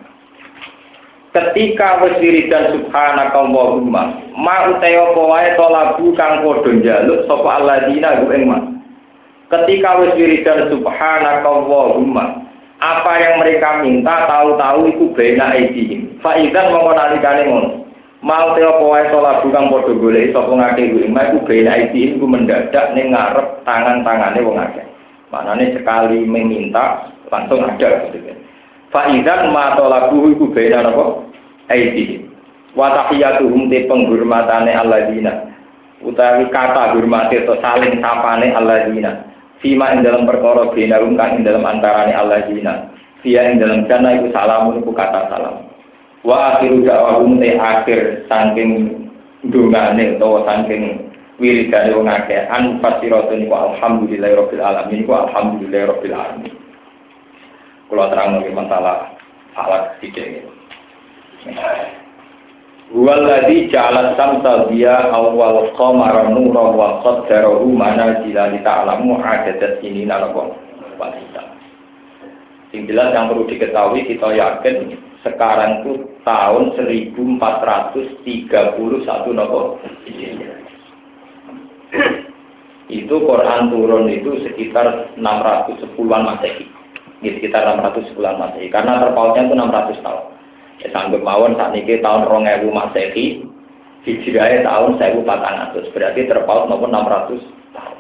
Ketika 1.34 2.00
wis 2.00 2.16
wiridan 2.22 2.72
subhanaka 2.72 3.34
Allahumma, 3.34 4.22
ma 4.38 4.70
utawa 4.72 5.12
apa 5.12 5.22
wae 5.28 5.50
lagu 5.52 6.06
kang 6.16 6.40
padha 6.46 6.70
njaluk 6.72 7.26
sapa 7.26 7.48
alladzina 7.60 8.22
ing. 8.22 8.48
Ketika 9.50 9.98
wis 10.00 10.14
wiridan 10.14 10.70
subhanaka 10.70 11.44
Allahumma, 11.44 12.46
apa 12.78 13.12
yang 13.18 13.42
mereka 13.42 13.82
minta 13.82 14.30
tahu-tahu 14.30 14.94
itu 14.94 15.04
bena 15.12 15.58
edihim. 15.58 16.22
Fa 16.22 16.38
idzan 16.38 16.70
mongko 16.70 16.94
nalikane 16.94 17.42
ngono. 17.50 17.85
Mau 18.26 18.58
teo 18.58 18.82
poe 18.82 19.06
sholat 19.06 19.46
bukan 19.46 19.70
podo 19.70 19.94
boleh 20.02 20.34
sapa 20.34 20.50
ngake 20.50 20.90
gue 20.90 21.06
ma 21.06 21.30
iku 21.30 21.46
bena 21.46 21.78
iki 21.78 22.18
iku 22.18 22.26
mendadak 22.26 22.90
ning 22.98 23.14
ngarep 23.14 23.62
tangan-tangane 23.62 24.42
wong 24.42 24.58
akeh. 24.58 24.82
Manane 25.30 25.70
sekali 25.70 26.26
meminta 26.26 27.06
langsung 27.30 27.62
ada 27.62 28.10
gitu 28.10 28.18
kan. 28.26 28.38
Fa 28.90 29.06
idzan 29.14 29.54
ma 29.54 29.78
talabu 29.78 30.26
iku 30.34 30.50
bena 30.50 30.82
napa? 30.82 31.22
Aidi. 31.70 32.26
Wa 32.74 32.98
tahiyatuhum 32.98 33.70
te 33.70 33.86
penghormatane 33.86 34.74
alladzina. 34.74 35.46
Utawi 36.02 36.50
kata 36.50 36.98
hormate 36.98 37.46
to 37.46 37.54
saling 37.62 38.02
sapane 38.02 38.50
alladzina. 38.50 39.22
Fima 39.62 39.94
ing 39.94 40.02
dalam 40.02 40.26
perkara 40.26 40.74
bena 40.74 40.98
kang 40.98 41.30
ing 41.38 41.46
dalam 41.46 41.62
antarane 41.62 42.10
alladzina. 42.10 42.90
Via 43.22 43.54
ing 43.54 43.62
dalam 43.62 43.86
jana 43.86 44.18
iku 44.18 44.34
salamun 44.34 44.82
iku 44.82 44.90
kata 44.90 45.30
salam 45.30 45.65
wa 46.26 46.58
akhiru 46.58 46.82
da'wahum 46.82 47.38
te 47.38 47.54
akhir 47.54 48.26
saking 48.26 48.70
dungane 49.46 50.18
utawa 50.18 50.42
saking 50.42 51.06
wiridane 51.38 51.94
wong 51.94 52.10
akeh. 52.10 52.50
An 52.50 52.82
fasiratun 52.82 53.46
alhamdulillahi 53.46 54.34
rabbil 54.34 54.62
alamin 54.66 55.00
wa 55.06 55.30
alhamdulillahi 55.30 55.86
rabbil 55.86 56.16
alamin. 56.18 56.54
Kula 57.86 58.10
terang 58.10 58.42
masalah 58.42 59.14
falak 59.54 59.94
sithik 60.02 60.42
Huwaladzi 62.86 63.66
ja'ala 63.70 64.14
samsa 64.14 64.70
biya 64.70 65.10
awwal 65.10 65.74
qamara 65.74 66.30
nura 66.30 66.70
wa 66.70 66.88
qaddarahu 67.02 67.66
manazila 67.74 68.54
li 68.54 68.62
ta'lamu 68.62 69.18
adadat 69.18 69.82
ini 69.82 70.06
nalakum 70.06 70.54
wa 70.94 71.10
Sing 72.70 72.86
jelas 72.86 73.10
yang 73.14 73.26
perlu 73.30 73.46
diketahui 73.50 74.06
kita 74.06 74.26
yakin 74.38 75.05
sekarang 75.24 75.84
itu 75.84 75.92
tahun 76.26 76.74
1431 76.76 77.38
nopo 79.32 79.60
itu 82.86 83.14
Quran 83.18 83.62
turun 83.70 84.06
itu 84.06 84.30
sekitar 84.46 85.10
610-an 85.18 86.22
Masehi. 86.22 86.66
Ini 87.22 87.30
sekitar 87.40 87.66
610-an 87.82 88.36
Masehi. 88.38 88.70
Karena 88.70 89.02
terpautnya 89.02 89.50
itu 89.50 89.54
600 89.58 90.04
tahun. 90.06 90.24
Ya 90.84 90.88
sanggup 90.92 91.24
mawon 91.24 91.56
saat 91.56 91.72
ini 91.74 91.98
tahun 91.98 92.28
2000 92.28 92.68
Masehi, 92.68 93.42
hijrahnya 94.06 94.68
tahun 94.68 94.90
1400. 95.02 95.94
Berarti 95.96 96.20
terpaut 96.30 96.70
maupun 96.70 96.94
600 96.94 97.42
tahun. 97.74 97.98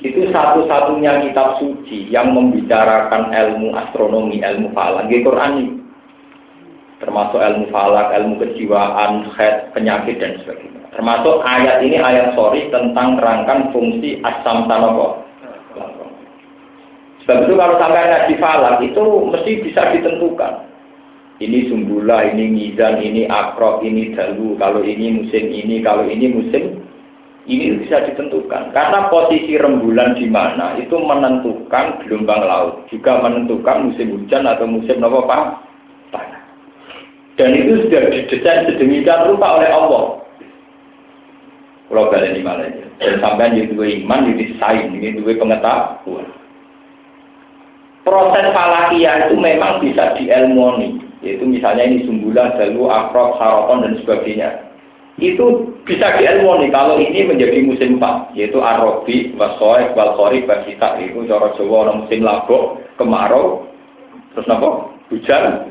Itu 0.00 0.20
satu-satunya 0.32 1.28
kitab 1.28 1.60
suci 1.60 2.08
yang 2.08 2.32
membicarakan 2.32 3.28
ilmu 3.28 3.76
astronomi, 3.76 4.40
ilmu 4.40 4.72
falak. 4.72 5.10
Di 5.12 5.20
Quran 5.20 5.52
ini 5.60 5.81
termasuk 7.02 7.42
ilmu 7.42 7.66
falak, 7.74 8.14
ilmu 8.14 8.38
kejiwaan, 8.38 9.26
head, 9.34 9.74
penyakit 9.74 10.22
dan 10.22 10.38
sebagainya. 10.40 10.86
Termasuk 10.94 11.42
ayat 11.42 11.82
ini 11.82 11.98
ayat 11.98 12.38
sorry 12.38 12.70
tentang 12.70 13.18
rangkan 13.18 13.74
fungsi 13.74 14.22
asam 14.22 14.70
tanoko. 14.70 15.26
Sebab 17.26 17.46
itu 17.46 17.54
kalau 17.58 17.74
sampai 17.78 18.06
ngaji 18.06 18.34
falak 18.38 18.78
itu 18.86 19.02
mesti 19.02 19.52
bisa 19.66 19.82
ditentukan. 19.90 20.70
Ini 21.42 21.66
sumbula, 21.66 22.22
ini 22.22 22.54
mizan, 22.54 23.02
ini 23.02 23.26
akrok, 23.26 23.82
ini 23.82 24.14
dalu. 24.14 24.54
Kalau 24.62 24.86
ini 24.86 25.22
musim 25.22 25.50
ini, 25.50 25.82
kalau 25.82 26.06
ini 26.06 26.30
musim 26.30 26.86
ini 27.50 27.82
bisa 27.82 28.06
ditentukan. 28.06 28.70
Karena 28.70 29.10
posisi 29.10 29.58
rembulan 29.58 30.14
di 30.14 30.30
mana 30.30 30.78
itu 30.78 30.94
menentukan 30.94 32.06
gelombang 32.06 32.46
laut, 32.46 32.86
juga 32.94 33.18
menentukan 33.18 33.90
musim 33.90 34.22
hujan 34.22 34.46
atau 34.46 34.70
musim 34.70 35.02
apa 35.02 35.18
pak 35.26 35.42
dan 37.40 37.56
itu 37.56 37.88
sudah 37.88 38.12
didesain 38.12 38.68
sedemikian 38.68 39.32
rupa 39.32 39.56
oleh 39.56 39.70
Allah. 39.72 40.04
Kalau 41.92 42.08
ini 42.08 42.40
malah 42.40 42.72
Dan 42.96 43.20
sampai 43.20 43.52
di 43.52 43.68
dua 43.68 43.84
iman, 44.00 44.32
di 44.32 44.56
saing, 44.56 44.96
ini 44.96 45.20
dua 45.20 45.36
pengetahuan. 45.36 46.24
Proses 48.02 48.46
falakia 48.56 49.28
itu 49.28 49.36
memang 49.36 49.82
bisa 49.84 50.16
dielmoni, 50.16 51.02
yaitu 51.20 51.44
misalnya 51.44 51.84
ini 51.86 52.08
sumbulan, 52.08 52.56
dalu, 52.56 52.88
akrab, 52.88 53.36
sarokon, 53.36 53.84
dan 53.84 53.94
sebagainya. 54.00 54.48
Itu 55.20 55.76
bisa 55.84 56.16
dielmoni 56.16 56.72
kalau 56.72 56.96
ini 56.96 57.28
menjadi 57.28 57.60
musim 57.62 58.00
empat, 58.00 58.32
yaitu 58.32 58.58
arobi, 58.58 59.36
wasoek, 59.36 59.92
walkori, 59.92 60.48
basita, 60.48 60.96
itu 60.96 61.28
cara 61.28 61.52
Jawa 61.60 61.92
musim 61.92 62.24
labok, 62.24 62.80
kemarau, 62.96 63.68
terus 64.32 64.48
apa? 64.48 64.88
Hujan, 65.12 65.68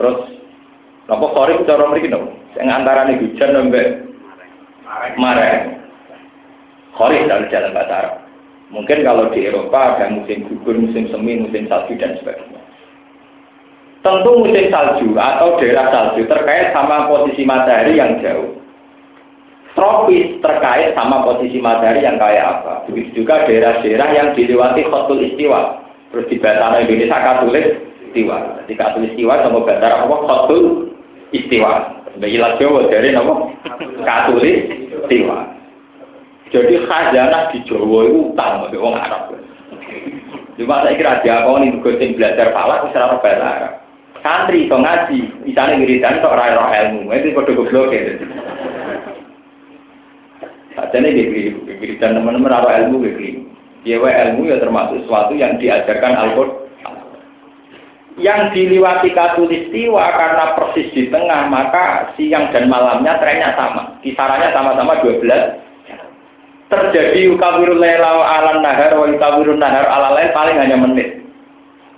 terus 0.00 0.37
Napa 1.08 1.26
sore 1.32 1.64
cara 1.64 1.88
mriki 1.88 2.12
no? 2.12 2.36
Sing 2.52 2.68
antarane 2.68 3.16
hujan 3.16 3.56
sampai 3.56 3.84
mareh. 5.16 5.80
Kori 6.92 7.24
dalam 7.24 7.48
jalan 7.48 7.78
Arab. 7.78 8.28
Mungkin 8.68 9.00
kalau 9.00 9.32
di 9.32 9.48
Eropa 9.48 9.96
ada 9.96 10.12
musim 10.12 10.44
gugur, 10.44 10.76
musim 10.76 11.08
semi, 11.08 11.40
musim 11.40 11.64
salju 11.72 11.96
dan 11.96 12.20
sebagainya. 12.20 12.60
Tentu 14.04 14.30
musim 14.44 14.68
salju 14.68 15.16
atau 15.16 15.56
daerah 15.56 15.88
salju 15.88 16.28
terkait 16.28 16.76
sama 16.76 17.08
posisi 17.08 17.48
matahari 17.48 17.96
yang 17.96 18.20
jauh. 18.20 18.60
Tropis 19.72 20.42
terkait 20.44 20.92
sama 20.92 21.24
posisi 21.24 21.62
matahari 21.62 22.04
yang 22.04 22.20
kayak 22.20 22.60
apa. 22.60 22.84
Begitu 22.90 23.24
juga 23.24 23.46
daerah-daerah 23.48 24.08
yang 24.12 24.28
dilewati 24.36 24.84
khotul 24.90 25.22
istiwa. 25.22 25.80
Terus 26.12 26.28
di 26.28 26.36
bahasa 26.36 26.82
Indonesia 26.82 27.16
katulis 27.16 27.66
istiwa. 28.10 28.36
Jadi 28.64 28.74
katulis 28.76 29.14
istiwa 29.16 29.40
sama 29.40 29.64
bahasa 29.64 30.02
apa 30.04 30.16
khotul 30.28 30.87
istiwa. 31.32 32.02
Ilat 32.18 32.58
Jawa 32.58 32.90
dari 32.90 33.14
nama 33.14 33.46
Katolik 34.02 34.90
istiwa. 34.90 35.46
Jadi 36.48 36.74
khazanah 36.88 37.52
di 37.52 37.58
Jawa 37.68 38.08
itu 38.08 38.32
utang 38.32 38.66
bagi 38.66 38.78
orang 38.80 39.04
Arab. 39.04 39.22
Cuma 40.58 40.82
saya 40.82 40.98
kira 40.98 41.22
dia 41.22 41.46
kau 41.46 41.60
ini 41.60 41.76
juga 41.78 41.94
belajar 41.94 42.50
falak 42.50 42.90
bisa 42.90 43.20
bahasa 43.20 43.46
Arab. 43.46 43.72
Santri 44.18 44.66
so 44.66 44.74
ngaji, 44.82 45.46
misalnya 45.46 45.78
wiridan 45.78 46.18
sok 46.18 46.34
rai 46.34 46.50
roh 46.50 46.66
ilmu, 46.66 47.14
itu 47.14 47.30
kode 47.30 47.54
goblok 47.54 47.94
ya. 47.94 48.18
Saja 50.74 50.96
nih 50.98 51.14
wiridan 51.78 52.18
teman-teman 52.18 52.50
roh 52.50 52.66
ilmu 52.66 53.06
begini. 53.06 53.46
Dia 53.86 54.02
ilmu 54.02 54.50
ya 54.50 54.58
termasuk 54.58 55.06
sesuatu 55.06 55.38
yang 55.38 55.54
diajarkan 55.62 56.18
Al-Quran 56.18 56.67
yang 58.18 58.50
diliwati 58.50 59.14
katulistiwa 59.14 60.04
karena 60.18 60.44
persis 60.58 60.90
di 60.90 61.06
tengah 61.06 61.46
maka 61.46 62.10
siang 62.18 62.50
dan 62.50 62.66
malamnya 62.66 63.14
trennya 63.22 63.54
sama. 63.54 63.94
Kisarannya 64.02 64.50
sama-sama 64.50 64.98
12 65.02 65.22
terjadi 66.68 67.32
ukawirul 67.32 67.80
lelau 67.80 68.20
ala 68.20 68.60
nahar 68.60 68.92
wa 68.98 69.08
ukawirul 69.08 69.56
nahar 69.56 69.86
ala 69.88 70.18
lain 70.18 70.34
paling 70.34 70.58
hanya 70.58 70.76
menit. 70.76 71.22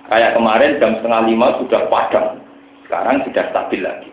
Kayak 0.07 0.37
kemarin 0.37 0.79
jam 0.79 0.95
setengah 1.01 1.23
lima 1.27 1.57
sudah 1.59 1.89
padam. 1.89 2.39
Sekarang 2.87 3.23
sudah 3.25 3.45
stabil 3.51 3.81
lagi. 3.81 4.11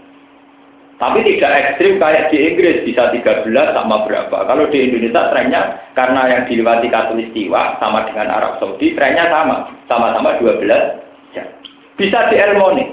Tapi 0.98 1.22
tidak 1.22 1.54
ekstrim 1.62 2.02
kayak 2.02 2.34
di 2.34 2.38
Inggris 2.42 2.82
bisa 2.82 3.14
13 3.14 3.46
sama 3.54 4.02
berapa. 4.10 4.34
Kalau 4.50 4.66
di 4.74 4.82
Indonesia 4.82 5.30
trennya 5.30 5.62
karena 5.94 6.26
yang 6.26 6.42
diliwati 6.50 6.90
katulistiwa 6.90 7.78
sama 7.78 8.10
dengan 8.10 8.34
Arab 8.34 8.58
Saudi 8.58 8.98
trennya 8.98 9.30
sama. 9.30 9.70
Sama-sama 9.86 10.42
12 10.42 11.06
bisa 11.98 12.30
dielmoni. 12.30 12.86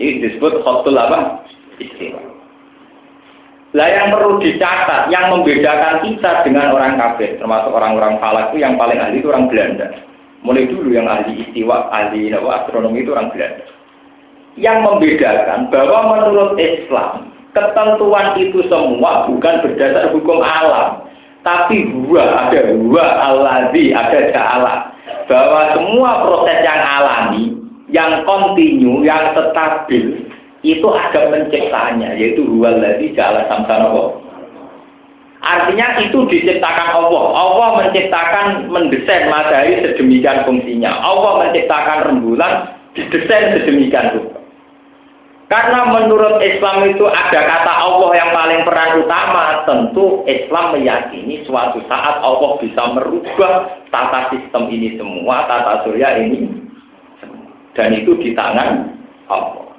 Ini 0.00 0.24
disebut 0.24 0.64
khotul 0.64 0.96
apa? 0.96 1.44
Istiwa. 1.76 2.22
Lah 3.70 3.86
yang 3.86 4.10
perlu 4.10 4.42
dicatat, 4.42 5.12
yang 5.14 5.30
membedakan 5.30 6.02
kita 6.02 6.42
dengan 6.42 6.74
orang 6.74 6.98
kafir, 6.98 7.38
termasuk 7.38 7.70
orang-orang 7.70 8.18
falak 8.18 8.50
itu 8.50 8.66
yang 8.66 8.74
paling 8.74 8.98
ahli 8.98 9.22
itu 9.22 9.30
orang 9.30 9.46
Belanda. 9.46 9.86
Mulai 10.42 10.66
dulu 10.66 10.90
yang 10.90 11.06
ahli 11.06 11.46
istiwa, 11.46 11.86
ahli 11.94 12.34
astronomi 12.34 13.06
itu 13.06 13.14
orang 13.14 13.30
Belanda. 13.30 13.62
Yang 14.58 14.78
membedakan 14.82 15.70
bahwa 15.70 15.98
menurut 16.18 16.58
Islam, 16.58 17.30
ketentuan 17.54 18.34
itu 18.42 18.58
semua 18.66 19.30
bukan 19.30 19.54
berdasar 19.62 20.10
hukum 20.10 20.42
alam, 20.42 21.06
tapi 21.46 21.86
huwa 21.94 22.26
ada 22.26 22.74
huwa 22.74 23.06
alladzi 23.22 23.94
ada 23.94 24.34
ja'ala 24.34 24.74
bahwa 25.30 25.60
semua 25.78 26.10
proses 26.26 26.58
yang 26.66 26.82
alami 26.82 27.59
yang 27.90 28.22
kontinu, 28.26 29.02
yang 29.02 29.34
stabil, 29.34 30.26
itu 30.62 30.88
ada 30.90 31.30
penciptanya, 31.30 32.14
yaitu 32.16 32.44
huwal 32.46 32.78
ladzi 32.78 33.12
ja'ala 33.16 33.48
samsana 33.48 33.90
Artinya 35.40 35.96
itu 36.04 36.28
diciptakan 36.28 37.00
Allah. 37.00 37.24
Allah 37.32 37.68
menciptakan 37.80 38.68
mendesain 38.68 39.32
matahari 39.32 39.80
sedemikian 39.80 40.44
fungsinya. 40.44 41.00
Allah 41.00 41.48
menciptakan 41.48 41.98
rembulan 42.12 42.76
didesain 42.92 43.56
sedemikian 43.56 44.20
rupa. 44.20 44.36
Karena 45.50 45.82
menurut 45.90 46.38
Islam 46.44 46.86
itu 46.94 47.02
ada 47.10 47.40
kata 47.42 47.72
Allah 47.74 48.10
yang 48.14 48.30
paling 48.30 48.60
peran 48.62 49.02
utama, 49.02 49.66
tentu 49.66 50.22
Islam 50.30 50.78
meyakini 50.78 51.42
suatu 51.42 51.82
saat 51.90 52.22
Allah 52.22 52.54
bisa 52.62 52.78
merubah 52.94 53.82
tata 53.90 54.30
sistem 54.30 54.70
ini 54.70 54.94
semua, 54.94 55.50
tata 55.50 55.82
surya 55.82 56.22
ini 56.22 56.49
Dan 57.78 57.94
itu 57.94 58.18
di 58.18 58.34
tangan 58.34 58.90
Allah. 59.30 59.70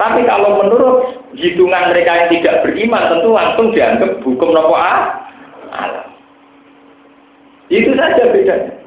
Tapi 0.00 0.24
kalau 0.24 0.64
menurut 0.64 0.96
hitungan 1.36 1.92
mereka 1.92 2.24
yang 2.24 2.28
tidak 2.32 2.64
beriman, 2.64 3.12
tentu 3.12 3.30
langsung 3.36 3.68
dianggap 3.76 4.24
hukum 4.24 4.50
nopo 4.56 4.72
alam. 4.72 6.08
Itu 7.68 7.92
saja 7.94 8.32
bedanya. 8.32 8.80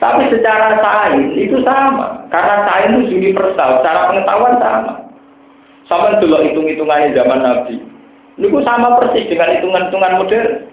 Tapi 0.00 0.32
secara 0.32 0.80
sains 0.80 1.36
itu 1.36 1.60
sama, 1.60 2.24
karena 2.32 2.64
sains 2.64 3.04
itu 3.04 3.20
universal, 3.20 3.80
secara 3.80 4.08
pengetahuan 4.12 4.56
sama. 4.56 4.92
Sama 5.88 6.22
dulu 6.22 6.40
hitung-hitungannya 6.40 7.16
zaman 7.16 7.40
Nabi. 7.44 7.76
Ini 8.40 8.46
sama 8.64 8.96
persis 8.96 9.28
dengan 9.28 9.52
hitungan-hitungan 9.58 10.16
modern. 10.16 10.69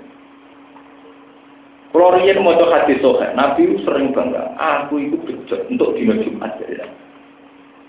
Kalau 1.97 2.13
riyen 2.13 2.45
mau 2.45 2.53
hadis 2.53 3.01
sohe, 3.01 3.25
Nabi 3.33 3.73
sering 3.81 4.13
bangga, 4.13 4.53
aku 4.53 5.01
itu 5.01 5.17
bejat 5.17 5.65
untuk 5.65 5.97
dino 5.97 6.13
Jumat. 6.21 6.53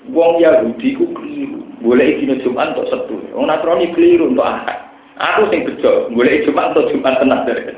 Wong 0.08 0.40
Yahudi 0.40 0.96
ku 0.96 1.12
keliru, 1.12 1.60
boleh 1.84 2.16
dino 2.16 2.40
Jumat 2.40 2.72
untuk 2.72 2.88
setu. 2.88 3.20
Wong 3.36 3.52
Nasrani 3.52 3.92
keliru 3.92 4.32
untuk 4.32 4.48
ahad. 4.48 4.80
Aku 5.20 5.52
sing 5.52 5.60
bejat, 5.68 6.08
boleh 6.08 6.40
Jumat 6.40 6.72
untuk 6.72 6.88
Jumat 6.88 7.20
tenang 7.20 7.44
dari. 7.44 7.68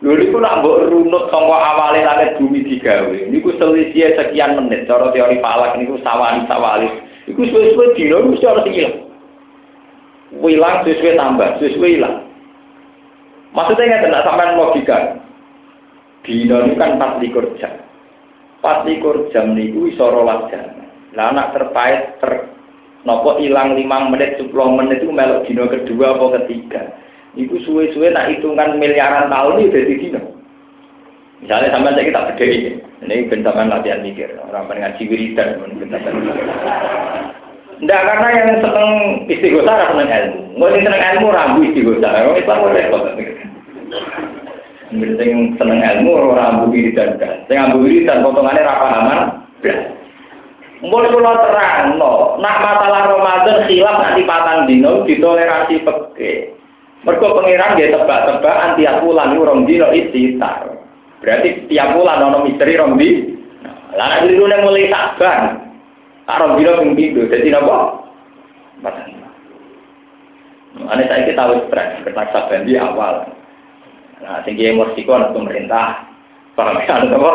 Lho 0.00 0.16
niku 0.16 0.40
nak 0.40 0.64
mbok 0.64 0.88
runut 0.88 1.28
saka 1.28 1.44
awale 1.44 2.00
langit 2.00 2.40
bumi 2.40 2.64
digawe. 2.64 3.16
Niku 3.28 3.52
selisih 3.60 4.16
sekian 4.16 4.56
menit 4.56 4.88
cara 4.88 5.12
teori 5.12 5.44
falak 5.44 5.76
niku 5.76 6.00
sawani 6.00 6.48
sawali. 6.48 6.88
Iku 7.28 7.44
suwe-suwe 7.52 7.92
dino 8.00 8.32
mesti 8.32 8.48
ora 8.48 8.64
ilang. 8.64 8.96
Wilang 10.40 10.88
suwe-suwe 10.88 11.20
tambah, 11.20 11.60
suwe-suwe 11.60 12.00
ilang. 12.00 12.25
Maksudnya 13.56 13.88
nggak 13.88 14.02
kena 14.04 14.20
sampean 14.28 14.60
logika. 14.60 14.98
Dino 16.28 16.56
ini 16.68 16.76
kan 16.76 17.00
24 17.00 17.56
jam. 17.56 17.72
24 18.60 19.32
jam 19.32 19.56
niku 19.56 19.88
iso 19.88 20.04
rolas 20.12 20.52
jam. 20.52 20.84
Anak 21.16 21.56
terpait 21.56 22.20
ter 22.20 22.52
nopo 23.08 23.40
ilang 23.40 23.72
5 23.72 24.12
menit 24.12 24.36
10 24.36 24.52
menit 24.52 25.00
itu 25.00 25.08
melok 25.08 25.48
dino 25.48 25.64
kedua 25.64 26.20
apa 26.20 26.44
ketiga. 26.44 26.92
Iku 27.32 27.56
suwe-suwe 27.64 28.12
nak 28.12 28.28
hitungan 28.28 28.76
miliaran 28.76 29.32
tahun 29.32 29.64
ini 29.64 29.72
jadi 29.72 29.94
dino. 29.96 30.22
Misalnya 31.40 31.72
sampai 31.72 31.92
saya 31.96 32.08
kita 32.08 32.20
beda 32.32 32.44
ini, 32.48 32.70
ini 33.04 33.28
bentaman 33.28 33.68
latihan 33.68 34.00
mikir, 34.00 34.40
orang 34.40 34.72
ngaji 34.72 35.04
wiridan, 35.04 35.60
bentaman. 35.76 36.32
Tidak 37.76 38.02
karena 38.08 38.28
yang 38.32 38.50
seneng 38.64 38.90
istighosah 39.28 39.74
harus 39.76 39.88
seneng 39.92 40.08
ilmu. 40.08 40.40
Nggak 40.56 40.70
yang 40.72 40.84
seneng 40.88 41.02
ilmu 41.12 41.26
rambu 41.28 41.58
istighosah. 41.68 42.10
Orang 42.24 42.40
Islam 42.40 42.56
mau 42.64 42.72
repot. 42.72 43.02
Yang 44.96 45.40
seneng 45.60 45.80
ilmu 45.84 46.12
rambu 46.32 46.64
wiridan 46.72 47.20
kan. 47.20 47.44
Yang 47.52 47.58
rambu 47.60 47.78
wiridan 47.84 48.24
potongannya 48.24 48.64
rapa 48.64 48.86
aman. 48.96 49.20
Mulai 50.84 51.08
pulau 51.08 51.40
terang, 51.40 51.96
no. 51.96 52.36
Nak 52.36 52.60
masalah 52.60 53.08
Ramadan 53.08 53.64
khilaf 53.64 53.96
nanti 53.96 54.22
patang 54.28 54.68
dino 54.68 55.08
ditoleransi 55.08 55.80
peke. 55.82 56.52
Mereka 57.00 57.26
pengiran 57.32 57.76
dia 57.80 57.92
tebak-tebakan 57.96 58.76
tiap 58.76 59.00
bulan 59.00 59.32
itu 59.32 59.42
rong 59.44 59.64
dino 59.64 59.88
istitar. 59.92 60.68
Berarti 61.24 61.68
tiap 61.72 61.96
bulan 61.96 62.28
ono 62.28 62.38
misteri 62.44 62.76
rong 62.76 63.00
di. 63.00 63.36
Itu 64.28 64.44
yang 64.44 64.64
mulai 64.64 64.92
sabar. 64.92 65.65
Rong 66.26 66.58
dino 66.58 66.72
ping 66.82 66.98
itu 66.98 67.22
jadi 67.30 67.54
nopo. 67.54 68.06
Ane 70.86 71.08
saya 71.08 71.24
kita 71.24 71.40
tahu 71.40 71.70
stres, 71.70 72.04
kertas 72.04 72.66
di 72.68 72.76
awal. 72.76 73.30
Nah, 74.20 74.44
tinggi 74.44 74.68
emosi 74.68 75.06
kau 75.08 75.16
pemerintah, 75.32 76.04
para 76.52 76.72
mereka 76.72 77.04
apa? 77.04 77.32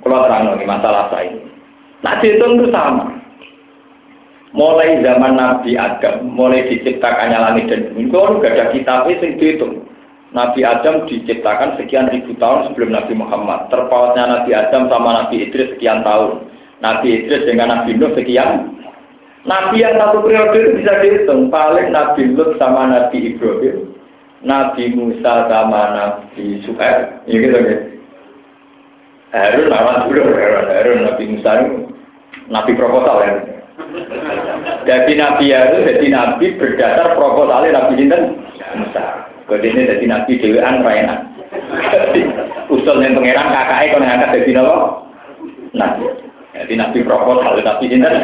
Kalau 0.00 0.24
terang 0.26 0.56
nih 0.56 0.66
masalah 0.66 1.12
saya 1.12 1.30
ini. 1.30 1.44
Nah, 2.00 2.16
itu 2.18 2.40
itu 2.40 2.66
sama. 2.72 3.20
Mulai 4.50 4.98
zaman 5.06 5.38
Nabi 5.38 5.78
Adam, 5.78 6.26
mulai 6.26 6.66
diciptakannya 6.66 7.38
langit 7.38 7.70
dan 7.70 7.94
bumi, 7.94 8.10
itu 8.10 8.18
gak 8.42 8.54
ada 8.58 8.66
kitab 8.74 9.06
itu 9.06 9.38
dihitung. 9.38 9.86
Nabi 10.34 10.66
Adam 10.66 11.06
diciptakan 11.06 11.78
sekian 11.78 12.10
ribu 12.10 12.34
tahun 12.38 12.70
sebelum 12.70 12.90
Nabi 12.90 13.14
Muhammad. 13.14 13.70
Terpautnya 13.70 14.26
Nabi 14.26 14.50
Adam 14.54 14.90
sama 14.90 15.22
Nabi 15.22 15.46
Idris 15.46 15.74
sekian 15.78 16.02
tahun. 16.02 16.49
Nabi 16.80 17.06
Idris 17.12 17.44
dengan 17.44 17.68
Nabi 17.72 17.96
Nuh 17.96 18.12
sekian. 18.16 18.76
Nabi 19.44 19.80
yang 19.80 19.96
satu 19.96 20.20
periode 20.20 20.56
itu 20.56 20.70
bisa 20.84 21.00
dihitung. 21.00 21.48
Paling 21.48 21.92
Nabi 21.92 22.32
Lut 22.36 22.56
sama 22.60 22.88
Nabi 22.88 23.32
Ibrahim. 23.32 23.96
Nabi 24.40 24.96
Musa 24.96 25.48
sama 25.48 25.82
Nabi 25.92 26.64
Suhaib. 26.64 27.24
Ya 27.28 27.36
gitu 27.36 27.56
ya. 27.56 27.76
Harun 29.30 29.70
dulu 30.10 30.22
Harun, 30.34 30.66
Harun 30.66 31.06
Nabi 31.06 31.24
Musa 31.30 31.50
itu 31.62 31.76
Nabi 32.50 32.72
proposal 32.74 33.16
ya. 33.22 33.32
Jadi 34.84 35.12
Nabi 35.16 35.52
itu 35.52 35.78
jadi 35.86 36.06
Nabi 36.10 36.46
berdasar 36.56 37.16
proposalnya 37.16 37.76
Nabi 37.76 37.92
Sinten 38.00 38.22
Musa. 38.76 39.28
Kode 39.46 39.66
ini 39.66 39.88
jadi 39.88 40.04
Nabi 40.08 40.32
Dewan 40.40 40.82
Raina. 40.82 41.16
Usul 42.70 43.02
yang 43.02 43.18
pangeran 43.18 43.50
kakaknya 43.50 43.90
kalau 43.90 44.04
ngangkat 44.06 44.30
jadi 44.46 44.52
apa? 44.62 44.74
Nabi. 45.74 46.04
Jadi 46.60 46.76
Nabi 46.76 47.00
proposal 47.00 47.56
Nabi 47.64 47.88
Sinten. 47.88 48.14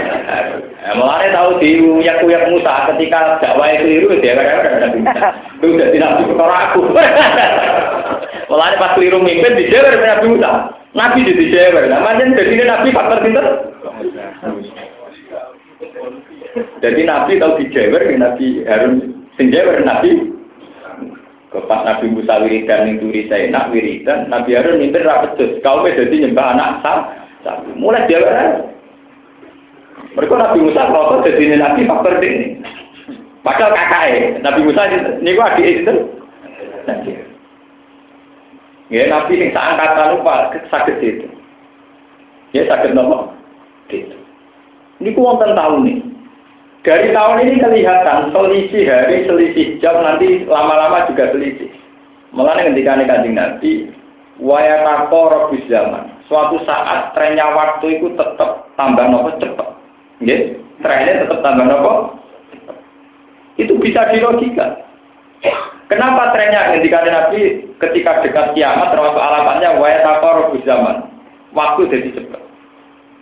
Mulanya 0.92 1.28
tahu 1.32 1.56
di 1.56 1.80
uyak 1.80 2.20
uyak 2.20 2.52
Musa 2.52 2.92
ketika 2.92 3.40
dakwah 3.40 3.72
itu 3.72 4.04
itu 4.04 4.12
dia 4.20 4.36
kadang 4.36 4.76
Nabi 4.76 4.98
Musa. 5.00 5.28
Itu 5.56 5.66
jadi 5.80 5.96
Nabi 5.96 6.22
perkara 6.28 6.56
aku. 6.68 6.80
Mulanya 8.52 8.76
pas 8.76 8.92
keliru 8.92 9.24
mimpin 9.24 9.56
di 9.56 9.72
Jawa 9.72 9.96
Nabi 9.96 10.26
Musa. 10.36 10.50
Nabi 10.92 11.24
jadi 11.24 11.44
Jawa. 11.48 11.80
Namanya 11.88 12.36
jadi 12.36 12.52
Nabi 12.60 12.88
faktor 12.92 13.18
Sinten. 13.24 13.46
Jadi 16.84 17.00
Nabi 17.08 17.32
tahu 17.40 17.52
di 17.56 17.64
Jawa, 17.72 17.98
Nabi 18.20 18.46
Harun 18.68 18.94
sing 19.40 19.48
Jawa 19.48 19.80
Nabi 19.80 20.36
pas 21.64 21.88
Nabi 21.88 22.12
Musa 22.12 22.36
wiridan 22.44 22.84
ning 22.84 23.00
saya 23.32 23.48
nak 23.48 23.72
wiridan 23.72 24.28
Nabi 24.28 24.52
Harun 24.52 24.76
mimpin 24.76 25.08
ra 25.08 25.24
pedes 25.24 25.56
kau 25.64 25.88
jadi 25.88 26.12
nyembah 26.12 26.52
anak 26.52 26.84
sah 26.84 26.98
mulai 27.78 28.08
Jawa 28.10 28.64
mereka 30.16 30.34
Nabi 30.36 30.58
Musa 30.64 30.82
kalau 30.88 31.20
jadi 31.22 31.56
Nabi 31.60 31.84
faktor 31.84 32.18
ini 32.24 32.60
padahal 33.44 33.72
kakaknya 33.76 34.40
Nabi 34.42 34.60
Musa 34.64 34.82
ini 34.90 35.36
gua 35.36 35.54
adik 35.54 35.66
itu. 35.82 35.94
Ya 38.86 39.10
Nabi 39.10 39.42
yang 39.42 39.50
seangkatan 39.50 40.14
lupa 40.14 40.54
sakit 40.70 40.96
itu. 41.02 41.26
Ya 42.54 42.70
sakit 42.70 42.94
nomor. 42.94 43.34
Gitu. 43.90 44.14
Ini 45.02 45.10
kuwonten 45.10 45.58
tahun 45.58 45.82
nih 45.82 45.98
dari 46.86 47.10
tahun 47.10 47.42
ini 47.42 47.58
kelihatan 47.58 48.30
selisih 48.30 48.86
hari, 48.86 49.26
selisih 49.26 49.82
jam, 49.82 49.98
nanti 50.06 50.46
lama-lama 50.46 51.10
juga 51.10 51.34
selisih. 51.34 51.66
Malah 52.30 52.62
ketika 52.62 52.94
kanjeng 52.94 53.34
Nabi, 53.34 53.90
wayatako 54.38 55.20
robis 55.34 55.66
zaman. 55.66 56.06
Suatu 56.26 56.58
saat 56.66 57.14
trennya 57.14 57.46
waktu 57.54 58.00
itu 58.00 58.12
tetap 58.18 58.70
tambah 58.74 59.06
nopo 59.06 59.30
cepat. 59.38 59.68
Ya, 60.22 60.58
trennya 60.82 61.26
tetap 61.26 61.38
tambah 61.42 61.66
nopo. 61.66 61.92
Itu 63.56 63.78
bisa 63.78 64.10
dilogika. 64.10 64.82
Kenapa 65.86 66.34
trennya 66.34 66.74
ketika 66.74 67.06
Nabi 67.06 67.62
ketika 67.78 68.26
dekat 68.26 68.58
kiamat 68.58 68.90
termasuk 68.90 69.22
alamatnya 69.22 69.78
robis 69.78 70.66
zaman. 70.66 71.06
Waktu 71.54 71.88
jadi 71.88 72.10
cepat. 72.20 72.42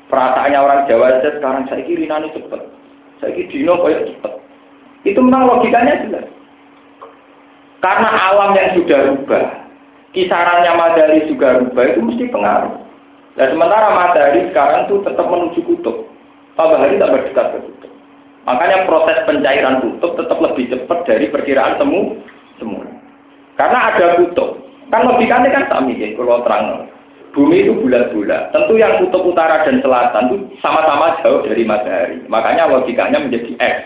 Perasaannya 0.09 0.59
orang 0.59 0.81
Jawa 0.89 1.21
saja 1.21 1.39
sekarang 1.39 1.65
saya 1.71 1.87
kiri 1.87 2.09
nani 2.09 2.33
cepat 2.35 2.75
saya 3.25 3.41
dino 3.49 3.81
kayak 3.81 4.05
cepet. 4.13 4.33
Itu 5.09 5.21
memang 5.25 5.49
logikanya 5.49 6.05
jelas. 6.05 6.27
Karena 7.81 8.09
alam 8.09 8.57
yang 8.57 8.81
sudah 8.81 9.01
rubah, 9.13 9.45
kisarannya 10.17 10.73
matahari 10.77 11.29
juga 11.29 11.61
rubah 11.61 11.85
itu 11.85 12.01
mesti 12.01 12.25
pengaruh. 12.33 12.84
Dan 13.35 13.51
sementara 13.51 13.91
matahari 13.91 14.47
sekarang 14.51 14.87
itu 14.87 15.03
tetap 15.03 15.27
menuju 15.27 15.61
kutub. 15.67 16.07
Tambah 16.55 16.79
hari 16.79 17.03
tambah 17.03 17.19
dekat 17.27 17.47
ke 17.51 17.59
kutub. 17.67 17.91
Makanya 18.47 18.87
proses 18.87 19.19
pencairan 19.27 19.83
kutub 19.83 20.15
tetap 20.15 20.39
lebih 20.39 20.71
cepat 20.71 20.99
dari 21.03 21.27
perkiraan 21.35 21.75
temu 21.83 22.15
semua. 22.63 22.87
Karena 23.59 23.91
ada 23.91 24.23
kutub. 24.23 24.63
Kan 24.95 25.11
logikanya 25.11 25.51
kan 25.51 25.65
sami 25.67 25.99
ya, 25.99 26.15
kalau 26.15 26.47
terang. 26.47 26.87
Bumi 27.35 27.67
itu 27.67 27.75
bulat-bulat. 27.75 28.55
Tentu 28.55 28.79
yang 28.79 29.03
kutub 29.03 29.27
utara 29.27 29.67
dan 29.67 29.83
selatan 29.83 30.31
itu 30.31 30.55
sama-sama 30.63 31.19
jauh 31.19 31.43
dari 31.43 31.67
matahari. 31.67 32.23
Makanya 32.31 32.71
logikanya 32.71 33.19
menjadi 33.19 33.59
X. 33.59 33.77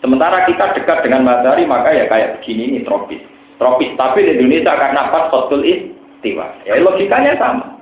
Sementara 0.00 0.48
kita 0.48 0.72
dekat 0.72 1.04
dengan 1.04 1.28
matahari 1.28 1.68
maka 1.68 1.92
ya 1.92 2.08
kayak 2.08 2.40
begini 2.40 2.72
ini 2.72 2.80
tropis. 2.88 3.20
Tropis. 3.60 3.92
Tapi 4.00 4.24
di 4.24 4.40
Indonesia 4.40 4.72
karena 4.72 5.12
pas 5.12 5.28
kotul 5.28 5.60
istiwa. 5.68 6.48
Ya 6.64 6.80
logikanya 6.80 7.36
sama. 7.36 7.75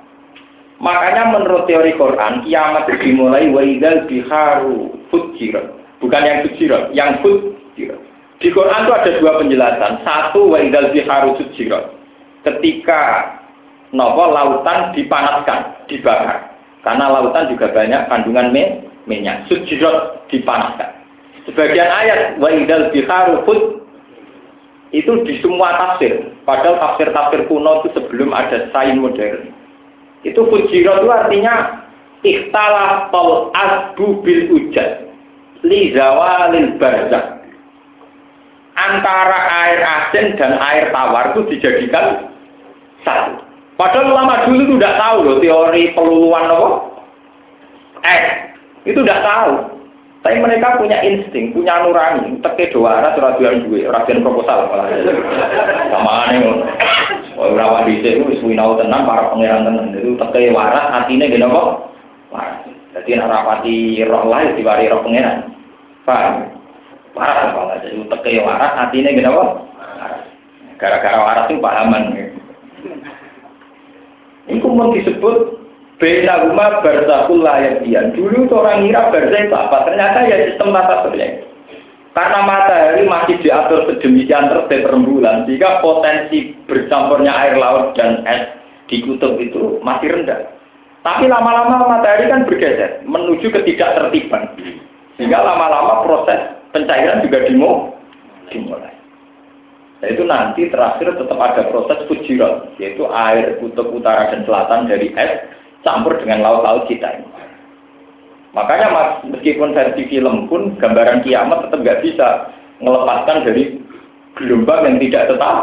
Makanya 0.83 1.31
menurut 1.31 1.63
teori 1.71 1.95
Quran, 1.95 2.43
kiamat 2.43 2.91
dimulai 2.99 3.47
waidal 3.47 4.03
biharu 4.11 4.91
fujirat. 5.07 5.71
Bukan 6.03 6.21
yang 6.27 6.39
fujirat, 6.43 6.91
yang 6.91 7.11
fujirat. 7.23 7.99
Di 8.43 8.51
Quran 8.51 8.83
itu 8.83 8.91
ada 8.91 9.11
dua 9.15 9.31
penjelasan. 9.39 10.03
Satu 10.03 10.51
waidal 10.51 10.91
biharu 10.91 11.39
fujirat. 11.39 11.95
Ketika 12.43 13.01
nopo 13.95 14.35
lautan 14.35 14.91
dipanaskan, 14.91 15.87
dibakar. 15.87 16.51
Karena 16.83 17.09
lautan 17.09 17.49
juga 17.49 17.71
banyak 17.71 18.11
kandungan 18.11 18.51
minyak. 19.07 19.47
Fujirat 19.47 20.27
dipanaskan. 20.27 20.91
Sebagian 21.47 21.87
ayat 21.87 22.35
waidal 22.43 22.91
biharu 22.91 23.47
fut 23.47 23.61
itu 24.91 25.23
di 25.23 25.39
semua 25.39 25.71
tafsir. 25.79 26.35
Padahal 26.43 26.77
tafsir-tafsir 26.83 27.47
kuno 27.47 27.79
itu 27.81 27.95
sebelum 27.95 28.35
ada 28.35 28.67
sains 28.75 28.99
modern 28.99 29.55
itu 30.25 30.41
fujirat 30.49 31.05
itu 31.05 31.09
artinya 31.13 31.55
ikhtalaf 32.25 33.13
tol 33.13 33.53
asbu 33.53 34.25
bil 34.25 34.41
ujad 34.57 35.05
li 35.61 35.93
zawalil 35.93 36.73
barzak. 36.81 37.45
Antara 38.75 39.39
air 39.63 39.79
asin 39.79 40.35
dan 40.35 40.59
air 40.59 40.91
tawar 40.91 41.31
itu 41.31 41.47
dijadikan 41.47 42.27
satu. 43.07 43.39
Padahal 43.79 44.11
ulama 44.11 44.43
dulu 44.43 44.59
itu 44.67 44.73
tidak 44.75 44.99
tahu 44.99 45.17
loh 45.23 45.37
teori 45.39 45.95
peluluan 45.95 46.51
apa? 46.51 46.69
Eh, 48.03 48.23
itu 48.83 48.99
tidak 48.99 49.23
tahu. 49.23 49.51
Tapi 50.25 50.41
mereka 50.41 50.81
punya 50.81 51.05
insting, 51.05 51.53
punya 51.53 51.85
nurani. 51.85 52.41
Teke 52.41 52.73
doa 52.73 53.13
surat 53.13 53.37
jual 53.37 53.61
duit, 53.69 53.85
rapian 53.85 54.25
proposal. 54.25 54.73
Sama 55.93 56.11
aneh. 56.25 56.41
Oh, 57.35 57.51
rawat 57.51 57.91
di 57.91 57.99
sini, 57.99 58.23
wis 58.31 58.39
winau 58.39 58.79
tenang, 58.79 59.03
para 59.03 59.27
pangeran 59.27 59.67
tenang. 59.67 59.91
Itu 59.91 60.15
teke 60.15 60.55
waras, 60.55 60.87
hatinya 60.91 61.27
gini 61.27 61.43
kok. 61.43 61.69
Waras. 62.31 62.63
Jadi 62.95 63.19
nak 63.19 63.27
rapati 63.27 63.75
roh 64.07 64.23
lain 64.31 64.55
diwari 64.55 64.87
roh 64.87 65.03
pangeran. 65.03 65.51
Paham? 66.07 66.47
Waras 67.11 67.51
apa? 67.51 67.83
Jadi 67.83 68.07
teke 68.07 68.39
waras, 68.39 68.71
hatinya 68.79 69.11
gini 69.11 69.27
kok. 69.27 69.51
Gara-gara 70.79 71.19
waras 71.19 71.47
itu 71.51 71.59
pahaman. 71.59 72.03
Ini 74.45 74.61
mau 74.61 74.93
disebut 74.95 75.65
Beda 75.95 76.43
rumah 76.43 76.83
barzakul 76.83 77.39
layatian. 77.39 78.11
Dulu 78.11 78.51
orang 78.51 78.83
ngira 78.83 79.15
barzah 79.15 79.41
itu 79.47 79.55
apa? 79.55 79.87
Ternyata 79.87 80.27
ya 80.27 80.35
sistem 80.51 80.75
tata 80.75 81.07
surya. 81.07 81.39
Karena 82.15 82.47
matahari 82.47 83.03
masih 83.03 83.43
diatur 83.43 83.91
sedemikian 83.91 84.47
tertib 84.47 84.87
rembulan, 84.87 85.43
sehingga 85.43 85.83
potensi 85.83 86.55
bercampurnya 86.63 87.27
air 87.27 87.59
laut 87.59 87.91
dan 87.99 88.23
es 88.23 88.55
di 88.87 89.03
kutub 89.03 89.35
itu 89.35 89.83
masih 89.83 90.15
rendah. 90.15 90.47
Tapi 91.03 91.27
lama-lama 91.27 91.83
matahari 91.91 92.31
kan 92.31 92.47
bergeser 92.47 93.03
menuju 93.03 93.51
ketidaktertiban. 93.51 94.47
Sehingga 95.19 95.43
lama-lama 95.43 96.07
proses 96.07 96.55
pencairan 96.71 97.19
juga 97.19 97.43
dimulai. 97.51 98.95
Nah, 99.99 100.07
itu 100.07 100.23
nanti 100.23 100.71
terakhir 100.71 101.19
tetap 101.19 101.39
ada 101.39 101.67
proses 101.67 101.99
fujirat, 102.07 102.79
yaitu 102.79 103.03
air 103.11 103.59
kutub 103.59 103.91
utara 103.91 104.31
dan 104.31 104.47
selatan 104.47 104.87
dari 104.87 105.11
es 105.19 105.51
campur 105.83 106.15
dengan 106.23 106.47
laut-laut 106.47 106.87
kita 106.87 107.11
ini. 107.11 107.27
Makanya 108.55 108.87
mas, 108.87 109.09
meskipun 109.35 109.75
versi 109.75 110.07
film 110.07 110.47
pun 110.47 110.79
gambaran 110.79 111.27
kiamat 111.27 111.67
tetap 111.67 111.83
nggak 111.83 112.01
bisa 112.07 112.27
melepaskan 112.79 113.43
dari 113.43 113.83
gelombang 114.39 114.87
yang 114.87 114.97
tidak 115.03 115.23
tetap, 115.27 115.57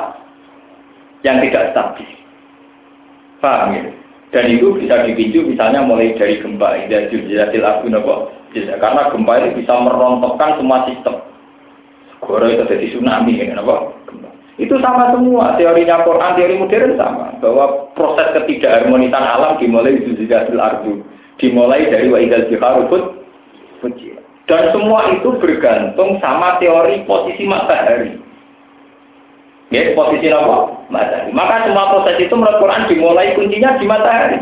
yang 1.25 1.37
tidak 1.41 1.73
stabil. 1.73 2.11
Paham 3.41 3.73
ya? 3.73 3.83
Dan 4.33 4.45
itu 4.49 4.77
bisa 4.77 5.05
dipicu 5.05 5.45
misalnya 5.45 5.85
mulai 5.85 6.17
dari 6.17 6.41
gempa, 6.41 6.89
dari 6.89 7.13
jelasil 7.13 7.65
abu 7.65 7.89
nopo. 7.89 8.33
Karena 8.53 9.09
gempa 9.09 9.33
itu 9.41 9.65
bisa 9.65 9.73
merontokkan 9.77 10.61
semua 10.61 10.85
sistem. 10.89 11.21
Goro 12.21 12.47
itu 12.49 12.65
jadi 12.69 12.87
tsunami, 12.93 13.41
ya, 13.41 13.57
nopo. 13.57 13.97
Itu 14.61 14.77
sama 14.85 15.17
semua, 15.17 15.57
teorinya 15.57 16.05
Quran, 16.05 16.37
teori 16.37 16.61
modern 16.61 16.93
sama. 17.01 17.33
Bahwa 17.41 17.89
proses 17.97 18.37
ketidakharmonisan 18.37 19.25
alam 19.25 19.57
dimulai 19.57 19.97
di 19.97 20.13
Zuzidatul 20.13 20.61
Ardu. 20.61 21.01
Dimulai 21.43 21.91
dari 21.91 22.07
Wa'idal 22.07 22.47
Jiharufut 22.47 23.19
Dan 24.47 24.63
semua 24.71 25.11
itu 25.11 25.35
bergantung 25.43 26.23
sama 26.23 26.63
teori 26.63 27.03
posisi 27.03 27.43
matahari. 27.47 28.15
Ya, 29.75 29.91
posisi 29.99 30.31
apa? 30.31 30.87
Matahari. 30.87 31.35
Maka 31.35 31.67
semua 31.67 31.91
proses 31.91 32.23
itu 32.23 32.35
menurut 32.37 32.63
Quran 32.63 32.87
dimulai 32.87 33.35
kuncinya 33.35 33.75
di 33.81 33.87
matahari. 33.91 34.39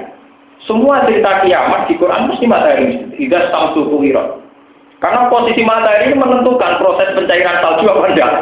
Semua 0.68 1.08
cerita 1.08 1.40
kiamat 1.40 1.88
di 1.88 1.96
Quran 1.96 2.28
mesti 2.28 2.44
matahari. 2.44 3.00
Tidak 3.16 3.48
samsu 3.48 3.88
kuhirat. 3.88 4.40
Karena 5.00 5.32
posisi 5.32 5.64
matahari 5.64 6.12
ini 6.12 6.20
menentukan 6.20 6.76
proses 6.76 7.16
pencairan 7.16 7.64
salju 7.64 7.88
apa 7.88 8.08
enggak. 8.12 8.32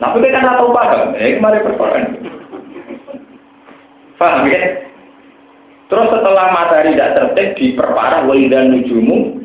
Nah, 0.00 0.16
kita 0.16 0.32
kan 0.32 0.56
tahu 0.56 0.72
paham, 0.72 1.12
ya 1.12 1.36
kemarin 1.36 1.64
persoalan. 1.64 2.04
Paham 4.16 4.48
ya? 4.48 4.60
Terus 5.90 6.06
setelah 6.06 6.54
matahari 6.54 6.94
tidak 6.94 7.18
tertib 7.18 7.48
diperparah 7.58 8.22
walidan 8.30 8.70
nujumu 8.70 9.42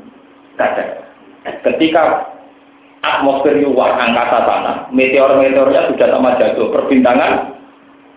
kadang. 0.62 1.02
Ketika 1.66 2.30
atmosfer 3.02 3.58
luar 3.66 3.98
angkasa 3.98 4.46
sana, 4.46 4.74
meteor-meteornya 4.94 5.90
sudah 5.90 6.08
sama 6.14 6.38
jatuh, 6.38 6.70
perbintangan 6.70 7.58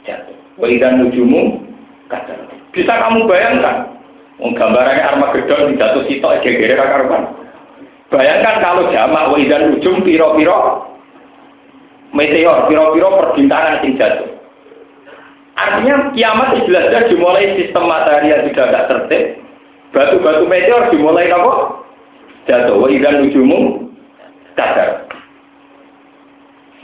jatuh. 0.04 0.36
Walidan 0.60 1.08
nujumu 1.08 1.64
kadang. 2.12 2.52
Bisa 2.76 2.92
kamu 3.00 3.24
bayangkan, 3.24 3.96
gambarannya 4.38 5.08
Armageddon 5.08 5.80
jatuh 5.80 6.04
sitok 6.04 6.44
gegere 6.44 6.76
karuan. 6.76 7.32
Bayangkan 8.12 8.60
kalau 8.60 8.92
jamak 8.92 9.28
walidan 9.32 9.72
nujum 9.72 10.04
piro-piro 10.04 10.84
meteor, 12.12 12.68
piro-piro 12.68 13.08
perbintangan 13.20 13.84
yang 13.84 13.96
jatuh. 13.96 14.37
Artinya 15.58 16.14
kiamat 16.14 16.54
jelas-jelas 16.62 17.10
dimulai 17.10 17.58
sistem 17.58 17.90
matahari 17.90 18.30
yang 18.30 18.46
sudah 18.46 18.66
tidak 18.70 18.86
tertib. 18.86 19.24
Batu-batu 19.90 20.44
meteor 20.46 20.86
dimulai 20.94 21.26
apa? 21.34 21.82
Jatuh. 22.46 22.86
Idan 22.86 23.26
nujumu 23.26 23.90
kadar. 24.54 25.10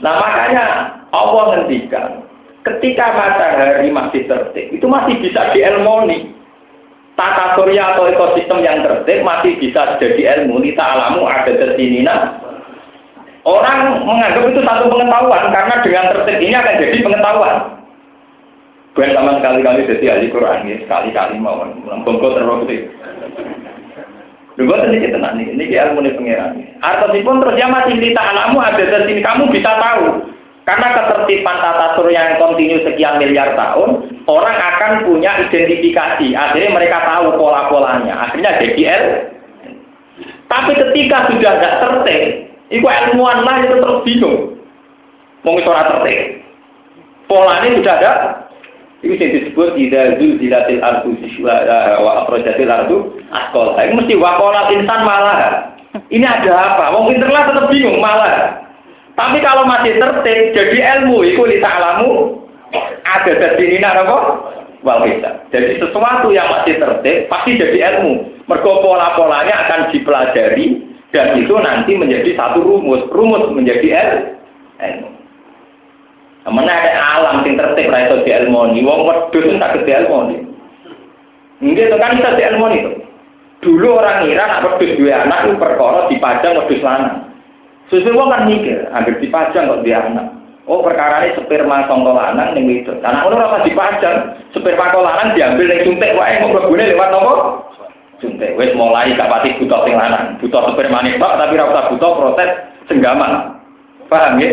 Nah 0.03 0.13
makanya 0.19 0.65
Allah 1.15 1.43
ngendikan 1.55 2.27
ketika 2.67 3.15
matahari 3.15 3.87
masih 3.95 4.27
tertib 4.27 4.67
itu 4.75 4.85
masih 4.85 5.15
bisa 5.23 5.55
dielmoni. 5.55 6.35
Tata 7.15 7.55
surya 7.55 7.95
atau 7.95 8.11
ekosistem 8.11 8.59
yang 8.59 8.83
tertib 8.83 9.23
masih 9.23 9.55
bisa 9.55 9.95
jadi 10.03 10.43
ilmu. 10.43 10.59
Nita 10.59 10.83
alamu 10.83 11.23
ada 11.23 11.47
tersinina 11.47 12.43
Orang 13.45 14.03
menganggap 14.03 14.51
itu 14.51 14.59
satu 14.65 14.89
pengetahuan 14.89 15.53
karena 15.53 15.75
dengan 15.85 16.05
tertib 16.11 16.37
ini 16.41 16.55
akan 16.57 16.81
jadi 16.81 16.97
pengetahuan. 17.05 17.55
Bukan 18.95 19.11
sama 19.11 19.43
sekali-kali 19.43 19.83
jadi 19.91 20.05
ahli 20.07 20.31
Quran 20.31 20.71
ya, 20.71 20.75
sekali-kali 20.87 21.35
mau 21.35 21.67
bongkot 22.07 22.39
terus 22.39 22.63
itu. 22.71 22.87
Dua 24.55 24.87
sedikit 24.87 25.19
tenang 25.19 25.35
nih, 25.35 25.51
ini 25.51 25.67
ilmu 25.67 25.99
nih 25.99 26.15
pengiran. 26.15 26.55
pun 27.27 27.43
terus 27.43 27.59
dia 27.59 27.67
masih 27.67 27.99
cerita 27.99 28.23
alamu 28.23 28.63
ada 28.63 28.79
di 28.79 29.03
sini, 29.11 29.19
kamu 29.19 29.51
bisa 29.51 29.67
tahu. 29.83 30.31
Karena 30.63 30.95
ketertiban 30.95 31.59
tata 31.59 31.99
surya 31.99 32.21
yang 32.23 32.35
kontinu 32.39 32.79
sekian 32.87 33.19
miliar 33.19 33.51
tahun, 33.59 34.15
orang 34.25 34.57
akan 34.57 34.91
punya 35.03 35.43
identifikasi. 35.43 36.31
Akhirnya 36.31 36.71
mereka 36.71 37.03
tahu 37.03 37.35
pola-polanya. 37.35 38.15
Akhirnya 38.31 38.57
L. 38.63 39.03
Tapi 40.47 40.71
ketika 40.73 41.29
sudah 41.29 41.53
tidak 41.59 41.75
tertib, 41.83 42.23
Iku 42.73 42.87
ilmuwan 42.89 43.45
lah 43.45 43.61
itu 43.61 43.77
terus 43.77 44.01
bingung. 44.01 44.57
Mau 45.45 45.61
ora 45.61 45.85
tertib. 45.85 46.41
Polanya 47.29 47.69
sudah 47.77 47.93
ada. 48.01 48.11
Itu 49.03 49.13
yang 49.19 49.31
disebut 49.43 49.75
tidak 49.75 50.17
zilatil 50.19 50.81
ardu 50.81 51.11
wa 51.43 52.11
akhrajatil 52.23 52.71
ardu 52.71 52.97
askol. 53.33 53.75
Ini 53.75 53.93
mesti 53.93 54.15
wakolat 54.15 54.71
insan 54.71 55.01
malah. 55.03 55.71
Ini 56.11 56.23
ada 56.23 56.51
apa? 56.75 56.91
Wong 56.95 57.11
pinter 57.11 57.31
lah 57.31 57.51
tetap 57.51 57.71
bingung 57.71 57.99
malah. 57.99 58.65
Tapi 59.15 59.39
kalau 59.39 59.63
masih 59.63 59.95
tertib, 59.95 60.51
jadi 60.51 60.77
ilmu, 60.99 61.23
itu 61.23 61.39
alamu, 61.63 62.43
ada 63.07 63.31
jadi 63.31 63.63
ini 63.63 63.79
apa? 63.79 64.17
Wal. 64.83 65.07
Jadi 65.55 65.79
sesuatu 65.79 66.35
yang 66.35 66.51
masih 66.51 66.75
tertib, 66.75 67.31
pasti 67.31 67.55
jadi 67.55 67.95
ilmu. 67.95 68.43
Mergo 68.45 68.83
pola-polanya 68.83 69.55
akan 69.65 69.95
dipelajari, 69.95 70.83
dan 71.15 71.39
itu 71.39 71.55
nanti 71.57 71.95
menjadi 71.95 72.35
satu 72.35 72.59
rumus. 72.59 73.07
Rumus 73.07 73.47
menjadi 73.55 74.03
ilmu. 74.83 75.09
Mana 76.45 76.69
ada 76.69 76.93
alam 76.93 77.41
yang 77.41 77.57
tertib 77.57 77.89
ra 77.89 78.05
iso 78.05 78.21
dielmoni. 78.21 78.85
Wong 78.85 79.09
wedhus 79.09 79.57
tak 79.57 79.81
dielmoni. 79.81 80.45
Nggih 81.57 81.89
itu 81.89 81.97
kan 81.97 82.13
bisa 82.13 82.37
dielmoni 82.37 82.85
itu. 82.85 82.91
Dulu 83.65 83.97
orang 83.97 84.29
ngira 84.29 84.45
nak 84.45 84.61
wedhus 84.61 84.93
dua 84.93 85.25
anak 85.25 85.49
itu 85.49 85.57
perkara 85.57 86.05
dipajang 86.05 86.53
wedhus 86.61 86.85
lanang. 86.85 87.33
Susu 87.89 88.13
wong 88.13 88.29
kan 88.29 88.45
mikir, 88.45 88.85
hampir 88.93 89.17
dipajang 89.17 89.73
kok 89.73 89.81
dia 89.81 90.05
anak. 90.05 90.37
Oh 90.69 90.81
perkara 90.85 91.25
ini 91.25 91.37
sperma 91.37 91.89
songko 91.89 92.13
lanang 92.13 92.53
ning 92.53 92.69
itu. 92.69 92.93
Karena 93.01 93.25
ono 93.25 93.41
ora 93.41 93.65
dipajang, 93.65 94.37
sperma 94.53 94.93
kok 94.93 95.01
lanang 95.01 95.33
diambil 95.33 95.65
ning 95.65 95.81
suntik 95.81 96.13
wae 96.13 96.41
mau 96.45 96.53
mlebune 96.53 96.93
lewat 96.93 97.09
nopo? 97.09 97.33
Suntik. 98.21 98.53
Wis 98.53 98.73
mulai 98.77 99.17
gak 99.17 99.29
pati 99.33 99.57
butuh 99.57 99.81
sing 99.85 99.97
lanang, 99.97 100.37
butuh 100.41 100.61
sperma 100.77 101.01
tok 101.05 101.37
tapi 101.41 101.57
ora 101.57 101.73
usah 101.73 101.85
butuh 101.89 102.11
proses 102.21 102.49
senggaman. 102.85 103.57
Paham 104.09 104.37
ya? 104.37 104.49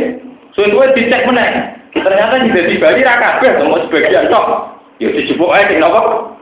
Suwe 0.56 0.88
dicek 0.96 1.28
meneh. 1.28 1.81
Ternyata 1.92 2.40
di 2.40 2.80
Bali 2.80 3.04
ra 3.04 3.20
kabeh 3.20 3.60
mau 3.68 3.76
sebagian 3.84 4.32
tok. 4.32 4.46
Ya 4.96 5.12
dijupuk 5.12 5.52
ae 5.52 5.68
sing 5.68 5.78
nopo? 5.80 6.32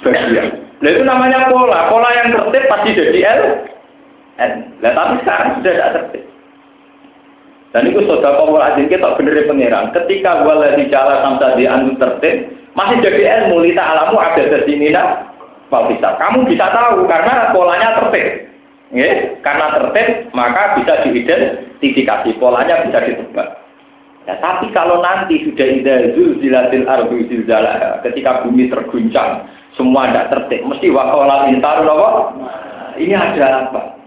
Sebagian. 0.00 0.46
Nah 0.80 0.88
itu 0.88 1.02
namanya 1.04 1.52
pola. 1.52 1.92
Pola 1.92 2.08
yang 2.16 2.32
tertib 2.32 2.64
pasti 2.72 2.96
jadi 2.96 3.20
L. 3.20 3.40
N. 4.40 4.52
Nah 4.80 4.92
tapi 4.96 5.20
sekarang 5.20 5.48
sudah 5.60 5.72
tidak 5.76 5.92
tertib. 5.92 6.24
Dan 7.70 7.86
itu 7.92 8.00
saudara 8.08 8.40
pola 8.40 8.72
azin 8.72 8.88
kita 8.88 9.14
bener 9.20 9.36
ya 9.36 9.44
pengiran. 9.46 9.92
Ketika 9.92 10.42
wala 10.48 10.74
di 10.74 10.88
jalan 10.88 11.18
sampai 11.22 11.54
di 11.60 11.64
anu 11.68 11.92
tertib, 12.00 12.36
masih 12.72 12.96
jadi 13.04 13.20
ilmu 13.44 13.60
lita 13.60 13.84
alamu 13.84 14.16
ada 14.16 14.42
di 14.48 14.58
sini 14.64 14.88
nah. 14.90 15.28
bisa. 15.68 16.18
Kamu 16.18 16.50
bisa 16.50 16.66
tahu 16.72 17.06
karena 17.06 17.52
polanya 17.54 18.00
tertib. 18.00 18.48
Ya, 18.90 19.38
karena 19.46 19.70
tertib 19.78 20.34
maka 20.34 20.74
bisa 20.80 21.06
diidentifikasi 21.06 22.30
polanya 22.42 22.82
bisa 22.88 22.98
ditebak. 23.06 23.60
Ya, 24.30 24.38
tapi 24.38 24.70
kalau 24.70 25.02
nanti 25.02 25.42
sudah 25.42 25.66
ida 25.66 26.14
zulzilatil 26.14 26.86
ardu 26.86 27.18
zilzalah, 27.26 27.98
ketika 28.06 28.46
bumi 28.46 28.70
terguncang, 28.70 29.42
semua 29.74 30.06
tidak 30.06 30.30
tertib, 30.30 30.70
mesti 30.70 30.86
wakola 30.86 31.50
intar 31.50 31.82
apa? 31.82 32.30
Ini 32.94 33.10
ada 33.18 33.66
apa? 33.66 33.98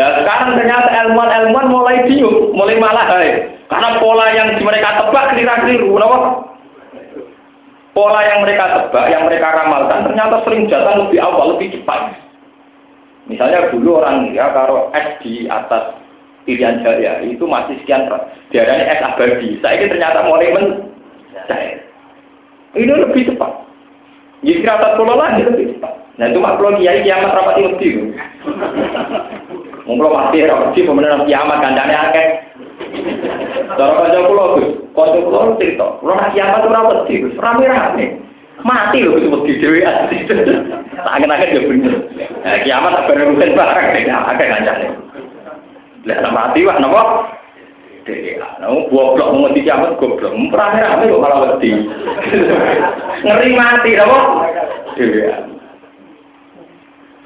Nah 0.00 0.08
sekarang 0.16 0.56
ternyata 0.56 0.88
ilmuwan-ilmuwan 0.88 1.68
mulai 1.68 2.08
bingung, 2.08 2.56
mulai 2.56 2.80
malah 2.80 3.04
hai. 3.20 3.52
Karena 3.68 4.00
pola 4.00 4.32
yang 4.32 4.56
mereka 4.64 4.96
tebak 4.96 5.36
keliru-keliru, 5.36 5.92
kenapa? 5.92 6.18
Pola 7.92 8.20
yang 8.24 8.40
mereka 8.48 8.64
tebak, 8.80 9.12
yang 9.12 9.28
mereka 9.28 9.60
ramalkan 9.60 10.08
ternyata 10.08 10.40
sering 10.48 10.72
datang 10.72 11.04
lebih 11.04 11.20
awal, 11.20 11.52
lebih 11.52 11.68
cepat. 11.76 12.16
Misalnya 13.28 13.68
dulu 13.76 14.00
orang 14.00 14.32
ya 14.32 14.48
kalau 14.56 14.88
es 14.96 15.20
di 15.20 15.44
atas 15.52 16.00
pilihan 16.46 16.80
jaya 16.80 17.20
itu 17.26 17.42
masih 17.44 17.74
sekian 17.82 18.06
diarani 18.54 18.86
es 18.86 19.02
abadi. 19.02 19.58
Saya 19.60 19.82
ini 19.82 19.90
ternyata 19.90 20.24
mulai 20.24 20.54
men 20.54 20.66
Ini 22.76 22.92
lebih 22.92 23.32
cepat. 23.32 23.52
Jadi 24.44 24.60
kerabat 24.62 25.00
pulau 25.00 25.16
lagi 25.16 25.42
lebih 25.42 25.74
cepat. 25.76 25.92
Nah 26.16 26.28
itu 26.28 26.38
mak 26.38 26.56
pulau 26.60 26.76
kiai 26.78 27.02
kiamat 27.02 27.34
rapati 27.34 27.66
lebih. 27.66 28.14
Mungkin 29.86 30.12
mati 30.12 30.42
ra 30.42 30.54
wedi 30.66 30.82
pemenang 30.82 31.24
kiamat 31.24 31.62
kandane 31.62 31.94
akeh. 31.94 32.26
Cara 33.76 33.92
kanca 33.96 34.20
kula 34.28 34.44
Gus, 34.58 34.68
kanca 34.92 35.18
kula 35.22 35.56
cerita, 35.56 35.86
kula 36.02 36.14
nak 36.18 36.32
kiamat 36.34 36.66
ora 36.66 36.80
wedi, 36.90 37.22
Gus, 37.22 37.38
rame-rame. 37.38 38.06
Mati 38.66 38.98
lho 39.00 39.16
Gus 39.16 39.30
wedi 39.30 39.62
dhewe. 39.62 39.80
Tak 39.82 41.12
angen-angen 41.16 41.54
ya 41.54 41.60
bener. 41.64 41.94
Nah, 42.42 42.58
kiamat 42.66 42.92
tak 42.98 43.04
bareng 43.08 43.30
rugen 43.32 43.56
barang 43.56 43.86
ya 44.04 44.16
akeh 44.34 44.46
kancane. 44.50 44.86
Lah 46.06 46.30
mati 46.30 46.62
wah 46.62 46.78
napa? 46.78 47.02
Dhewe. 48.06 48.38
Nah, 48.38 48.70
goblok 48.86 49.34
mau 49.34 49.50
di 49.50 49.66
kiamat 49.66 49.98
goblok. 49.98 50.30
Rame-rame 50.30 51.10
kok 51.10 51.22
malah 51.22 51.38
wedi. 51.58 51.74
Ngeri 53.26 53.50
mati 53.58 53.90
napa? 53.98 54.18
Dhewe. 54.94 55.26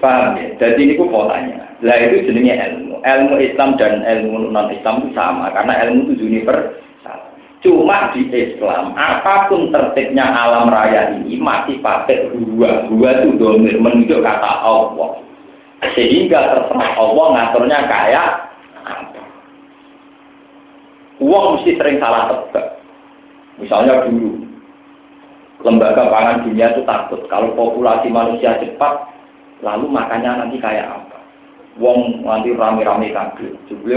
Paham 0.01 0.41
ya? 0.41 0.49
Jadi 0.57 0.81
ini 0.89 0.95
polanya. 0.97 1.77
Lah 1.85 1.97
itu 2.01 2.25
jenisnya 2.25 2.73
ilmu. 2.73 3.05
Ilmu 3.05 3.37
Islam 3.41 3.77
dan 3.77 4.01
ilmu 4.01 4.49
non 4.49 4.73
Islam 4.73 5.05
itu 5.05 5.13
sama 5.13 5.53
karena 5.53 5.85
ilmu 5.85 6.17
itu 6.17 6.25
universal. 6.25 7.21
Cuma 7.61 8.09
di 8.17 8.25
Islam, 8.33 8.97
apa 8.97 9.53
pun 9.53 9.69
tertibnya 9.69 10.25
alam 10.25 10.73
raya 10.73 11.13
ini 11.13 11.37
masih 11.37 11.77
pakai 11.85 12.33
dua. 12.33 12.89
Dua 12.89 13.21
itu 13.21 13.37
domir 13.37 13.77
menunjuk 13.77 14.25
kata 14.25 14.65
Allah. 14.65 15.21
Sehingga 15.93 16.41
terserah 16.57 16.93
Allah 16.97 17.27
ngaturnya 17.37 17.79
kayak. 17.85 18.50
Uang 21.21 21.61
mesti 21.61 21.77
sering 21.77 22.01
salah 22.01 22.33
tebak. 22.33 22.81
Misalnya 23.61 24.09
dulu, 24.09 24.41
lembaga 25.61 26.09
pangan 26.09 26.49
dunia 26.49 26.73
itu 26.73 26.81
takut 26.89 27.21
kalau 27.29 27.53
populasi 27.53 28.09
manusia 28.09 28.57
cepat 28.57 29.11
Lalu 29.61 29.87
makannya 29.93 30.31
nanti 30.45 30.57
kayak 30.57 30.89
apa? 30.89 31.19
Wong 31.77 32.25
nanti 32.25 32.53
rame-rame 32.57 33.13
kaget. 33.13 33.55
Jadi 33.69 33.97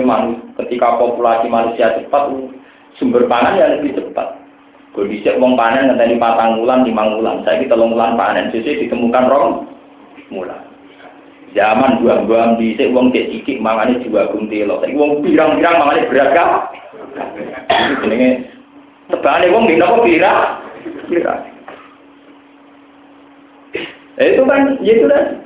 ketika 0.63 0.99
populasi 0.99 1.47
manusia 1.47 1.95
cepat, 1.99 2.31
sumber 2.99 3.25
pangan 3.31 3.59
ya 3.59 3.73
lebih 3.79 3.95
cepat. 3.95 4.39
Bisa 4.93 5.33
wong 5.41 5.57
panen 5.57 5.89
nanti 5.89 6.21
patang 6.21 6.61
bulan, 6.61 6.85
lima 6.85 7.17
bulan. 7.17 7.41
Saya 7.41 7.65
kita 7.65 7.73
bulan 7.73 8.13
panen, 8.13 8.53
jadi 8.53 8.85
ditemukan 8.85 9.25
rong 9.25 9.65
bulan. 10.29 10.61
Zaman 11.53 12.01
buang-buang 12.01 12.57
di 12.57 12.73
sini 12.77 12.93
wong 12.93 13.13
cek 13.13 13.29
cikik 13.29 13.61
mangane 13.61 14.01
juga 14.01 14.29
kuntilo. 14.29 14.81
Tapi 14.81 14.93
wong 14.93 15.21
pirang-pirang 15.25 15.81
mangane 15.81 16.09
beragam. 16.09 16.69
jenenge 18.03 18.29
tebane 19.09 19.45
wong 19.53 19.69
dina 19.69 19.89
kok 19.89 20.03
pira 20.05 20.33
pira 21.09 21.33
eh, 24.17 24.27
itu 24.33 24.43
kan 24.45 24.61
ya 24.81 24.93
itu 24.97 25.07
kan 25.09 25.43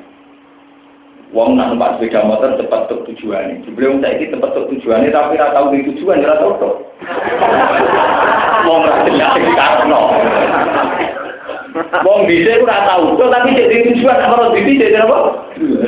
Wong 1.35 1.59
nak 1.59 1.75
numpak 1.75 1.99
sepeda 1.99 2.23
motor 2.23 2.55
cepat 2.55 2.87
untuk 2.87 3.11
tujuannya. 3.11 3.59
Jadi 3.67 3.99
saya 3.99 4.15
ini 4.15 4.31
cepat 4.31 4.47
untuk 4.55 4.79
tujuannya, 4.79 5.11
tapi 5.11 5.35
tidak 5.35 5.51
tahu 5.59 5.75
di 5.75 5.83
tujuan, 5.91 6.23
tidak 6.23 6.39
tahu 6.39 6.51
tuh. 6.55 6.73
Wong 8.63 8.81
tidak 9.11 9.31
di 9.35 9.51
karno. 9.51 10.01
Wong 12.07 12.19
bisa 12.31 12.63
ora 12.63 12.63
tidak 12.63 12.81
tahu 12.87 13.03
tuh, 13.19 13.27
tapi 13.27 13.49
jadi 13.59 13.75
tujuan 13.91 14.23
apa 14.23 14.35
harus 14.39 14.55
bisa 14.55 14.87
jadi 14.87 15.03
apa? 15.03 15.17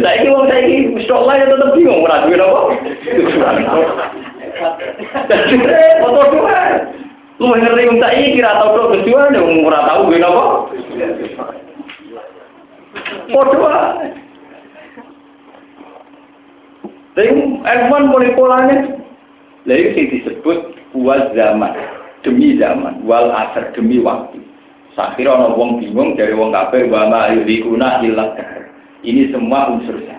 Saya 0.03 0.27
Wong 0.27 0.43
saiki 0.51 0.71
ini 0.75 0.91
mustahil 0.91 1.31
ya 1.39 1.45
tetap 1.55 1.71
bingung, 1.71 2.03
ora 2.03 2.17
tahu 2.27 2.35
apa. 2.35 2.61
Foto 6.03 6.21
dua. 6.35 6.59
Lu 7.39 7.55
ngerti 7.55 7.87
wong 7.87 7.99
saya 8.03 8.35
kira 8.35 8.51
tahu 8.59 8.69
tuh 8.75 8.87
tujuan, 8.99 9.39
wong 9.39 9.63
ora 9.63 9.87
tahu 9.87 10.11
gue 10.11 10.19
apa? 10.19 10.43
Foto 13.31 13.55
Tapi 17.15 17.31
ilmuwan 17.35 18.03
mulai 18.11 18.35
polanya. 18.35 18.77
Lalu 19.67 19.91
sih 19.91 20.05
disebut 20.19 20.71
buat 20.95 21.35
zaman 21.35 21.75
demi 22.23 22.55
zaman, 22.59 23.03
wal 23.03 23.31
asar 23.31 23.71
demi 23.75 23.99
waktu. 23.99 24.39
Sakira 24.95 25.35
ono 25.35 25.55
wong 25.55 25.79
bingung 25.79 26.15
dari 26.19 26.35
wong 26.35 26.51
kafir 26.51 26.87
wa 26.91 27.07
ma 27.07 27.31
yurikuna 27.31 28.03
illa 28.03 28.35
Ini 28.99 29.31
semua 29.31 29.71
unsur 29.71 29.95
zaman. 30.03 30.18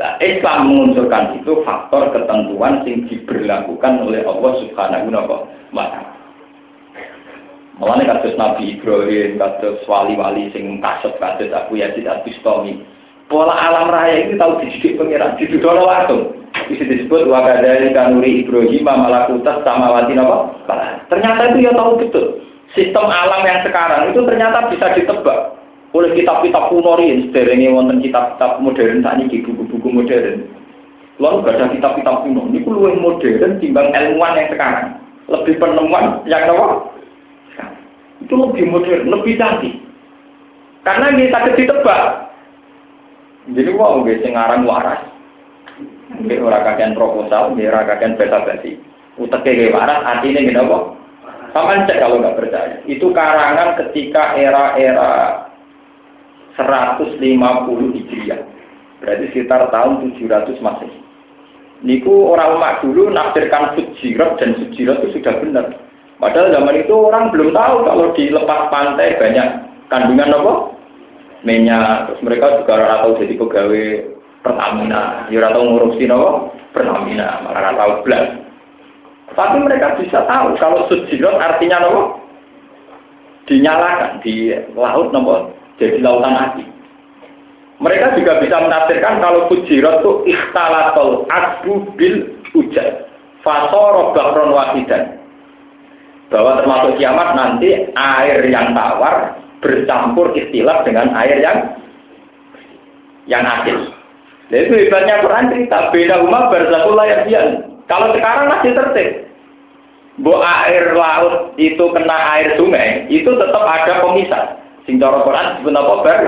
Nah, 0.00 0.16
Islam 0.24 0.72
mengunsurkan 0.72 1.44
itu 1.44 1.60
faktor 1.60 2.08
ketentuan 2.16 2.80
yang 2.88 3.04
diberlakukan 3.04 4.00
oleh 4.00 4.24
Allah 4.24 4.52
Subhanahu 4.64 5.12
wa 5.12 5.84
taala. 5.92 6.16
Mulane 7.76 8.08
kasus 8.08 8.32
Nabi 8.40 8.80
Ibrahim, 8.80 9.36
kasus 9.36 9.84
wali-wali 9.84 10.48
sing 10.56 10.80
kasut 10.80 11.12
kasus 11.20 11.52
Abu 11.52 11.76
Yazid 11.76 12.08
Al-Bistami, 12.08 12.80
pola 13.28 13.52
alam 13.52 13.92
raya 13.92 14.24
itu 14.24 14.40
tahu 14.40 14.64
dididik 14.64 14.96
pengiran, 14.96 15.36
didudono 15.36 15.84
langsung. 15.84 16.32
Bisa 16.72 16.88
disebut 16.88 17.28
wakadari 17.28 17.92
kanuri 17.92 18.40
Ibrahim 18.40 18.88
malakutas 18.88 19.60
sama 19.68 19.92
wati 19.92 20.16
apa? 20.16 20.48
Ternyata 21.12 21.52
itu 21.52 21.68
ya 21.68 21.76
tahu 21.76 22.00
betul. 22.00 22.40
Sistem 22.72 23.04
alam 23.04 23.44
yang 23.44 23.60
sekarang 23.68 24.16
itu 24.16 24.24
ternyata 24.24 24.64
bisa 24.72 24.96
ditebak 24.96 25.59
oleh 25.90 26.10
kitab-kitab 26.14 26.70
kuno 26.70 26.94
ini. 27.02 27.30
Sederhana 27.30 27.68
wonten 27.74 27.98
kitab-kitab 28.02 28.62
modern 28.62 29.02
saat 29.02 29.18
ini 29.18 29.42
buku-buku 29.42 29.88
modern. 29.90 30.46
Lalu 31.18 31.38
ada 31.50 31.66
kitab-kitab 31.74 32.16
kuno. 32.24 32.46
Ini 32.50 32.62
lebih 32.62 32.96
modern 33.02 33.52
timbang 33.58 33.90
ilmuwan 33.90 34.38
yang 34.38 34.48
sekarang. 34.54 34.88
Lebih 35.30 35.54
penemuan 35.62 36.26
yang 36.26 36.50
apa? 36.50 36.90
Itu 38.20 38.34
lebih 38.36 38.64
modern, 38.68 39.08
lebih 39.08 39.34
canggih. 39.40 39.74
Karena 40.86 41.12
kita 41.12 41.38
ditebak. 41.56 42.02
Jadi 43.50 43.70
nggih 43.74 44.18
sing 44.22 44.34
aran 44.36 44.68
waras. 44.68 45.02
Nggih 46.20 46.44
ora 46.44 46.62
kakean 46.62 46.94
proposal, 46.94 47.56
nggih 47.56 47.72
ora 47.72 47.82
kakean 47.88 48.14
basa-basi. 48.14 48.78
Uteke 49.18 49.50
nggih 49.50 49.74
waras 49.74 50.04
artine 50.06 50.46
nggih 50.46 50.56
napa? 50.56 50.94
Sama 51.50 51.82
cek 51.82 51.98
kalau 51.98 52.22
nggak 52.22 52.38
percaya. 52.38 52.76
Itu 52.86 53.10
karangan 53.10 53.74
ketika 53.82 54.38
era-era 54.38 55.49
150 56.66 57.96
Hijriah. 57.96 58.40
Berarti 59.00 59.24
sekitar 59.32 59.72
tahun 59.72 60.12
700 60.16 60.60
Masehi. 60.60 60.98
Niku 61.80 62.36
orang 62.36 62.60
umat 62.60 62.84
dulu 62.84 63.08
nafsirkan 63.08 63.72
sujirat 63.72 64.36
dan 64.36 64.52
sujirat 64.60 65.00
itu 65.00 65.16
sudah 65.16 65.34
benar. 65.40 65.66
Padahal 66.20 66.52
zaman 66.52 66.76
itu 66.76 66.92
orang 66.92 67.32
belum 67.32 67.56
tahu 67.56 67.76
kalau 67.88 68.12
di 68.12 68.28
lepas 68.28 68.68
pantai 68.68 69.16
banyak 69.16 69.48
kandungan 69.88 70.36
apa? 70.36 70.76
minyak 71.40 72.04
terus 72.04 72.20
mereka 72.20 72.60
juga 72.60 72.76
ora 72.76 73.00
tahu 73.00 73.16
jadi 73.24 73.34
pegawai 73.40 73.84
Pertamina 74.40 75.28
ya 75.32 75.36
ora 75.40 75.52
tahu 75.56 75.64
ngurusi 75.68 76.04
nopo 76.04 76.52
Pertamina, 76.76 77.42
malah 77.42 77.74
tahu 77.74 77.92
belas. 78.04 78.28
Tapi 79.32 79.56
mereka 79.64 79.96
bisa 79.96 80.22
tahu 80.28 80.54
kalau 80.60 80.84
sujirat 80.92 81.40
artinya 81.40 81.88
nopo 81.88 82.20
dinyalakan 83.48 84.20
di 84.20 84.52
laut 84.76 85.08
nopo 85.16 85.56
jadi 85.80 85.96
lautan 86.04 86.36
api. 86.36 86.64
Mereka 87.80 88.20
juga 88.20 88.44
bisa 88.44 88.60
menafsirkan 88.60 89.24
kalau 89.24 89.48
fujirat 89.48 90.04
itu 90.04 90.12
ikhtalatul 90.28 91.24
asbu 91.32 91.96
bil 91.96 92.28
hujan. 92.52 93.08
Fasoro 93.40 94.12
bakron 94.12 94.52
wahidan. 94.52 95.16
Bahwa 96.28 96.60
termasuk 96.60 97.00
kiamat 97.00 97.32
nanti 97.32 97.88
air 97.96 98.44
yang 98.52 98.76
tawar 98.76 99.40
bercampur 99.64 100.36
istilah 100.36 100.84
dengan 100.84 101.08
air 101.16 101.40
yang 101.40 101.58
yang 103.24 103.42
asin. 103.48 103.96
Nah, 104.52 104.58
itu 104.60 104.74
hebatnya 104.76 105.24
Quran 105.24 105.48
cerita. 105.48 105.88
Beda 105.88 106.20
umat 106.20 106.52
berzakul 106.52 106.94
layak 107.00 107.24
Kalau 107.88 108.12
sekarang 108.12 108.46
masih 108.52 108.76
tertib. 108.76 109.08
Bu 110.20 110.36
air 110.36 110.92
laut 110.92 111.56
itu 111.56 111.80
kena 111.96 112.18
air 112.36 112.52
sungai, 112.60 113.08
itu 113.08 113.30
tetap 113.40 113.64
ada 113.64 114.04
pemisah. 114.04 114.59
Sing 114.84 114.96
cara 115.00 115.24
Quran 115.24 115.58
disebut 115.58 115.74
apa? 115.76 115.94
Ber, 116.04 116.20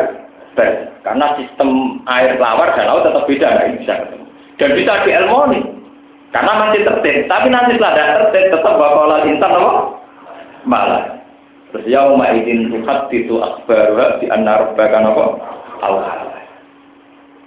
ber. 0.56 0.70
Karena 1.02 1.26
sistem 1.34 2.00
air 2.06 2.38
tawar 2.38 2.72
dan 2.78 2.86
laut 2.86 3.02
tetap 3.04 3.26
beda, 3.26 3.48
nggak 3.48 3.70
bisa. 3.82 3.94
Dan 4.60 4.70
bisa 4.78 4.92
dielmoni. 5.02 5.60
Karena 6.32 6.52
masih 6.68 6.80
tertib. 6.86 7.28
Tapi 7.28 7.46
nanti 7.52 7.76
setelah 7.76 7.92
ada 7.92 8.04
tertib, 8.24 8.56
tetap 8.56 8.74
bakal 8.78 9.12
insan 9.28 9.52
apa? 9.52 9.72
Malah. 10.64 11.04
Terus 11.72 11.88
yauma 11.88 12.28
idin 12.36 12.68
tuhat 12.68 13.08
itu 13.08 13.40
akbar 13.40 14.20
di 14.20 14.28
anar 14.28 14.76
bahkan 14.76 15.08
apa? 15.08 15.24
Allah. 15.80 16.32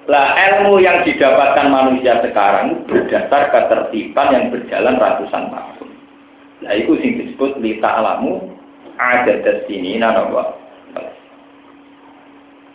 Lah 0.06 0.38
ilmu 0.38 0.78
yang 0.82 1.02
didapatkan 1.02 1.66
manusia 1.70 2.22
sekarang 2.22 2.86
berdasar 2.86 3.50
ketertiban 3.50 4.28
yang 4.34 4.46
berjalan 4.54 5.02
ratusan 5.02 5.50
tahun. 5.50 5.90
Nah 6.62 6.74
itu 6.78 6.94
sing 7.02 7.22
disebut 7.22 7.58
lita 7.58 7.90
alamu 8.02 8.54
ada 9.02 9.34
di 9.42 9.54
sini 9.66 9.98
nanawa. 9.98 10.65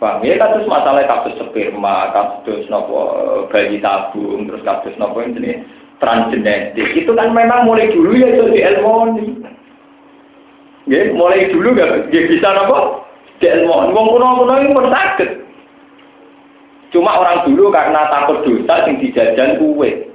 Paham 0.01 0.25
ya 0.25 0.33
kasus 0.33 0.65
masalah 0.65 1.05
kasus 1.05 1.37
sperma, 1.37 2.09
kasus 2.09 2.65
nopo 2.73 3.05
bayi 3.53 3.77
tabung, 3.77 4.49
terus 4.49 4.65
kasus 4.65 4.97
nopo 4.97 5.21
ini 5.21 5.61
transgenetik 6.01 6.97
itu 6.97 7.13
kan 7.13 7.29
memang 7.29 7.69
mulai 7.69 7.85
dulu 7.93 8.17
ya 8.17 8.33
itu 8.33 8.49
di 8.49 8.65
ilmu 8.65 9.13
Ya, 10.89 11.13
mulai 11.13 11.45
dulu 11.53 11.77
gak 11.77 12.09
ya 12.09 12.21
bisa 12.25 12.49
nopo 12.49 13.05
di 13.37 13.45
ilmu. 13.45 13.93
Wong 13.93 14.07
kuno-kuno 14.09 14.53
ini 14.57 14.73
pun 14.73 14.89
sakit. 14.89 15.29
Cuma 16.89 17.21
orang 17.21 17.45
dulu 17.45 17.69
karena 17.69 18.09
takut 18.09 18.41
dosa 18.41 18.89
sing 18.89 18.97
dijajan 19.05 19.61
kue. 19.61 20.09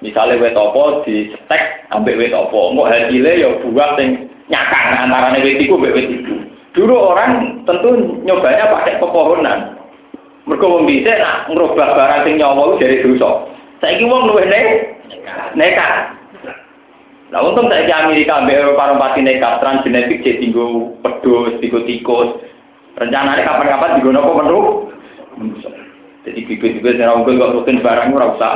Misalnya 0.00 0.40
wet 0.40 0.56
opo 0.56 1.04
di 1.04 1.36
stek 1.36 1.84
ambek 1.92 2.16
wet 2.16 2.32
opo, 2.32 2.72
mau 2.72 2.88
hasilnya 2.88 3.44
ya 3.44 3.60
buah 3.60 3.92
sing 4.00 4.24
nyakang 4.48 5.04
antara 5.04 5.36
wet 5.36 5.60
iku 5.60 5.76
mbek 5.76 5.92
wet. 5.92 6.08
Dulu 6.76 6.94
orang 6.94 7.64
tentu 7.64 8.20
nyobanya 8.28 8.68
pakai 8.68 9.00
pepohonan. 9.00 9.78
Mereka 10.48 10.64
wong 10.64 10.88
bisa 10.88 11.12
nak 11.16 11.48
ngerubah 11.52 11.88
barang 11.92 12.22
sing 12.24 12.40
nyawa 12.40 12.76
dari 12.80 13.04
dosa. 13.04 13.48
Saiki 13.84 14.04
wong 14.08 14.32
luwih 14.32 14.48
ne 14.48 14.60
nekat. 15.56 16.16
Nah 17.28 17.44
untung 17.44 17.68
saya 17.68 18.08
Amerika 18.08 18.40
ambil 18.40 18.72
Eropa 18.72 18.96
pasti 18.96 19.20
nekat 19.20 19.60
transgenetik 19.60 20.24
jadi 20.24 20.40
tinggu 20.40 20.96
pedus, 21.04 21.60
tinggu 21.60 21.84
tikus. 21.84 22.40
Rencananya 22.96 23.44
kapan-kapan 23.44 24.00
tinggu 24.00 24.10
nopo 24.12 24.32
menu. 24.40 24.60
Jadi 26.24 26.40
bibit-bibit 26.44 27.00
yang 27.00 27.24
unggul 27.24 27.36
kok 27.40 27.52
rutin 27.52 27.84
barang 27.84 28.12
ora 28.12 28.32
usah. 28.32 28.52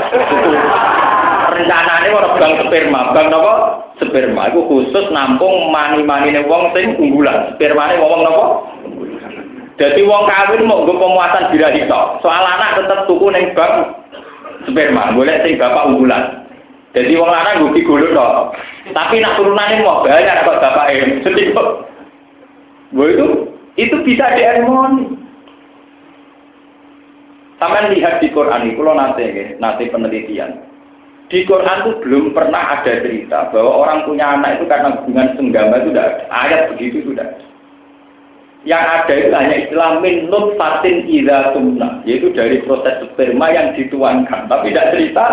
Rencananya 1.56 2.09
orang 2.09 2.36
bang 2.40 2.52
sperma, 2.64 3.01
bang 3.12 3.28
nopo 3.28 3.82
sperma 4.09 4.51
itu 4.51 4.61
khusus 4.66 5.07
nampung 5.15 5.70
mani-mani 5.70 6.35
wong 6.47 6.74
sing 6.74 6.99
unggulan. 6.99 7.55
Sperma 7.55 7.95
wong 7.99 8.23
nopo 8.27 8.45
Jadi 9.81 10.05
wong 10.05 10.29
kawin 10.29 10.69
mau 10.69 10.85
gue 10.87 10.95
pemuasan 10.95 11.51
bila 11.51 11.69
itu. 11.74 12.01
Soal 12.23 12.45
anak 12.45 12.79
tetap 12.79 13.09
tuku 13.11 13.27
neng 13.33 13.57
bang 13.57 13.74
sperma, 14.69 15.16
boleh 15.16 15.43
sing 15.43 15.59
bapak 15.59 15.91
unggulan. 15.91 16.43
Jadi 16.93 17.16
wong 17.16 17.31
lanang 17.33 17.66
gue 17.66 17.81
gigolo 17.81 18.12
dong. 18.12 18.53
Tapi 18.93 19.23
nak 19.23 19.41
turunan 19.41 19.73
ini 19.73 19.83
mau 19.83 20.05
banyak 20.05 20.45
kok 20.45 20.61
bapak 20.61 20.87
em. 20.93 21.11
Jadi 21.24 21.57
kok, 21.57 21.69
itu 22.93 23.27
itu 23.81 23.97
bisa 24.05 24.37
diharmoni. 24.37 25.16
Sama 27.57 27.89
lihat 27.95 28.19
di 28.19 28.29
Quran 28.35 28.74
kalau 28.74 28.95
nanti, 28.99 29.55
nanti 29.62 29.87
penelitian. 29.87 30.72
Di 31.33 31.49
Quran 31.49 31.89
itu 31.89 31.93
belum 32.05 32.37
pernah 32.37 32.77
ada 32.77 33.01
cerita 33.01 33.49
bahwa 33.49 33.89
orang 33.89 34.05
punya 34.05 34.37
anak 34.37 34.61
itu 34.61 34.69
karena 34.69 35.01
hubungan 35.01 35.33
senggama 35.33 35.81
itu 35.81 35.89
tidak 35.89 36.05
ada. 36.05 36.25
Ayat 36.29 36.61
begitu 36.77 37.09
sudah. 37.09 37.25
Yang 38.69 38.85
ada 38.85 39.13
itu 39.17 39.33
hanya 39.33 39.57
istilah 39.65 39.91
min 40.05 40.29
nutfatin 40.29 41.09
idza 41.09 41.57
tumna, 41.57 42.05
yaitu 42.05 42.29
dari 42.37 42.61
proses 42.69 43.01
sperma 43.09 43.49
yang 43.49 43.73
dituangkan. 43.73 44.45
Tapi 44.45 44.77
tidak 44.77 44.93
cerita 44.93 45.25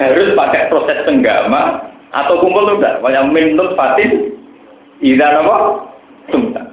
harus 0.00 0.32
pakai 0.32 0.72
proses 0.72 0.98
senggama 1.04 1.92
atau 2.16 2.40
kumpul 2.40 2.80
tidak. 2.80 3.04
Yang 3.04 3.26
min 3.28 3.46
nutfatin 3.52 4.32
idza 5.04 5.44
apa? 5.44 5.56
Tumna. 6.32 6.72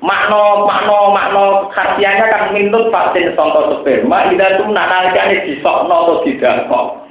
Makno 0.00 0.64
makno 0.64 1.12
makno 1.12 1.44
khasiatnya 1.76 2.24
kan 2.32 2.56
min 2.56 2.72
nutfatin 2.72 3.36
contoh 3.36 3.84
sperma 3.84 4.32
idza 4.32 4.64
tumna 4.64 4.80
nalikane 4.80 5.44
disokno 5.44 5.92
atau 5.92 6.24
didakok 6.24 7.01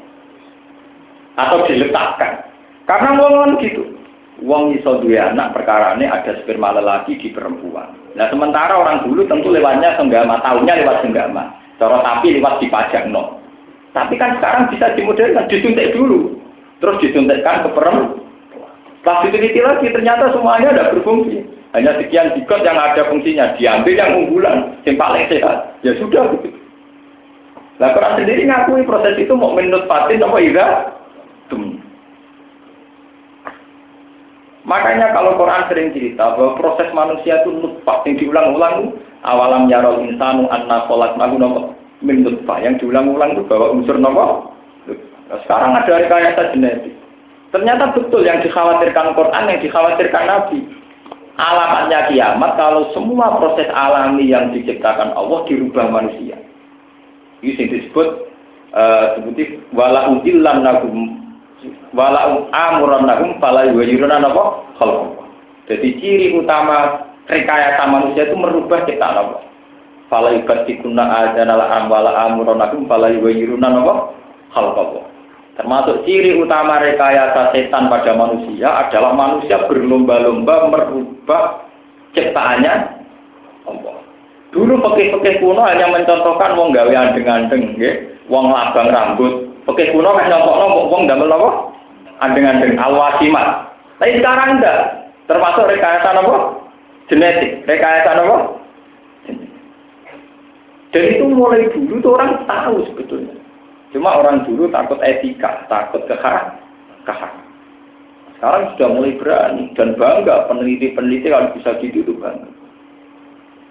atau 1.40 1.64
diletakkan. 1.68 2.44
Karena 2.90 3.16
wong 3.16 3.60
gitu. 3.62 3.84
Wong 4.42 4.74
iso 4.74 4.98
duwe 5.06 5.22
anak 5.22 5.54
perkara 5.54 5.94
ini 5.96 6.10
ada 6.10 6.34
sperma 6.42 6.74
lelaki 6.74 7.14
di 7.22 7.30
perempuan. 7.30 7.94
Nah 8.18 8.26
sementara 8.34 8.74
orang 8.74 9.06
dulu 9.06 9.24
tentu 9.30 9.54
lewatnya 9.54 9.94
senggama, 10.02 10.42
tahunya 10.42 10.82
lewat 10.82 11.06
senggama. 11.06 11.54
Cara 11.78 12.02
tapi 12.02 12.42
lewat 12.42 12.58
dipajak 12.58 13.06
no. 13.08 13.38
Tapi 13.94 14.18
kan 14.18 14.40
sekarang 14.40 14.72
bisa 14.74 14.98
dimodernkan, 14.98 15.46
disuntik 15.52 15.94
dulu. 15.94 16.42
Terus 16.82 16.98
disuntikkan 17.06 17.68
ke 17.68 17.70
perempuan. 17.76 18.22
Setelah 19.02 19.20
diteliti 19.26 19.60
lagi 19.62 19.88
ternyata 19.94 20.34
semuanya 20.34 20.74
ada 20.74 20.94
berfungsi. 20.94 21.42
Hanya 21.72 21.96
sekian 21.98 22.36
zigot 22.36 22.62
yang 22.66 22.78
ada 22.78 23.02
fungsinya. 23.08 23.56
Diambil 23.56 23.96
yang 23.96 24.12
unggulan, 24.26 24.58
yang 24.86 24.98
paling 25.00 25.26
sehat. 25.32 25.78
Ya 25.86 25.96
sudah 25.98 26.30
begitu. 26.34 26.58
Nah 27.82 27.98
Quran 27.98 28.22
sendiri 28.22 28.46
ngakui 28.46 28.86
proses 28.86 29.18
itu 29.18 29.34
mau 29.34 29.58
menurut 29.58 29.90
patin 29.90 30.22
apa 30.22 30.38
iya? 30.38 30.68
Makanya 34.72 35.12
kalau 35.12 35.36
Quran 35.36 35.68
sering 35.68 35.92
cerita 35.92 36.32
bahwa 36.40 36.56
proses 36.56 36.88
manusia 36.96 37.44
itu 37.44 37.52
nutfah 37.52 38.08
yang 38.08 38.16
diulang-ulang 38.16 38.96
awalam 39.28 39.68
yarol 39.68 40.00
insanu 40.00 40.48
anna 40.48 40.88
sholat 40.88 41.20
nahu 41.20 41.36
nopo 41.36 41.76
min 42.00 42.24
nutfah 42.24 42.56
yang 42.64 42.80
diulang-ulang 42.80 43.36
itu 43.36 43.44
bahwa 43.52 43.76
unsur 43.76 44.00
nopo. 44.00 44.56
Nah, 45.28 45.38
sekarang 45.44 45.76
ada 45.76 45.92
rekayasa 46.00 46.56
genetik. 46.56 46.96
Ternyata 47.52 47.92
betul 47.92 48.24
yang 48.24 48.40
dikhawatirkan 48.40 49.12
Quran, 49.12 49.52
yang 49.52 49.60
dikhawatirkan 49.60 50.24
Nabi. 50.24 50.60
Alamatnya 51.36 52.08
kiamat 52.08 52.56
kalau 52.56 52.96
semua 52.96 53.36
proses 53.36 53.68
alami 53.76 54.32
yang 54.32 54.56
diciptakan 54.56 55.12
Allah 55.20 55.44
dirubah 55.52 55.92
manusia. 55.92 56.40
Ini 57.44 57.60
disebut 57.60 58.08
uh, 58.72 59.20
sebuti 59.20 59.60
wala 59.76 60.16
udillan 60.16 60.64
nagum 60.64 61.21
wala 61.94 62.48
lahum 63.06 63.38
fala 63.38 63.70
yuwajiruna 63.70 64.18
napa 64.18 64.66
khalqa. 64.82 65.26
Jadi 65.70 65.90
ciri 66.02 66.28
utama 66.36 67.06
rekayasa 67.30 67.84
manusia 67.88 68.28
itu 68.28 68.36
merubah 68.36 68.84
ciptaan 68.90 69.18
Allah. 69.22 69.42
Fala 70.10 70.36
yubatikuna 70.36 71.04
adana 71.08 71.56
la 71.56 71.68
amwala 71.80 72.12
amuran 72.28 72.60
lahum 72.60 72.90
fala 72.90 73.14
yuwajiruna 73.14 73.68
napa 73.70 74.16
khalqa. 74.56 75.06
Termasuk 75.60 76.08
ciri 76.08 76.40
utama 76.40 76.80
rekayasa 76.82 77.54
setan 77.54 77.92
pada 77.92 78.16
manusia 78.18 78.72
adalah 78.88 79.14
manusia 79.14 79.62
berlomba-lomba 79.68 80.72
merubah 80.72 81.68
ciptaannya 82.18 82.74
Allah. 83.68 83.96
Dulu 84.52 84.84
pakai-pakai 84.84 85.40
kuno 85.40 85.64
hanya 85.64 85.88
mencontohkan 85.88 86.60
wong 86.60 86.76
gawe 86.76 86.92
andeng-andeng, 86.92 87.78
wong 88.28 88.52
labang 88.52 88.90
rambut. 88.92 89.51
Pakai 89.66 89.94
kuno 89.94 90.18
kan 90.18 90.30
nyontok 90.30 90.90
wong 90.90 91.06
damel 91.06 91.30
apa? 91.30 91.50
andeng-andeng 92.22 92.78
alwasimat. 92.78 93.74
Tapi 93.98 94.22
sekarang 94.22 94.62
enggak. 94.62 94.80
Termasuk 95.26 95.68
rekayasa 95.70 96.10
apa? 96.18 96.36
Genetik. 97.10 97.66
Rekayasa 97.66 98.22
apa? 98.22 98.38
Dan 100.92 101.04
itu 101.08 101.24
mulai 101.24 101.72
dulu 101.72 102.04
tuh 102.04 102.14
orang 102.20 102.44
tahu 102.46 102.84
sebetulnya. 102.92 103.36
Cuma 103.96 104.20
orang 104.24 104.44
dulu 104.48 104.68
takut 104.72 105.00
etika, 105.04 105.68
takut 105.68 106.04
kehak. 106.08 106.52
Sekarang 108.38 108.74
sudah 108.76 108.90
mulai 108.92 109.16
berani 109.16 109.72
dan 109.78 109.96
bangga 109.96 110.50
peneliti-peneliti 110.50 111.32
kalau 111.32 111.54
bisa 111.56 111.78
gitu 111.80 112.04
itu 112.04 112.14
bangga. 112.20 112.50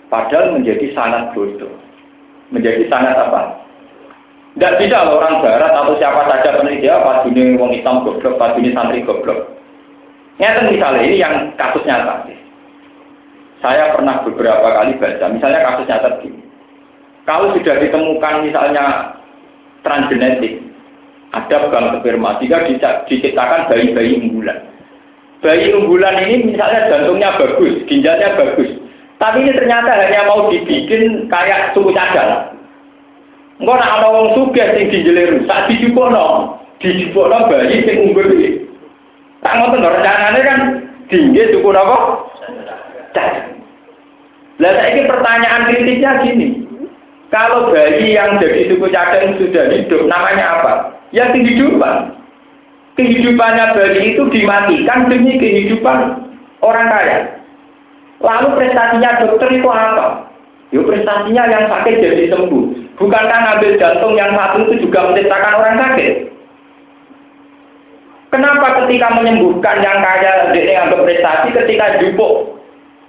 Padahal 0.08 0.56
menjadi 0.58 0.90
sangat 0.96 1.36
bodoh. 1.36 1.70
Menjadi 2.50 2.88
sangat 2.88 3.14
apa? 3.14 3.59
Tidak 4.50 4.76
bisa 4.82 5.06
loh 5.06 5.22
orang 5.22 5.46
barat 5.46 5.70
atau 5.70 5.94
siapa 5.94 6.26
saja 6.26 6.58
peneliti 6.58 6.90
apa 6.90 7.22
dunia 7.22 7.54
wong 7.54 7.70
Islam 7.70 8.02
goblok, 8.02 8.34
apa 8.34 8.58
dunia 8.58 8.74
santri 8.74 9.06
goblok. 9.06 9.46
Nyata 10.42 10.72
misalnya 10.72 11.00
ini 11.06 11.16
yang 11.22 11.34
kasus 11.54 11.86
nyata. 11.86 12.26
Saya 13.62 13.92
pernah 13.94 14.24
beberapa 14.26 14.64
kali 14.74 14.98
baca, 14.98 15.26
misalnya 15.30 15.62
kasus 15.62 15.86
nyata 15.86 16.08
begini. 16.18 16.42
Kalau 17.28 17.54
sudah 17.54 17.76
ditemukan 17.78 18.34
misalnya 18.42 18.84
transgenetik, 19.86 20.58
ada 21.30 21.70
bank 21.70 22.02
sperma, 22.02 22.40
jika 22.42 22.66
diciptakan 23.06 23.70
bayi-bayi 23.70 24.18
unggulan. 24.18 24.58
Bayi 25.38 25.70
unggulan 25.70 26.26
ini 26.26 26.52
misalnya 26.52 26.90
jantungnya 26.90 27.38
bagus, 27.38 27.86
ginjalnya 27.86 28.34
bagus, 28.34 28.80
tapi 29.20 29.44
ini 29.44 29.52
ternyata 29.52 30.00
hanya 30.00 30.26
mau 30.26 30.48
dibikin 30.48 31.28
kayak 31.28 31.76
suku 31.76 31.92
cadang. 31.92 32.49
Enggak 33.60 33.76
nak 33.76 33.92
ana 34.00 34.08
wong 34.08 34.28
sugih 34.32 34.66
sing 34.72 34.88
ginjale 34.88 35.36
rusak 35.36 35.68
dijupukno, 35.68 36.56
dijupukno 36.80 37.44
bayi 37.52 37.84
sing 37.84 38.08
unggul 38.08 38.32
iki. 38.32 38.64
Tak 39.44 39.52
ngoten 39.60 39.84
rencanane 39.84 40.40
kan 40.40 40.60
tinggi 41.12 41.52
suku 41.52 41.68
napa? 41.68 41.98
Lah 44.60 44.72
saiki 44.76 45.08
pertanyaan 45.08 45.68
kritisnya 45.68 46.24
gini. 46.24 46.48
Kalau 47.28 47.68
bayi 47.68 48.16
yang 48.16 48.40
jadi 48.40 48.72
suku 48.72 48.88
cadang 48.88 49.36
sudah 49.36 49.68
hidup, 49.76 50.08
namanya 50.08 50.60
apa? 50.60 50.72
Ya 51.12 51.28
kehidupan. 51.28 52.16
Kehidupannya 52.96 53.76
bayi 53.76 54.16
itu 54.16 54.24
dimatikan 54.32 55.12
demi 55.12 55.36
kehidupan 55.36 56.16
orang 56.64 56.88
kaya. 56.88 57.18
Lalu 58.24 58.56
prestasinya 58.56 59.20
dokter 59.20 59.52
itu 59.52 59.68
apa? 59.68 60.29
Yuk 60.70 60.86
prestasinya 60.86 61.50
yang 61.50 61.66
sakit 61.66 61.94
jadi 61.98 62.30
sembuh. 62.30 62.64
Bukankah 62.94 63.38
ngambil 63.42 63.80
jantung 63.80 64.14
yang 64.14 64.30
satu 64.38 64.70
itu 64.70 64.86
juga 64.86 65.10
menciptakan 65.10 65.56
orang 65.58 65.76
sakit? 65.82 66.12
Kenapa 68.30 68.66
ketika 68.84 69.10
menyembuhkan 69.18 69.82
yang 69.82 69.98
kaya 69.98 70.54
dia 70.54 70.86
anggap 70.86 71.02
prestasi 71.02 71.50
ketika 71.50 71.98
jupuk 71.98 72.62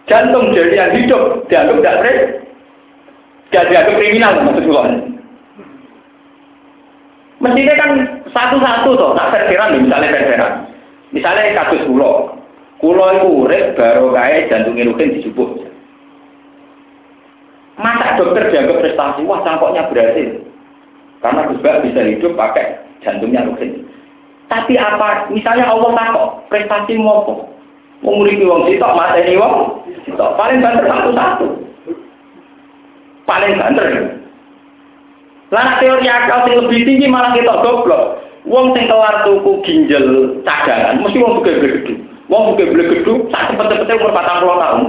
jantung 0.09 0.49
jadi 0.49 0.73
yang 0.73 0.91
hidup 0.97 1.45
dianggap 1.45 1.77
tidak 1.77 1.97
pres 2.01 2.19
tidak 3.53 3.65
dianggap 3.69 3.95
kriminal 4.01 4.33
maksud 4.41 4.65
Mestinya 7.41 7.73
kan 7.73 7.91
satu-satu 8.29 8.89
toh, 9.01 9.11
nak 9.17 9.33
verseran 9.33 9.81
misalnya 9.81 10.13
verseran. 10.13 10.53
Misalnya 11.09 11.57
kasus 11.57 11.81
pulau, 11.89 12.38
Kulo 12.77 13.05
itu 13.17 13.27
urip 13.45 13.65
baru 13.73 14.13
kaya 14.13 14.45
jantungnya 14.45 14.89
rukin 14.89 15.17
dijupuk. 15.17 15.70
Masa 17.81 18.13
dokter 18.21 18.53
dianggap 18.53 18.77
prestasi? 18.85 19.25
Wah, 19.25 19.41
cangkoknya 19.41 19.89
berhasil. 19.89 20.45
Karena 21.21 21.49
Gus 21.49 21.61
bisa 21.61 22.01
hidup 22.05 22.33
pakai 22.37 22.77
jantungnya 23.01 23.45
rukin. 23.49 23.89
Tapi 24.49 24.77
apa, 24.77 25.29
misalnya 25.33 25.65
Allah 25.65 25.91
takut, 25.97 26.29
prestasi? 26.53 26.97
Mau 27.01 27.41
nguripi 28.01 28.45
wong 28.45 28.69
sitok, 28.69 28.93
mata 28.97 29.17
ini 29.21 29.37
wong 29.37 29.85
sitok. 30.05 30.33
Paling 30.37 30.61
banter 30.61 30.85
satu-satu. 30.89 31.47
Paling 33.29 33.53
banter. 33.57 33.87
Lah 35.51 35.77
teori 35.77 36.07
akal 36.07 36.47
yang 36.47 36.65
lebih 36.65 36.87
tinggi 36.87 37.07
malah 37.11 37.35
kita 37.35 37.61
goblok. 37.61 38.23
Wong 38.49 38.73
sing 38.73 38.89
kelar 38.89 39.21
tuku 39.21 39.61
ginjal 39.61 40.37
cadangan, 40.41 40.97
mesti 41.05 41.21
wong 41.21 41.45
gede-gede. 41.45 41.93
Wong 42.25 42.57
gedung, 42.57 43.27
tak 43.29 43.53
cepet-cepetnya 43.53 43.99
umur 44.01 44.11
40 44.15 44.63
tahun. 44.63 44.81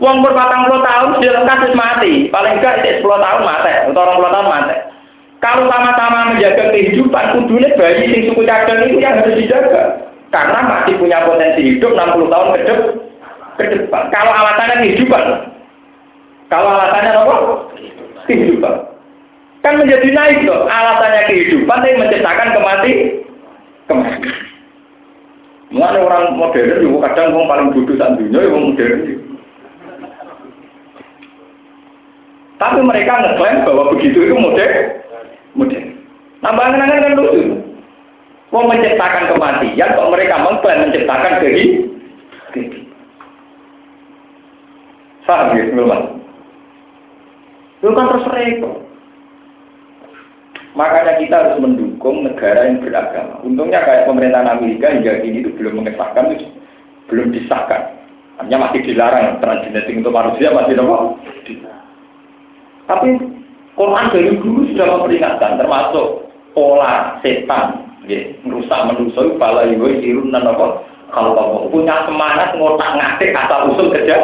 Wong 0.00 0.24
umur 0.24 0.32
40 0.32 0.88
tahun, 0.88 1.08
dia 1.20 1.44
kasus 1.44 1.72
mati. 1.76 2.32
Paling 2.32 2.62
enggak, 2.62 2.80
10 2.80 3.04
tahun 3.04 3.42
mati, 3.44 3.72
atau 3.92 3.92
20 3.92 4.32
tahun 4.32 4.48
mati. 4.48 4.76
Kalau 5.42 5.66
sama-sama 5.66 6.32
menjaga 6.32 6.70
kehidupan, 6.70 7.24
kudunya 7.34 7.74
bayi 7.74 8.14
sing 8.14 8.30
suku 8.30 8.46
cadang 8.46 8.78
itu 8.86 9.02
yang 9.02 9.18
harus 9.18 9.34
dijaga. 9.34 9.82
Karena 10.30 10.58
masih 10.64 10.96
punya 10.96 11.26
potensi 11.26 11.60
hidup 11.66 11.92
60 11.92 12.30
tahun 12.32 12.48
ke 13.58 13.64
depan. 13.68 14.02
Kalau 14.14 14.32
alasannya 14.32 14.80
kehidupan. 14.80 15.24
Kalau 16.48 16.68
alasannya 16.78 17.10
apa? 17.12 17.34
Kehidupan. 18.30 18.74
Kan 19.60 19.82
menjadi 19.82 20.08
naik 20.14 20.46
loh. 20.46 20.64
Alasannya 20.70 21.28
kehidupan 21.28 21.84
yang 21.84 22.00
menciptakan 22.06 22.48
kemati. 22.54 22.92
Kemati. 23.90 24.30
Mulai 25.72 26.04
orang 26.04 26.36
modern 26.36 27.00
kadang 27.00 27.32
orang 27.32 27.48
paling 27.48 27.68
bodoh 27.72 27.96
saat 27.96 28.14
dunia 28.20 28.44
yang 28.44 28.60
modern. 28.60 29.31
Tapi 32.62 32.78
mereka 32.78 33.18
ngeklaim 33.18 33.66
bahwa 33.66 33.90
begitu 33.90 34.22
itu 34.22 34.38
modern. 34.38 35.02
Modern. 35.58 35.86
Nambah 36.46 36.66
kenangan 36.70 37.02
kan 37.02 37.18
lucu. 37.18 37.42
Mau 38.54 38.70
menciptakan 38.70 39.34
kematian, 39.34 39.96
kok 39.98 40.10
mereka 40.14 40.34
mengklaim 40.38 40.86
menciptakan 40.86 41.40
kehidupan. 41.42 41.90
Paham 45.26 45.56
ya, 45.56 45.64
Itu 47.80 47.88
kan 47.96 48.06
terus 48.12 48.28
repot. 48.30 48.74
Makanya 50.76 51.16
kita 51.18 51.34
harus 51.34 51.56
mendukung 51.56 52.24
negara 52.24 52.68
yang 52.68 52.84
beragama. 52.84 53.40
Untungnya 53.40 53.80
kayak 53.84 54.06
pemerintahan 54.08 54.60
Amerika 54.60 54.92
hingga 54.92 55.24
kini 55.24 55.40
itu 55.40 55.50
belum 55.56 55.80
mengesahkan, 55.82 56.36
belum 57.08 57.32
disahkan. 57.32 57.96
Hanya 58.44 58.56
masih 58.68 58.84
dilarang 58.84 59.40
transgenetik 59.40 60.00
untuk 60.04 60.12
manusia 60.12 60.52
masih 60.52 60.76
nopo. 60.76 61.16
Tapi 62.92 63.08
Quran 63.72 64.12
dari 64.12 64.36
dulu 64.36 64.68
sudah 64.68 64.86
memperingatkan, 65.00 65.56
termasuk 65.56 66.28
pola 66.52 67.16
setan, 67.24 67.88
ya, 68.04 68.20
merusak 68.44 68.84
manusia, 68.84 69.32
pala 69.40 69.64
ibu 69.64 69.88
irun 69.88 70.28
dan 70.28 70.44
apa. 70.44 70.84
Kalau 71.12 71.36
kamu 71.36 71.68
punya 71.72 71.96
semangat 72.08 72.56
ngotak 72.56 72.90
ngatik 72.96 73.36
asal 73.36 73.72
usul 73.72 73.92
kerja, 73.92 74.16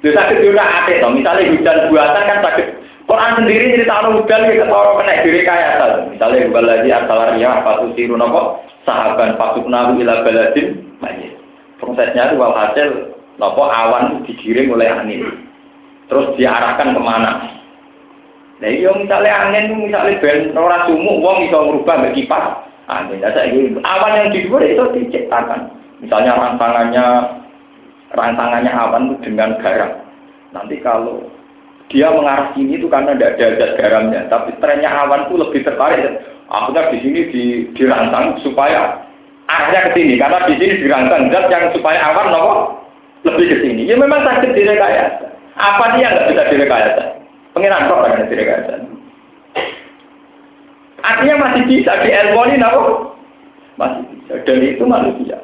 dia 0.00 0.16
sakit 0.16 0.40
juga 0.40 0.64
atik, 0.64 1.04
misalnya 1.12 1.52
hujan 1.52 1.78
buatan 1.92 2.28
kan 2.28 2.40
sakit. 2.40 2.66
Quran 3.04 3.42
sendiri 3.42 3.74
cerita 3.74 3.94
anu 4.00 4.22
udan 4.22 4.48
kita 4.54 4.70
tahu 4.70 5.02
kena 5.02 5.24
diri 5.26 5.42
kaya 5.42 6.06
Misalnya 6.14 6.46
bukan 6.46 6.62
lagi 6.62 6.88
asalarnya 6.94 7.48
apa 7.58 7.82
tuh 7.82 7.90
siru 7.98 8.14
nopo 8.14 8.62
sahabat 8.86 9.34
pasuk 9.34 9.66
nahu 9.66 9.98
ila 9.98 10.22
majid. 11.02 11.34
Prosesnya 11.82 12.30
itu 12.30 12.38
hasil 12.38 12.88
nopo 13.42 13.66
awan 13.66 14.22
digiring 14.30 14.70
oleh 14.70 14.86
angin. 14.86 15.49
Terus 16.10 16.34
diarahkan 16.34 16.90
ke 16.90 17.00
mana? 17.00 17.32
Nah 18.60 18.68
iya 18.68 18.92
misalnya 18.92 19.32
angin 19.32 19.88
misalnya 19.88 20.20
ben 20.20 20.52
orang 20.52 20.84
sumuk 20.84 21.22
wong 21.24 21.48
bisa 21.48 21.58
merubah 21.64 21.96
mbek 22.02 22.12
kipas 22.18 22.60
angin. 22.90 23.22
Nah, 23.22 23.46
ini 23.46 23.78
awan 23.80 24.18
yang 24.18 24.28
di 24.34 24.40
luar 24.44 24.66
itu 24.66 24.84
diciptakan. 25.00 25.70
Misalnya 26.02 26.36
rantangannya 26.36 27.06
rantangannya 28.12 28.72
awan 28.74 29.14
itu 29.14 29.16
dengan 29.30 29.56
garam. 29.62 30.02
Nanti 30.50 30.82
kalau 30.82 31.24
dia 31.90 32.10
mengarah 32.10 32.50
sini 32.52 32.78
itu 32.78 32.86
karena 32.90 33.14
tidak 33.14 33.38
ada 33.38 33.46
zat 33.58 33.72
garamnya, 33.78 34.20
tapi 34.30 34.50
trennya 34.58 34.90
awan 34.90 35.30
itu 35.30 35.34
lebih 35.38 35.60
tertarik. 35.62 36.22
Akhirnya 36.50 36.90
di 36.90 36.98
sini 36.98 37.20
di, 37.30 37.42
dirancang 37.78 38.42
supaya 38.42 39.06
arahnya 39.46 39.90
ke 39.90 40.02
sini, 40.02 40.14
karena 40.18 40.46
di 40.50 40.54
sini 40.58 40.74
dirancang 40.82 41.30
zat 41.30 41.46
yang 41.50 41.70
supaya 41.70 41.98
awan 42.10 42.28
nopo 42.34 42.54
lebih 43.26 43.46
ke 43.46 43.56
sini. 43.62 43.82
Ya 43.86 43.94
memang 43.94 44.26
sakit 44.26 44.50
direkayasa. 44.54 45.29
Apa 45.60 45.84
dia 46.00 46.08
nggak 46.08 46.28
bisa 46.32 46.42
direkayasa? 46.48 47.04
Pengiran 47.52 47.88
kok 47.92 48.00
kan 48.00 48.24
direkayasa. 48.32 48.72
Artinya 51.00 51.36
masih 51.48 51.62
bisa 51.68 51.92
di 52.00 52.08
ilmu 52.12 52.40
ini 52.48 52.56
nopo 52.56 52.82
masih 53.76 54.02
bisa. 54.08 54.32
Dan 54.48 54.64
itu 54.64 54.84
manusia. 54.88 55.36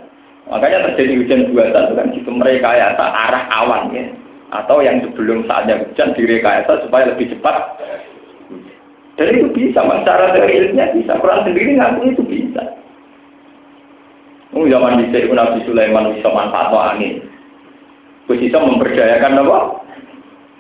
Makanya 0.49 0.93
terjadi 0.93 1.21
hujan 1.21 1.41
buatan 1.53 1.85
itu 1.91 1.95
kan 1.99 2.07
gitu 2.15 2.31
mereka 2.31 2.69
ya 2.73 2.95
arah 2.97 3.45
awan 3.51 3.91
ya 3.91 4.07
atau 4.55 4.79
yang 4.79 5.03
sebelum 5.03 5.43
saatnya 5.51 5.83
hujan 5.83 6.15
direkayasa 6.15 6.87
supaya 6.87 7.11
lebih 7.11 7.35
cepat. 7.35 7.77
Dan 9.17 9.33
itu 9.33 9.49
bisa, 9.57 9.81
secara 9.81 10.37
ilmiah 10.37 10.93
bisa. 10.93 11.17
Quran 11.17 11.43
sendiri 11.49 11.81
ngaku 11.81 12.01
itu 12.13 12.23
bisa. 12.29 12.63
Oh, 14.53 14.69
zaman 14.69 15.01
bisa 15.09 15.25
Nabi 15.25 15.65
Sulaiman 15.65 16.13
bisa 16.17 16.29
manfaat 16.29 16.73
angin. 16.95 17.25
Bisa 18.29 18.61
memperdayakan 18.61 19.41
apa? 19.41 19.86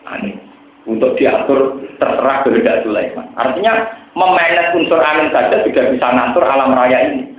Angin. 0.08 0.38
Untuk 0.86 1.18
diatur 1.18 1.82
terserah 1.98 2.46
kehendak 2.46 2.86
Sulaiman. 2.86 3.26
Artinya 3.34 3.90
memanage 4.14 4.78
unsur 4.78 5.02
angin 5.02 5.34
saja 5.34 5.66
sudah 5.66 5.84
bisa 5.90 6.06
ngatur 6.14 6.46
alam 6.46 6.78
raya 6.78 7.10
ini. 7.10 7.34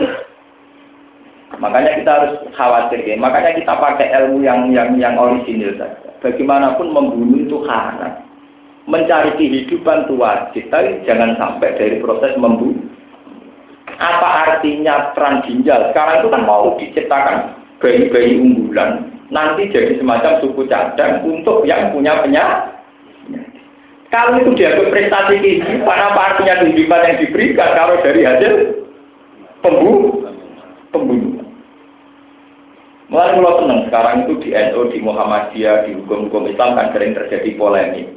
Makanya 1.56 2.04
kita 2.04 2.12
harus 2.12 2.34
khawatir 2.60 3.08
ya. 3.08 3.16
Makanya 3.16 3.56
kita 3.56 3.74
pakai 3.80 4.12
ilmu 4.20 4.44
yang 4.44 4.68
yang 4.76 5.00
yang 5.00 5.16
orisinil 5.16 5.80
saja 5.80 6.08
bagaimanapun 6.22 6.92
membunuh 6.92 7.40
itu 7.46 7.58
haram. 7.66 8.24
Mencari 8.88 9.36
kehidupan 9.36 10.08
itu 10.08 10.16
wajib, 10.16 10.64
tapi 10.72 11.04
jangan 11.04 11.36
sampai 11.36 11.76
dari 11.76 12.00
proses 12.00 12.32
membunuh. 12.40 12.88
Apa 14.00 14.48
artinya 14.48 15.12
peran 15.12 15.44
ginjal? 15.44 15.92
Sekarang 15.92 16.24
itu 16.24 16.28
kan 16.32 16.44
mau 16.48 16.72
diciptakan 16.80 17.38
bayi-bayi 17.84 18.40
unggulan, 18.40 19.17
nanti 19.30 19.68
jadi 19.72 20.00
semacam 20.00 20.40
suku 20.40 20.68
cadang 20.72 21.24
untuk 21.28 21.68
yang 21.68 21.92
punya 21.92 22.24
penyakit. 22.24 22.78
Kalau 24.08 24.40
itu 24.40 24.56
dianggap 24.56 24.88
prestasi 24.88 25.36
kehidupan, 25.44 26.00
apa 26.00 26.22
artinya 26.32 26.64
kehidupan 26.64 27.06
yang 27.12 27.18
diberikan 27.20 27.76
kalau 27.76 28.00
dari 28.00 28.24
hasil 28.24 28.54
pembunuh? 29.60 30.32
Pembunuh. 30.96 31.44
Mulai 33.12 33.40
mulai 33.40 33.60
senang 33.60 33.82
sekarang 33.88 34.16
itu 34.24 34.34
di 34.48 34.50
NU, 34.56 34.82
di 34.92 35.00
Muhammadiyah, 35.04 35.88
di 35.88 35.92
hukum-hukum 35.96 36.48
Islam 36.48 36.76
kan 36.80 36.92
sering 36.96 37.16
terjadi 37.16 37.56
polemik. 37.60 38.08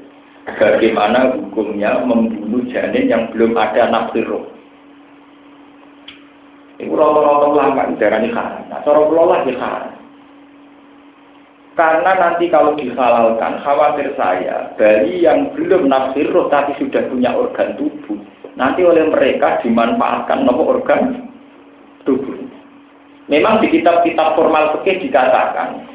Bagaimana 0.46 1.34
hukumnya 1.34 2.02
membunuh 2.06 2.66
janin 2.70 3.06
yang 3.10 3.30
belum 3.34 3.54
ada 3.54 3.90
nafsir 3.90 4.26
roh. 4.26 4.50
Itu 6.80 6.90
rata-rata 6.96 7.46
ulama 7.50 7.92
darah 8.00 8.18
ini 8.18 8.30
haram. 8.32 8.62
Nah, 8.72 8.80
cara 8.82 8.98
kula 9.04 9.24
lagi 9.30 9.52
haram. 9.58 9.99
Karena 11.78 12.12
nanti 12.18 12.50
kalau 12.50 12.74
dihalalkan, 12.74 13.62
khawatir 13.62 14.12
saya, 14.18 14.74
bayi 14.74 15.22
yang 15.22 15.54
belum 15.54 15.86
nafsir 15.86 16.26
roh 16.28 16.50
tapi 16.50 16.74
sudah 16.82 17.06
punya 17.06 17.30
organ 17.30 17.78
tubuh, 17.78 18.18
nanti 18.58 18.82
oleh 18.82 19.06
mereka 19.06 19.62
dimanfaatkan 19.62 20.44
nomor 20.44 20.82
organ 20.82 21.30
tubuh. 22.02 22.36
Memang 23.30 23.62
di 23.62 23.70
kitab-kitab 23.70 24.34
formal 24.34 24.74
fikih 24.82 25.06
dikatakan 25.06 25.86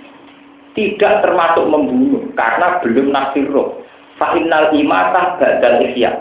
tidak 0.79 1.23
termasuk 1.23 1.67
membunuh 1.67 2.23
karena 2.39 2.79
belum 2.79 3.11
nafsir 3.11 3.43
roh. 3.51 3.83
Fa'inal 4.15 4.71
imatah 4.71 5.35
badal 5.35 5.83
ihya. 5.91 6.15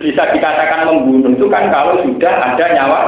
Bisa 0.00 0.32
dikatakan 0.32 0.88
membunuh 0.88 1.36
itu 1.36 1.48
kan 1.52 1.68
kalau 1.68 2.00
sudah 2.00 2.32
ada 2.32 2.64
nyawa 2.72 3.00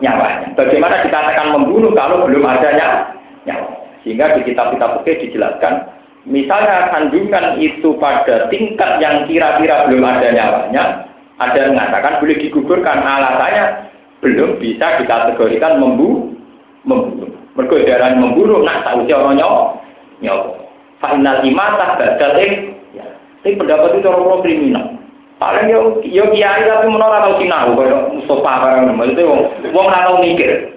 nyawanya. 0.00 0.52
Bagaimana 0.56 1.04
dikatakan 1.04 1.52
membunuh 1.52 1.92
kalau 1.92 2.24
belum 2.24 2.44
adanya 2.44 3.12
nyawa? 3.44 3.75
Sehingga 4.06 4.38
di 4.38 4.46
kitab-kitab 4.46 5.02
fikih 5.02 5.34
dijelaskan, 5.34 5.82
misalnya 6.30 6.94
kandungan 6.94 7.58
itu 7.58 7.90
pada 7.98 8.46
tingkat 8.54 9.02
yang 9.02 9.26
kira-kira 9.26 9.90
belum 9.90 10.06
ada 10.06 10.30
nyawanya, 10.30 10.84
ada 11.42 11.58
yang 11.58 11.74
mengatakan 11.74 12.22
boleh 12.22 12.38
digugurkan 12.38 13.02
alasannya 13.02 13.90
belum 14.22 14.62
bisa 14.62 15.02
dikategorikan 15.02 15.82
membu 15.82 16.30
membunuh. 16.86 17.34
Mergo 17.58 17.76
membunuh 17.82 18.62
nak 18.62 18.86
tahu 18.86 19.10
cara 19.10 19.34
nyawa 19.34 19.74
nyawa. 20.22 20.54
Final 21.02 21.42
imatah 21.42 21.90
badal 21.98 22.32
ya. 22.94 23.04
Ini 23.42 23.58
pendapat 23.58 23.98
itu 23.98 24.06
orang 24.06 24.40
kriminal. 24.46 24.86
Paling 25.36 25.68
yo 25.68 26.00
yo 26.06 26.24
kiai 26.32 26.64
tapi 26.64 26.88
menolak 26.88 27.28
tahu 27.28 27.34
sinau 27.44 27.76
kaya 27.76 28.08
Mustafa 28.08 28.52
barang 28.64 29.12
itu 29.12 29.20
wong 29.20 29.40
wong 29.74 29.84
ora 29.84 30.08
tau 30.08 30.24
mikir. 30.24 30.75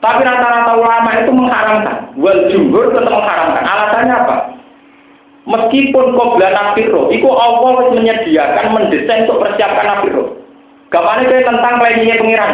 Tapi 0.00 0.20
rata-rata 0.24 0.72
ulama 0.80 1.10
itu 1.20 1.30
mengharamkan. 1.32 1.96
Wal 2.16 2.48
jumhur 2.48 2.88
tetap 2.96 3.12
mengharamkan. 3.12 3.64
Alasannya 3.68 4.14
apa? 4.16 4.36
Meskipun 5.44 6.16
qobla 6.16 6.48
nafiro, 6.52 7.12
itu 7.12 7.28
Allah 7.28 7.92
menyediakan 7.92 8.66
mendesain 8.76 9.28
untuk 9.28 9.44
persiapkan 9.44 9.86
nafiro. 9.88 10.40
Kapan 10.88 11.28
itu 11.28 11.44
tentang 11.44 11.74
lainnya 11.80 12.16
pengiran. 12.16 12.52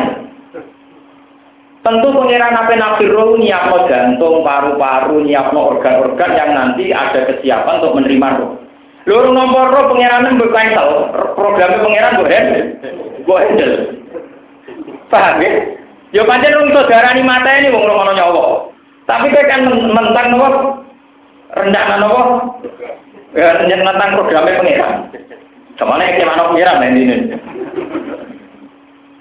Tentu 1.87 2.09
pengiran 2.11 2.59
apa 2.59 2.75
nafiro 2.75 3.39
nyiapno 3.39 3.87
jantung, 3.87 4.43
paru-paru, 4.43 5.23
nyiapno 5.23 5.79
organ-organ 5.79 6.31
yang 6.35 6.51
nanti 6.51 6.91
ada 6.91 7.31
kesiapan 7.31 7.79
untuk 7.79 7.95
menerima 8.03 8.29
roh. 8.43 8.51
Loro 9.07 9.31
nomor 9.31 9.71
roh 9.71 9.95
pengirannya 9.95 10.35
berkaisal, 10.35 11.15
programnya 11.39 11.79
pengiran 11.79 12.19
gue 12.19 12.27
handle, 12.27 12.67
gue 13.23 13.39
handle. 13.39 13.75
Paham 15.07 15.39
ya? 15.39 15.53
Ya 16.17 16.25
pancen 16.25 16.57
wong 16.57 16.73
saudara 16.73 17.13
ni 17.13 17.21
mata 17.21 17.61
ini 17.61 17.69
wong 17.69 17.85
ngono 17.85 18.17
nyawa. 18.17 18.73
Tapi 19.05 19.29
kowe 19.29 19.45
kan 19.45 19.69
mentang 19.69 20.33
nopo 20.33 20.49
rendah 21.53 22.01
nopo? 22.01 22.23
Ya 23.37 23.61
tentang 23.61 24.17
programnya 24.17 24.65
pengiran. 24.65 25.13
Ke 25.77 25.85
mana 25.85 26.09
yang 26.09 26.17
ke 26.17 26.25
mana 26.25 26.49
pengiran 26.49 26.89
ini? 26.89 27.05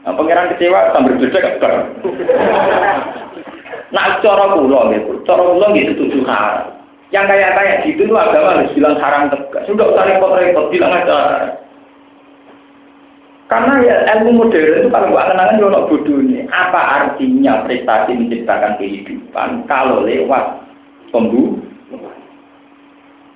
Nah, 0.08 0.14
pengiran 0.16 0.56
kecewa 0.56 0.96
sambil 0.96 1.20
berdek 1.20 1.60
gak 1.60 1.84
Nah, 3.92 4.22
cara 4.24 4.56
kula 4.56 4.96
gitu, 4.96 5.20
cara 5.28 5.44
kula 5.44 5.68
gitu 5.76 5.92
tujuh 6.00 6.24
hal. 6.24 6.80
Yang 7.12 7.26
kayak 7.28 7.52
kayak 7.60 7.76
gitu 7.84 8.02
tuh 8.08 8.18
agama 8.18 8.56
harus 8.56 8.72
bilang 8.72 8.96
haram 9.04 9.28
tegas. 9.28 9.68
Sudah 9.68 9.92
usah 9.92 10.08
repot-repot, 10.08 10.72
bilang 10.72 10.96
aja. 10.96 11.18
Karena 13.46 13.78
ya 13.78 13.96
ilmu 14.18 14.42
modern 14.42 14.82
itu 14.82 14.90
kalau 14.90 15.14
buat 15.14 15.30
kenangan 15.30 15.62
ya 15.62 15.86
bodoh 15.86 16.18
ini. 16.18 16.50
Apa 16.50 16.82
artinya 16.82 17.62
prestasi 17.62 18.18
menciptakan 18.18 18.74
kehidupan 18.82 19.70
kalau 19.70 20.02
lewat 20.02 20.66
pembunuh? 21.14 21.62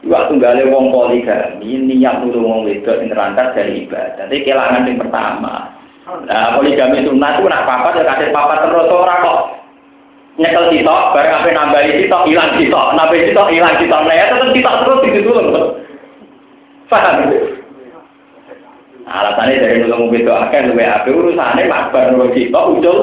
Waktu 0.09 0.33
gale 0.39 0.63
wong 0.71 0.95
poligami 0.95 1.85
niat 1.85 2.23
nurung 2.23 2.47
wong 2.47 2.59
wedok 2.65 3.03
sing 3.03 3.11
terlantar 3.11 3.51
dari 3.53 3.85
ibadah. 3.85 4.25
Jadi 4.25 4.47
kelangan 4.47 4.87
yang 4.87 4.97
pertama. 4.97 5.75
Nah, 6.25 6.57
poligami 6.57 7.05
sunat 7.05 7.37
itu 7.37 7.45
nak 7.45 7.67
papa 7.69 7.93
ya 7.93 8.07
kasih 8.07 8.33
papa 8.33 8.65
terus 8.65 8.89
ora 8.89 9.21
kok 9.21 9.41
nyekel 10.39 10.71
sitok, 10.71 11.11
bareng 11.11 11.35
apa 11.35 11.49
nambahi 11.51 11.91
sitok, 11.99 12.23
hilang 12.25 12.55
sitok, 12.55 12.85
nambahi 12.95 13.27
sitok, 13.27 13.47
hilang 13.51 13.75
sitok, 13.75 14.01
nah 14.07 14.15
ya 14.15 14.25
tetap 14.31 14.49
sitok 14.55 14.75
terus 14.81 14.99
itu 15.03 15.19
dulu. 15.27 15.63
Paham? 16.87 17.27
Alasannya 19.09 19.65
dari 19.65 19.81
nulung 19.81 20.13
itu 20.13 20.29
akan 20.29 20.69
lebih 20.69 20.85
apa 20.85 21.09
urusannya 21.09 21.65
mabar 21.65 22.13
nulung 22.13 22.29
sitok, 22.37 22.77
ujul. 22.77 22.97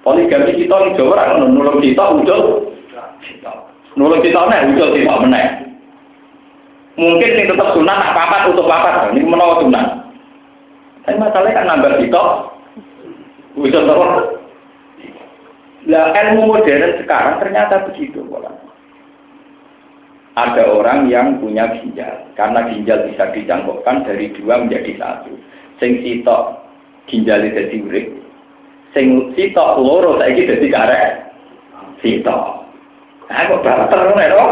Poligami 0.00 0.56
sitok 0.56 0.80
ini 0.88 0.96
jauh 0.96 1.12
orang 1.12 1.52
nulung 1.52 1.84
sitok, 1.84 2.16
ujul. 2.16 2.40
Nulung 4.00 4.24
sitok 4.24 4.48
nih, 4.48 4.72
ujul 4.72 4.88
sitok 4.96 5.20
meneh. 5.28 5.46
Mungkin 6.96 7.28
ini 7.36 7.48
tetap 7.48 7.76
sunat, 7.76 7.98
tak 8.08 8.16
papat, 8.16 8.52
utuh 8.52 8.64
papat, 8.68 9.12
ini 9.12 9.20
menolak 9.20 9.60
sunat. 9.64 9.86
Tapi 11.04 11.16
masalahnya 11.20 11.56
kan 11.60 11.68
nambah 11.68 11.92
sitok, 12.00 12.28
ujul 13.60 13.84
terus. 13.84 14.12
Lah 15.92 16.14
ilmu 16.14 16.56
modern 16.56 16.94
sekarang 17.04 17.36
ternyata 17.36 17.84
begitu 17.90 18.24
pola. 18.30 18.61
Ada 20.32 20.64
orang 20.64 21.12
yang 21.12 21.36
punya 21.44 21.68
ginjal, 21.76 22.24
karena 22.32 22.64
ginjal 22.72 23.04
bisa 23.04 23.28
dicangkokkan 23.36 24.08
dari 24.08 24.32
dua 24.32 24.64
menjadi 24.64 24.96
satu. 24.96 25.28
Sing 25.76 26.00
sitok 26.00 26.56
ginjal 27.04 27.44
jadi 27.44 27.76
urip, 27.84 28.16
sing 28.96 29.36
sitok 29.36 29.76
loro 29.76 30.16
saiki 30.16 30.48
dadi 30.48 30.72
karek 30.72 31.36
sitok. 32.00 32.64
Nah, 33.28 33.44
kok 33.48 33.60
barter 33.64 34.00
ngono 34.12 34.44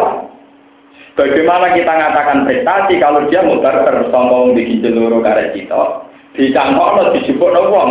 Bagaimana 1.17 1.77
kita 1.77 1.91
mengatakan 1.91 2.49
prestasi 2.49 2.97
kalau 3.01 3.29
dia 3.29 3.45
mau 3.45 3.61
barter 3.61 4.09
sombong 4.13 4.53
di 4.53 4.69
ginjal 4.69 5.01
loro 5.01 5.25
karek 5.25 5.57
sitok, 5.57 6.13
dicangkokno 6.37 7.17
dijupukno 7.17 7.73
wong 7.73 7.91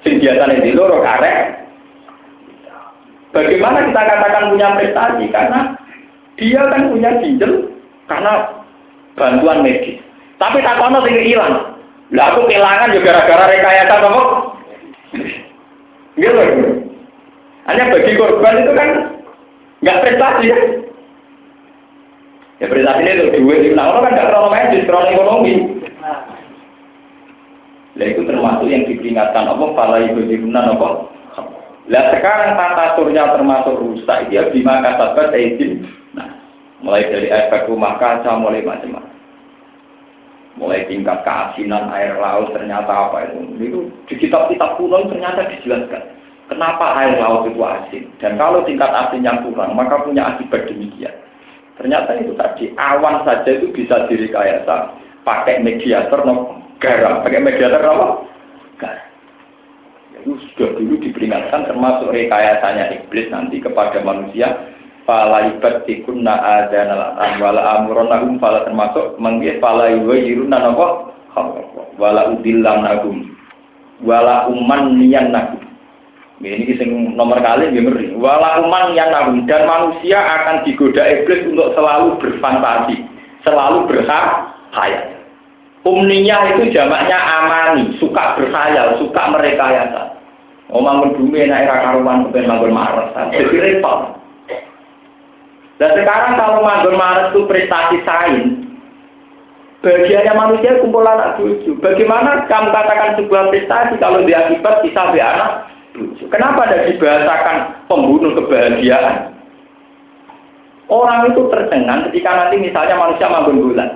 sing 0.00 0.16
biasane 0.16 0.64
di 0.64 0.72
loro 0.72 1.04
karek 1.04 1.62
Bagaimana 3.32 3.88
kita 3.88 4.02
katakan 4.04 4.52
punya 4.52 4.76
prestasi? 4.76 5.24
Karena 5.32 5.72
dia 6.40 6.60
kan 6.68 6.88
punya 6.88 7.10
ginjal 7.20 7.68
karena 8.08 8.32
bantuan 9.16 9.60
medis. 9.60 10.00
Tapi 10.40 10.58
tak 10.64 10.80
kono 10.80 11.04
sing 11.04 11.16
hilang. 11.22 11.76
Lah 12.12 12.34
aku 12.34 12.48
kehilangan 12.48 12.92
juga 12.92 13.24
gara-gara 13.24 13.44
rekayasa 13.52 13.94
apa? 14.04 14.22
Gitu. 16.18 16.42
Hanya 17.68 17.84
bagi 17.94 18.12
korban 18.18 18.60
itu 18.60 18.72
kan 18.74 18.88
nggak 19.80 20.00
prestasi 20.02 20.44
ya. 20.50 20.58
Ya 22.60 22.66
prestasi 22.68 23.00
itu 23.06 23.24
duit 23.38 23.60
itu 23.64 23.74
nah, 23.78 23.96
kan 24.02 24.12
nggak 24.12 24.28
terlalu 24.28 24.50
medis, 24.52 24.86
terlalu 24.88 25.08
ekonomi. 25.14 25.54
Nah 27.92 28.06
itu 28.08 28.24
termasuk 28.24 28.66
yang 28.66 28.88
diperingatkan 28.88 29.52
apa? 29.52 29.64
Fala 29.76 29.96
ibu 30.00 30.20
apa? 30.24 30.88
Lah 31.90 32.04
sekarang 32.14 32.54
tata 32.54 32.86
surya 32.94 33.24
termasuk 33.34 33.74
rusak 33.78 34.30
dia 34.30 34.48
bima 34.50 34.80
kasabat 34.80 35.34
izin. 35.34 36.01
Mulai 36.82 37.06
dari 37.08 37.28
efek 37.30 37.70
rumah 37.70 37.96
kaca 37.96 38.38
mulai 38.38 38.66
macam-macam. 38.66 39.10
Mulai 40.58 40.84
tingkat 40.90 41.22
keasinan 41.24 41.88
air 41.94 42.18
laut 42.18 42.52
ternyata 42.52 42.90
apa 42.90 43.30
itu. 43.30 43.38
Itu 43.62 43.80
di 44.10 44.14
kitab-kitab 44.18 44.76
kuno 44.76 45.06
ternyata 45.08 45.48
dijelaskan. 45.48 46.02
Kenapa 46.50 47.00
air 47.00 47.16
laut 47.16 47.48
itu 47.48 47.62
asin? 47.62 48.04
Dan 48.18 48.36
kalau 48.36 48.66
tingkat 48.66 48.90
asinnya 48.92 49.40
kurang, 49.40 49.72
maka 49.78 50.02
punya 50.04 50.36
akibat 50.36 50.68
demikian. 50.68 51.14
Ternyata 51.80 52.20
itu 52.20 52.36
tadi 52.36 52.68
awan 52.76 53.24
saja 53.24 53.48
itu 53.48 53.72
bisa 53.72 54.04
direkayasa 54.10 54.92
pakai 55.24 55.64
mediator 55.64 56.20
no 56.28 56.60
garam, 56.82 57.24
pakai 57.24 57.40
mediator 57.40 57.80
apa? 57.80 58.06
Garam 58.76 59.12
itu 60.22 60.38
sudah 60.54 60.78
dulu 60.78 60.94
diperingatkan 61.02 61.66
termasuk 61.66 62.14
rekayasanya 62.14 62.94
iblis 62.94 63.26
nanti 63.34 63.58
kepada 63.58 63.98
manusia 64.06 64.54
fala 65.04 65.50
ibad 65.52 65.84
tikunna 65.84 66.34
adana 66.38 67.18
wala 67.38 67.60
amuron 67.78 68.08
nagum 68.10 68.36
fala 68.38 68.62
termasuk 68.66 69.18
manggil 69.18 69.58
fala 69.58 69.90
yuwayiruna 69.90 70.56
napa? 70.58 71.12
Wala 71.96 72.32
udillam 72.36 72.84
nagum 72.84 73.18
wala 74.02 74.50
uman 74.50 74.98
niyan 74.98 75.30
nagum 75.30 75.62
ini 76.42 76.66
kisah 76.66 76.90
nomor 77.14 77.38
kali 77.38 77.70
ya 77.70 77.80
ngeri 77.86 78.18
wala 78.18 78.58
uman 78.66 78.98
yang 78.98 79.14
nagum 79.14 79.46
dan 79.46 79.62
manusia 79.62 80.18
akan 80.18 80.66
digoda 80.66 81.06
iblis 81.06 81.46
untuk 81.46 81.70
selalu 81.78 82.18
berfantasi 82.18 83.12
selalu 83.46 83.90
berhak 83.90 84.26
hayal. 84.74 85.06
Umniyah 85.82 86.54
itu 86.54 86.70
jamaknya 86.70 87.18
amani, 87.18 87.98
suka 87.98 88.38
berhayal, 88.38 89.02
suka 89.02 89.22
merekayasa. 89.34 90.14
Omang 90.70 91.18
bumi 91.18 91.42
enak 91.42 91.68
era 91.68 91.76
karuan 91.84 92.30
kepen 92.30 92.48
manggon 92.48 92.72
maret, 92.72 93.12
jadi 93.34 93.82
repot. 93.82 94.21
Dan 95.82 95.98
sekarang 95.98 96.38
kalau 96.38 96.62
manggon 96.62 96.94
maret 96.94 97.34
itu 97.34 97.42
prestasi 97.50 98.06
sains, 98.06 98.54
bagiannya 99.82 100.30
manusia 100.38 100.78
kumpul 100.78 101.02
anak 101.02 101.42
cucu. 101.42 101.74
Bagaimana 101.82 102.46
kamu 102.46 102.70
katakan 102.70 103.18
sebuah 103.18 103.50
prestasi 103.50 103.98
kalau 103.98 104.22
dia 104.22 104.46
akibat 104.46 104.78
be 104.86 104.94
anak 104.94 105.66
cucu? 105.90 106.30
Kenapa 106.30 106.70
tidak 106.70 106.86
dibahasakan 106.86 107.56
pembunuh 107.90 108.30
kebahagiaan? 108.30 109.34
Orang 110.86 111.34
itu 111.34 111.50
tercengang 111.50 112.06
ketika 112.14 112.30
nanti 112.30 112.62
misalnya 112.62 112.94
manusia 112.94 113.26
manggon 113.26 113.66
bulan. 113.66 113.90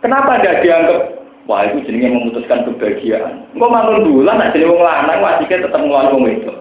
Kenapa 0.00 0.40
tidak 0.40 0.64
dianggap 0.64 1.00
wah 1.44 1.68
itu 1.68 1.84
jenenge 1.84 2.16
memutuskan 2.16 2.64
kebahagiaan? 2.64 3.44
Engko 3.52 3.68
manggon 3.68 4.08
bulan 4.08 4.40
nak 4.40 4.56
jenenge 4.56 4.72
wong 4.72 4.80
lanang 4.80 5.20
wasike 5.20 5.52
tetap 5.52 5.84
nglawan 5.84 6.16
wong 6.16 6.32
itu. 6.32 6.52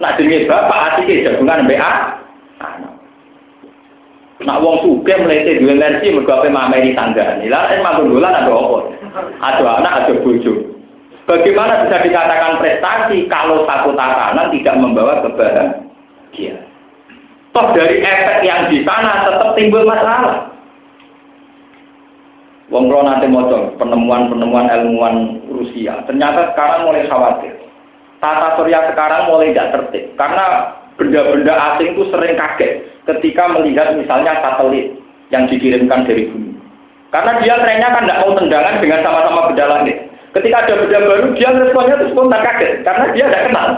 Nak 0.00 0.16
jenenge 0.16 0.48
bapak 0.48 0.96
asike 0.96 1.20
jagungan 1.20 1.68
mbek 1.68 1.84
anak. 1.84 2.91
Nak 4.42 4.58
wong 4.58 4.76
suge 4.82 5.14
melete 5.22 5.62
dua 5.62 5.78
energi 5.78 6.10
mergo 6.10 6.42
ape 6.42 6.50
mameni 6.50 6.96
tanggane. 6.98 7.46
Lah 7.46 7.70
nek 7.70 7.82
manggon 7.82 8.10
bulan 8.18 8.42
ada 8.42 8.50
apa? 8.50 8.78
Ada 9.38 9.62
anak, 9.78 9.92
ada 10.02 10.12
bojo. 10.24 10.52
Bagaimana 11.22 11.86
bisa 11.86 12.02
dikatakan 12.02 12.58
prestasi 12.58 13.30
kalau 13.30 13.62
satu 13.62 13.94
tatanan 13.94 14.50
tidak 14.50 14.74
membawa 14.74 15.22
kebahagiaan? 15.22 16.66
Toh 17.52 17.66
dari 17.76 18.00
efek 18.02 18.38
yang 18.42 18.66
di 18.72 18.82
sana 18.82 19.28
tetap 19.28 19.54
timbul 19.54 19.86
masalah. 19.86 20.50
Wong 22.72 22.88
kalau 22.88 23.04
nanti 23.04 23.28
mau 23.28 23.44
penemuan-penemuan 23.76 24.72
ilmuwan 24.72 25.44
Rusia, 25.52 26.00
ternyata 26.08 26.56
sekarang 26.56 26.88
mulai 26.88 27.04
khawatir. 27.04 27.52
Tata 28.18 28.56
surya 28.56 28.90
sekarang 28.90 29.28
mulai 29.28 29.52
tidak 29.52 29.70
tertib 29.76 30.04
karena 30.16 30.72
benda-benda 30.96 31.54
asing 31.74 31.92
itu 31.92 32.06
sering 32.08 32.38
kaget 32.38 32.91
ketika 33.08 33.50
melihat 33.50 33.94
misalnya 33.98 34.38
satelit 34.42 34.94
yang 35.34 35.48
dikirimkan 35.48 36.06
dari 36.06 36.28
bumi. 36.28 36.52
Karena 37.12 37.40
dia 37.44 37.60
trennya 37.60 37.88
kan 37.92 38.04
tidak 38.08 38.20
mau 38.24 38.32
tendangan 38.38 38.80
dengan 38.80 39.00
sama-sama 39.04 39.40
benda 39.52 39.66
langit. 39.68 39.96
Ketika 40.32 40.64
ada 40.64 40.74
benda 40.80 40.98
baru, 41.04 41.26
dia 41.36 41.48
responnya 41.52 42.00
itu 42.00 42.06
spontan 42.16 42.40
kaget, 42.40 42.72
karena 42.88 43.04
dia 43.12 43.24
tidak 43.28 43.44
kenal. 43.52 43.68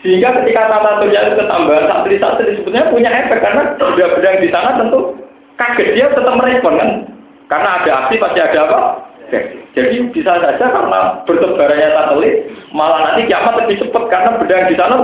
Sehingga 0.00 0.28
ketika 0.40 0.70
tata 0.72 0.90
surya 1.04 1.20
itu 1.28 1.34
ketambahan 1.36 1.84
satelit-satelit 1.84 2.54
sebetulnya 2.56 2.88
punya 2.88 3.10
efek, 3.12 3.38
karena 3.44 3.62
benda-benda 3.76 4.28
yang 4.32 4.40
di 4.40 4.50
sana 4.54 4.70
tentu 4.80 5.00
kaget, 5.60 5.88
dia 5.92 6.06
tetap 6.08 6.32
merespon 6.32 6.80
kan. 6.80 6.90
Karena 7.46 7.68
ada 7.82 7.90
aksi 8.06 8.16
pasti 8.16 8.40
ada 8.40 8.58
apa? 8.64 8.80
Jadi 9.76 9.96
bisa 10.14 10.32
saja 10.38 10.66
karena 10.70 11.00
bertebarannya 11.26 11.88
satelit, 11.92 12.34
malah 12.70 13.12
nanti 13.12 13.28
kiamat 13.28 13.58
lebih 13.64 13.82
cepat 13.82 14.04
karena 14.08 14.30
benda 14.38 14.70
di 14.70 14.74
sana 14.78 14.96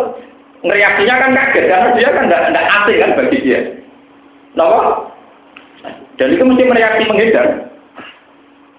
reaksinya 0.62 1.15
kan 1.19 1.31
kaget 1.35 1.65
karena 1.66 1.89
dia 1.99 2.09
kan 2.15 2.24
tidak 2.31 2.66
asing 2.70 2.99
kan 3.03 3.11
bagi 3.19 3.39
dia. 3.43 3.61
Kenapa? 4.55 4.81
Dan 6.20 6.28
itu 6.39 6.43
mesti 6.47 6.62
mereaksi 6.65 7.03
menghindar. 7.11 7.47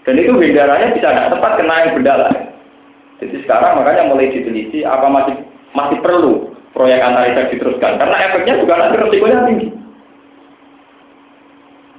Dan 0.04 0.16
itu 0.20 0.32
hindarannya 0.36 0.96
bisa 0.96 1.12
tidak 1.12 1.32
tepat 1.36 1.52
kena 1.60 1.76
yang 1.84 1.92
benda 1.96 2.14
lain. 2.24 2.42
Jadi 3.24 3.36
sekarang 3.48 3.80
makanya 3.80 4.04
mulai 4.12 4.32
diteliti 4.32 4.84
apa 4.84 5.08
masih 5.08 5.36
masih 5.72 5.98
perlu 6.04 6.52
proyek 6.76 7.00
antariksa 7.00 7.52
diteruskan 7.56 8.02
karena 8.02 8.18
efeknya 8.32 8.60
juga 8.60 8.74
nanti 8.80 8.96
resikonya 9.00 9.40
tinggi. 9.48 9.68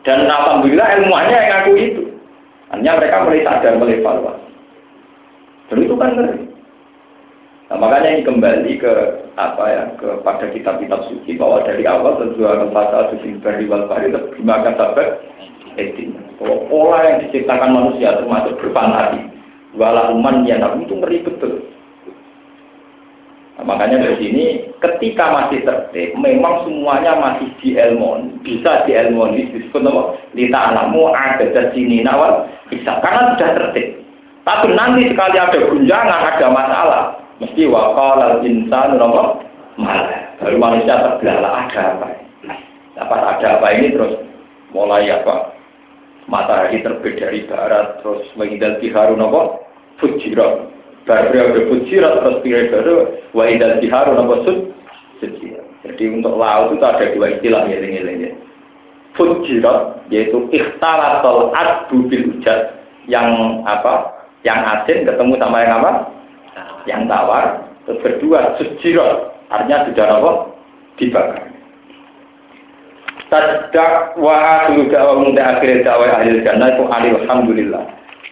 Dan 0.04 0.28
alhamdulillah 0.28 0.88
ilmuannya 1.00 1.32
yang 1.32 1.48
ngaku 1.48 1.72
itu. 1.80 2.02
Hanya 2.74 2.98
mereka 2.98 3.22
mulai 3.22 3.46
sadar, 3.46 3.78
mulai 3.78 4.02
evaluasi. 4.02 4.50
Dan 5.70 5.78
itu 5.86 5.94
kan 5.94 6.10
ngeri. 6.18 6.42
Nah, 7.70 7.78
makanya 7.80 8.08
ini 8.18 8.22
kembali 8.26 8.72
ke 8.76 8.94
apa 9.40 9.64
ya 9.70 9.82
kepada 9.96 10.52
kitab-kitab 10.52 11.00
suci 11.08 11.38
bahwa 11.38 11.64
dari 11.64 11.86
awal 11.86 12.18
tujuan 12.20 12.74
pasal 12.74 13.14
suci 13.14 13.40
dari 13.40 13.64
wal 13.70 13.86
bari 13.86 14.10
dimakan 14.10 14.74
sabar 14.74 15.22
etik. 15.78 16.12
Bahwa 16.42 16.66
pola 16.66 16.98
yang 17.06 17.18
diciptakan 17.24 17.70
manusia 17.72 18.18
termasuk 18.18 18.58
berfantasi. 18.58 19.22
Wala 19.78 20.10
uman 20.10 20.42
yang 20.46 20.62
itu 20.82 20.94
ngeri 20.98 21.22
betul. 21.22 21.62
Nah, 23.64 23.80
makanya 23.80 24.04
dari 24.04 24.20
sini 24.20 24.44
ketika 24.76 25.24
masih 25.32 25.64
tertib, 25.64 26.12
memang 26.20 26.68
semuanya 26.68 27.16
masih 27.16 27.48
di 27.64 27.72
elmon, 27.80 28.36
bisa 28.44 28.84
di 28.84 28.92
elmon 28.92 29.32
disebut 29.40 29.80
nama 29.80 30.12
lita 30.36 30.60
alamu 30.68 31.08
ada 31.16 31.48
di 31.48 31.72
sini 31.72 32.04
nawal 32.04 32.44
bisa 32.68 33.00
karena 33.00 33.32
sudah 33.32 33.50
tertib. 33.56 34.04
Tapi 34.44 34.68
nanti 34.76 35.08
sekali 35.08 35.40
ada 35.40 35.56
gunjangan, 35.56 36.28
ada 36.36 36.46
masalah, 36.52 37.02
mesti 37.40 37.64
wakal 37.64 38.44
insan 38.44 39.00
nama 39.00 39.40
malah. 39.80 40.20
Baru 40.44 40.60
manusia 40.60 41.00
terbelalak 41.00 41.72
ada 41.72 41.96
apa? 41.96 42.08
Dapat 43.00 43.20
ada 43.24 43.48
apa 43.56 43.66
ini 43.80 43.96
terus 43.96 44.12
mulai 44.76 45.08
apa? 45.08 45.56
Matahari 46.28 46.84
terbit 46.84 47.16
dari 47.16 47.48
barat, 47.48 48.04
terus 48.04 48.28
menghindar 48.36 48.76
di 48.76 48.92
harun 48.92 49.24
apa? 49.24 49.64
Bar 51.04 51.28
periode 51.28 51.68
fujirat 51.68 52.24
terus 52.24 52.40
periode 52.40 53.20
wa 53.36 53.44
idal 53.44 53.76
diharu 53.80 54.16
nopo 54.16 54.34
sud. 54.48 54.58
Jadi 55.84 56.04
untuk 56.08 56.40
laut 56.40 56.72
itu 56.72 56.84
ada 56.84 57.12
dua 57.12 57.28
istilah 57.36 57.68
ya 57.68 57.76
ini 57.76 58.32
Fujirat 59.14 60.08
yaitu 60.08 60.48
ikhtalatul 60.50 61.52
adbu 61.52 62.08
bil 62.08 62.24
ujat 62.34 62.72
yang 63.06 63.60
apa? 63.68 64.10
Yang 64.42 64.60
asin 64.64 64.98
ketemu 65.06 65.32
sama 65.38 65.60
yang 65.60 65.72
apa? 65.80 65.92
Yang 66.88 67.00
tawar. 67.08 67.44
Terus 67.84 68.00
kedua 68.00 68.40
sujirat 68.56 69.16
artinya 69.52 69.86
sudah 69.86 70.06
apa? 70.08 70.32
Dibakar. 70.96 71.44
Tadak 73.28 74.14
wa 74.20 74.34
akhiru 74.66 74.90
da'wa 74.92 75.20
munda 75.20 75.42
akhir 75.42 75.82
da'wa 75.84 76.06
ahli 76.20 76.44
jannah 76.44 76.68
itu 76.74 76.84
alhamdulillah. 76.86 77.82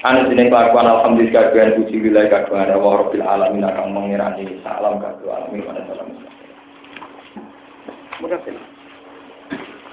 Anu 0.03 0.27
jeneng 0.35 0.51
kelakuan 0.51 0.83
alhamdulillah 0.83 1.55
kagungan 1.55 1.79
puji 1.79 1.97
wilayah 2.03 2.27
kagungan 2.43 2.74
Allah 2.74 2.93
Rabbil 3.07 3.23
Alamin 3.23 3.62
akan 3.62 3.87
mengirani 3.95 4.59
salam 4.66 4.99
kagungan 4.99 5.47
alamin 5.47 5.62
pada 5.62 5.83
salam. 5.87 6.09
Mudah 8.19 8.39